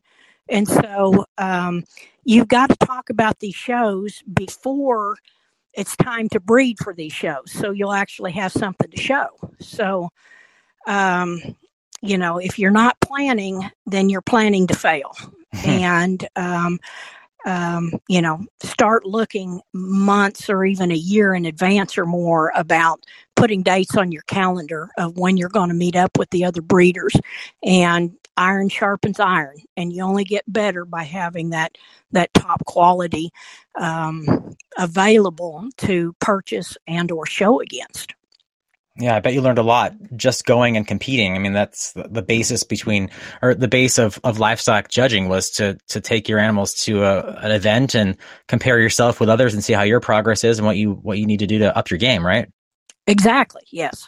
And 0.49 0.67
so 0.67 1.25
um, 1.37 1.83
you've 2.23 2.47
got 2.47 2.69
to 2.69 2.85
talk 2.85 3.09
about 3.09 3.39
these 3.39 3.55
shows 3.55 4.21
before 4.33 5.17
it's 5.73 5.95
time 5.95 6.29
to 6.29 6.39
breed 6.39 6.77
for 6.79 6.93
these 6.93 7.13
shows. 7.13 7.51
So 7.51 7.71
you'll 7.71 7.93
actually 7.93 8.31
have 8.33 8.51
something 8.51 8.89
to 8.89 8.97
show. 8.97 9.27
So, 9.59 10.09
um, 10.87 11.41
you 12.01 12.17
know, 12.17 12.37
if 12.37 12.57
you're 12.57 12.71
not 12.71 12.99
planning, 13.01 13.69
then 13.85 14.09
you're 14.09 14.21
planning 14.21 14.67
to 14.67 14.75
fail. 14.75 15.15
and, 15.65 16.27
um, 16.35 16.79
um, 17.45 17.91
you 18.07 18.21
know, 18.21 18.45
start 18.61 19.05
looking 19.05 19.61
months 19.73 20.49
or 20.49 20.63
even 20.63 20.91
a 20.91 20.95
year 20.95 21.33
in 21.33 21.45
advance 21.45 21.97
or 21.97 22.05
more 22.05 22.51
about 22.55 23.03
putting 23.41 23.63
dates 23.63 23.97
on 23.97 24.11
your 24.11 24.21
calendar 24.27 24.91
of 24.99 25.17
when 25.17 25.35
you're 25.35 25.49
going 25.49 25.69
to 25.69 25.73
meet 25.73 25.95
up 25.95 26.15
with 26.19 26.29
the 26.29 26.45
other 26.45 26.61
breeders 26.61 27.15
and 27.63 28.11
iron 28.37 28.69
sharpens 28.69 29.19
iron 29.19 29.57
and 29.75 29.91
you 29.91 30.03
only 30.03 30.23
get 30.23 30.43
better 30.47 30.85
by 30.85 31.01
having 31.01 31.49
that 31.49 31.75
that 32.11 32.31
top 32.35 32.63
quality 32.65 33.31
um, 33.79 34.53
available 34.77 35.67
to 35.75 36.13
purchase 36.19 36.77
and 36.85 37.09
or 37.11 37.25
show 37.25 37.59
against 37.59 38.13
yeah, 38.97 39.15
I 39.15 39.21
bet 39.21 39.33
you 39.33 39.41
learned 39.41 39.57
a 39.57 39.63
lot 39.63 39.95
just 40.15 40.45
going 40.45 40.75
and 40.77 40.85
competing. 40.85 41.33
I 41.33 41.39
mean, 41.39 41.53
that's 41.53 41.93
the 41.93 42.21
basis 42.21 42.63
between, 42.63 43.09
or 43.41 43.55
the 43.55 43.69
base 43.69 43.97
of, 43.97 44.19
of 44.21 44.37
livestock 44.37 44.89
judging 44.89 45.29
was 45.29 45.49
to 45.51 45.77
to 45.87 46.01
take 46.01 46.27
your 46.27 46.39
animals 46.39 46.73
to 46.83 47.03
a, 47.03 47.21
an 47.37 47.51
event 47.51 47.95
and 47.95 48.17
compare 48.49 48.79
yourself 48.79 49.21
with 49.21 49.29
others 49.29 49.53
and 49.53 49.63
see 49.63 49.71
how 49.71 49.83
your 49.83 50.01
progress 50.01 50.43
is 50.43 50.59
and 50.59 50.67
what 50.67 50.75
you 50.75 50.91
what 50.91 51.17
you 51.17 51.25
need 51.25 51.39
to 51.39 51.47
do 51.47 51.59
to 51.59 51.75
up 51.75 51.89
your 51.89 51.99
game, 51.99 52.23
right? 52.23 52.49
Exactly. 53.11 53.61
Yes. 53.71 54.07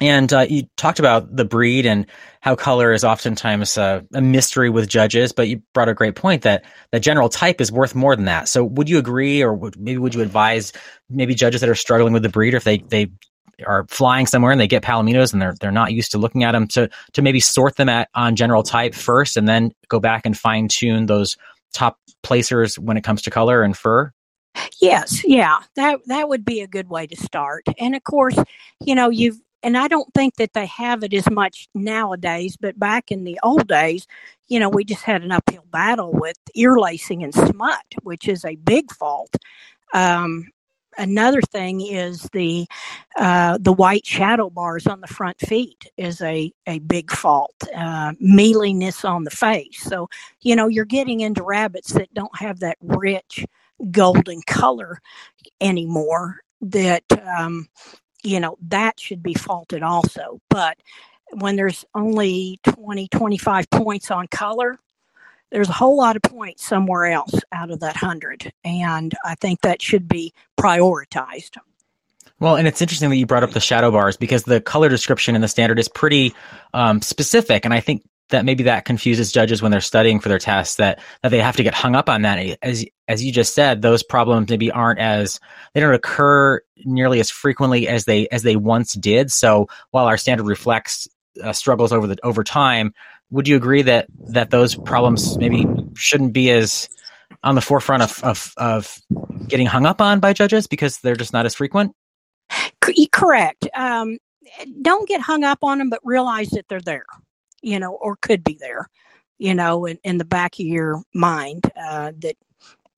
And 0.00 0.32
uh, 0.32 0.46
you 0.48 0.62
talked 0.76 0.98
about 0.98 1.34
the 1.34 1.44
breed 1.44 1.84
and 1.84 2.06
how 2.40 2.54
color 2.54 2.92
is 2.92 3.04
oftentimes 3.04 3.76
uh, 3.76 4.00
a 4.14 4.22
mystery 4.22 4.70
with 4.70 4.88
judges, 4.88 5.32
but 5.32 5.48
you 5.48 5.60
brought 5.74 5.90
a 5.90 5.94
great 5.94 6.14
point 6.14 6.42
that 6.42 6.64
the 6.90 7.00
general 7.00 7.28
type 7.28 7.60
is 7.60 7.70
worth 7.70 7.94
more 7.94 8.16
than 8.16 8.24
that. 8.24 8.48
So, 8.48 8.64
would 8.64 8.88
you 8.88 8.98
agree, 8.98 9.42
or 9.42 9.52
would, 9.52 9.78
maybe 9.78 9.98
would 9.98 10.14
you 10.14 10.22
advise 10.22 10.72
maybe 11.10 11.34
judges 11.34 11.60
that 11.60 11.68
are 11.68 11.74
struggling 11.74 12.14
with 12.14 12.22
the 12.22 12.30
breed, 12.30 12.54
or 12.54 12.58
if 12.58 12.64
they 12.64 12.78
they 12.78 13.10
are 13.66 13.84
flying 13.90 14.26
somewhere 14.26 14.52
and 14.52 14.60
they 14.60 14.68
get 14.68 14.82
palominos 14.82 15.34
and 15.34 15.42
they're 15.42 15.54
they're 15.60 15.70
not 15.70 15.92
used 15.92 16.12
to 16.12 16.18
looking 16.18 16.44
at 16.44 16.52
them, 16.52 16.66
to 16.68 16.88
to 17.12 17.20
maybe 17.20 17.40
sort 17.40 17.76
them 17.76 17.90
at 17.90 18.08
on 18.14 18.36
general 18.36 18.62
type 18.62 18.94
first, 18.94 19.36
and 19.36 19.46
then 19.46 19.70
go 19.88 20.00
back 20.00 20.24
and 20.24 20.38
fine 20.38 20.68
tune 20.68 21.06
those 21.06 21.36
top 21.74 21.98
placers 22.22 22.78
when 22.78 22.96
it 22.96 23.04
comes 23.04 23.20
to 23.22 23.30
color 23.30 23.62
and 23.62 23.76
fur? 23.76 24.12
Yes, 24.80 25.22
yeah, 25.24 25.58
that 25.76 26.00
that 26.06 26.28
would 26.28 26.44
be 26.44 26.60
a 26.60 26.66
good 26.66 26.88
way 26.88 27.06
to 27.06 27.16
start. 27.16 27.64
And 27.78 27.94
of 27.94 28.02
course, 28.04 28.38
you 28.80 28.94
know, 28.94 29.10
you've 29.10 29.40
and 29.62 29.76
I 29.76 29.88
don't 29.88 30.12
think 30.14 30.36
that 30.36 30.54
they 30.54 30.66
have 30.66 31.02
it 31.04 31.12
as 31.12 31.28
much 31.30 31.68
nowadays, 31.74 32.56
but 32.56 32.78
back 32.78 33.10
in 33.12 33.24
the 33.24 33.38
old 33.42 33.68
days, 33.68 34.06
you 34.48 34.58
know, 34.58 34.70
we 34.70 34.84
just 34.84 35.02
had 35.02 35.22
an 35.22 35.32
uphill 35.32 35.64
battle 35.70 36.12
with 36.12 36.36
ear 36.54 36.78
lacing 36.78 37.22
and 37.22 37.34
smut, 37.34 37.84
which 38.02 38.26
is 38.26 38.44
a 38.44 38.56
big 38.56 38.90
fault. 38.92 39.36
Um, 39.94 40.48
another 40.98 41.42
thing 41.42 41.80
is 41.82 42.22
the 42.32 42.66
uh, 43.16 43.58
the 43.60 43.72
white 43.72 44.06
shadow 44.06 44.50
bars 44.50 44.86
on 44.86 45.00
the 45.00 45.06
front 45.06 45.38
feet 45.40 45.86
is 45.96 46.20
a, 46.22 46.52
a 46.66 46.78
big 46.80 47.10
fault. 47.10 47.54
Uh, 47.74 48.12
mealiness 48.20 49.04
on 49.04 49.24
the 49.24 49.30
face. 49.30 49.82
So, 49.82 50.08
you 50.40 50.56
know, 50.56 50.68
you're 50.68 50.84
getting 50.86 51.20
into 51.20 51.42
rabbits 51.42 51.92
that 51.94 52.12
don't 52.14 52.36
have 52.38 52.60
that 52.60 52.78
rich 52.80 53.44
golden 53.90 54.42
color 54.46 55.00
anymore 55.60 56.40
that 56.60 57.04
um, 57.38 57.68
you 58.22 58.40
know, 58.40 58.56
that 58.68 59.00
should 59.00 59.22
be 59.22 59.34
faulted 59.34 59.82
also. 59.82 60.40
But 60.48 60.78
when 61.32 61.56
there's 61.56 61.84
only 61.94 62.58
20, 62.64 63.08
25 63.08 63.70
points 63.70 64.10
on 64.10 64.26
color, 64.28 64.78
there's 65.50 65.68
a 65.68 65.72
whole 65.72 65.96
lot 65.96 66.16
of 66.16 66.22
points 66.22 66.64
somewhere 66.64 67.06
else 67.06 67.34
out 67.52 67.70
of 67.70 67.80
that 67.80 68.00
100. 68.00 68.52
And 68.64 69.14
I 69.24 69.34
think 69.36 69.62
that 69.62 69.82
should 69.82 70.08
be 70.08 70.32
prioritized. 70.58 71.56
Well, 72.38 72.56
and 72.56 72.66
it's 72.66 72.80
interesting 72.80 73.10
that 73.10 73.16
you 73.16 73.26
brought 73.26 73.42
up 73.42 73.50
the 73.50 73.60
shadow 73.60 73.90
bars 73.90 74.16
because 74.16 74.44
the 74.44 74.60
color 74.60 74.88
description 74.88 75.34
in 75.34 75.42
the 75.42 75.48
standard 75.48 75.78
is 75.78 75.88
pretty 75.88 76.34
um, 76.72 77.02
specific. 77.02 77.64
And 77.64 77.74
I 77.74 77.80
think 77.80 78.02
that 78.30 78.44
maybe 78.44 78.64
that 78.64 78.84
confuses 78.84 79.32
judges 79.32 79.60
when 79.60 79.70
they're 79.70 79.80
studying 79.80 80.20
for 80.20 80.28
their 80.28 80.38
tests 80.38 80.76
that 80.76 81.00
that 81.22 81.30
they 81.30 81.40
have 81.40 81.56
to 81.56 81.62
get 81.62 81.74
hung 81.74 81.94
up 81.94 82.08
on 82.08 82.22
that 82.22 82.58
as 82.62 82.84
as 83.10 83.22
you 83.24 83.32
just 83.32 83.54
said 83.54 83.82
those 83.82 84.02
problems 84.02 84.48
maybe 84.48 84.70
aren't 84.70 85.00
as 85.00 85.40
they 85.74 85.80
don't 85.80 85.94
occur 85.94 86.60
nearly 86.84 87.20
as 87.20 87.30
frequently 87.30 87.88
as 87.88 88.04
they 88.04 88.28
as 88.28 88.42
they 88.42 88.56
once 88.56 88.94
did. 88.94 89.30
So 89.30 89.68
while 89.90 90.06
our 90.06 90.16
standard 90.16 90.46
reflects 90.46 91.08
uh, 91.42 91.52
struggles 91.52 91.92
over 91.92 92.06
the 92.06 92.18
over 92.22 92.44
time 92.44 92.94
would 93.30 93.46
you 93.46 93.56
agree 93.56 93.82
that 93.82 94.06
that 94.28 94.50
those 94.50 94.74
problems 94.74 95.38
maybe 95.38 95.66
shouldn't 95.94 96.32
be 96.32 96.50
as 96.50 96.88
on 97.42 97.54
the 97.54 97.60
forefront 97.60 98.02
of 98.02 98.22
of, 98.24 98.52
of 98.56 98.98
getting 99.46 99.66
hung 99.66 99.86
up 99.86 100.00
on 100.00 100.20
by 100.20 100.32
judges 100.32 100.66
because 100.66 100.98
they're 100.98 101.16
just 101.16 101.32
not 101.32 101.46
as 101.46 101.54
frequent? 101.54 101.94
Correct. 103.12 103.68
Um, 103.74 104.18
don't 104.82 105.08
get 105.08 105.20
hung 105.20 105.44
up 105.44 105.58
on 105.62 105.78
them 105.78 105.90
but 105.90 106.00
realize 106.02 106.50
that 106.50 106.66
they're 106.68 106.80
there 106.80 107.04
you 107.62 107.78
know, 107.78 107.92
or 107.92 108.16
could 108.16 108.44
be 108.44 108.56
there, 108.60 108.88
you 109.38 109.54
know, 109.54 109.86
in, 109.86 109.98
in 110.04 110.18
the 110.18 110.24
back 110.24 110.54
of 110.54 110.66
your 110.66 111.02
mind 111.14 111.70
uh, 111.76 112.12
that, 112.18 112.36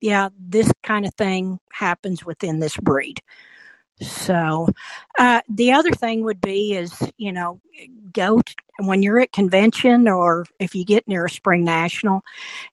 yeah, 0.03 0.27
this 0.37 0.69
kind 0.83 1.05
of 1.05 1.13
thing 1.15 1.59
happens 1.71 2.25
within 2.25 2.59
this 2.59 2.75
breed. 2.75 3.21
So, 4.01 4.67
uh, 5.17 5.39
the 5.47 5.71
other 5.71 5.91
thing 5.91 6.25
would 6.25 6.41
be 6.41 6.73
is, 6.75 6.93
you 7.17 7.31
know, 7.31 7.61
go 8.11 8.41
to, 8.41 8.55
when 8.79 9.01
you're 9.01 9.21
at 9.21 9.31
convention 9.31 10.09
or 10.09 10.45
if 10.59 10.75
you 10.75 10.83
get 10.83 11.07
near 11.07 11.25
a 11.25 11.29
spring 11.29 11.63
national, 11.63 12.21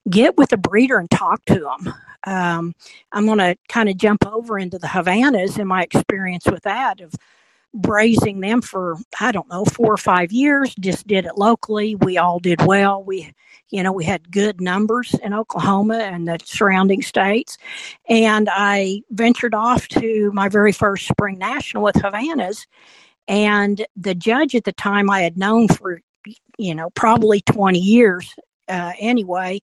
get 0.09 0.35
with 0.35 0.51
a 0.51 0.57
breeder 0.57 0.97
and 0.97 1.09
talk 1.09 1.45
to 1.45 1.59
them. 1.59 1.93
Um, 2.25 2.73
I'm 3.13 3.25
going 3.25 3.37
to 3.37 3.55
kind 3.69 3.87
of 3.87 3.95
jump 3.95 4.27
over 4.27 4.59
into 4.59 4.77
the 4.77 4.87
Havanas 4.87 5.57
and 5.57 5.69
my 5.69 5.83
experience 5.83 6.47
with 6.47 6.63
that 6.63 6.99
of 6.99 7.13
Brazing 7.75 8.41
them 8.41 8.61
for 8.61 8.97
I 9.19 9.31
don't 9.31 9.49
know 9.49 9.63
four 9.65 9.93
or 9.93 9.97
five 9.97 10.31
years. 10.31 10.75
Just 10.75 11.07
did 11.07 11.25
it 11.25 11.37
locally. 11.37 11.95
We 11.95 12.17
all 12.17 12.39
did 12.39 12.65
well. 12.65 13.03
We, 13.03 13.33
you 13.69 13.81
know, 13.81 13.93
we 13.93 14.03
had 14.03 14.31
good 14.31 14.59
numbers 14.59 15.15
in 15.23 15.33
Oklahoma 15.33 15.99
and 15.99 16.27
the 16.27 16.37
surrounding 16.43 17.01
states. 17.01 17.57
And 18.09 18.49
I 18.51 19.01
ventured 19.11 19.53
off 19.55 19.87
to 19.89 20.31
my 20.33 20.49
very 20.49 20.73
first 20.73 21.07
spring 21.07 21.37
national 21.37 21.83
with 21.83 21.95
Havanas, 21.95 22.67
and 23.27 23.85
the 23.95 24.15
judge 24.15 24.55
at 24.55 24.65
the 24.65 24.73
time 24.73 25.09
I 25.09 25.21
had 25.21 25.37
known 25.37 25.67
for 25.69 26.01
you 26.57 26.75
know 26.75 26.89
probably 26.91 27.41
20 27.41 27.79
years 27.79 28.35
uh, 28.67 28.93
anyway. 28.99 29.59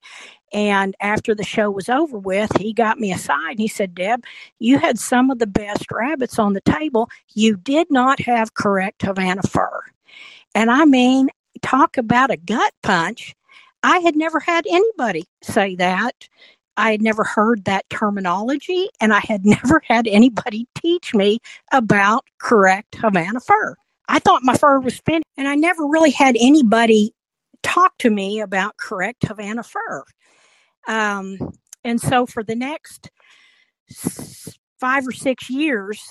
And 0.51 0.95
after 0.99 1.35
the 1.35 1.43
show 1.43 1.69
was 1.69 1.89
over 1.89 2.17
with, 2.17 2.55
he 2.57 2.73
got 2.73 2.99
me 2.99 3.11
aside 3.11 3.51
and 3.51 3.59
he 3.59 3.67
said, 3.67 3.95
Deb, 3.95 4.23
you 4.59 4.79
had 4.79 4.97
some 4.97 5.29
of 5.29 5.39
the 5.39 5.47
best 5.47 5.91
rabbits 5.91 6.39
on 6.39 6.53
the 6.53 6.61
table. 6.61 7.09
You 7.33 7.55
did 7.57 7.91
not 7.91 8.19
have 8.21 8.53
correct 8.53 9.03
Havana 9.03 9.43
fur. 9.43 9.81
And 10.55 10.71
I 10.71 10.85
mean, 10.85 11.29
talk 11.61 11.97
about 11.97 12.31
a 12.31 12.37
gut 12.37 12.73
punch. 12.83 13.35
I 13.83 13.99
had 13.99 14.15
never 14.15 14.39
had 14.39 14.65
anybody 14.67 15.23
say 15.41 15.75
that. 15.75 16.27
I 16.77 16.91
had 16.91 17.01
never 17.01 17.25
heard 17.25 17.65
that 17.65 17.89
terminology, 17.89 18.87
and 19.01 19.13
I 19.13 19.19
had 19.19 19.45
never 19.45 19.81
had 19.85 20.07
anybody 20.07 20.67
teach 20.81 21.13
me 21.13 21.39
about 21.71 22.25
correct 22.39 22.95
Havana 22.95 23.41
fur. 23.41 23.75
I 24.07 24.19
thought 24.19 24.43
my 24.43 24.55
fur 24.57 24.79
was 24.79 24.99
finished, 24.99 25.25
and 25.37 25.47
I 25.47 25.55
never 25.55 25.85
really 25.85 26.11
had 26.11 26.35
anybody 26.39 27.13
talk 27.63 27.97
to 27.99 28.09
me 28.09 28.39
about 28.39 28.77
correct 28.77 29.27
Havana 29.27 29.63
fur. 29.63 30.03
Um, 30.87 31.37
and 31.83 31.99
so 31.99 32.25
for 32.25 32.43
the 32.43 32.55
next 32.55 33.09
five 34.79 35.07
or 35.07 35.11
six 35.11 35.49
years, 35.49 36.01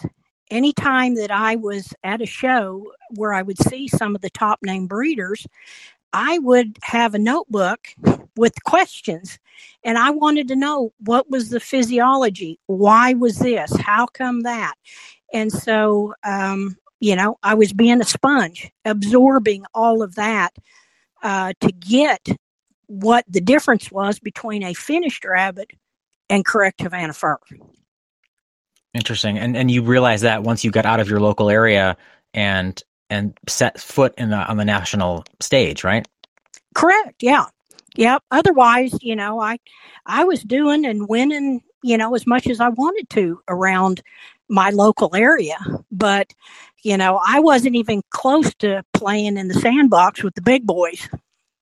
anytime 0.50 1.14
that 1.16 1.30
I 1.30 1.56
was 1.56 1.92
at 2.04 2.22
a 2.22 2.26
show 2.26 2.92
where 3.14 3.32
I 3.32 3.42
would 3.42 3.58
see 3.58 3.88
some 3.88 4.14
of 4.14 4.20
the 4.20 4.30
top 4.30 4.60
name 4.62 4.86
breeders, 4.86 5.46
I 6.12 6.38
would 6.38 6.78
have 6.82 7.14
a 7.14 7.18
notebook 7.18 7.88
with 8.36 8.62
questions 8.64 9.38
and 9.84 9.98
I 9.98 10.10
wanted 10.10 10.48
to 10.48 10.56
know 10.56 10.92
what 11.04 11.30
was 11.30 11.50
the 11.50 11.60
physiology? 11.60 12.58
Why 12.66 13.14
was 13.14 13.38
this? 13.38 13.76
How 13.76 14.06
come 14.06 14.42
that? 14.42 14.74
And 15.32 15.52
so, 15.52 16.14
um, 16.24 16.76
you 17.00 17.14
know, 17.14 17.38
I 17.42 17.54
was 17.54 17.72
being 17.72 18.00
a 18.00 18.04
sponge, 18.04 18.70
absorbing 18.84 19.64
all 19.74 20.02
of 20.02 20.14
that 20.14 20.50
uh, 21.22 21.52
to 21.60 21.72
get 21.72 22.28
what 22.88 23.24
the 23.28 23.40
difference 23.40 23.92
was 23.92 24.18
between 24.18 24.62
a 24.64 24.74
finished 24.74 25.24
rabbit 25.24 25.70
and 26.28 26.44
correct 26.44 26.82
Havana 26.82 27.12
fur. 27.12 27.38
Interesting. 28.94 29.38
And 29.38 29.56
and 29.56 29.70
you 29.70 29.82
realize 29.82 30.22
that 30.22 30.42
once 30.42 30.64
you 30.64 30.70
got 30.70 30.86
out 30.86 30.98
of 30.98 31.08
your 31.08 31.20
local 31.20 31.50
area 31.50 31.96
and 32.34 32.82
and 33.10 33.38
set 33.48 33.80
foot 33.80 34.14
in 34.18 34.30
the 34.30 34.36
on 34.36 34.56
the 34.56 34.64
national 34.64 35.24
stage, 35.40 35.84
right? 35.84 36.06
Correct. 36.74 37.22
Yeah. 37.22 37.46
Yep. 37.96 38.22
Otherwise, 38.30 38.96
you 39.02 39.14
know, 39.14 39.40
I 39.40 39.58
I 40.06 40.24
was 40.24 40.42
doing 40.42 40.84
and 40.84 41.08
winning, 41.08 41.62
you 41.82 41.98
know, 41.98 42.14
as 42.14 42.26
much 42.26 42.46
as 42.46 42.60
I 42.60 42.70
wanted 42.70 43.10
to 43.10 43.40
around 43.48 44.02
my 44.48 44.70
local 44.70 45.14
area, 45.14 45.58
but 45.90 46.32
you 46.82 46.96
know, 46.96 47.20
I 47.26 47.40
wasn't 47.40 47.76
even 47.76 48.02
close 48.10 48.54
to 48.56 48.82
playing 48.94 49.36
in 49.36 49.48
the 49.48 49.54
sandbox 49.54 50.22
with 50.22 50.34
the 50.34 50.42
big 50.42 50.66
boys. 50.66 51.08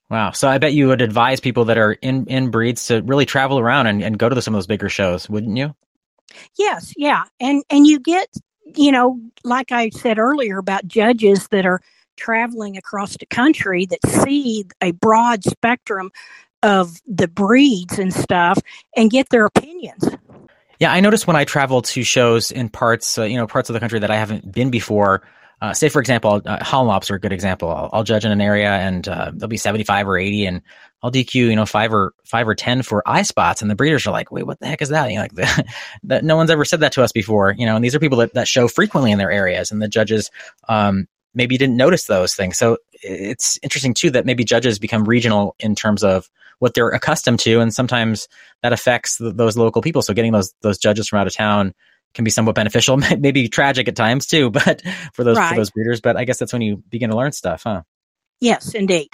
Wow. 0.09 0.30
So 0.30 0.48
I 0.48 0.59
bet 0.59 0.72
you 0.72 0.88
would 0.88 1.02
advise 1.02 1.40
people 1.40 1.66
that 1.66 1.78
are 1.78 1.92
in 1.92 2.26
in 2.26 2.50
breeds 2.50 2.86
to 2.86 3.02
really 3.02 3.26
travel 3.26 3.59
around 3.59 3.88
and, 3.88 4.02
and 4.02 4.18
go 4.18 4.28
to 4.28 4.40
some 4.40 4.54
of 4.54 4.59
those 4.59 4.66
bigger 4.66 4.88
shows, 4.88 5.28
wouldn't 5.28 5.57
you? 5.57 5.74
Yes, 6.59 6.92
yeah. 6.96 7.24
And 7.40 7.64
and 7.70 7.86
you 7.86 7.98
get, 7.98 8.28
you 8.76 8.92
know, 8.92 9.20
like 9.42 9.72
I 9.72 9.90
said 9.90 10.18
earlier 10.18 10.59
about 10.59 10.86
judges 10.86 11.48
that 11.48 11.66
are 11.66 11.80
traveling 12.16 12.76
across 12.76 13.16
the 13.16 13.26
country 13.26 13.86
that 13.86 13.98
see 14.07 14.64
a 14.80 14.92
broad 14.92 15.44
spectrum 15.44 16.11
of 16.62 17.00
the 17.07 17.28
breeds 17.28 17.98
and 17.98 18.12
stuff 18.12 18.59
and 18.96 19.11
get 19.11 19.28
their 19.28 19.46
opinions. 19.46 20.09
Yeah, 20.78 20.92
I 20.92 21.00
noticed 21.00 21.26
when 21.26 21.36
I 21.36 21.44
travel 21.44 21.82
to 21.82 22.02
shows 22.02 22.50
in 22.50 22.68
parts, 22.68 23.18
uh, 23.18 23.24
you 23.24 23.36
know, 23.36 23.46
parts 23.46 23.70
of 23.70 23.74
the 23.74 23.80
country 23.80 23.98
that 24.00 24.11
I 24.11 24.16
haven't 24.16 24.52
been 24.52 24.70
before. 24.70 25.22
Uh, 25.62 25.72
say, 25.72 25.88
for 25.88 26.00
example, 26.00 26.42
uh, 26.44 26.62
Hall 26.62 26.90
are 26.90 27.00
a 27.14 27.18
good 27.18 27.32
example. 27.32 27.70
I'll, 27.70 27.88
I'll, 27.92 28.04
judge 28.04 28.26
in 28.26 28.32
an 28.32 28.42
area 28.42 28.70
and 28.70 29.09
uh, 29.09 29.30
there'll 29.32 29.48
be 29.48 29.57
75 29.57 30.07
or 30.07 30.18
80 30.18 30.46
and 30.46 30.62
I'll 31.02 31.11
DQ, 31.11 31.34
you 31.34 31.57
know, 31.57 31.64
five 31.64 31.94
or 31.94 32.12
five 32.24 32.46
or 32.46 32.54
10 32.54 32.82
for 32.82 33.02
eye 33.07 33.22
spots. 33.22 33.62
And 33.62 33.70
the 33.70 33.74
breeders 33.74 34.07
are 34.07 34.11
like, 34.11 34.30
wait, 34.30 34.46
what 34.46 34.61
the 34.61 34.66
heck 34.66 34.82
is 34.82 34.90
that? 34.90 35.09
You 35.09 35.16
know, 35.16 35.22
like 35.22 35.34
the, 35.34 35.64
that 36.04 36.24
no 36.24 36.36
one's 36.36 36.50
ever 36.50 36.66
said 36.66 36.80
that 36.80 36.92
to 36.92 37.02
us 37.02 37.11
before, 37.11 37.54
you 37.57 37.64
know, 37.64 37.74
and 37.74 37.82
these 37.82 37.94
are 37.94 37.98
people 37.98 38.18
that, 38.18 38.34
that 38.34 38.48
show 38.48 38.68
frequently 38.68 39.12
in 39.12 39.18
their 39.18 39.30
areas 39.30 39.70
and 39.70 39.80
the 39.80 39.88
judges, 39.88 40.30
um, 40.68 41.09
maybe 41.34 41.57
didn't 41.57 41.76
notice 41.76 42.04
those 42.04 42.34
things. 42.34 42.59
So 42.59 42.76
it's 42.92 43.59
interesting 43.62 43.94
too 43.94 44.11
that 44.11 44.26
maybe 44.26 44.44
judges 44.44 44.78
become 44.78 45.04
regional 45.04 45.54
in 45.59 45.74
terms 45.74 46.04
of 46.04 46.28
what 46.59 46.74
they're 46.74 46.88
accustomed 46.88 47.38
to, 47.40 47.61
and 47.61 47.72
sometimes 47.72 48.28
that 48.62 48.72
affects 48.72 49.18
th- 49.18 49.34
those 49.36 49.57
local 49.57 49.82
people. 49.82 50.02
So 50.02 50.14
getting 50.14 50.32
those 50.32 50.54
those 50.62 50.78
judges 50.78 51.09
from 51.09 51.18
out 51.18 51.26
of 51.26 51.34
town 51.34 51.74
can 52.17 52.25
be 52.25 52.31
somewhat 52.31 52.57
beneficial, 52.57 52.97
maybe 53.19 53.49
tragic 53.49 53.87
at 53.87 53.95
times 53.95 54.27
too, 54.27 54.51
but 54.51 54.83
for 55.12 55.23
those 55.23 55.37
right. 55.37 55.51
for 55.51 55.57
those 55.57 55.71
breeders. 55.71 56.01
But 56.01 56.17
I 56.17 56.25
guess 56.25 56.39
that's 56.39 56.53
when 56.53 56.62
you 56.62 56.83
begin 56.89 57.11
to 57.11 57.17
learn 57.17 57.33
stuff, 57.33 57.62
huh? 57.62 57.83
Yes, 58.41 58.75
indeed. 58.75 59.09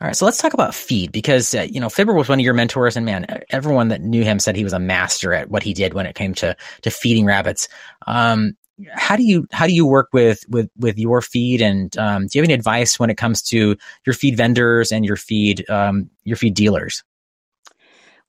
All 0.00 0.06
right, 0.06 0.14
so 0.14 0.24
let's 0.24 0.38
talk 0.38 0.54
about 0.54 0.74
feed 0.74 1.10
because 1.10 1.54
uh, 1.54 1.66
you 1.68 1.80
know 1.80 1.88
Fibber 1.88 2.14
was 2.14 2.28
one 2.28 2.38
of 2.38 2.44
your 2.44 2.54
mentors, 2.54 2.96
and 2.96 3.04
man, 3.04 3.26
everyone 3.50 3.88
that 3.88 4.00
knew 4.00 4.22
him 4.22 4.38
said 4.38 4.56
he 4.56 4.64
was 4.64 4.72
a 4.72 4.78
master 4.78 5.32
at 5.32 5.50
what 5.50 5.62
he 5.62 5.74
did 5.74 5.94
when 5.94 6.06
it 6.06 6.14
came 6.14 6.34
to 6.34 6.56
to 6.82 6.90
feeding 6.90 7.24
rabbits. 7.24 7.68
Um, 8.06 8.56
how 8.92 9.16
do 9.16 9.24
you 9.24 9.46
how 9.52 9.66
do 9.66 9.74
you 9.74 9.86
work 9.86 10.08
with 10.12 10.44
with 10.48 10.70
with 10.76 10.98
your 10.98 11.20
feed 11.20 11.60
and 11.60 11.96
um, 11.98 12.26
do 12.26 12.38
you 12.38 12.42
have 12.42 12.48
any 12.48 12.54
advice 12.54 12.98
when 12.98 13.10
it 13.10 13.16
comes 13.16 13.42
to 13.42 13.76
your 14.06 14.14
feed 14.14 14.36
vendors 14.36 14.92
and 14.92 15.04
your 15.04 15.16
feed 15.16 15.68
um, 15.68 16.08
your 16.22 16.36
feed 16.36 16.54
dealers 16.54 17.02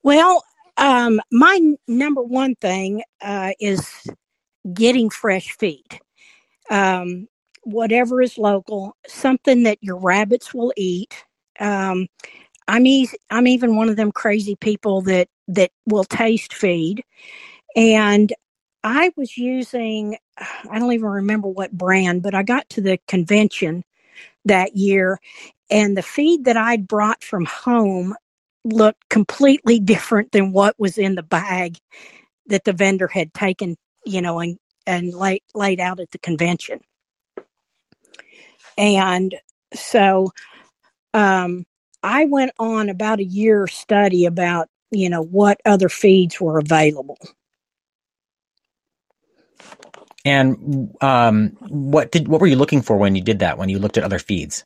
well 0.02 0.44
um, 0.80 1.21
my 1.32 1.59
n- 1.61 1.77
number 1.88 2.23
one 2.23 2.55
thing 2.57 3.03
uh, 3.21 3.51
is 3.61 3.89
getting 4.73 5.09
fresh 5.09 5.51
feed 5.59 5.86
um, 6.71 7.27
whatever 7.63 8.21
is 8.21 8.38
local 8.39 8.95
something 9.07 9.63
that 9.63 9.80
your 9.82 9.97
rabbits 9.97 10.53
will 10.53 10.73
eat. 10.77 11.25
Um, 11.59 12.07
i'm 12.69 12.86
i'm 13.32 13.47
even 13.47 13.77
one 13.77 13.89
of 13.89 13.97
them 13.97 14.11
crazy 14.13 14.57
people 14.57 15.01
that 15.03 15.30
that 15.49 15.71
will 15.88 16.05
taste 16.05 16.53
feed. 16.55 17.03
And 17.75 18.34
I 18.84 19.11
was 19.17 19.38
using, 19.38 20.17
I 20.39 20.80
don't 20.80 20.93
even 20.93 21.07
remember 21.09 21.49
what 21.49 21.71
brand, 21.73 22.23
but 22.23 22.36
I 22.36 22.43
got 22.43 22.69
to 22.71 22.82
the 22.82 22.99
convention 23.07 23.84
that 24.45 24.75
year 24.75 25.19
and 25.69 25.97
the 25.97 26.03
feed 26.03 26.45
that 26.45 26.57
I'd 26.57 26.88
brought 26.88 27.23
from 27.23 27.45
home 27.45 28.15
looked 28.64 29.07
completely 29.10 29.80
different 29.80 30.32
than 30.32 30.51
what 30.51 30.76
was 30.80 30.97
in 30.97 31.16
the 31.16 31.24
bag 31.24 31.78
that 32.47 32.64
the 32.64 32.74
vendor 32.74 33.07
had 33.07 33.34
taken, 33.34 33.76
you 34.05 34.22
know, 34.22 34.39
and, 34.39 34.57
and 34.86 35.14
laid, 35.14 35.41
laid 35.53 35.80
out 35.80 35.99
at 35.99 36.12
the 36.12 36.20
convention. 36.20 36.80
And 38.78 39.36
so 39.74 40.32
um, 41.14 41.66
I 42.03 42.26
went 42.26 42.51
on 42.60 42.89
about 42.89 43.20
a 43.20 43.26
year 43.26 43.68
study 43.68 44.26
about, 44.26 44.68
you 44.91 45.10
know, 45.10 45.22
what 45.22 45.60
other 45.66 45.89
feeds 45.89 46.39
were 46.39 46.60
available. 46.60 47.18
And 50.26 50.95
um, 51.01 51.49
what 51.62 52.12
did 52.12 52.28
what 52.28 52.41
were 52.41 52.47
you 52.47 52.57
looking 52.57 52.82
for 52.82 52.97
when 52.97 53.16
you 53.16 53.22
did 53.22 53.39
that? 53.39 53.57
When 53.57 53.70
you 53.70 53.80
looked 53.80 53.97
at 53.97 54.03
other 54.03 54.20
feeds? 54.20 54.66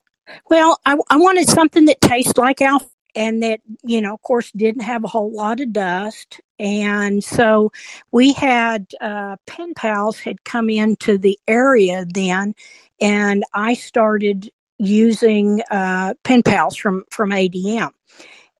Well, 0.49 0.79
I, 0.85 0.97
I 1.09 1.17
wanted 1.17 1.47
something 1.47 1.85
that 1.85 2.01
tastes 2.01 2.37
like 2.37 2.61
alfalfa 2.61 2.92
and 3.15 3.41
that 3.43 3.61
you 3.83 4.01
know, 4.01 4.13
of 4.13 4.21
course, 4.21 4.51
didn't 4.51 4.81
have 4.81 5.03
a 5.03 5.07
whole 5.07 5.31
lot 5.31 5.59
of 5.59 5.73
dust. 5.73 6.41
And 6.59 7.23
so 7.23 7.71
we 8.11 8.33
had 8.33 8.87
uh, 9.01 9.37
pen 9.47 9.73
pals 9.73 10.19
had 10.19 10.43
come 10.43 10.69
into 10.69 11.17
the 11.17 11.37
area 11.47 12.05
then, 12.07 12.55
and 13.01 13.43
I 13.53 13.73
started 13.73 14.49
using 14.77 15.61
uh, 15.71 16.13
pen 16.23 16.43
pals 16.43 16.75
from 16.75 17.03
from 17.09 17.31
ADM, 17.31 17.91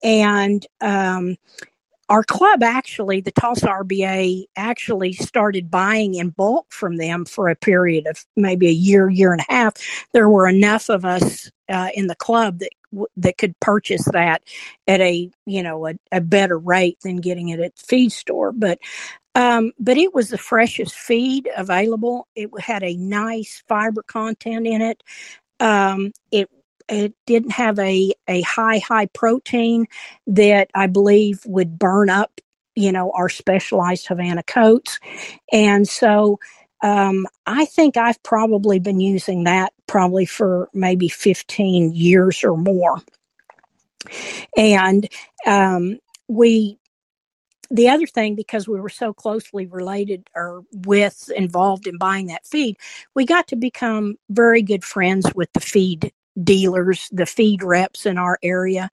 and 0.03 0.65
um, 0.81 1.37
our 2.09 2.23
club 2.23 2.61
actually, 2.61 3.21
the 3.21 3.31
Tulsa 3.31 3.67
RBA, 3.67 4.45
actually 4.55 5.13
started 5.13 5.71
buying 5.71 6.15
in 6.15 6.29
bulk 6.29 6.67
from 6.69 6.97
them 6.97 7.25
for 7.25 7.49
a 7.49 7.55
period 7.55 8.05
of 8.07 8.25
maybe 8.35 8.67
a 8.67 8.71
year, 8.71 9.09
year 9.09 9.31
and 9.31 9.41
a 9.41 9.51
half. 9.51 9.73
There 10.11 10.29
were 10.29 10.47
enough 10.47 10.89
of 10.89 11.05
us 11.05 11.49
uh, 11.74 11.89
in 11.95 12.07
the 12.07 12.15
club 12.15 12.59
that 12.61 12.71
that 13.17 13.39
could 13.39 13.59
purchase 13.61 14.05
that 14.13 14.43
at 14.88 15.01
a 15.01 15.32
you 15.47 15.63
know 15.63 15.88
a, 15.88 15.95
a 16.13 16.21
better 16.21 16.59
rate 16.59 16.99
than 17.03 17.17
getting 17.17 17.49
it 17.49 17.61
at 17.61 17.76
the 17.78 17.84
feed 17.88 18.13
store. 18.13 18.53
But 18.53 18.80
um, 19.36 19.74
but 19.80 19.97
it 19.97 20.13
was 20.13 20.30
the 20.30 20.39
freshest 20.39 20.95
feed 20.95 21.49
available. 21.57 22.28
It 22.36 22.51
had 22.61 22.84
a 22.84 22.97
nice 22.97 23.63
fiber 23.67 24.03
content 24.03 24.67
in 24.67 24.82
it. 24.84 25.03
Um, 25.59 26.13
it 26.32 26.49
it 26.89 27.15
didn't 27.28 27.51
have 27.51 27.80
a, 27.80 28.13
a 28.28 28.41
high, 28.43 28.80
high 28.80 29.07
protein 29.07 29.88
that 30.28 30.69
I 30.76 30.88
believe 30.88 31.41
would 31.45 31.80
burn 31.80 32.09
up, 32.09 32.41
you 32.76 32.91
know, 32.91 33.11
our 33.13 33.30
specialized 33.30 34.07
Havana 34.07 34.43
coats. 34.43 34.99
And 35.51 35.88
so 35.88 36.39
um, 36.84 37.25
I 37.47 37.65
think 37.65 37.97
I've 37.97 38.21
probably 38.21 38.77
been 38.77 38.99
using 38.99 39.45
that 39.45 39.73
probably 39.88 40.25
for 40.25 40.69
maybe 40.73 41.07
15 41.07 41.93
years 41.93 42.43
or 42.43 42.57
more. 42.57 43.01
And 44.57 45.07
um, 45.47 45.99
we 46.27 46.77
the 47.71 47.89
other 47.89 48.05
thing, 48.05 48.36
because 48.36 48.67
we 48.67 48.79
were 48.79 48.89
so 48.89 49.13
closely 49.13 49.65
related 49.65 50.29
or 50.36 50.63
with 50.86 51.31
involved 51.36 51.88
in 51.88 51.97
buying 51.97 52.27
that 52.27 52.45
feed, 52.45 52.77
we 53.15 53.25
got 53.25 53.47
to 53.47 53.55
become 53.55 54.15
very 54.29 54.61
good 54.61 54.84
friends 54.84 55.25
with 55.34 55.51
the 55.53 55.60
feed 55.60 56.11
dealers, 56.43 57.10
the 57.11 57.26
feed 57.26 57.64
reps 57.64 58.05
in 58.05 58.19
our 58.19 58.38
area. 58.43 58.89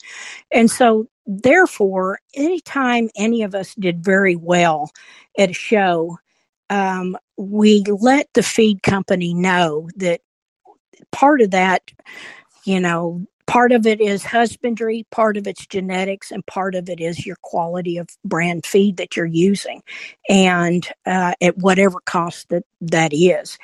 And 0.51 0.71
so, 0.71 1.09
therefore, 1.27 2.21
anytime 2.35 3.11
any 3.17 3.43
of 3.43 3.55
us 3.55 3.75
did 3.75 4.03
very 4.03 4.37
well 4.37 4.91
at 5.37 5.51
a 5.51 5.55
show, 5.55 6.19
um, 6.71 7.17
we 7.37 7.83
let 7.83 8.29
the 8.35 8.43
feed 8.43 8.83
company 8.83 9.35
know 9.35 9.89
that 9.97 10.21
part 11.13 11.41
of 11.41 11.51
that, 11.51 11.83
you 12.65 12.81
know, 12.81 13.25
part 13.47 13.73
of 13.73 13.87
it 13.87 14.01
is 14.01 14.25
husbandry, 14.25 15.05
part 15.11 15.37
of 15.37 15.47
it's 15.47 15.67
genetics, 15.67 16.31
and 16.31 16.47
part 16.47 16.77
of 16.77 16.89
it 16.89 17.01
is 17.01 17.27
your 17.27 17.37
quality 17.43 17.99
of 17.99 18.09
brand 18.25 18.65
feed 18.65 18.97
that 18.97 19.17
you're 19.17 19.27
using, 19.27 19.83
and 20.29 20.89
uh, 21.07 21.35
at 21.41 21.59
whatever 21.59 21.99
cost 22.07 22.49
that 22.51 22.63
that 22.81 23.13
is. 23.13 23.59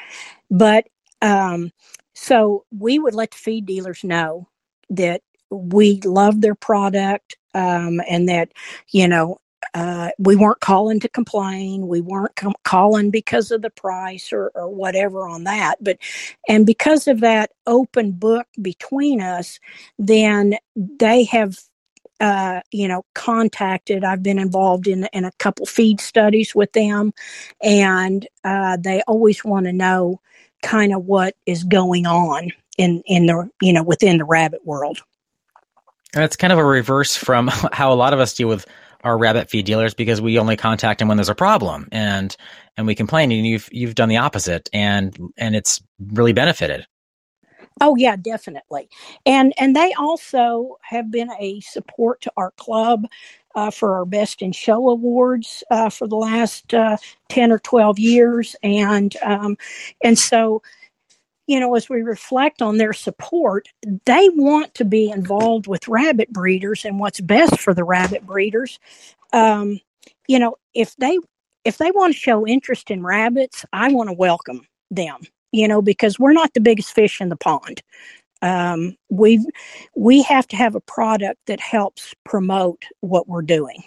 But 0.51 0.89
um, 1.23 1.71
so 2.15 2.65
we 2.77 2.99
would 2.99 3.15
let 3.15 3.31
the 3.31 3.37
feed 3.37 3.67
dealers 3.67 4.03
know 4.03 4.49
that 4.91 5.23
we 5.51 6.01
love 6.05 6.41
their 6.41 6.55
product 6.57 7.37
um, 7.55 8.01
and 8.09 8.29
that, 8.29 8.53
you 8.91 9.07
know, 9.07 9.39
uh, 9.77 10.09
we 10.19 10.37
weren't 10.37 10.61
calling 10.61 10.99
to 11.01 11.09
complain. 11.09 11.87
We 11.87 12.01
weren't 12.01 12.35
com- 12.35 12.55
calling 12.65 13.11
because 13.11 13.51
of 13.51 13.61
the 13.61 13.69
price 13.69 14.33
or, 14.33 14.51
or 14.55 14.71
whatever 14.71 15.29
on 15.29 15.45
that. 15.45 15.77
But, 15.83 15.99
and 16.49 16.65
because 16.65 17.07
of 17.07 17.21
that 17.21 17.51
open 17.67 18.13
book 18.13 18.47
between 18.63 19.21
us, 19.21 19.61
then 19.99 20.57
they 20.75 21.25
have 21.25 21.59
uh, 22.19 22.63
you 22.71 22.89
know, 22.89 23.05
contacted. 23.15 24.03
I've 24.03 24.23
been 24.23 24.39
involved 24.39 24.87
in 24.87 25.07
in 25.13 25.27
a 25.27 25.33
couple 25.33 25.67
feed 25.67 26.01
studies 26.01 26.55
with 26.55 26.73
them, 26.73 27.13
and 27.63 28.27
uh, 28.43 28.79
they 28.81 29.03
always 29.03 29.45
want 29.45 29.67
to 29.67 29.73
know 29.75 30.23
kind 30.63 30.95
of 30.95 31.05
what 31.05 31.37
is 31.45 31.63
going 31.63 32.07
on 32.07 32.53
in 32.79 33.03
in 33.05 33.27
the 33.27 33.51
you 33.61 33.75
know 33.75 33.83
within 33.83 34.17
the 34.17 34.25
rabbit 34.25 34.65
world. 34.65 35.01
And 36.15 36.25
it's 36.25 36.37
kind 36.37 36.55
of 36.55 36.59
a 36.59 36.65
reverse 36.65 37.15
from 37.15 37.49
how 37.73 37.93
a 37.93 37.95
lot 37.95 38.15
of 38.15 38.21
us 38.21 38.33
deal 38.33 38.49
with 38.49 38.65
our 39.07 39.17
rabbit 39.17 39.49
feed 39.49 39.65
dealers 39.65 39.95
because 39.95 40.21
we 40.21 40.37
only 40.39 40.57
contact 40.57 40.99
them 40.99 41.07
when 41.07 41.17
there's 41.17 41.29
a 41.29 41.35
problem 41.35 41.89
and 41.93 42.37
and 42.77 42.89
we 42.89 42.95
complain 42.95 43.31
and 43.31 43.47
you've 43.47 43.69
you've 43.71 43.95
done 43.95 44.09
the 44.09 44.17
opposite 44.17 44.69
and 44.73 45.17
and 45.39 45.55
it's 45.55 45.81
really 46.13 46.33
benefited. 46.33 46.85
Oh 47.81 47.95
yeah, 47.97 48.17
definitely. 48.17 48.89
And 49.25 49.55
and 49.59 49.77
they 49.77 49.93
also 49.93 50.77
have 50.83 51.11
been 51.11 51.31
a 51.39 51.61
support 51.61 52.21
to 52.23 52.33
our 52.37 52.51
club 52.53 53.07
uh, 53.55 53.71
for 53.71 53.95
our 53.95 54.05
best 54.05 54.43
in 54.43 54.51
show 54.51 54.89
awards 54.89 55.63
uh, 55.71 55.89
for 55.89 56.09
the 56.09 56.17
last 56.17 56.75
uh, 56.75 56.97
ten 57.29 57.53
or 57.53 57.61
twelve 57.61 57.99
years, 57.99 58.57
and 58.63 59.17
um, 59.23 59.57
and 60.03 60.19
so 60.19 60.63
you 61.47 61.61
know 61.61 61.75
as 61.75 61.89
we 61.89 62.03
reflect 62.03 62.63
on 62.63 62.79
their 62.79 62.93
support, 62.93 63.69
they 64.05 64.29
want 64.35 64.75
to 64.75 64.85
be 64.85 65.11
involved 65.11 65.67
with 65.67 65.89
rabbit 65.89 66.33
breeders 66.33 66.85
and 66.85 66.99
what's 67.01 67.21
best 67.21 67.61
for 67.61 67.75
the 67.75 67.85
rabbit 67.85 68.27
breeders. 68.27 68.79
Um, 69.33 69.81
you 70.29 70.39
know, 70.39 70.57
if 70.75 70.97
they 70.97 71.19
if 71.65 71.79
they 71.79 71.91
want 71.91 72.15
to 72.15 72.19
show 72.19 72.47
interest 72.47 72.91
in 72.91 73.03
rabbits, 73.03 73.65
I 73.73 73.93
want 73.93 74.09
to 74.09 74.15
welcome 74.15 74.67
them 74.91 75.21
you 75.57 75.67
know, 75.67 75.81
because 75.81 76.19
we're 76.19 76.33
not 76.33 76.53
the 76.53 76.61
biggest 76.61 76.93
fish 76.93 77.21
in 77.21 77.31
the 77.31 77.37
pond. 77.37 77.83
Um, 78.43 78.97
we 79.09 79.45
we 79.95 80.23
have 80.23 80.47
to 80.49 80.57
have 80.57 80.75
a 80.75 80.81
product 80.81 81.41
that 81.47 81.61
helps 81.61 82.15
promote 82.25 82.85
what 83.01 83.27
we're 83.27 83.43
doing. 83.43 83.83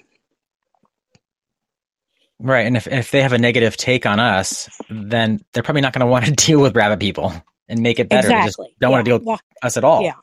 Right, 2.41 2.65
and 2.65 2.77
if 2.77 2.87
if 2.87 3.11
they 3.11 3.21
have 3.21 3.33
a 3.33 3.37
negative 3.37 3.75
take 3.75 4.05
on 4.05 4.19
us, 4.19 4.69
then 4.89 5.41
they're 5.53 5.63
probably 5.63 5.81
not 5.81 5.93
going 5.93 6.05
to 6.05 6.07
want 6.07 6.25
to 6.25 6.31
deal 6.31 6.61
with 6.61 6.75
rabbit 6.75 6.99
people 6.99 7.33
and 7.67 7.81
make 7.81 7.99
it 7.99 8.09
better. 8.09 8.27
Exactly. 8.27 8.39
They 8.39 8.47
just 8.47 8.79
don't 8.79 8.89
yeah. 8.89 8.89
want 8.89 9.05
to 9.05 9.09
deal 9.09 9.17
with 9.17 9.25
well, 9.25 9.39
us 9.61 9.77
at 9.77 9.83
all. 9.83 10.03
Yeah. 10.03 10.13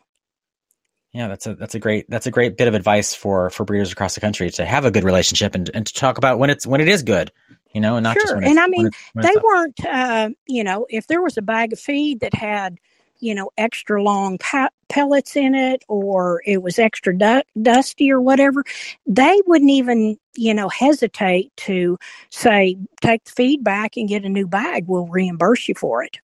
Yeah, 1.13 1.29
that's 1.29 1.47
a 1.47 1.55
that's 1.55 1.75
a 1.75 1.79
great 1.79 2.09
that's 2.11 2.27
a 2.27 2.31
great 2.31 2.59
bit 2.59 2.69
of 2.69 2.75
advice 2.75 3.15
for 3.15 3.49
for 3.51 3.65
breeders 3.65 3.91
across 3.91 4.15
the 4.15 4.21
country 4.21 4.51
to 4.51 4.67
have 4.67 4.85
a 4.85 4.91
good 4.91 5.05
relationship 5.05 5.55
and 5.55 5.71
and 5.73 5.87
to 5.87 5.95
talk 5.95 6.19
about 6.19 6.39
when 6.39 6.51
it's 6.51 6.67
when 6.67 6.81
it 6.81 6.89
is 6.89 7.03
good 7.03 7.31
you 7.77 7.81
know, 7.83 7.97
and 7.97 8.05
not 8.05 8.15
sure. 8.15 8.23
just 8.23 8.35
when 8.37 8.45
and 8.45 8.59
I 8.59 8.69
mean, 8.69 8.85
when 8.85 8.87
it's, 8.87 9.13
when 9.13 9.25
they 9.27 9.41
weren't, 9.45 9.85
uh, 9.85 10.31
you 10.47 10.65
know, 10.65 10.87
if 10.89 11.09
there 11.09 11.21
was 11.21 11.37
a 11.37 11.43
bag 11.43 11.75
of 11.75 11.79
feed 11.79 12.21
that 12.21 12.33
had, 12.33 12.79
you 13.19 13.35
know, 13.35 13.51
extra 13.59 14.03
long 14.03 14.39
pa- 14.39 14.71
pellets 14.89 15.37
in 15.37 15.55
it 15.55 15.83
or 15.89 16.43
it 16.47 16.63
was 16.63 16.79
extra 16.79 17.17
du- 17.17 17.45
dusty 17.61 18.11
or 18.11 18.21
whatever, 18.21 18.65
they 19.07 19.41
wouldn't 19.47 19.71
even, 19.71 20.19
you 20.37 20.55
know, 20.55 20.69
hesitate 20.69 21.55
to 21.57 21.99
say, 22.31 22.77
take 23.01 23.25
the 23.25 23.33
feed 23.33 23.65
back 23.65 23.97
and 23.97 24.09
get 24.09 24.25
a 24.25 24.29
new 24.29 24.47
bag. 24.47 24.85
We'll 24.87 25.07
reimburse 25.07 25.69
you 25.69 25.75
for 25.75 26.03
it. 26.03 26.19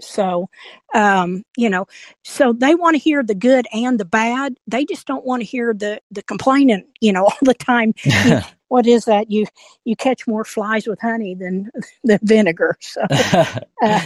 So, 0.00 0.48
um, 0.94 1.42
you 1.56 1.68
know, 1.68 1.86
so 2.22 2.52
they 2.52 2.74
want 2.74 2.94
to 2.94 2.98
hear 3.02 3.22
the 3.22 3.34
good 3.34 3.66
and 3.72 3.98
the 3.98 4.04
bad. 4.04 4.56
They 4.66 4.84
just 4.84 5.06
don't 5.06 5.24
want 5.24 5.40
to 5.40 5.46
hear 5.46 5.74
the 5.74 6.00
the 6.10 6.22
complaining, 6.22 6.84
you 7.00 7.12
know, 7.12 7.24
all 7.24 7.38
the 7.42 7.54
time. 7.54 7.94
You- 8.04 8.40
what 8.68 8.86
is 8.86 9.06
that? 9.06 9.30
You 9.30 9.46
you 9.84 9.96
catch 9.96 10.26
more 10.26 10.44
flies 10.44 10.86
with 10.86 11.00
honey 11.00 11.34
than 11.34 11.70
than 12.04 12.18
vinegar. 12.22 12.76
So, 12.80 13.02
uh, 13.82 14.00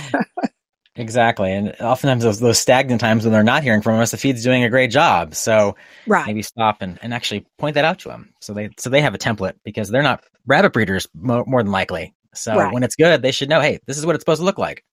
exactly, 0.97 1.53
and 1.53 1.75
oftentimes 1.81 2.25
those 2.25 2.41
those 2.41 2.59
stagnant 2.59 3.01
times 3.01 3.25
when 3.25 3.33
they're 3.33 3.43
not 3.45 3.63
hearing 3.63 3.83
from 3.83 4.01
us, 4.01 4.11
the 4.13 4.17
feed's 4.17 4.43
doing 4.43 4.65
a 4.65 4.71
great 4.71 4.91
job. 4.91 5.35
So 5.35 5.77
right, 6.07 6.35
maybe 6.35 6.43
stop 6.43 6.83
and, 6.83 6.99
and 7.03 7.15
actually 7.15 7.47
point 7.59 7.75
that 7.75 7.85
out 7.85 8.01
to 8.01 8.09
them, 8.09 8.35
so 8.41 8.55
they 8.55 8.71
so 8.79 8.91
they 8.91 9.03
have 9.03 9.15
a 9.15 9.19
template 9.19 9.55
because 9.65 9.91
they're 9.91 10.03
not 10.03 10.25
rabbit 10.47 10.73
breeders 10.73 11.09
mo- 11.15 11.45
more 11.47 11.63
than 11.63 11.73
likely. 11.73 12.15
So 12.35 12.53
Right. 12.57 12.69
when 12.69 12.83
it's 12.83 12.97
good, 12.97 13.23
they 13.23 13.33
should 13.33 13.49
know, 13.51 13.61
hey, 13.61 13.81
this 13.87 13.99
is 13.99 14.07
what 14.07 14.15
it's 14.15 14.23
supposed 14.23 14.41
to 14.41 14.45
look 14.47 14.59
like. 14.59 14.85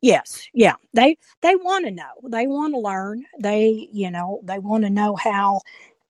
Yes, 0.00 0.48
yeah. 0.54 0.74
They 0.94 1.16
they 1.42 1.56
want 1.56 1.86
to 1.86 1.90
know. 1.90 2.04
They 2.28 2.46
want 2.46 2.74
to 2.74 2.78
learn. 2.80 3.24
They 3.40 3.88
you 3.92 4.10
know 4.10 4.40
they 4.44 4.58
want 4.60 4.84
to 4.84 4.90
know 4.90 5.16
how 5.16 5.62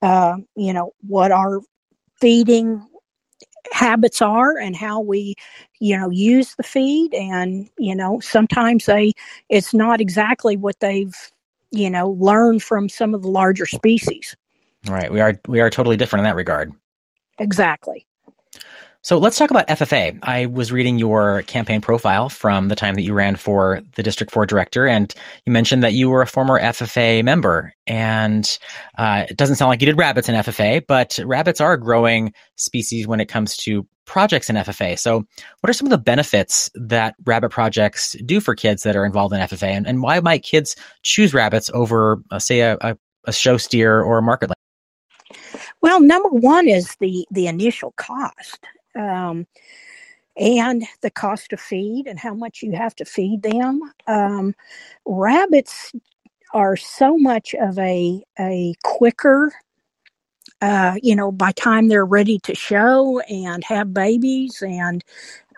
uh, 0.03 0.37
you 0.57 0.75
know 0.75 0.93
what 1.07 1.33
our 1.33 1.61
feeding 2.21 2.87
habits 3.73 4.23
are 4.23 4.59
and 4.59 4.77
how 4.77 5.01
we 5.01 5.35
you 5.79 5.97
know 5.97 6.11
use 6.11 6.55
the 6.57 6.63
feed 6.63 7.15
and 7.15 7.69
you 7.79 7.95
know 7.95 8.19
sometimes 8.21 8.87
they 8.87 9.13
it's 9.49 9.73
not 9.75 10.01
exactly 10.01 10.57
what 10.57 10.79
they've 10.81 11.33
you 11.71 11.91
know 11.91 12.11
learned 12.19 12.63
from 12.63 12.89
some 12.89 13.15
of 13.15 13.23
the 13.23 13.29
larger 13.29 13.67
species 13.67 14.37
Right, 14.87 15.13
we 15.13 15.21
are 15.21 15.39
we 15.49 15.61
are 15.61 15.71
totally 15.71 15.97
different 15.97 16.21
in 16.21 16.25
that 16.25 16.37
regard. 16.37 16.73
exactly 17.39 18.07
So 19.03 19.17
let's 19.17 19.39
talk 19.39 19.51
about 19.51 19.69
FFA. 19.69 20.19
I 20.25 20.47
was 20.47 20.73
reading 20.73 20.99
your 20.99 21.43
campaign 21.43 21.81
profile 21.81 22.29
from 22.29 22.67
the 22.67 22.75
time 22.75 22.97
that 22.97 23.03
you 23.03 23.15
ran 23.15 23.37
for 23.37 23.81
the 23.95 24.03
District 24.03 24.33
4 24.33 24.45
director, 24.45 24.89
and 24.89 25.15
you 25.47 25.53
mentioned 25.53 25.85
that 25.85 25.93
you 25.93 26.11
were 26.11 26.21
a 26.21 26.27
former 26.27 26.61
FFA 26.61 27.23
member. 27.23 27.73
And 27.87 28.59
uh, 28.99 29.27
it 29.31 29.37
doesn't 29.37 29.57
sound 29.57 29.69
like 29.69 29.81
you 29.81 29.87
did 29.87 29.97
rabbits 29.97 30.29
in 30.29 30.35
FFA, 30.35 30.85
but 30.87 31.19
rabbits 31.25 31.61
are 31.61 31.75
a 31.75 31.81
growing 31.81 32.33
species 32.57 33.07
when 33.07 33.21
it 33.21 33.27
comes 33.27 33.57
to 33.59 33.87
projects 34.05 34.51
in 34.51 34.57
FFA. 34.57 34.99
So, 34.99 35.25
what 35.61 35.71
are 35.71 35.75
some 35.75 35.87
of 35.87 35.91
the 35.91 35.99
benefits 35.99 36.69
that 36.75 37.15
rabbit 37.25 37.51
projects 37.51 38.17
do 38.25 38.41
for 38.41 38.57
kids 38.57 38.83
that 38.83 38.97
are 38.97 39.07
involved 39.07 39.33
in 39.33 39.41
FFA? 39.41 39.69
And, 39.69 39.87
and 39.87 40.03
why 40.03 40.19
might 40.19 40.43
kids 40.43 40.75
choose 41.03 41.33
rabbits 41.33 41.71
over, 41.73 42.21
uh, 42.33 42.41
say, 42.41 42.61
a, 42.61 42.77
a, 42.81 42.97
a 43.27 43.33
show 43.33 43.59
steer 43.59 44.03
or 44.03 44.19
a 44.19 44.23
market 44.23 44.51
Well, 45.83 46.01
number 46.01 46.31
one 46.31 46.67
is 46.67 46.97
the 46.99 47.25
the 47.31 47.47
initial 47.47 47.93
cost, 47.97 48.67
um, 48.99 49.47
and 50.37 50.85
the 51.03 51.11
cost 51.11 51.53
of 51.55 51.61
feed 51.61 52.07
and 52.09 52.19
how 52.19 52.35
much 52.35 52.63
you 52.63 52.73
have 52.73 52.95
to 52.97 53.07
feed 53.07 53.43
them. 53.43 53.81
Um, 54.07 54.55
rabbits 55.07 55.93
are 56.55 56.77
so 56.77 57.19
much 57.19 57.55
of 57.55 57.79
a 57.79 58.23
a 58.39 58.75
quicker. 58.85 59.53
Uh, 60.63 60.97
you 61.03 61.17
know, 61.17 61.33
by 61.33 61.53
time 61.53 61.89
they're 61.89 62.07
ready 62.07 62.39
to 62.41 62.55
show 62.55 63.21
and 63.23 63.65
have 63.65 63.95
babies, 63.95 64.63
and 64.63 65.05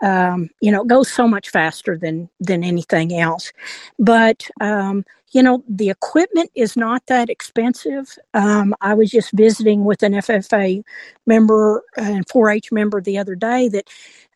um, 0.02 0.50
you 0.60 0.72
know, 0.72 0.82
it 0.82 0.88
goes 0.88 1.10
so 1.12 1.28
much 1.28 1.50
faster 1.50 1.98
than 1.98 2.28
than 2.40 2.64
anything 2.64 3.14
else. 3.18 3.52
But 3.98 4.48
um, 4.60 5.04
you 5.32 5.42
know, 5.42 5.62
the 5.68 5.90
equipment 5.90 6.50
is 6.54 6.76
not 6.76 7.06
that 7.06 7.30
expensive. 7.30 8.16
Um, 8.34 8.74
I 8.80 8.94
was 8.94 9.10
just 9.10 9.30
visiting 9.32 9.84
with 9.84 10.02
an 10.02 10.14
FFA 10.14 10.82
member 11.26 11.82
and 11.96 12.26
4-H 12.26 12.72
member 12.72 13.00
the 13.00 13.18
other 13.18 13.36
day 13.36 13.68
that, 13.68 13.88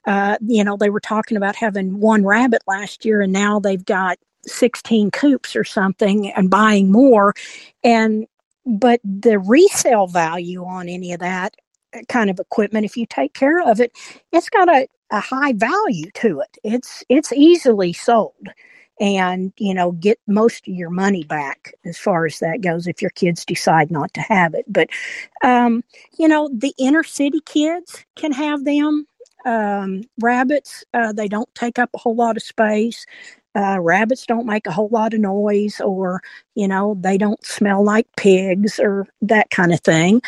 uh, 0.07 0.37
you 0.47 0.63
know, 0.63 0.77
they 0.77 0.91
were 0.91 1.01
talking 1.01 1.37
about 1.37 1.57
having 1.57 1.99
one 1.99 2.25
rabbit 2.25 2.63
last 2.67 3.05
year, 3.05 3.23
and 3.23 3.33
now 3.33 3.59
they've 3.59 3.85
got 3.85 4.19
16 4.47 5.11
coops 5.11 5.57
or 5.57 5.65
something, 5.65 6.31
and 6.33 6.51
buying 6.51 6.93
more. 6.93 7.35
And 7.83 8.27
but 8.67 9.01
the 9.05 9.39
resale 9.39 10.07
value 10.07 10.65
on 10.65 10.89
any 10.89 11.13
of 11.13 11.21
that 11.21 11.55
uh, 11.95 12.01
kind 12.09 12.31
of 12.31 12.39
equipment, 12.39 12.85
if 12.85 12.97
you 12.97 13.07
take 13.07 13.35
care 13.35 13.61
of 13.61 13.81
it, 13.81 13.93
it's 14.33 14.49
got 14.49 14.69
a, 14.69 14.87
a 15.11 15.21
high 15.21 15.53
value 15.53 16.11
to 16.15 16.41
it. 16.41 16.57
It's 16.63 17.03
it's 17.09 17.33
easily 17.33 17.93
sold 17.93 18.49
and 19.01 19.53
you 19.57 19.75
know 19.75 19.93
get 19.93 20.19
most 20.27 20.69
of 20.69 20.75
your 20.75 20.91
money 20.91 21.25
back 21.25 21.75
as 21.85 21.99
far 21.99 22.27
as 22.27 22.39
that 22.39 22.61
goes 22.61 22.87
if 22.87 23.03
your 23.03 23.11
kids 23.11 23.45
decide 23.45 23.91
not 23.91 24.13
to 24.15 24.21
have 24.21 24.55
it. 24.55 24.65
But 24.69 24.89
um, 25.43 25.83
you 26.19 26.29
know 26.29 26.49
the 26.53 26.75
inner 26.79 27.05
city 27.05 27.41
kids 27.45 28.05
can 28.17 28.33
have 28.33 28.65
them 28.65 29.07
um, 29.45 30.03
rabbits 30.21 30.85
uh, 30.95 31.13
they 31.13 31.29
don't 31.29 31.53
take 31.55 31.79
up 31.79 31.91
a 31.95 31.99
whole 31.99 32.15
lot 32.15 32.37
of 32.37 32.43
space. 32.43 33.05
Uh, 33.57 33.79
rabbits 33.81 34.27
don't 34.27 34.47
make 34.47 34.67
a 34.67 34.73
whole 34.73 34.89
lot 34.89 35.15
of 35.15 35.21
noise 35.21 35.81
or 35.81 36.23
you 36.55 36.67
know 36.67 36.97
they 37.01 37.19
don't 37.19 37.45
smell 37.45 37.85
like 37.85 38.07
pigs 38.17 38.81
or 38.81 39.07
that 39.23 39.51
kind 39.51 39.73
of 39.73 39.81
thing. 39.81 40.21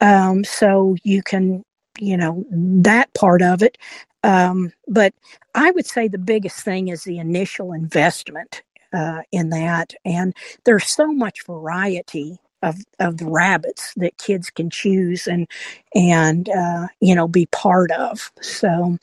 Um, 0.00 0.44
so 0.44 0.96
you 1.04 1.22
can 1.22 1.64
you 1.98 2.16
know 2.16 2.44
that 2.50 3.12
part 3.14 3.42
of 3.42 3.62
it 3.62 3.78
um, 4.26 4.72
but 4.88 5.14
I 5.56 5.72
would 5.72 5.86
say 5.86 6.08
the 6.08 6.18
biggest 6.18 6.60
thing 6.64 6.88
is 6.88 7.04
the 7.04 7.20
initial 7.20 7.72
investment 7.74 8.62
uh, 8.94 9.22
in 9.32 9.50
that. 9.50 9.94
And 10.06 10.34
there's 10.64 10.88
so 10.88 11.12
much 11.12 11.46
variety 11.46 12.38
of, 12.62 12.76
of 13.00 13.18
the 13.18 13.26
rabbits 13.28 13.94
that 13.96 14.18
kids 14.18 14.50
can 14.50 14.70
choose 14.70 15.28
and 15.28 15.48
and 15.94 16.50
uh, 16.50 16.88
you 17.00 17.14
know 17.14 17.28
be 17.28 17.46
part 17.48 17.92
of. 17.92 18.32
So 18.42 18.98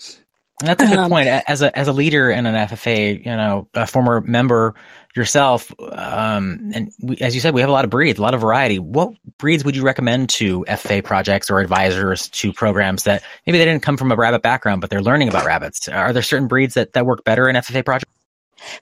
And 0.60 0.70
that's 0.70 0.84
a 0.84 0.88
good 0.88 1.00
Um, 1.00 1.10
point. 1.10 1.28
As 1.28 1.62
a 1.62 1.78
as 1.78 1.88
a 1.88 1.94
leader 1.94 2.30
in 2.30 2.46
an 2.46 2.56
FFA, 2.56 3.18
you 3.26 3.32
know, 3.32 3.68
a 3.74 3.88
former 3.88 4.22
member 4.22 4.76
yourself, 5.16 5.72
um, 5.92 6.72
and 6.74 6.92
we, 7.02 7.18
as 7.18 7.36
you 7.36 7.42
said, 7.42 7.54
we 7.54 7.62
have 7.62 7.70
a 7.70 7.74
lot 7.74 7.86
of 7.86 7.92
breeds, 7.92 8.20
a 8.20 8.22
lot 8.22 8.34
of 8.34 8.42
variety. 8.42 8.80
What 8.80 9.14
breeds 9.38 9.66
would 9.66 9.76
you 9.76 9.84
recommend 9.84 10.30
to 10.32 10.64
FFA 10.68 11.04
projects 11.04 11.50
or 11.50 11.60
advisors 11.60 12.30
to 12.30 12.54
programs 12.54 13.04
that 13.04 13.24
maybe 13.46 13.58
they 13.58 13.66
didn't 13.66 13.84
come 13.84 13.98
from 13.98 14.12
a 14.12 14.16
rabbit 14.16 14.42
background, 14.42 14.82
but 14.82 14.90
they're 14.90 15.02
learning 15.02 15.28
about 15.28 15.46
rabbits? 15.46 15.88
Are 15.90 16.14
there 16.14 16.24
certain 16.24 16.48
breeds 16.48 16.76
that 16.76 16.94
that 16.94 17.06
work 17.06 17.24
better 17.24 17.50
in 17.50 17.56
FFA 17.56 17.84
projects? 17.84 18.12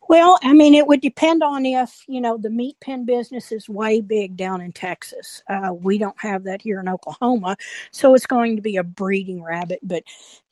Well, 0.09 0.37
I 0.43 0.53
mean, 0.53 0.75
it 0.75 0.87
would 0.87 1.01
depend 1.01 1.43
on 1.43 1.65
if, 1.65 2.03
you 2.07 2.21
know, 2.21 2.37
the 2.37 2.49
meat 2.49 2.77
pen 2.81 3.05
business 3.05 3.51
is 3.51 3.69
way 3.69 4.01
big 4.01 4.37
down 4.37 4.61
in 4.61 4.71
Texas. 4.71 5.43
Uh, 5.49 5.73
we 5.73 5.97
don't 5.97 6.19
have 6.19 6.43
that 6.45 6.61
here 6.61 6.79
in 6.79 6.89
Oklahoma. 6.89 7.57
So 7.91 8.13
it's 8.13 8.25
going 8.27 8.55
to 8.55 8.61
be 8.61 8.77
a 8.77 8.83
breeding 8.83 9.43
rabbit. 9.43 9.79
But, 9.83 10.03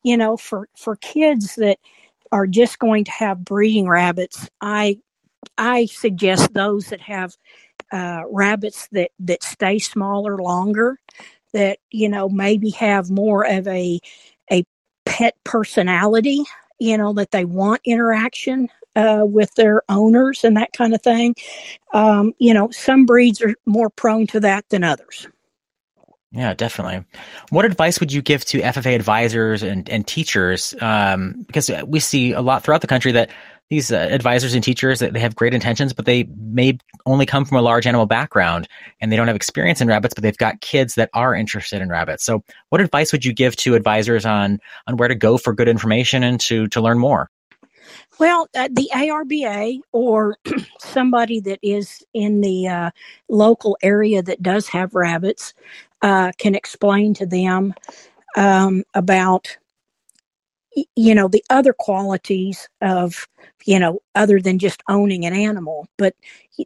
you 0.03 0.17
know, 0.17 0.37
for, 0.37 0.69
for 0.77 0.95
kids 0.97 1.55
that 1.55 1.77
are 2.31 2.47
just 2.47 2.79
going 2.79 3.03
to 3.05 3.11
have 3.11 3.43
breeding 3.45 3.87
rabbits, 3.87 4.49
I, 4.61 4.99
I 5.57 5.85
suggest 5.85 6.53
those 6.53 6.87
that 6.87 7.01
have 7.01 7.35
uh, 7.91 8.23
rabbits 8.29 8.87
that 8.91 9.11
that 9.19 9.43
stay 9.43 9.79
smaller 9.79 10.37
longer, 10.37 10.99
that 11.53 11.79
you 11.91 12.09
know 12.09 12.29
maybe 12.29 12.69
have 12.71 13.09
more 13.09 13.45
of 13.45 13.67
a 13.67 13.99
a 14.51 14.65
pet 15.05 15.35
personality. 15.43 16.43
You 16.79 16.97
know 16.97 17.13
that 17.13 17.31
they 17.31 17.45
want 17.45 17.81
interaction 17.85 18.69
uh, 18.99 19.25
with 19.25 19.53
their 19.55 19.81
owners 19.87 20.43
and 20.43 20.57
that 20.57 20.73
kind 20.73 20.93
of 20.93 21.01
thing. 21.01 21.35
Um, 21.93 22.33
you 22.37 22.53
know, 22.53 22.69
some 22.71 23.05
breeds 23.05 23.41
are 23.41 23.55
more 23.65 23.89
prone 23.89 24.27
to 24.27 24.39
that 24.41 24.67
than 24.69 24.83
others. 24.83 25.27
Yeah, 26.31 26.53
definitely. 26.53 27.03
What 27.49 27.65
advice 27.65 27.99
would 27.99 28.11
you 28.11 28.21
give 28.21 28.45
to 28.45 28.59
FFA 28.59 28.93
advisors 28.93 29.63
and, 29.63 29.89
and 29.89 30.05
teachers? 30.05 30.75
Um, 30.79 31.43
because 31.47 31.71
we 31.87 31.99
see 31.99 32.33
a 32.33 32.41
lot 32.41 32.63
throughout 32.63 32.81
the 32.81 32.87
country 32.87 33.11
that 33.13 33.31
these 33.69 33.91
uh, 33.91 33.95
advisors 33.95 34.53
and 34.53 34.63
teachers 34.63 34.99
that 34.99 35.13
they 35.13 35.19
have 35.19 35.35
great 35.35 35.53
intentions, 35.53 35.93
but 35.93 36.05
they 36.05 36.27
may 36.37 36.77
only 37.05 37.25
come 37.25 37.45
from 37.45 37.57
a 37.57 37.61
large 37.61 37.87
animal 37.87 38.05
background 38.05 38.67
and 38.99 39.11
they 39.11 39.15
don't 39.15 39.27
have 39.27 39.35
experience 39.35 39.79
in 39.79 39.87
rabbits, 39.87 40.13
but 40.13 40.21
they've 40.21 40.37
got 40.37 40.61
kids 40.61 40.95
that 40.95 41.09
are 41.13 41.33
interested 41.33 41.81
in 41.81 41.89
rabbits. 41.89 42.23
So, 42.23 42.43
what 42.69 42.81
advice 42.81 43.11
would 43.11 43.25
you 43.25 43.33
give 43.33 43.55
to 43.57 43.75
advisors 43.75 44.25
on 44.25 44.59
on 44.87 44.97
where 44.97 45.07
to 45.07 45.15
go 45.15 45.37
for 45.37 45.53
good 45.53 45.67
information 45.67 46.21
and 46.21 46.39
to 46.41 46.67
to 46.67 46.81
learn 46.81 46.99
more? 46.99 47.29
Well, 48.19 48.47
uh, 48.55 48.69
the 48.71 48.89
ARBA 48.93 49.79
or 49.91 50.37
somebody 50.79 51.39
that 51.41 51.59
is 51.61 52.03
in 52.13 52.41
the 52.41 52.67
uh, 52.67 52.91
local 53.29 53.77
area 53.81 54.21
that 54.21 54.43
does 54.43 54.67
have 54.69 54.95
rabbits 54.95 55.53
uh, 56.01 56.31
can 56.37 56.55
explain 56.55 57.13
to 57.15 57.25
them 57.25 57.73
um, 58.35 58.83
about 58.93 59.57
you 60.95 61.15
know 61.15 61.27
the 61.27 61.43
other 61.49 61.73
qualities 61.73 62.69
of 62.81 63.27
you 63.65 63.79
know 63.79 63.99
other 64.15 64.39
than 64.39 64.59
just 64.59 64.81
owning 64.87 65.25
an 65.25 65.33
animal. 65.33 65.87
But 65.97 66.15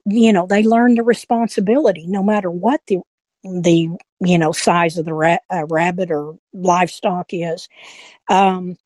you 0.06 0.34
know 0.34 0.46
they 0.48 0.64
learn 0.64 0.96
the 0.96 1.04
responsibility 1.04 2.06
no 2.08 2.24
matter 2.24 2.52
what 2.52 2.82
the 2.88 3.00
the 3.44 3.90
you 4.20 4.38
know 4.38 4.52
size 4.52 4.98
of 4.98 5.06
the 5.06 5.14
ra- 5.14 5.38
uh, 5.52 5.66
rabbit 5.68 6.12
or 6.12 6.36
livestock 6.54 7.28
is. 7.32 7.68
Um, 8.30 8.78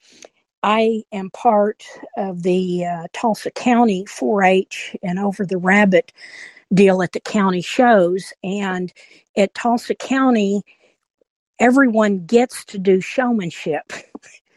i 0.63 1.03
am 1.11 1.29
part 1.31 1.83
of 2.17 2.43
the 2.43 2.85
uh, 2.85 3.07
tulsa 3.13 3.51
county 3.51 4.05
4-h 4.05 4.95
and 5.03 5.19
over 5.19 5.45
the 5.45 5.57
rabbit 5.57 6.11
deal 6.73 7.01
at 7.01 7.13
the 7.13 7.21
county 7.21 7.61
shows. 7.61 8.33
And 8.43 8.93
at 9.37 9.53
tulsa 9.55 9.95
county 9.95 10.63
everyone 11.59 12.25
gets 12.25 12.65
to 12.65 12.77
do 12.79 13.01
showmanship. 13.01 13.91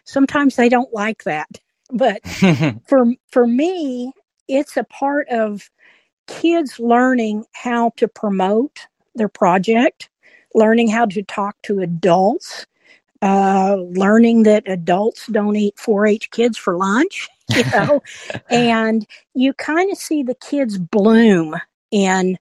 Sometimes 0.05 0.57
they 0.57 0.69
don't 0.69 0.93
like 0.93 1.25
that 1.25 1.49
but 1.93 2.21
for 2.87 3.07
for 3.31 3.47
me 3.47 4.13
it's 4.49 4.77
a 4.77 4.85
part 4.85 5.29
of 5.29 5.71
kids 6.27 6.79
learning 6.79 7.45
how 7.53 7.91
to 7.97 8.09
promote 8.09 8.87
their 9.15 9.29
project 9.29 10.09
learning 10.55 10.89
how 10.89 11.07
to 11.07 11.23
talk 11.23 11.57
to 11.63 11.81
adults 11.81 12.67
uh, 13.23 13.77
learning 13.91 14.45
that 14.45 14.63
adults 14.67 15.27
don't 15.27 15.57
eat 15.57 15.77
4-h 15.77 16.31
kids 16.31 16.57
for 16.57 16.77
lunch 16.77 17.29
you 17.57 17.65
know? 17.73 18.03
And 18.49 19.07
you 19.35 19.53
kind 19.55 19.91
of 19.91 19.99
see 19.99 20.23
the 20.23 20.37
kids 20.37 20.79
bloom 20.79 21.57
in 21.91 22.39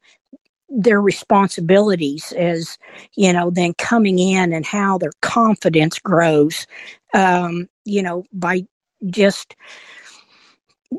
their 0.69 1.01
responsibilities 1.01 2.31
as 2.34 2.77
you 3.15 3.34
know 3.34 3.49
then 3.49 3.73
coming 3.80 4.19
in 4.19 4.53
and 4.53 4.68
how 4.68 4.99
their 4.99 5.14
confidence 5.23 5.97
grows 5.97 6.68
um, 7.15 7.68
you 7.85 8.03
know 8.03 8.23
by 8.31 8.64
just 9.07 9.56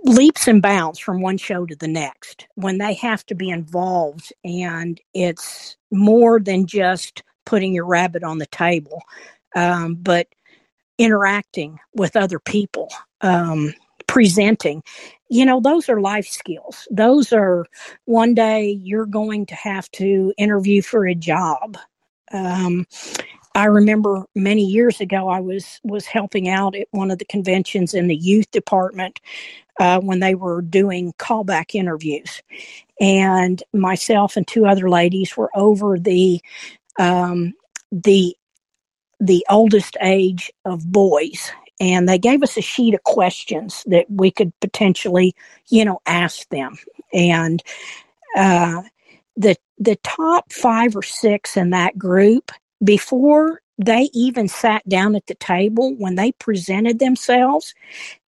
leaps 0.04 0.46
and 0.48 0.62
bounds 0.62 0.98
from 0.98 1.20
one 1.20 1.36
show 1.36 1.66
to 1.66 1.76
the 1.76 1.88
next 1.88 2.46
when 2.54 2.78
they 2.78 2.94
have 2.94 3.24
to 3.26 3.34
be 3.34 3.50
involved. 3.50 4.32
And 4.44 5.00
it's 5.14 5.76
more 5.90 6.38
than 6.38 6.66
just 6.66 7.22
putting 7.44 7.74
your 7.74 7.86
rabbit 7.86 8.22
on 8.22 8.38
the 8.38 8.46
table 8.46 9.02
um, 9.54 9.94
but 9.94 10.28
interacting 10.98 11.78
with 11.94 12.16
other 12.16 12.38
people 12.38 12.88
um, 13.22 13.74
presenting 14.06 14.82
you 15.28 15.44
know 15.44 15.60
those 15.60 15.88
are 15.88 16.00
life 16.00 16.26
skills. 16.26 16.88
Those 16.90 17.32
are 17.32 17.64
one 18.06 18.34
day 18.34 18.70
you're 18.82 19.06
going 19.06 19.46
to 19.46 19.54
have 19.54 19.88
to 19.92 20.34
interview 20.36 20.82
for 20.82 21.06
a 21.06 21.14
job. 21.14 21.76
Um, 22.32 22.86
i 23.56 23.64
remember 23.64 24.24
many 24.36 24.64
years 24.64 25.00
ago 25.00 25.28
i 25.28 25.40
was 25.40 25.80
was 25.82 26.06
helping 26.06 26.48
out 26.48 26.76
at 26.76 26.86
one 26.92 27.10
of 27.10 27.18
the 27.18 27.24
conventions 27.24 27.94
in 27.94 28.06
the 28.06 28.14
youth 28.14 28.48
department 28.52 29.18
uh, 29.80 29.98
when 30.00 30.20
they 30.20 30.34
were 30.34 30.62
doing 30.62 31.12
callback 31.18 31.74
interviews. 31.74 32.42
And 33.00 33.62
myself 33.72 34.36
and 34.36 34.46
two 34.46 34.66
other 34.66 34.88
ladies 34.90 35.36
were 35.36 35.50
over 35.54 35.98
the 35.98 36.40
um, 36.98 37.54
the 37.90 38.36
the 39.20 39.44
oldest 39.50 39.96
age 40.00 40.50
of 40.64 40.90
boys 40.90 41.52
and 41.80 42.06
they 42.06 42.18
gave 42.18 42.42
us 42.42 42.56
a 42.56 42.62
sheet 42.62 42.94
of 42.94 43.02
questions 43.04 43.82
that 43.86 44.04
we 44.10 44.30
could 44.30 44.52
potentially, 44.60 45.34
you 45.68 45.84
know, 45.84 46.00
ask 46.06 46.46
them. 46.50 46.76
And 47.12 47.62
uh, 48.36 48.82
the 49.36 49.56
the 49.78 49.96
top 49.96 50.52
five 50.52 50.94
or 50.94 51.02
six 51.02 51.56
in 51.56 51.70
that 51.70 51.98
group, 51.98 52.52
before 52.84 53.62
they 53.78 54.10
even 54.12 54.46
sat 54.46 54.86
down 54.86 55.16
at 55.16 55.26
the 55.26 55.34
table 55.36 55.94
when 55.96 56.16
they 56.16 56.32
presented 56.32 56.98
themselves, 56.98 57.74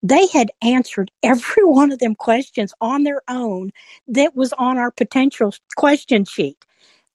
they 0.03 0.27
had 0.29 0.51
answered 0.63 1.11
every 1.23 1.65
one 1.65 1.93
of 1.93 1.99
them 1.99 2.15
questions 2.15 2.73
on 2.81 3.05
their 3.05 3.21
own 3.29 3.71
that 4.09 4.35
was 4.35 4.55
on 4.55 4.79
our 4.79 4.91
potential 4.91 5.55
question 5.77 6.25
sheet. 6.25 6.57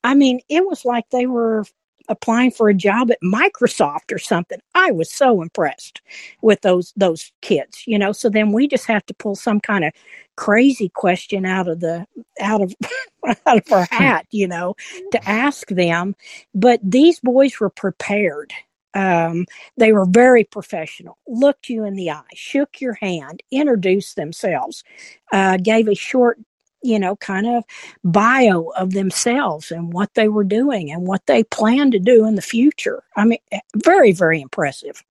I 0.04 0.14
mean, 0.14 0.40
it 0.48 0.64
was 0.64 0.84
like 0.84 1.10
they 1.10 1.26
were 1.26 1.64
applying 2.08 2.50
for 2.50 2.68
a 2.68 2.74
job 2.74 3.10
at 3.10 3.18
Microsoft 3.22 4.12
or 4.12 4.18
something. 4.18 4.58
I 4.74 4.90
was 4.90 5.10
so 5.10 5.42
impressed 5.42 6.00
with 6.42 6.60
those 6.62 6.92
those 6.96 7.32
kids, 7.42 7.82
you 7.86 7.98
know. 7.98 8.12
So 8.12 8.28
then 8.28 8.52
we 8.52 8.68
just 8.68 8.86
have 8.86 9.04
to 9.06 9.14
pull 9.14 9.34
some 9.36 9.60
kind 9.60 9.84
of 9.84 9.92
crazy 10.36 10.88
question 10.88 11.44
out 11.44 11.68
of 11.68 11.80
the 11.80 12.06
out 12.40 12.62
of 12.62 12.74
out 13.46 13.58
of 13.58 13.72
our 13.72 13.86
hat, 13.90 14.26
you 14.30 14.46
know, 14.46 14.74
to 15.12 15.28
ask 15.28 15.68
them. 15.68 16.14
But 16.54 16.80
these 16.82 17.20
boys 17.20 17.58
were 17.60 17.70
prepared. 17.70 18.52
Um, 18.94 19.46
they 19.76 19.92
were 19.92 20.06
very 20.06 20.44
professional, 20.44 21.18
looked 21.28 21.68
you 21.68 21.84
in 21.84 21.94
the 21.94 22.10
eye, 22.10 22.22
shook 22.34 22.80
your 22.80 22.94
hand, 22.94 23.42
introduced 23.52 24.16
themselves, 24.16 24.82
uh, 25.30 25.58
gave 25.58 25.88
a 25.88 25.94
short 25.94 26.38
you 26.82 26.98
know, 26.98 27.16
kind 27.16 27.46
of 27.46 27.64
bio 28.04 28.70
of 28.76 28.92
themselves 28.92 29.70
and 29.70 29.92
what 29.92 30.14
they 30.14 30.28
were 30.28 30.44
doing 30.44 30.90
and 30.90 31.06
what 31.06 31.26
they 31.26 31.44
plan 31.44 31.90
to 31.90 31.98
do 31.98 32.26
in 32.26 32.34
the 32.34 32.42
future. 32.42 33.02
I 33.16 33.24
mean, 33.24 33.38
eh, 33.52 33.60
very, 33.76 34.12
very 34.12 34.40
impressive. 34.40 35.02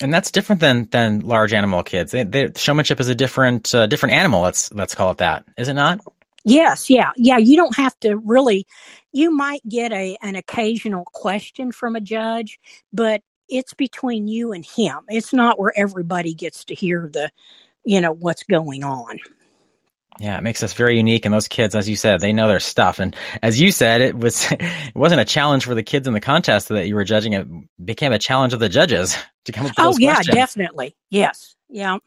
And 0.00 0.14
that's 0.14 0.30
different 0.30 0.60
than 0.60 0.88
than 0.90 1.20
large 1.20 1.52
animal 1.52 1.82
kids. 1.82 2.12
They, 2.12 2.22
they, 2.22 2.52
showmanship 2.54 3.00
is 3.00 3.08
a 3.08 3.14
different 3.14 3.74
uh, 3.74 3.86
different 3.86 4.14
animal. 4.14 4.42
Let's 4.42 4.72
let's 4.72 4.94
call 4.94 5.10
it 5.10 5.18
that. 5.18 5.44
Is 5.56 5.68
it 5.68 5.74
not? 5.74 6.00
Yes, 6.44 6.88
yeah, 6.88 7.10
yeah. 7.16 7.36
You 7.36 7.56
don't 7.56 7.76
have 7.76 7.98
to 8.00 8.16
really. 8.16 8.66
You 9.12 9.34
might 9.34 9.66
get 9.68 9.92
a 9.92 10.16
an 10.22 10.36
occasional 10.36 11.04
question 11.04 11.72
from 11.72 11.96
a 11.96 12.00
judge, 12.00 12.60
but 12.92 13.22
it's 13.48 13.74
between 13.74 14.28
you 14.28 14.52
and 14.52 14.64
him. 14.64 14.98
It's 15.08 15.32
not 15.32 15.58
where 15.58 15.72
everybody 15.76 16.34
gets 16.34 16.64
to 16.66 16.74
hear 16.74 17.08
the, 17.12 17.30
you 17.84 18.00
know, 18.00 18.12
what's 18.12 18.44
going 18.44 18.84
on. 18.84 19.18
Yeah, 20.18 20.36
it 20.36 20.42
makes 20.42 20.62
us 20.62 20.72
very 20.72 20.96
unique. 20.96 21.24
And 21.24 21.32
those 21.32 21.48
kids, 21.48 21.74
as 21.74 21.88
you 21.88 21.94
said, 21.94 22.20
they 22.20 22.32
know 22.32 22.48
their 22.48 22.60
stuff. 22.60 22.98
And 22.98 23.14
as 23.42 23.60
you 23.60 23.70
said, 23.70 24.00
it 24.00 24.18
was 24.18 24.50
it 24.52 24.94
wasn't 24.94 25.20
a 25.20 25.24
challenge 25.24 25.64
for 25.64 25.74
the 25.74 25.82
kids 25.82 26.08
in 26.08 26.14
the 26.14 26.20
contest 26.20 26.68
that 26.68 26.88
you 26.88 26.94
were 26.94 27.04
judging. 27.04 27.32
It 27.34 27.46
became 27.82 28.12
a 28.12 28.18
challenge 28.18 28.52
of 28.52 28.60
the 28.60 28.68
judges 28.68 29.16
to 29.44 29.52
come 29.52 29.66
up 29.66 29.70
with 29.70 29.78
oh, 29.78 29.96
yeah, 29.98 30.14
questions. 30.14 30.34
definitely. 30.34 30.96
Yes. 31.10 31.54
Yeah. 31.68 31.98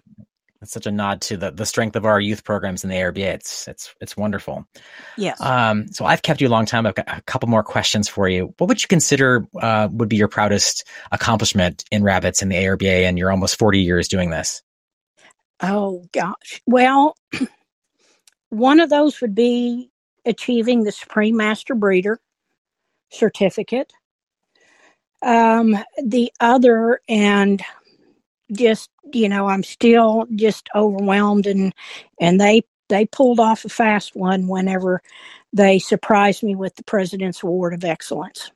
It's 0.61 0.73
such 0.73 0.85
a 0.85 0.91
nod 0.91 1.21
to 1.21 1.37
the, 1.37 1.49
the 1.49 1.65
strength 1.65 1.95
of 1.95 2.05
our 2.05 2.19
youth 2.19 2.43
programs 2.43 2.83
in 2.83 2.91
the 2.91 2.97
ARBA. 2.97 3.33
It's 3.33 3.67
it's 3.67 3.95
it's 3.99 4.15
wonderful. 4.15 4.67
Yes. 5.17 5.41
Um, 5.41 5.87
so 5.87 6.05
I've 6.05 6.21
kept 6.21 6.39
you 6.39 6.47
a 6.47 6.49
long 6.51 6.67
time. 6.67 6.85
I've 6.85 6.93
got 6.93 7.07
a 7.07 7.21
couple 7.21 7.49
more 7.49 7.63
questions 7.63 8.07
for 8.07 8.29
you. 8.29 8.53
What 8.59 8.67
would 8.67 8.79
you 8.79 8.87
consider 8.87 9.47
uh, 9.59 9.87
would 9.91 10.09
be 10.09 10.17
your 10.17 10.27
proudest 10.27 10.87
accomplishment 11.11 11.83
in 11.91 12.03
rabbits 12.03 12.43
in 12.43 12.49
the 12.49 12.57
ARBA 12.57 13.05
and 13.05 13.17
you're 13.17 13.31
almost 13.31 13.57
40 13.57 13.79
years 13.79 14.07
doing 14.07 14.29
this? 14.29 14.61
Oh 15.61 16.05
gosh. 16.11 16.61
Well, 16.67 17.15
one 18.51 18.79
of 18.79 18.91
those 18.91 19.21
would 19.21 19.35
be 19.35 19.91
achieving 20.25 20.83
the 20.83 20.93
Supreme 20.93 21.37
Master 21.37 21.75
Breeder 21.75 22.21
certificate. 23.11 23.93
Um, 25.23 25.77
the 26.03 26.31
other, 26.39 27.01
and 27.09 27.61
just 28.51 28.89
you 29.13 29.29
know, 29.29 29.47
I'm 29.47 29.63
still 29.63 30.27
just 30.35 30.69
overwhelmed, 30.75 31.47
and 31.47 31.73
and 32.19 32.39
they 32.39 32.63
they 32.89 33.05
pulled 33.05 33.39
off 33.39 33.65
a 33.65 33.69
fast 33.69 34.15
one 34.15 34.47
whenever 34.47 35.01
they 35.53 35.79
surprised 35.79 36.43
me 36.43 36.55
with 36.55 36.75
the 36.75 36.83
President's 36.83 37.43
Award 37.43 37.73
of 37.73 37.83
Excellence. 37.83 38.51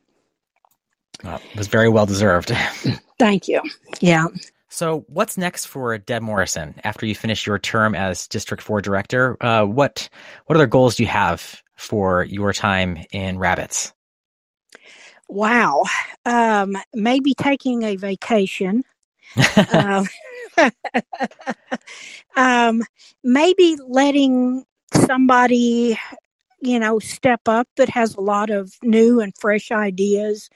Well, 1.23 1.41
it 1.53 1.57
was 1.57 1.67
very 1.67 1.89
well 1.89 2.05
deserved. 2.05 2.51
Thank 3.19 3.47
you. 3.47 3.61
Yeah. 4.01 4.27
So, 4.75 5.05
what's 5.07 5.37
next 5.37 5.67
for 5.67 5.97
Deb 5.97 6.21
Morrison 6.21 6.75
after 6.83 7.05
you 7.05 7.15
finish 7.15 7.47
your 7.47 7.57
term 7.57 7.95
as 7.95 8.27
District 8.27 8.61
Four 8.61 8.81
Director? 8.81 9.37
Uh, 9.39 9.63
what 9.63 10.09
what 10.47 10.57
other 10.57 10.67
goals 10.67 10.97
do 10.97 11.03
you 11.03 11.07
have 11.07 11.61
for 11.77 12.25
your 12.25 12.51
time 12.51 12.97
in 13.13 13.39
rabbits? 13.39 13.93
Wow. 15.29 15.83
Um, 16.25 16.75
maybe 16.93 17.33
taking 17.33 17.83
a 17.83 17.95
vacation. 17.95 18.83
um, 19.71 20.07
um, 22.35 22.83
maybe 23.23 23.77
letting 23.87 24.65
somebody, 24.93 25.97
you 26.59 26.79
know, 26.79 26.99
step 26.99 27.39
up 27.45 27.69
that 27.77 27.87
has 27.87 28.15
a 28.15 28.21
lot 28.21 28.49
of 28.49 28.73
new 28.83 29.21
and 29.21 29.31
fresh 29.39 29.71
ideas 29.71 30.49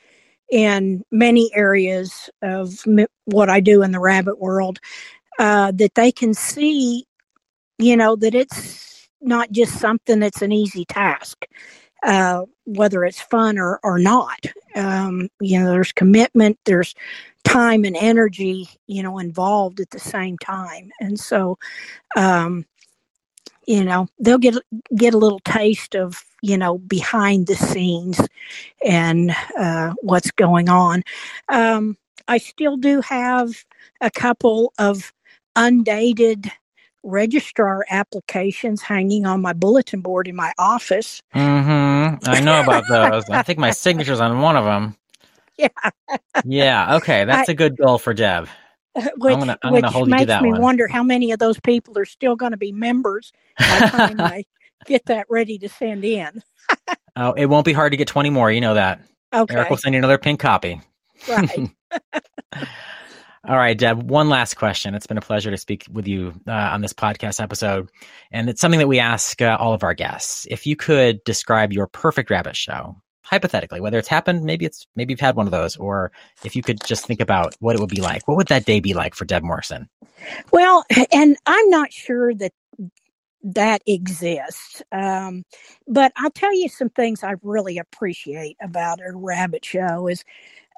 in 0.51 1.03
many 1.11 1.51
areas 1.55 2.29
of 2.41 2.83
what 3.25 3.49
I 3.49 3.59
do 3.59 3.83
in 3.83 3.91
the 3.91 3.99
rabbit 3.99 4.39
world, 4.39 4.79
uh, 5.37 5.71
that 5.75 5.95
they 5.95 6.11
can 6.11 6.33
see, 6.33 7.05
you 7.77 7.95
know, 7.95 8.15
that 8.17 8.35
it's 8.35 9.07
not 9.21 9.51
just 9.51 9.79
something 9.79 10.19
that's 10.19 10.41
an 10.41 10.51
easy 10.51 10.85
task. 10.85 11.45
Uh, 12.01 12.45
whether 12.63 13.03
it's 13.03 13.19
fun 13.19 13.59
or, 13.59 13.77
or 13.83 13.99
not. 13.99 14.39
Um, 14.73 15.27
you 15.41 15.59
know, 15.59 15.71
there's 15.71 15.91
commitment, 15.91 16.57
there's 16.63 16.95
time 17.43 17.83
and 17.83 17.97
energy, 17.97 18.69
you 18.87 19.03
know, 19.03 19.17
involved 19.17 19.81
at 19.81 19.89
the 19.89 19.99
same 19.99 20.37
time. 20.37 20.91
And 21.01 21.19
so, 21.19 21.57
um, 22.15 22.65
you 23.69 23.85
know, 23.85 24.07
they'll 24.19 24.39
get 24.39 24.55
get 24.97 25.13
a 25.13 25.17
little 25.17 25.39
taste 25.41 25.95
of 25.95 26.25
you 26.41 26.57
know 26.57 26.79
behind 26.79 27.45
the 27.45 27.55
scenes 27.55 28.19
and 28.83 29.31
uh, 29.57 29.93
what's 30.01 30.31
going 30.31 30.69
on. 30.69 31.03
Um, 31.49 31.95
I 32.27 32.39
still 32.39 32.77
do 32.77 32.99
have 33.01 33.63
a 34.01 34.09
couple 34.09 34.73
of 34.79 35.13
undated 35.55 36.51
registrar 37.03 37.85
applications 37.91 38.81
hanging 38.81 39.27
on 39.27 39.39
my 39.39 39.53
bulletin 39.53 40.01
board 40.01 40.27
in 40.27 40.35
my 40.35 40.51
office. 40.57 41.21
Mm-hmm. 41.35 42.27
I 42.27 42.39
know 42.39 42.61
about 42.61 42.85
those. 42.89 43.29
I 43.29 43.43
think 43.43 43.59
my 43.59 43.71
signature's 43.85 44.19
on 44.19 44.41
one 44.41 44.57
of 44.57 44.65
them. 44.65 44.95
Yeah. 45.57 45.67
Yeah. 46.43 46.95
Okay. 46.95 47.23
That's 47.25 47.49
I- 47.49 47.51
a 47.51 47.55
good 47.55 47.77
goal 47.77 47.99
for 47.99 48.15
Deb. 48.15 48.49
Which, 49.17 49.35
gonna- 49.35 49.57
I'm 49.63 49.73
which 49.73 49.83
gonna 49.83 49.99
you 49.99 50.05
to 50.05 50.09
makes 50.09 50.25
that 50.27 50.41
me 50.43 50.51
one. 50.51 50.61
wonder 50.61 50.87
how 50.87 51.03
many 51.03 51.31
of 51.31 51.39
those 51.39 51.59
people 51.59 51.97
are 51.97 52.05
still 52.05 52.35
going 52.35 52.51
to 52.51 52.57
be 52.57 52.71
members 52.71 53.31
by 53.57 53.79
the 53.79 53.85
time 53.97 54.15
I 54.19 54.45
get 54.85 55.05
that 55.05 55.27
ready 55.29 55.57
to 55.59 55.69
send 55.69 56.03
in. 56.05 56.41
Oh, 57.15 57.33
it 57.33 57.47
won't 57.47 57.65
be 57.65 57.73
hard 57.73 57.91
to 57.91 57.97
get 57.97 58.07
20 58.07 58.29
more. 58.29 58.49
You 58.49 58.61
know 58.61 58.75
that. 58.75 59.01
Okay. 59.33 59.53
Eric 59.53 59.69
will 59.71 59.77
send 59.77 59.93
you 59.93 59.99
another 59.99 60.17
pink 60.17 60.39
copy. 60.39 60.79
Right. 61.27 61.69
All 63.47 63.57
right, 63.57 63.77
Deb, 63.77 64.09
one 64.09 64.29
last 64.29 64.53
question. 64.55 64.95
It's 64.95 65.07
been 65.07 65.17
a 65.17 65.21
pleasure 65.21 65.49
to 65.51 65.57
speak 65.57 65.85
with 65.91 66.07
you 66.07 66.33
uh, 66.47 66.51
on 66.51 66.81
this 66.81 66.93
podcast 66.93 67.41
episode. 67.41 67.89
And 68.31 68.49
it's 68.49 68.61
something 68.61 68.79
that 68.79 68.87
we 68.87 68.99
ask 68.99 69.41
uh, 69.41 69.57
all 69.59 69.73
of 69.73 69.83
our 69.83 69.93
guests. 69.93 70.45
If 70.49 70.65
you 70.67 70.75
could 70.77 71.23
describe 71.25 71.73
your 71.73 71.87
perfect 71.87 72.29
rabbit 72.29 72.55
show, 72.55 72.95
hypothetically, 73.29 73.79
whether 73.79 73.99
it's 73.99 74.07
happened, 74.07 74.43
maybe 74.43 74.65
it's 74.65 74.87
maybe 74.95 75.13
you've 75.13 75.19
had 75.19 75.35
one 75.35 75.45
of 75.45 75.51
those, 75.51 75.77
or 75.77 76.11
if 76.43 76.55
you 76.55 76.63
could 76.63 76.83
just 76.83 77.05
think 77.05 77.19
about 77.19 77.55
what 77.59 77.75
it 77.75 77.79
would 77.79 77.89
be 77.89 78.01
like, 78.01 78.27
what 78.27 78.37
would 78.37 78.47
that 78.47 78.65
day 78.65 78.79
be 78.79 78.93
like 78.93 79.13
for 79.13 79.25
Deb 79.25 79.43
Morrison? 79.43 79.87
Well, 80.51 80.83
and 81.11 81.37
I'm 81.45 81.69
not 81.69 81.93
sure 81.93 82.33
that 82.35 82.53
that 83.43 83.81
exists. 83.85 84.81
Um, 84.91 85.43
but 85.87 86.11
I'll 86.17 86.31
tell 86.31 86.53
you 86.53 86.67
some 86.67 86.89
things 86.89 87.23
I 87.23 87.35
really 87.43 87.77
appreciate 87.77 88.57
about 88.61 88.99
a 88.99 89.15
rabbit 89.15 89.63
show 89.63 90.07
is 90.07 90.25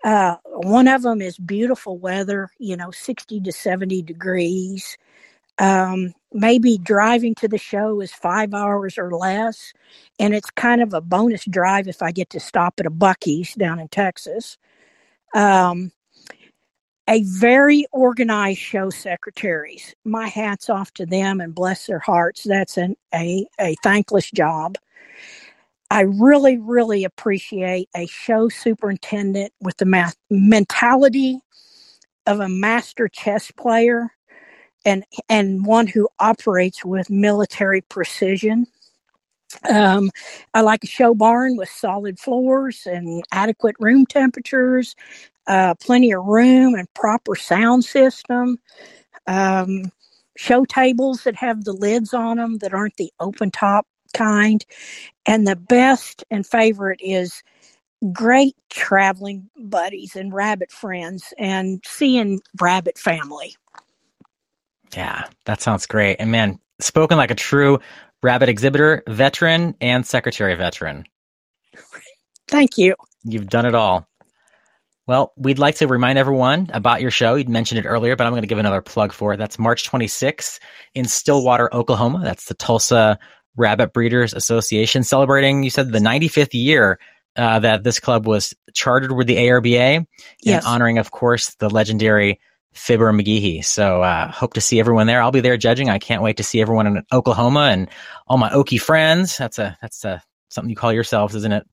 uh, 0.04 0.36
one 0.46 0.88
of 0.88 1.04
them 1.04 1.22
is 1.22 1.38
beautiful 1.38 1.98
weather, 1.98 2.50
you 2.60 2.76
know, 2.76 2.92
60 2.92 3.40
to 3.42 3.52
70 3.52 4.02
degrees. 4.02 4.98
Um, 5.62 6.16
maybe 6.34 6.80
driving 6.80 7.36
to 7.36 7.48
the 7.48 7.60
show 7.60 8.02
is 8.02 8.12
five 8.12 8.54
hours 8.54 8.98
or 8.98 9.12
less. 9.12 9.74
And 10.20 10.34
it's 10.34 10.50
kind 10.50 10.82
of 10.82 10.94
a 10.94 11.02
bonus 11.02 11.46
drive 11.46 11.88
if 11.88 12.02
I 12.02 12.12
get 12.12 12.32
to 12.32 12.40
stop 12.40 12.80
at 12.80 12.88
a 12.88 12.92
Buc-ee's 12.92 13.54
down 13.54 13.80
in 13.80 13.88
Texas. 13.88 14.58
Um, 15.36 15.92
a 17.08 17.22
very 17.24 17.86
organized 17.92 18.60
show 18.60 18.90
secretaries. 18.90 19.96
My 20.04 20.28
hat's 20.28 20.70
off 20.70 20.92
to 20.96 21.06
them 21.06 21.40
and 21.40 21.54
bless 21.54 21.86
their 21.86 22.00
hearts. 22.00 22.44
That's 22.44 22.78
an, 22.78 22.96
a, 23.14 23.46
a 23.60 23.76
thankless 23.84 24.32
job. 24.32 24.78
I 25.92 26.02
really, 26.02 26.58
really 26.58 27.04
appreciate 27.04 27.88
a 27.96 28.08
show 28.08 28.50
superintendent 28.50 29.54
with 29.62 29.78
the 29.78 29.86
math, 29.86 30.16
mentality 30.32 31.40
of 32.26 32.40
a 32.40 32.50
master 32.50 33.08
chess 33.08 33.52
player 33.52 34.10
and, 34.86 35.04
and 35.30 35.66
one 35.66 35.88
who 35.88 36.10
operates 36.20 36.84
with 36.86 37.10
military 37.10 37.82
precision. 37.82 38.68
Um, 39.70 40.10
I 40.54 40.62
like 40.62 40.84
a 40.84 40.88
show 40.88 41.14
barn 41.14 41.58
with 41.58 41.70
solid 41.70 42.20
floors 42.20 42.84
and 42.86 43.24
adequate 43.32 43.76
room 43.80 44.06
temperatures, 44.06 44.96
uh, 45.48 45.76
plenty 45.76 46.12
of 46.12 46.26
room 46.26 46.76
and 46.76 46.92
proper 46.94 47.36
sound 47.36 47.84
system. 47.86 48.58
Um, 49.28 49.92
show 50.38 50.66
tables 50.66 51.24
that 51.24 51.36
have 51.36 51.66
the 51.66 51.74
lids 51.74 52.14
on 52.14 52.38
them 52.38 52.58
that 52.60 52.74
aren't 52.74 52.98
the 52.98 53.12
open 53.20 53.52
top 53.52 53.86
kind. 54.14 54.66
And 55.26 55.48
the 55.48 55.56
best 55.56 56.24
and 56.32 56.46
favorite 56.46 57.00
is 57.04 57.44
great 58.14 58.56
traveling 58.70 59.50
buddies 59.58 60.16
and 60.16 60.34
rabbit 60.34 60.72
friends 60.72 61.34
and 61.38 61.84
seeing 61.86 62.42
rabbit 62.60 62.98
family. 62.98 63.56
Yeah, 64.96 65.26
that 65.46 65.62
sounds 65.62 65.86
great. 65.86 66.18
And 66.20 66.32
man, 66.32 66.60
spoken 66.80 67.18
like 67.18 67.32
a 67.32 67.36
true 67.36 67.80
rabbit 68.24 68.50
exhibitor, 68.50 69.04
veteran, 69.08 69.76
and 69.82 70.06
secretary 70.06 70.56
veteran. 70.56 71.06
Thank 72.48 72.78
you. 72.78 72.96
You've 73.24 73.48
done 73.48 73.66
it 73.66 73.76
all. 73.76 74.08
Well, 75.08 75.34
we'd 75.36 75.60
like 75.60 75.76
to 75.78 75.88
remind 75.88 76.20
everyone 76.20 76.70
about 76.74 77.02
your 77.02 77.12
show. 77.12 77.36
You'd 77.36 77.50
mentioned 77.50 77.80
it 77.80 77.88
earlier, 77.88 78.16
but 78.16 78.26
I'm 78.28 78.34
going 78.34 78.44
to 78.44 78.48
give 78.48 78.58
another 78.60 78.82
plug 78.82 79.14
for 79.14 79.34
it. 79.34 79.38
That's 79.38 79.58
March 79.58 79.90
26th 79.90 80.60
in 80.94 81.06
Stillwater, 81.06 81.74
Oklahoma. 81.74 82.22
That's 82.24 82.46
the 82.46 82.54
Tulsa 82.54 83.18
Rabbit 83.56 83.94
Breeders 83.94 84.34
Association 84.34 85.04
celebrating, 85.04 85.64
you 85.64 85.70
said, 85.70 85.92
the 85.92 86.00
95th 86.00 86.54
year 86.54 87.00
uh, 87.36 87.60
that 87.60 87.84
this 87.84 88.00
club 88.00 88.28
was 88.28 88.54
chartered 88.74 89.12
with 89.12 89.28
the 89.28 89.38
ARBA 89.38 90.06
Yes. 90.44 90.64
and 90.64 90.66
honoring, 90.66 90.98
of 90.98 91.12
course, 91.12 91.56
the 91.56 91.70
legendary 91.70 92.40
Fibber 92.74 93.12
McGehee. 93.12 93.64
So 93.66 94.02
uh, 94.02 94.32
hope 94.32 94.54
to 94.54 94.62
see 94.62 94.80
everyone 94.80 95.08
there. 95.08 95.22
I'll 95.22 95.32
be 95.32 95.42
there 95.42 95.58
judging. 95.58 95.90
I 95.90 96.00
can't 96.00 96.24
wait 96.24 96.38
to 96.38 96.44
see 96.44 96.62
everyone 96.62 96.88
in 96.88 97.04
Oklahoma 97.12 97.70
and 97.72 97.90
all 98.28 98.38
my 98.38 98.50
Okie 98.50 98.80
friends. 98.80 99.38
That's 99.38 99.60
a 99.60 99.78
that's 99.82 100.06
a 100.06 100.24
something 100.50 100.70
you 100.70 100.76
call 100.76 100.94
yourselves, 100.94 101.36
isn't 101.36 101.52
it? 101.52 101.68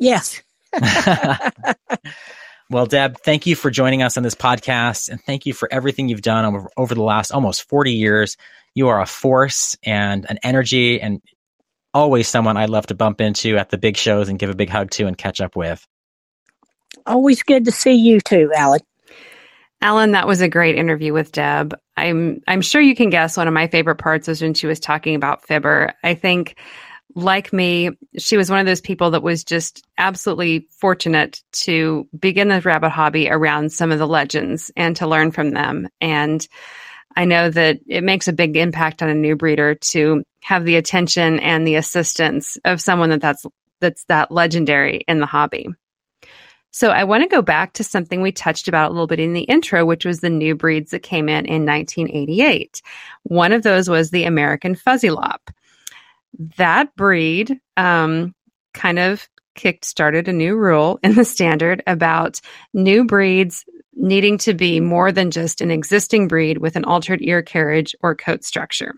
Yes. 0.00 0.42
well, 2.70 2.86
Deb, 2.86 3.18
thank 3.18 3.46
you 3.46 3.56
for 3.56 3.70
joining 3.70 4.02
us 4.02 4.16
on 4.16 4.22
this 4.22 4.34
podcast 4.34 5.08
and 5.08 5.22
thank 5.22 5.46
you 5.46 5.52
for 5.52 5.68
everything 5.72 6.08
you've 6.08 6.22
done 6.22 6.44
over, 6.44 6.70
over 6.76 6.94
the 6.94 7.02
last 7.02 7.30
almost 7.30 7.68
40 7.68 7.92
years. 7.92 8.36
You 8.74 8.88
are 8.88 9.00
a 9.00 9.06
force 9.06 9.76
and 9.82 10.26
an 10.28 10.38
energy 10.42 11.00
and 11.00 11.20
always 11.94 12.28
someone 12.28 12.56
I 12.56 12.66
love 12.66 12.86
to 12.86 12.94
bump 12.94 13.20
into 13.20 13.56
at 13.56 13.70
the 13.70 13.78
big 13.78 13.96
shows 13.96 14.28
and 14.28 14.38
give 14.38 14.50
a 14.50 14.54
big 14.54 14.68
hug 14.68 14.90
to 14.92 15.06
and 15.06 15.16
catch 15.16 15.40
up 15.40 15.56
with. 15.56 15.86
Always 17.06 17.42
good 17.42 17.64
to 17.64 17.72
see 17.72 17.94
you 17.94 18.20
too, 18.20 18.52
Alec. 18.54 18.82
Alan, 19.80 20.12
that 20.12 20.26
was 20.26 20.40
a 20.40 20.48
great 20.48 20.76
interview 20.76 21.12
with 21.12 21.32
Deb. 21.32 21.74
I'm 21.96 22.40
I'm 22.48 22.62
sure 22.62 22.80
you 22.80 22.96
can 22.96 23.10
guess 23.10 23.36
one 23.36 23.48
of 23.48 23.54
my 23.54 23.68
favorite 23.68 23.96
parts 23.96 24.28
was 24.28 24.42
when 24.42 24.54
she 24.54 24.66
was 24.66 24.80
talking 24.80 25.14
about 25.14 25.46
Fibber. 25.46 25.94
I 26.02 26.14
think 26.14 26.58
like 27.14 27.52
me, 27.52 27.90
she 28.18 28.36
was 28.36 28.50
one 28.50 28.60
of 28.60 28.66
those 28.66 28.80
people 28.80 29.12
that 29.12 29.22
was 29.22 29.44
just 29.44 29.86
absolutely 29.96 30.68
fortunate 30.70 31.42
to 31.52 32.06
begin 32.18 32.48
the 32.48 32.60
rabbit 32.60 32.90
hobby 32.90 33.28
around 33.28 33.72
some 33.72 33.90
of 33.90 33.98
the 33.98 34.06
legends 34.06 34.70
and 34.76 34.96
to 34.96 35.06
learn 35.06 35.30
from 35.30 35.50
them. 35.50 35.88
And 36.00 36.46
I 37.16 37.24
know 37.24 37.50
that 37.50 37.80
it 37.88 38.04
makes 38.04 38.28
a 38.28 38.32
big 38.32 38.56
impact 38.56 39.02
on 39.02 39.08
a 39.08 39.14
new 39.14 39.36
breeder 39.36 39.74
to 39.74 40.22
have 40.42 40.64
the 40.64 40.76
attention 40.76 41.40
and 41.40 41.66
the 41.66 41.76
assistance 41.76 42.58
of 42.64 42.80
someone 42.80 43.10
that 43.10 43.20
that's 43.20 43.44
that's 43.80 44.04
that 44.04 44.30
legendary 44.30 45.04
in 45.08 45.18
the 45.18 45.26
hobby. 45.26 45.68
So 46.70 46.90
I 46.90 47.04
want 47.04 47.22
to 47.22 47.28
go 47.28 47.42
back 47.42 47.72
to 47.74 47.84
something 47.84 48.20
we 48.20 48.32
touched 48.32 48.68
about 48.68 48.90
a 48.90 48.92
little 48.92 49.06
bit 49.06 49.20
in 49.20 49.32
the 49.32 49.42
intro, 49.42 49.84
which 49.84 50.04
was 50.04 50.20
the 50.20 50.30
new 50.30 50.54
breeds 50.54 50.90
that 50.90 51.02
came 51.02 51.28
in 51.28 51.46
in 51.46 51.64
1988. 51.64 52.82
One 53.24 53.52
of 53.52 53.62
those 53.62 53.88
was 53.88 54.10
the 54.10 54.24
American 54.24 54.74
Fuzzy 54.74 55.10
Lop. 55.10 55.50
That 56.56 56.94
breed 56.94 57.58
um, 57.76 58.34
kind 58.74 58.98
of 58.98 59.28
kicked 59.54 59.84
started 59.84 60.28
a 60.28 60.32
new 60.32 60.56
rule 60.56 61.00
in 61.02 61.14
the 61.14 61.24
standard 61.24 61.82
about 61.86 62.40
new 62.74 63.04
breeds 63.04 63.64
needing 63.94 64.38
to 64.38 64.54
be 64.54 64.78
more 64.78 65.10
than 65.10 65.30
just 65.30 65.60
an 65.60 65.70
existing 65.70 66.28
breed 66.28 66.58
with 66.58 66.76
an 66.76 66.84
altered 66.84 67.20
ear 67.20 67.42
carriage 67.42 67.94
or 68.00 68.14
coat 68.14 68.44
structure. 68.44 68.94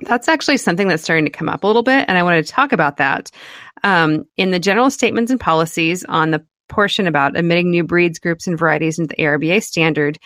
That's 0.00 0.28
actually 0.28 0.58
something 0.58 0.88
that's 0.88 1.02
starting 1.02 1.24
to 1.24 1.30
come 1.30 1.48
up 1.48 1.64
a 1.64 1.66
little 1.66 1.82
bit, 1.82 2.04
and 2.08 2.18
I 2.18 2.22
wanted 2.22 2.44
to 2.44 2.52
talk 2.52 2.72
about 2.72 2.98
that. 2.98 3.30
Um, 3.84 4.24
in 4.36 4.50
the 4.50 4.58
general 4.58 4.90
statements 4.90 5.30
and 5.30 5.40
policies 5.40 6.04
on 6.04 6.30
the 6.30 6.44
portion 6.68 7.06
about 7.06 7.36
admitting 7.36 7.70
new 7.70 7.84
breeds, 7.84 8.18
groups, 8.18 8.46
and 8.46 8.58
varieties 8.58 8.98
into 8.98 9.14
the 9.14 9.22
ARBA 9.22 9.62
standard, 9.62 10.18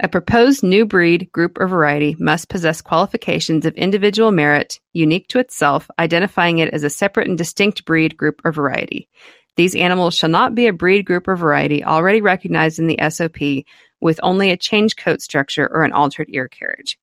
A 0.00 0.08
proposed 0.08 0.62
new 0.62 0.86
breed, 0.86 1.28
group, 1.32 1.58
or 1.58 1.66
variety 1.66 2.14
must 2.20 2.48
possess 2.48 2.80
qualifications 2.80 3.66
of 3.66 3.74
individual 3.74 4.30
merit 4.30 4.78
unique 4.92 5.26
to 5.28 5.40
itself, 5.40 5.90
identifying 5.98 6.58
it 6.58 6.72
as 6.72 6.84
a 6.84 6.90
separate 6.90 7.26
and 7.26 7.36
distinct 7.36 7.84
breed, 7.84 8.16
group, 8.16 8.40
or 8.44 8.52
variety. 8.52 9.08
These 9.56 9.74
animals 9.74 10.14
shall 10.14 10.30
not 10.30 10.54
be 10.54 10.68
a 10.68 10.72
breed, 10.72 11.04
group, 11.04 11.26
or 11.26 11.34
variety 11.34 11.82
already 11.82 12.20
recognized 12.20 12.78
in 12.78 12.86
the 12.86 12.98
SOP 13.10 13.64
with 14.00 14.20
only 14.22 14.50
a 14.50 14.56
changed 14.56 14.98
coat 14.98 15.20
structure 15.20 15.68
or 15.68 15.82
an 15.82 15.92
altered 15.92 16.28
ear 16.30 16.46
carriage. 16.46 16.96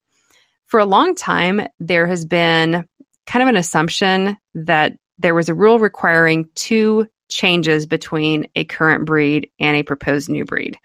For 0.65 0.79
a 0.79 0.85
long 0.85 1.15
time, 1.15 1.67
there 1.81 2.07
has 2.07 2.25
been 2.25 2.87
kind 3.27 3.43
of 3.43 3.49
an 3.49 3.57
assumption 3.57 4.37
that 4.53 4.93
there 5.19 5.35
was 5.35 5.49
a 5.49 5.53
rule 5.53 5.79
requiring 5.79 6.47
two 6.55 7.07
changes 7.29 7.85
between 7.85 8.47
a 8.55 8.65
current 8.65 9.05
breed 9.05 9.49
and 9.59 9.75
a 9.75 9.83
proposed 9.83 10.29
new 10.29 10.45
breed. 10.45 10.77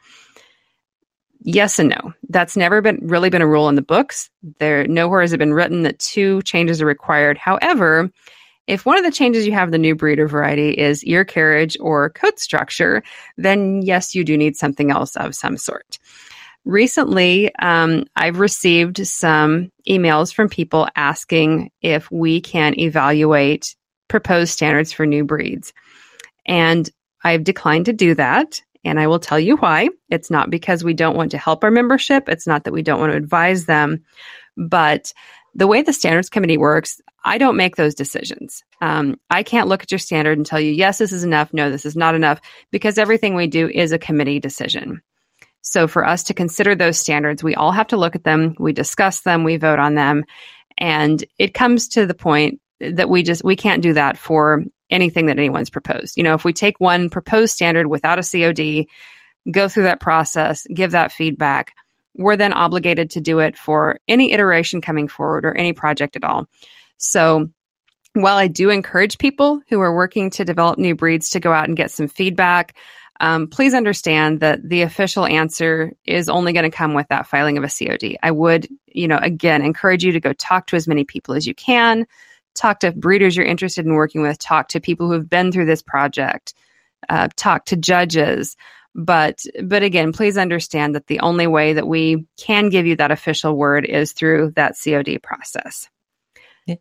Yes 1.43 1.79
and 1.79 1.89
no. 1.89 2.13
That's 2.29 2.57
never 2.57 2.83
been 2.83 2.99
really 3.03 3.31
been 3.31 3.43
a 3.43 3.47
rule 3.47 3.69
in 3.69 3.75
the 3.75 3.83
books. 3.83 4.31
There 4.59 4.87
nowhere 4.87 5.23
has 5.23 5.33
it 5.33 5.39
been 5.39 5.55
written 5.55 5.83
that 5.85 5.99
two 5.99 6.43
changes 6.43 6.83
are 6.83 6.87
required. 6.87 7.39
However, 7.39 8.11
if 8.67 8.85
one 8.87 8.99
of 8.99 9.05
the 9.05 9.11
changes 9.11 9.47
you 9.47 9.53
have 9.53 9.69
in 9.69 9.73
the 9.73 9.79
new 9.79 9.95
breed 9.95 10.21
or 10.21 10.29
variety 10.29 10.71
is 10.71 11.03
ear 11.05 11.25
carriage 11.25 11.77
or 11.81 12.11
coat 12.11 12.39
structure, 12.39 13.03
then 13.37 13.83
yes, 13.83 14.15
you 14.15 14.23
do 14.23 14.37
need 14.37 14.57
something 14.57 14.91
else 14.91 15.17
of 15.17 15.35
some 15.35 15.57
sort. 15.57 15.99
Recently, 16.67 17.55
um, 17.57 18.05
I've 18.17 18.39
received 18.39 19.07
some 19.07 19.73
emails 19.89 20.33
from 20.33 20.51
people 20.51 20.89
asking 20.95 21.71
if 21.81 22.11
we 22.11 22.41
can 22.41 22.79
evaluate 22.79 23.75
proposed 24.09 24.53
standards 24.53 24.93
for 24.93 25.07
new 25.07 25.25
breeds. 25.25 25.73
And 26.51 26.91
I've 27.23 27.45
declined 27.45 27.87
to 27.87 27.93
do 27.93 28.15
that. 28.17 28.61
And 28.85 28.99
I 28.99 29.07
will 29.07 29.21
tell 29.21 29.39
you 29.39 29.57
why. 29.57 29.89
It's 30.09 30.31
not 30.31 30.51
because 30.51 30.83
we 30.83 30.95
don't 30.95 31.17
want 31.17 31.31
to 31.31 31.39
help 31.39 31.65
our 31.65 31.71
membership, 31.71 32.29
it's 32.29 32.47
not 32.47 32.65
that 32.65 32.73
we 32.73 32.83
don't 32.83 33.01
want 33.01 33.13
to 33.13 33.17
advise 33.17 33.67
them. 33.67 34.05
But 34.57 35.13
the 35.55 35.67
way 35.67 35.83
the 35.83 35.93
standards 35.93 36.29
committee 36.29 36.59
works, 36.59 37.01
I 37.25 37.39
don't 37.39 37.57
make 37.57 37.77
those 37.77 37.95
decisions. 37.95 38.63
Um, 38.81 39.19
I 39.29 39.43
can't 39.43 39.69
look 39.69 39.83
at 39.83 39.93
your 39.93 39.99
standard 39.99 40.39
and 40.39 40.47
tell 40.47 40.61
you, 40.61 40.73
yes, 40.73 40.99
this 40.99 41.13
is 41.13 41.25
enough, 41.25 41.53
no, 41.53 41.71
this 41.71 41.85
is 41.85 41.97
not 41.97 42.15
enough, 42.15 42.41
because 42.71 42.99
everything 42.99 43.35
we 43.35 43.47
do 43.47 43.69
is 43.69 43.93
a 43.93 43.99
committee 43.99 44.41
decision. 44.41 45.03
So 45.63 45.87
for 45.87 46.07
us 46.07 46.25
to 46.25 46.35
consider 46.35 46.75
those 46.75 46.99
standards, 46.99 47.43
we 47.43 47.55
all 47.55 47.73
have 47.73 47.89
to 47.89 47.97
look 47.97 48.15
at 48.15 48.25
them, 48.25 48.55
we 48.59 48.73
discuss 48.73 49.21
them, 49.21 49.45
we 49.45 49.57
vote 49.57 49.79
on 49.79 49.95
them. 49.95 50.25
And 50.79 51.23
it 51.39 51.53
comes 51.53 51.89
to 51.89 52.07
the 52.07 52.15
point 52.15 52.61
that 52.81 53.09
we 53.09 53.23
just 53.23 53.45
we 53.45 53.57
can't 53.57 53.83
do 53.83 53.93
that 53.93 54.17
for 54.17 54.65
anything 54.91 55.27
that 55.27 55.39
anyone's 55.39 55.71
proposed. 55.71 56.17
You 56.17 56.23
know, 56.23 56.35
if 56.35 56.45
we 56.45 56.53
take 56.53 56.81
one 56.81 57.11
proposed 57.11 57.53
standard 57.53 57.87
without 57.87 58.19
a 58.19 58.23
COD, 58.23 58.87
go 59.51 59.69
through 59.69 59.85
that 59.85 60.01
process, 60.01 60.67
give 60.75 60.93
that 60.93 61.13
feedback, 61.13 61.75
we're 62.15 62.37
then 62.37 62.53
obligated 62.53 63.11
to 63.11 63.21
do 63.21 63.39
it 63.39 63.57
for 63.57 63.99
any 64.09 64.33
iteration 64.33 64.81
coming 64.81 65.09
forward 65.09 65.45
or 65.45 65.57
any 65.57 65.73
project 65.73 66.17
at 66.17 66.25
all. 66.25 66.47
So 66.99 67.49
while 68.15 68.37
I 68.37 68.49
do 68.49 68.71
encourage 68.71 69.19
people 69.19 69.61
who 69.69 69.81
are 69.81 69.95
working 69.95 70.31
to 70.31 70.45
develop 70.45 70.79
new 70.79 70.95
breeds 70.97 71.31
to 71.31 71.41
go 71.41 71.53
out 71.53 71.69
and 71.69 71.77
get 71.77 71.93
some 71.93 72.09
feedback, 72.09 72.77
um, 73.21 73.47
please 73.47 73.75
understand 73.75 74.41
that 74.41 74.67
the 74.67 74.83
official 74.83 75.27
answer 75.27 75.93
is 76.05 76.29
only 76.29 76.53
going 76.53 76.69
to 76.69 76.77
come 76.77 76.95
with 76.95 77.07
that 77.09 77.27
filing 77.27 77.59
of 77.59 77.65
a 77.65 77.69
COD. 77.69 78.17
I 78.23 78.31
would, 78.31 78.67
you 78.87 79.07
know, 79.07 79.19
again, 79.21 79.63
encourage 79.63 80.03
you 80.03 80.13
to 80.13 80.21
go 80.21 80.33
talk 80.33 80.67
to 80.69 80.77
as 80.77 80.89
many 80.89 81.05
people 81.05 81.35
as 81.35 81.47
you 81.47 81.55
can 81.55 82.07
talk 82.55 82.81
to 82.81 82.93
breeders 82.93 83.37
you're 83.37 83.47
interested 83.47 83.87
in 83.87 83.95
working 83.95 84.23
with, 84.23 84.39
talk 84.39 84.69
to 84.69 84.81
people 84.81 85.07
who 85.07 85.15
have 85.15 85.31
been 85.31 85.53
through 85.53 85.67
this 85.67 85.83
project, 85.83 86.55
uh, 87.09 87.29
talk 87.37 87.67
to 87.67 87.77
judges. 87.77 88.57
But 88.95 89.45
but 89.63 89.83
again, 89.83 90.13
please 90.13 90.37
understand 90.37 90.95
that 90.95 91.07
the 91.07 91.21
only 91.21 91.47
way 91.47 91.75
that 91.75 91.87
we 91.87 92.27
can 92.37 92.71
give 92.71 92.87
you 92.87 92.97
that 92.97 93.13
official 93.13 93.57
word 93.57 93.85
is 93.85 94.13
through 94.13 94.53
that 94.57 94.75
COD 94.83 95.19
process. 95.23 95.89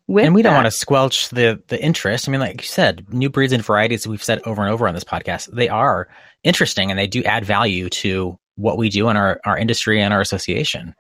With 0.07 0.25
and 0.25 0.35
we 0.35 0.41
don't 0.41 0.53
want 0.53 0.65
to 0.65 0.71
squelch 0.71 1.29
the 1.29 1.61
the 1.67 1.81
interest. 1.81 2.27
I 2.27 2.31
mean, 2.31 2.41
like 2.41 2.61
you 2.61 2.67
said, 2.67 3.11
new 3.13 3.29
breeds 3.29 3.53
and 3.53 3.63
varieties 3.63 4.07
we've 4.07 4.23
said 4.23 4.41
over 4.45 4.61
and 4.61 4.71
over 4.71 4.87
on 4.87 4.93
this 4.93 5.03
podcast, 5.03 5.53
they 5.53 5.69
are 5.69 6.07
interesting 6.43 6.89
and 6.89 6.99
they 6.99 7.07
do 7.07 7.23
add 7.23 7.45
value 7.45 7.89
to 7.89 8.37
what 8.55 8.77
we 8.77 8.89
do 8.89 9.09
in 9.09 9.17
our, 9.17 9.39
our 9.45 9.57
industry 9.57 10.01
and 10.01 10.13
our 10.13 10.21
association. 10.21 10.93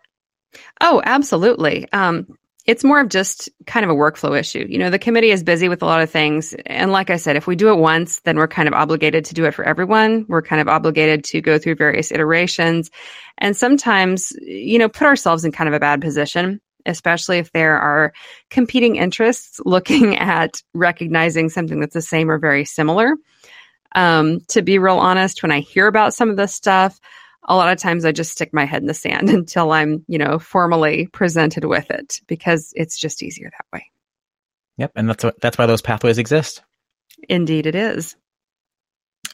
Oh, 0.81 1.01
absolutely. 1.05 1.91
Um, 1.91 2.27
it's 2.69 2.83
more 2.83 2.99
of 2.99 3.09
just 3.09 3.49
kind 3.65 3.83
of 3.83 3.89
a 3.89 3.95
workflow 3.95 4.39
issue. 4.39 4.63
You 4.69 4.77
know, 4.77 4.91
the 4.91 4.99
committee 4.99 5.31
is 5.31 5.41
busy 5.41 5.67
with 5.67 5.81
a 5.81 5.87
lot 5.87 6.01
of 6.01 6.09
things. 6.11 6.53
And 6.67 6.91
like 6.91 7.09
I 7.09 7.15
said, 7.15 7.35
if 7.35 7.47
we 7.47 7.55
do 7.55 7.69
it 7.69 7.79
once, 7.79 8.19
then 8.19 8.37
we're 8.37 8.47
kind 8.47 8.67
of 8.67 8.75
obligated 8.75 9.25
to 9.25 9.33
do 9.33 9.45
it 9.45 9.55
for 9.55 9.65
everyone. 9.65 10.23
We're 10.29 10.43
kind 10.43 10.61
of 10.61 10.67
obligated 10.67 11.23
to 11.23 11.41
go 11.41 11.57
through 11.57 11.75
various 11.75 12.11
iterations 12.11 12.91
and 13.39 13.57
sometimes, 13.57 14.33
you 14.41 14.77
know, 14.77 14.87
put 14.87 15.07
ourselves 15.07 15.43
in 15.43 15.51
kind 15.51 15.67
of 15.67 15.73
a 15.73 15.79
bad 15.79 15.99
position, 15.99 16.61
especially 16.85 17.39
if 17.39 17.51
there 17.53 17.79
are 17.79 18.13
competing 18.51 18.97
interests 18.97 19.59
looking 19.65 20.15
at 20.17 20.61
recognizing 20.75 21.49
something 21.49 21.79
that's 21.79 21.95
the 21.95 22.03
same 22.03 22.29
or 22.29 22.37
very 22.37 22.65
similar. 22.65 23.15
Um, 23.95 24.41
to 24.49 24.61
be 24.61 24.77
real 24.77 24.99
honest, 24.99 25.41
when 25.41 25.51
I 25.51 25.61
hear 25.61 25.87
about 25.87 26.13
some 26.13 26.29
of 26.29 26.37
this 26.37 26.53
stuff, 26.53 26.99
a 27.43 27.55
lot 27.55 27.71
of 27.71 27.77
times 27.77 28.05
I 28.05 28.11
just 28.11 28.31
stick 28.31 28.53
my 28.53 28.65
head 28.65 28.81
in 28.81 28.87
the 28.87 28.93
sand 28.93 29.29
until 29.29 29.71
I'm, 29.71 30.03
you 30.07 30.17
know, 30.17 30.39
formally 30.39 31.07
presented 31.07 31.65
with 31.65 31.89
it 31.89 32.21
because 32.27 32.73
it's 32.75 32.97
just 32.97 33.23
easier 33.23 33.49
that 33.51 33.65
way. 33.77 33.85
Yep, 34.77 34.93
and 34.95 35.09
that's 35.09 35.25
that's 35.41 35.57
why 35.57 35.65
those 35.65 35.81
pathways 35.81 36.17
exist. 36.17 36.61
Indeed, 37.27 37.65
it 37.65 37.75
is. 37.75 38.15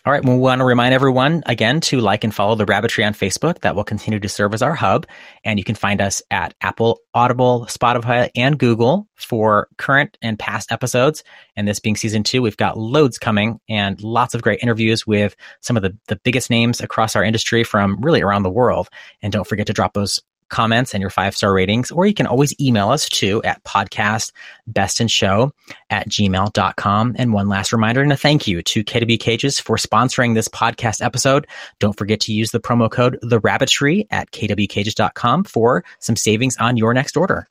All 0.05 0.13
right. 0.13 0.23
We 0.23 0.37
want 0.37 0.59
to 0.59 0.65
remind 0.65 0.93
everyone 0.93 1.41
again 1.47 1.81
to 1.81 1.99
like 1.99 2.23
and 2.23 2.33
follow 2.33 2.53
the 2.53 2.65
Rabbitry 2.65 3.03
on 3.03 3.15
Facebook. 3.15 3.61
That 3.61 3.75
will 3.75 3.83
continue 3.83 4.19
to 4.19 4.29
serve 4.29 4.53
as 4.53 4.61
our 4.61 4.75
hub. 4.75 5.07
And 5.43 5.57
you 5.57 5.63
can 5.63 5.73
find 5.73 5.99
us 5.99 6.21
at 6.29 6.53
Apple, 6.61 6.99
Audible, 7.15 7.65
Spotify, 7.67 8.29
and 8.35 8.59
Google 8.59 9.07
for 9.15 9.67
current 9.79 10.15
and 10.21 10.37
past 10.37 10.71
episodes. 10.71 11.23
And 11.55 11.67
this 11.67 11.79
being 11.79 11.95
season 11.95 12.21
two, 12.21 12.43
we've 12.43 12.55
got 12.55 12.77
loads 12.77 13.17
coming 13.17 13.59
and 13.67 13.99
lots 14.03 14.35
of 14.35 14.43
great 14.43 14.59
interviews 14.61 15.07
with 15.07 15.35
some 15.61 15.75
of 15.75 15.81
the, 15.81 15.97
the 16.07 16.17
biggest 16.17 16.51
names 16.51 16.81
across 16.81 17.15
our 17.15 17.23
industry 17.23 17.63
from 17.63 17.99
really 17.99 18.21
around 18.21 18.43
the 18.43 18.51
world. 18.51 18.89
And 19.23 19.33
don't 19.33 19.47
forget 19.47 19.65
to 19.67 19.73
drop 19.73 19.95
those 19.95 20.21
comments 20.49 20.93
and 20.93 21.01
your 21.01 21.09
five 21.09 21.35
star 21.35 21.53
ratings, 21.53 21.91
or 21.91 22.05
you 22.05 22.13
can 22.13 22.27
always 22.27 22.53
email 22.59 22.89
us 22.89 23.09
too 23.09 23.41
at 23.43 23.63
podcast 23.63 24.31
best 24.67 25.01
in 25.01 25.07
show 25.07 25.51
at 25.89 26.09
gmail.com. 26.09 27.15
And 27.17 27.33
one 27.33 27.49
last 27.49 27.71
reminder 27.71 28.01
and 28.01 28.13
a 28.13 28.17
thank 28.17 28.47
you 28.47 28.61
to 28.61 28.83
KW 28.83 29.19
Cages 29.19 29.59
for 29.59 29.77
sponsoring 29.77 30.33
this 30.33 30.47
podcast 30.47 31.03
episode. 31.03 31.47
Don't 31.79 31.97
forget 31.97 32.19
to 32.21 32.33
use 32.33 32.51
the 32.51 32.59
promo 32.59 32.89
code 32.89 33.17
the 33.21 33.39
rabbitry 33.39 34.07
at 34.11 34.31
kwcages.com 34.31 35.43
for 35.45 35.83
some 35.99 36.15
savings 36.15 36.57
on 36.57 36.77
your 36.77 36.93
next 36.93 37.17
order. 37.17 37.47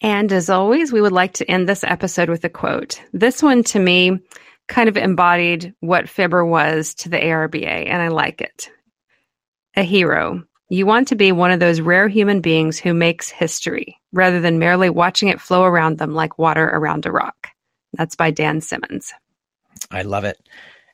And 0.00 0.30
as 0.32 0.50
always, 0.50 0.92
we 0.92 1.00
would 1.00 1.12
like 1.12 1.32
to 1.34 1.50
end 1.50 1.68
this 1.68 1.84
episode 1.84 2.28
with 2.28 2.44
a 2.44 2.50
quote. 2.50 3.00
This 3.12 3.42
one 3.42 3.62
to 3.64 3.78
me 3.78 4.20
kind 4.68 4.88
of 4.88 4.96
embodied 4.96 5.74
what 5.80 6.08
Fibber 6.08 6.44
was 6.44 6.94
to 6.96 7.08
the 7.08 7.18
ARBA, 7.18 7.86
and 7.88 8.02
I 8.02 8.08
like 8.08 8.40
it. 8.40 8.70
A 9.76 9.82
hero, 9.82 10.44
you 10.68 10.86
want 10.86 11.08
to 11.08 11.14
be 11.14 11.32
one 11.32 11.50
of 11.50 11.60
those 11.60 11.80
rare 11.80 12.08
human 12.08 12.40
beings 12.40 12.78
who 12.78 12.94
makes 12.94 13.28
history 13.28 13.98
rather 14.12 14.40
than 14.40 14.58
merely 14.58 14.88
watching 14.88 15.28
it 15.28 15.40
flow 15.40 15.64
around 15.64 15.98
them 15.98 16.14
like 16.14 16.38
water 16.38 16.64
around 16.64 17.06
a 17.06 17.12
rock. 17.12 17.48
That's 17.92 18.16
by 18.16 18.30
Dan 18.30 18.60
Simmons. 18.60 19.12
I 19.90 20.02
love 20.02 20.24
it. 20.24 20.38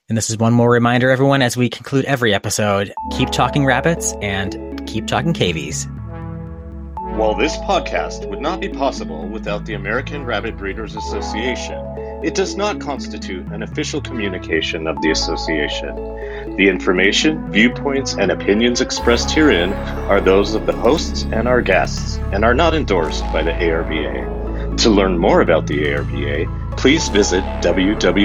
And 0.09 0.17
this 0.17 0.29
is 0.29 0.39
one 0.39 0.53
more 0.53 0.71
reminder, 0.71 1.11
everyone, 1.11 1.41
as 1.41 1.57
we 1.57 1.69
conclude 1.69 2.05
every 2.07 2.35
episode 2.35 2.93
keep 3.13 3.31
talking 3.31 3.65
rabbits 3.65 4.13
and 4.21 4.85
keep 4.89 5.07
talking 5.07 5.33
cavies. 5.33 5.87
While 7.15 7.35
this 7.35 7.57
podcast 7.59 8.29
would 8.29 8.41
not 8.41 8.61
be 8.61 8.69
possible 8.69 9.29
without 9.29 9.67
the 9.67 9.75
American 9.75 10.25
Rabbit 10.25 10.57
Breeders 10.57 10.97
Association, 10.97 11.79
it 12.23 12.35
does 12.35 12.57
not 12.57 12.81
constitute 12.81 13.47
an 13.47 13.63
official 13.63 14.01
communication 14.01 14.87
of 14.87 15.01
the 15.01 15.11
association. 15.11 16.57
The 16.57 16.69
information, 16.69 17.51
viewpoints, 17.51 18.15
and 18.15 18.31
opinions 18.31 18.81
expressed 18.81 19.31
herein 19.31 19.73
are 19.73 20.21
those 20.21 20.55
of 20.55 20.67
the 20.67 20.73
hosts 20.73 21.27
and 21.33 21.49
our 21.49 21.63
guests 21.63 22.19
and 22.33 22.45
are 22.45 22.55
not 22.55 22.75
endorsed 22.75 23.25
by 23.33 23.43
the 23.43 23.53
ARBA. 23.53 24.77
To 24.79 24.91
learn 24.91 25.19
more 25.19 25.41
about 25.41 25.67
the 25.67 25.85
ARBA, 25.85 26.77
please 26.77 27.09
visit 27.09 27.43
www.arba.net. 27.63 28.21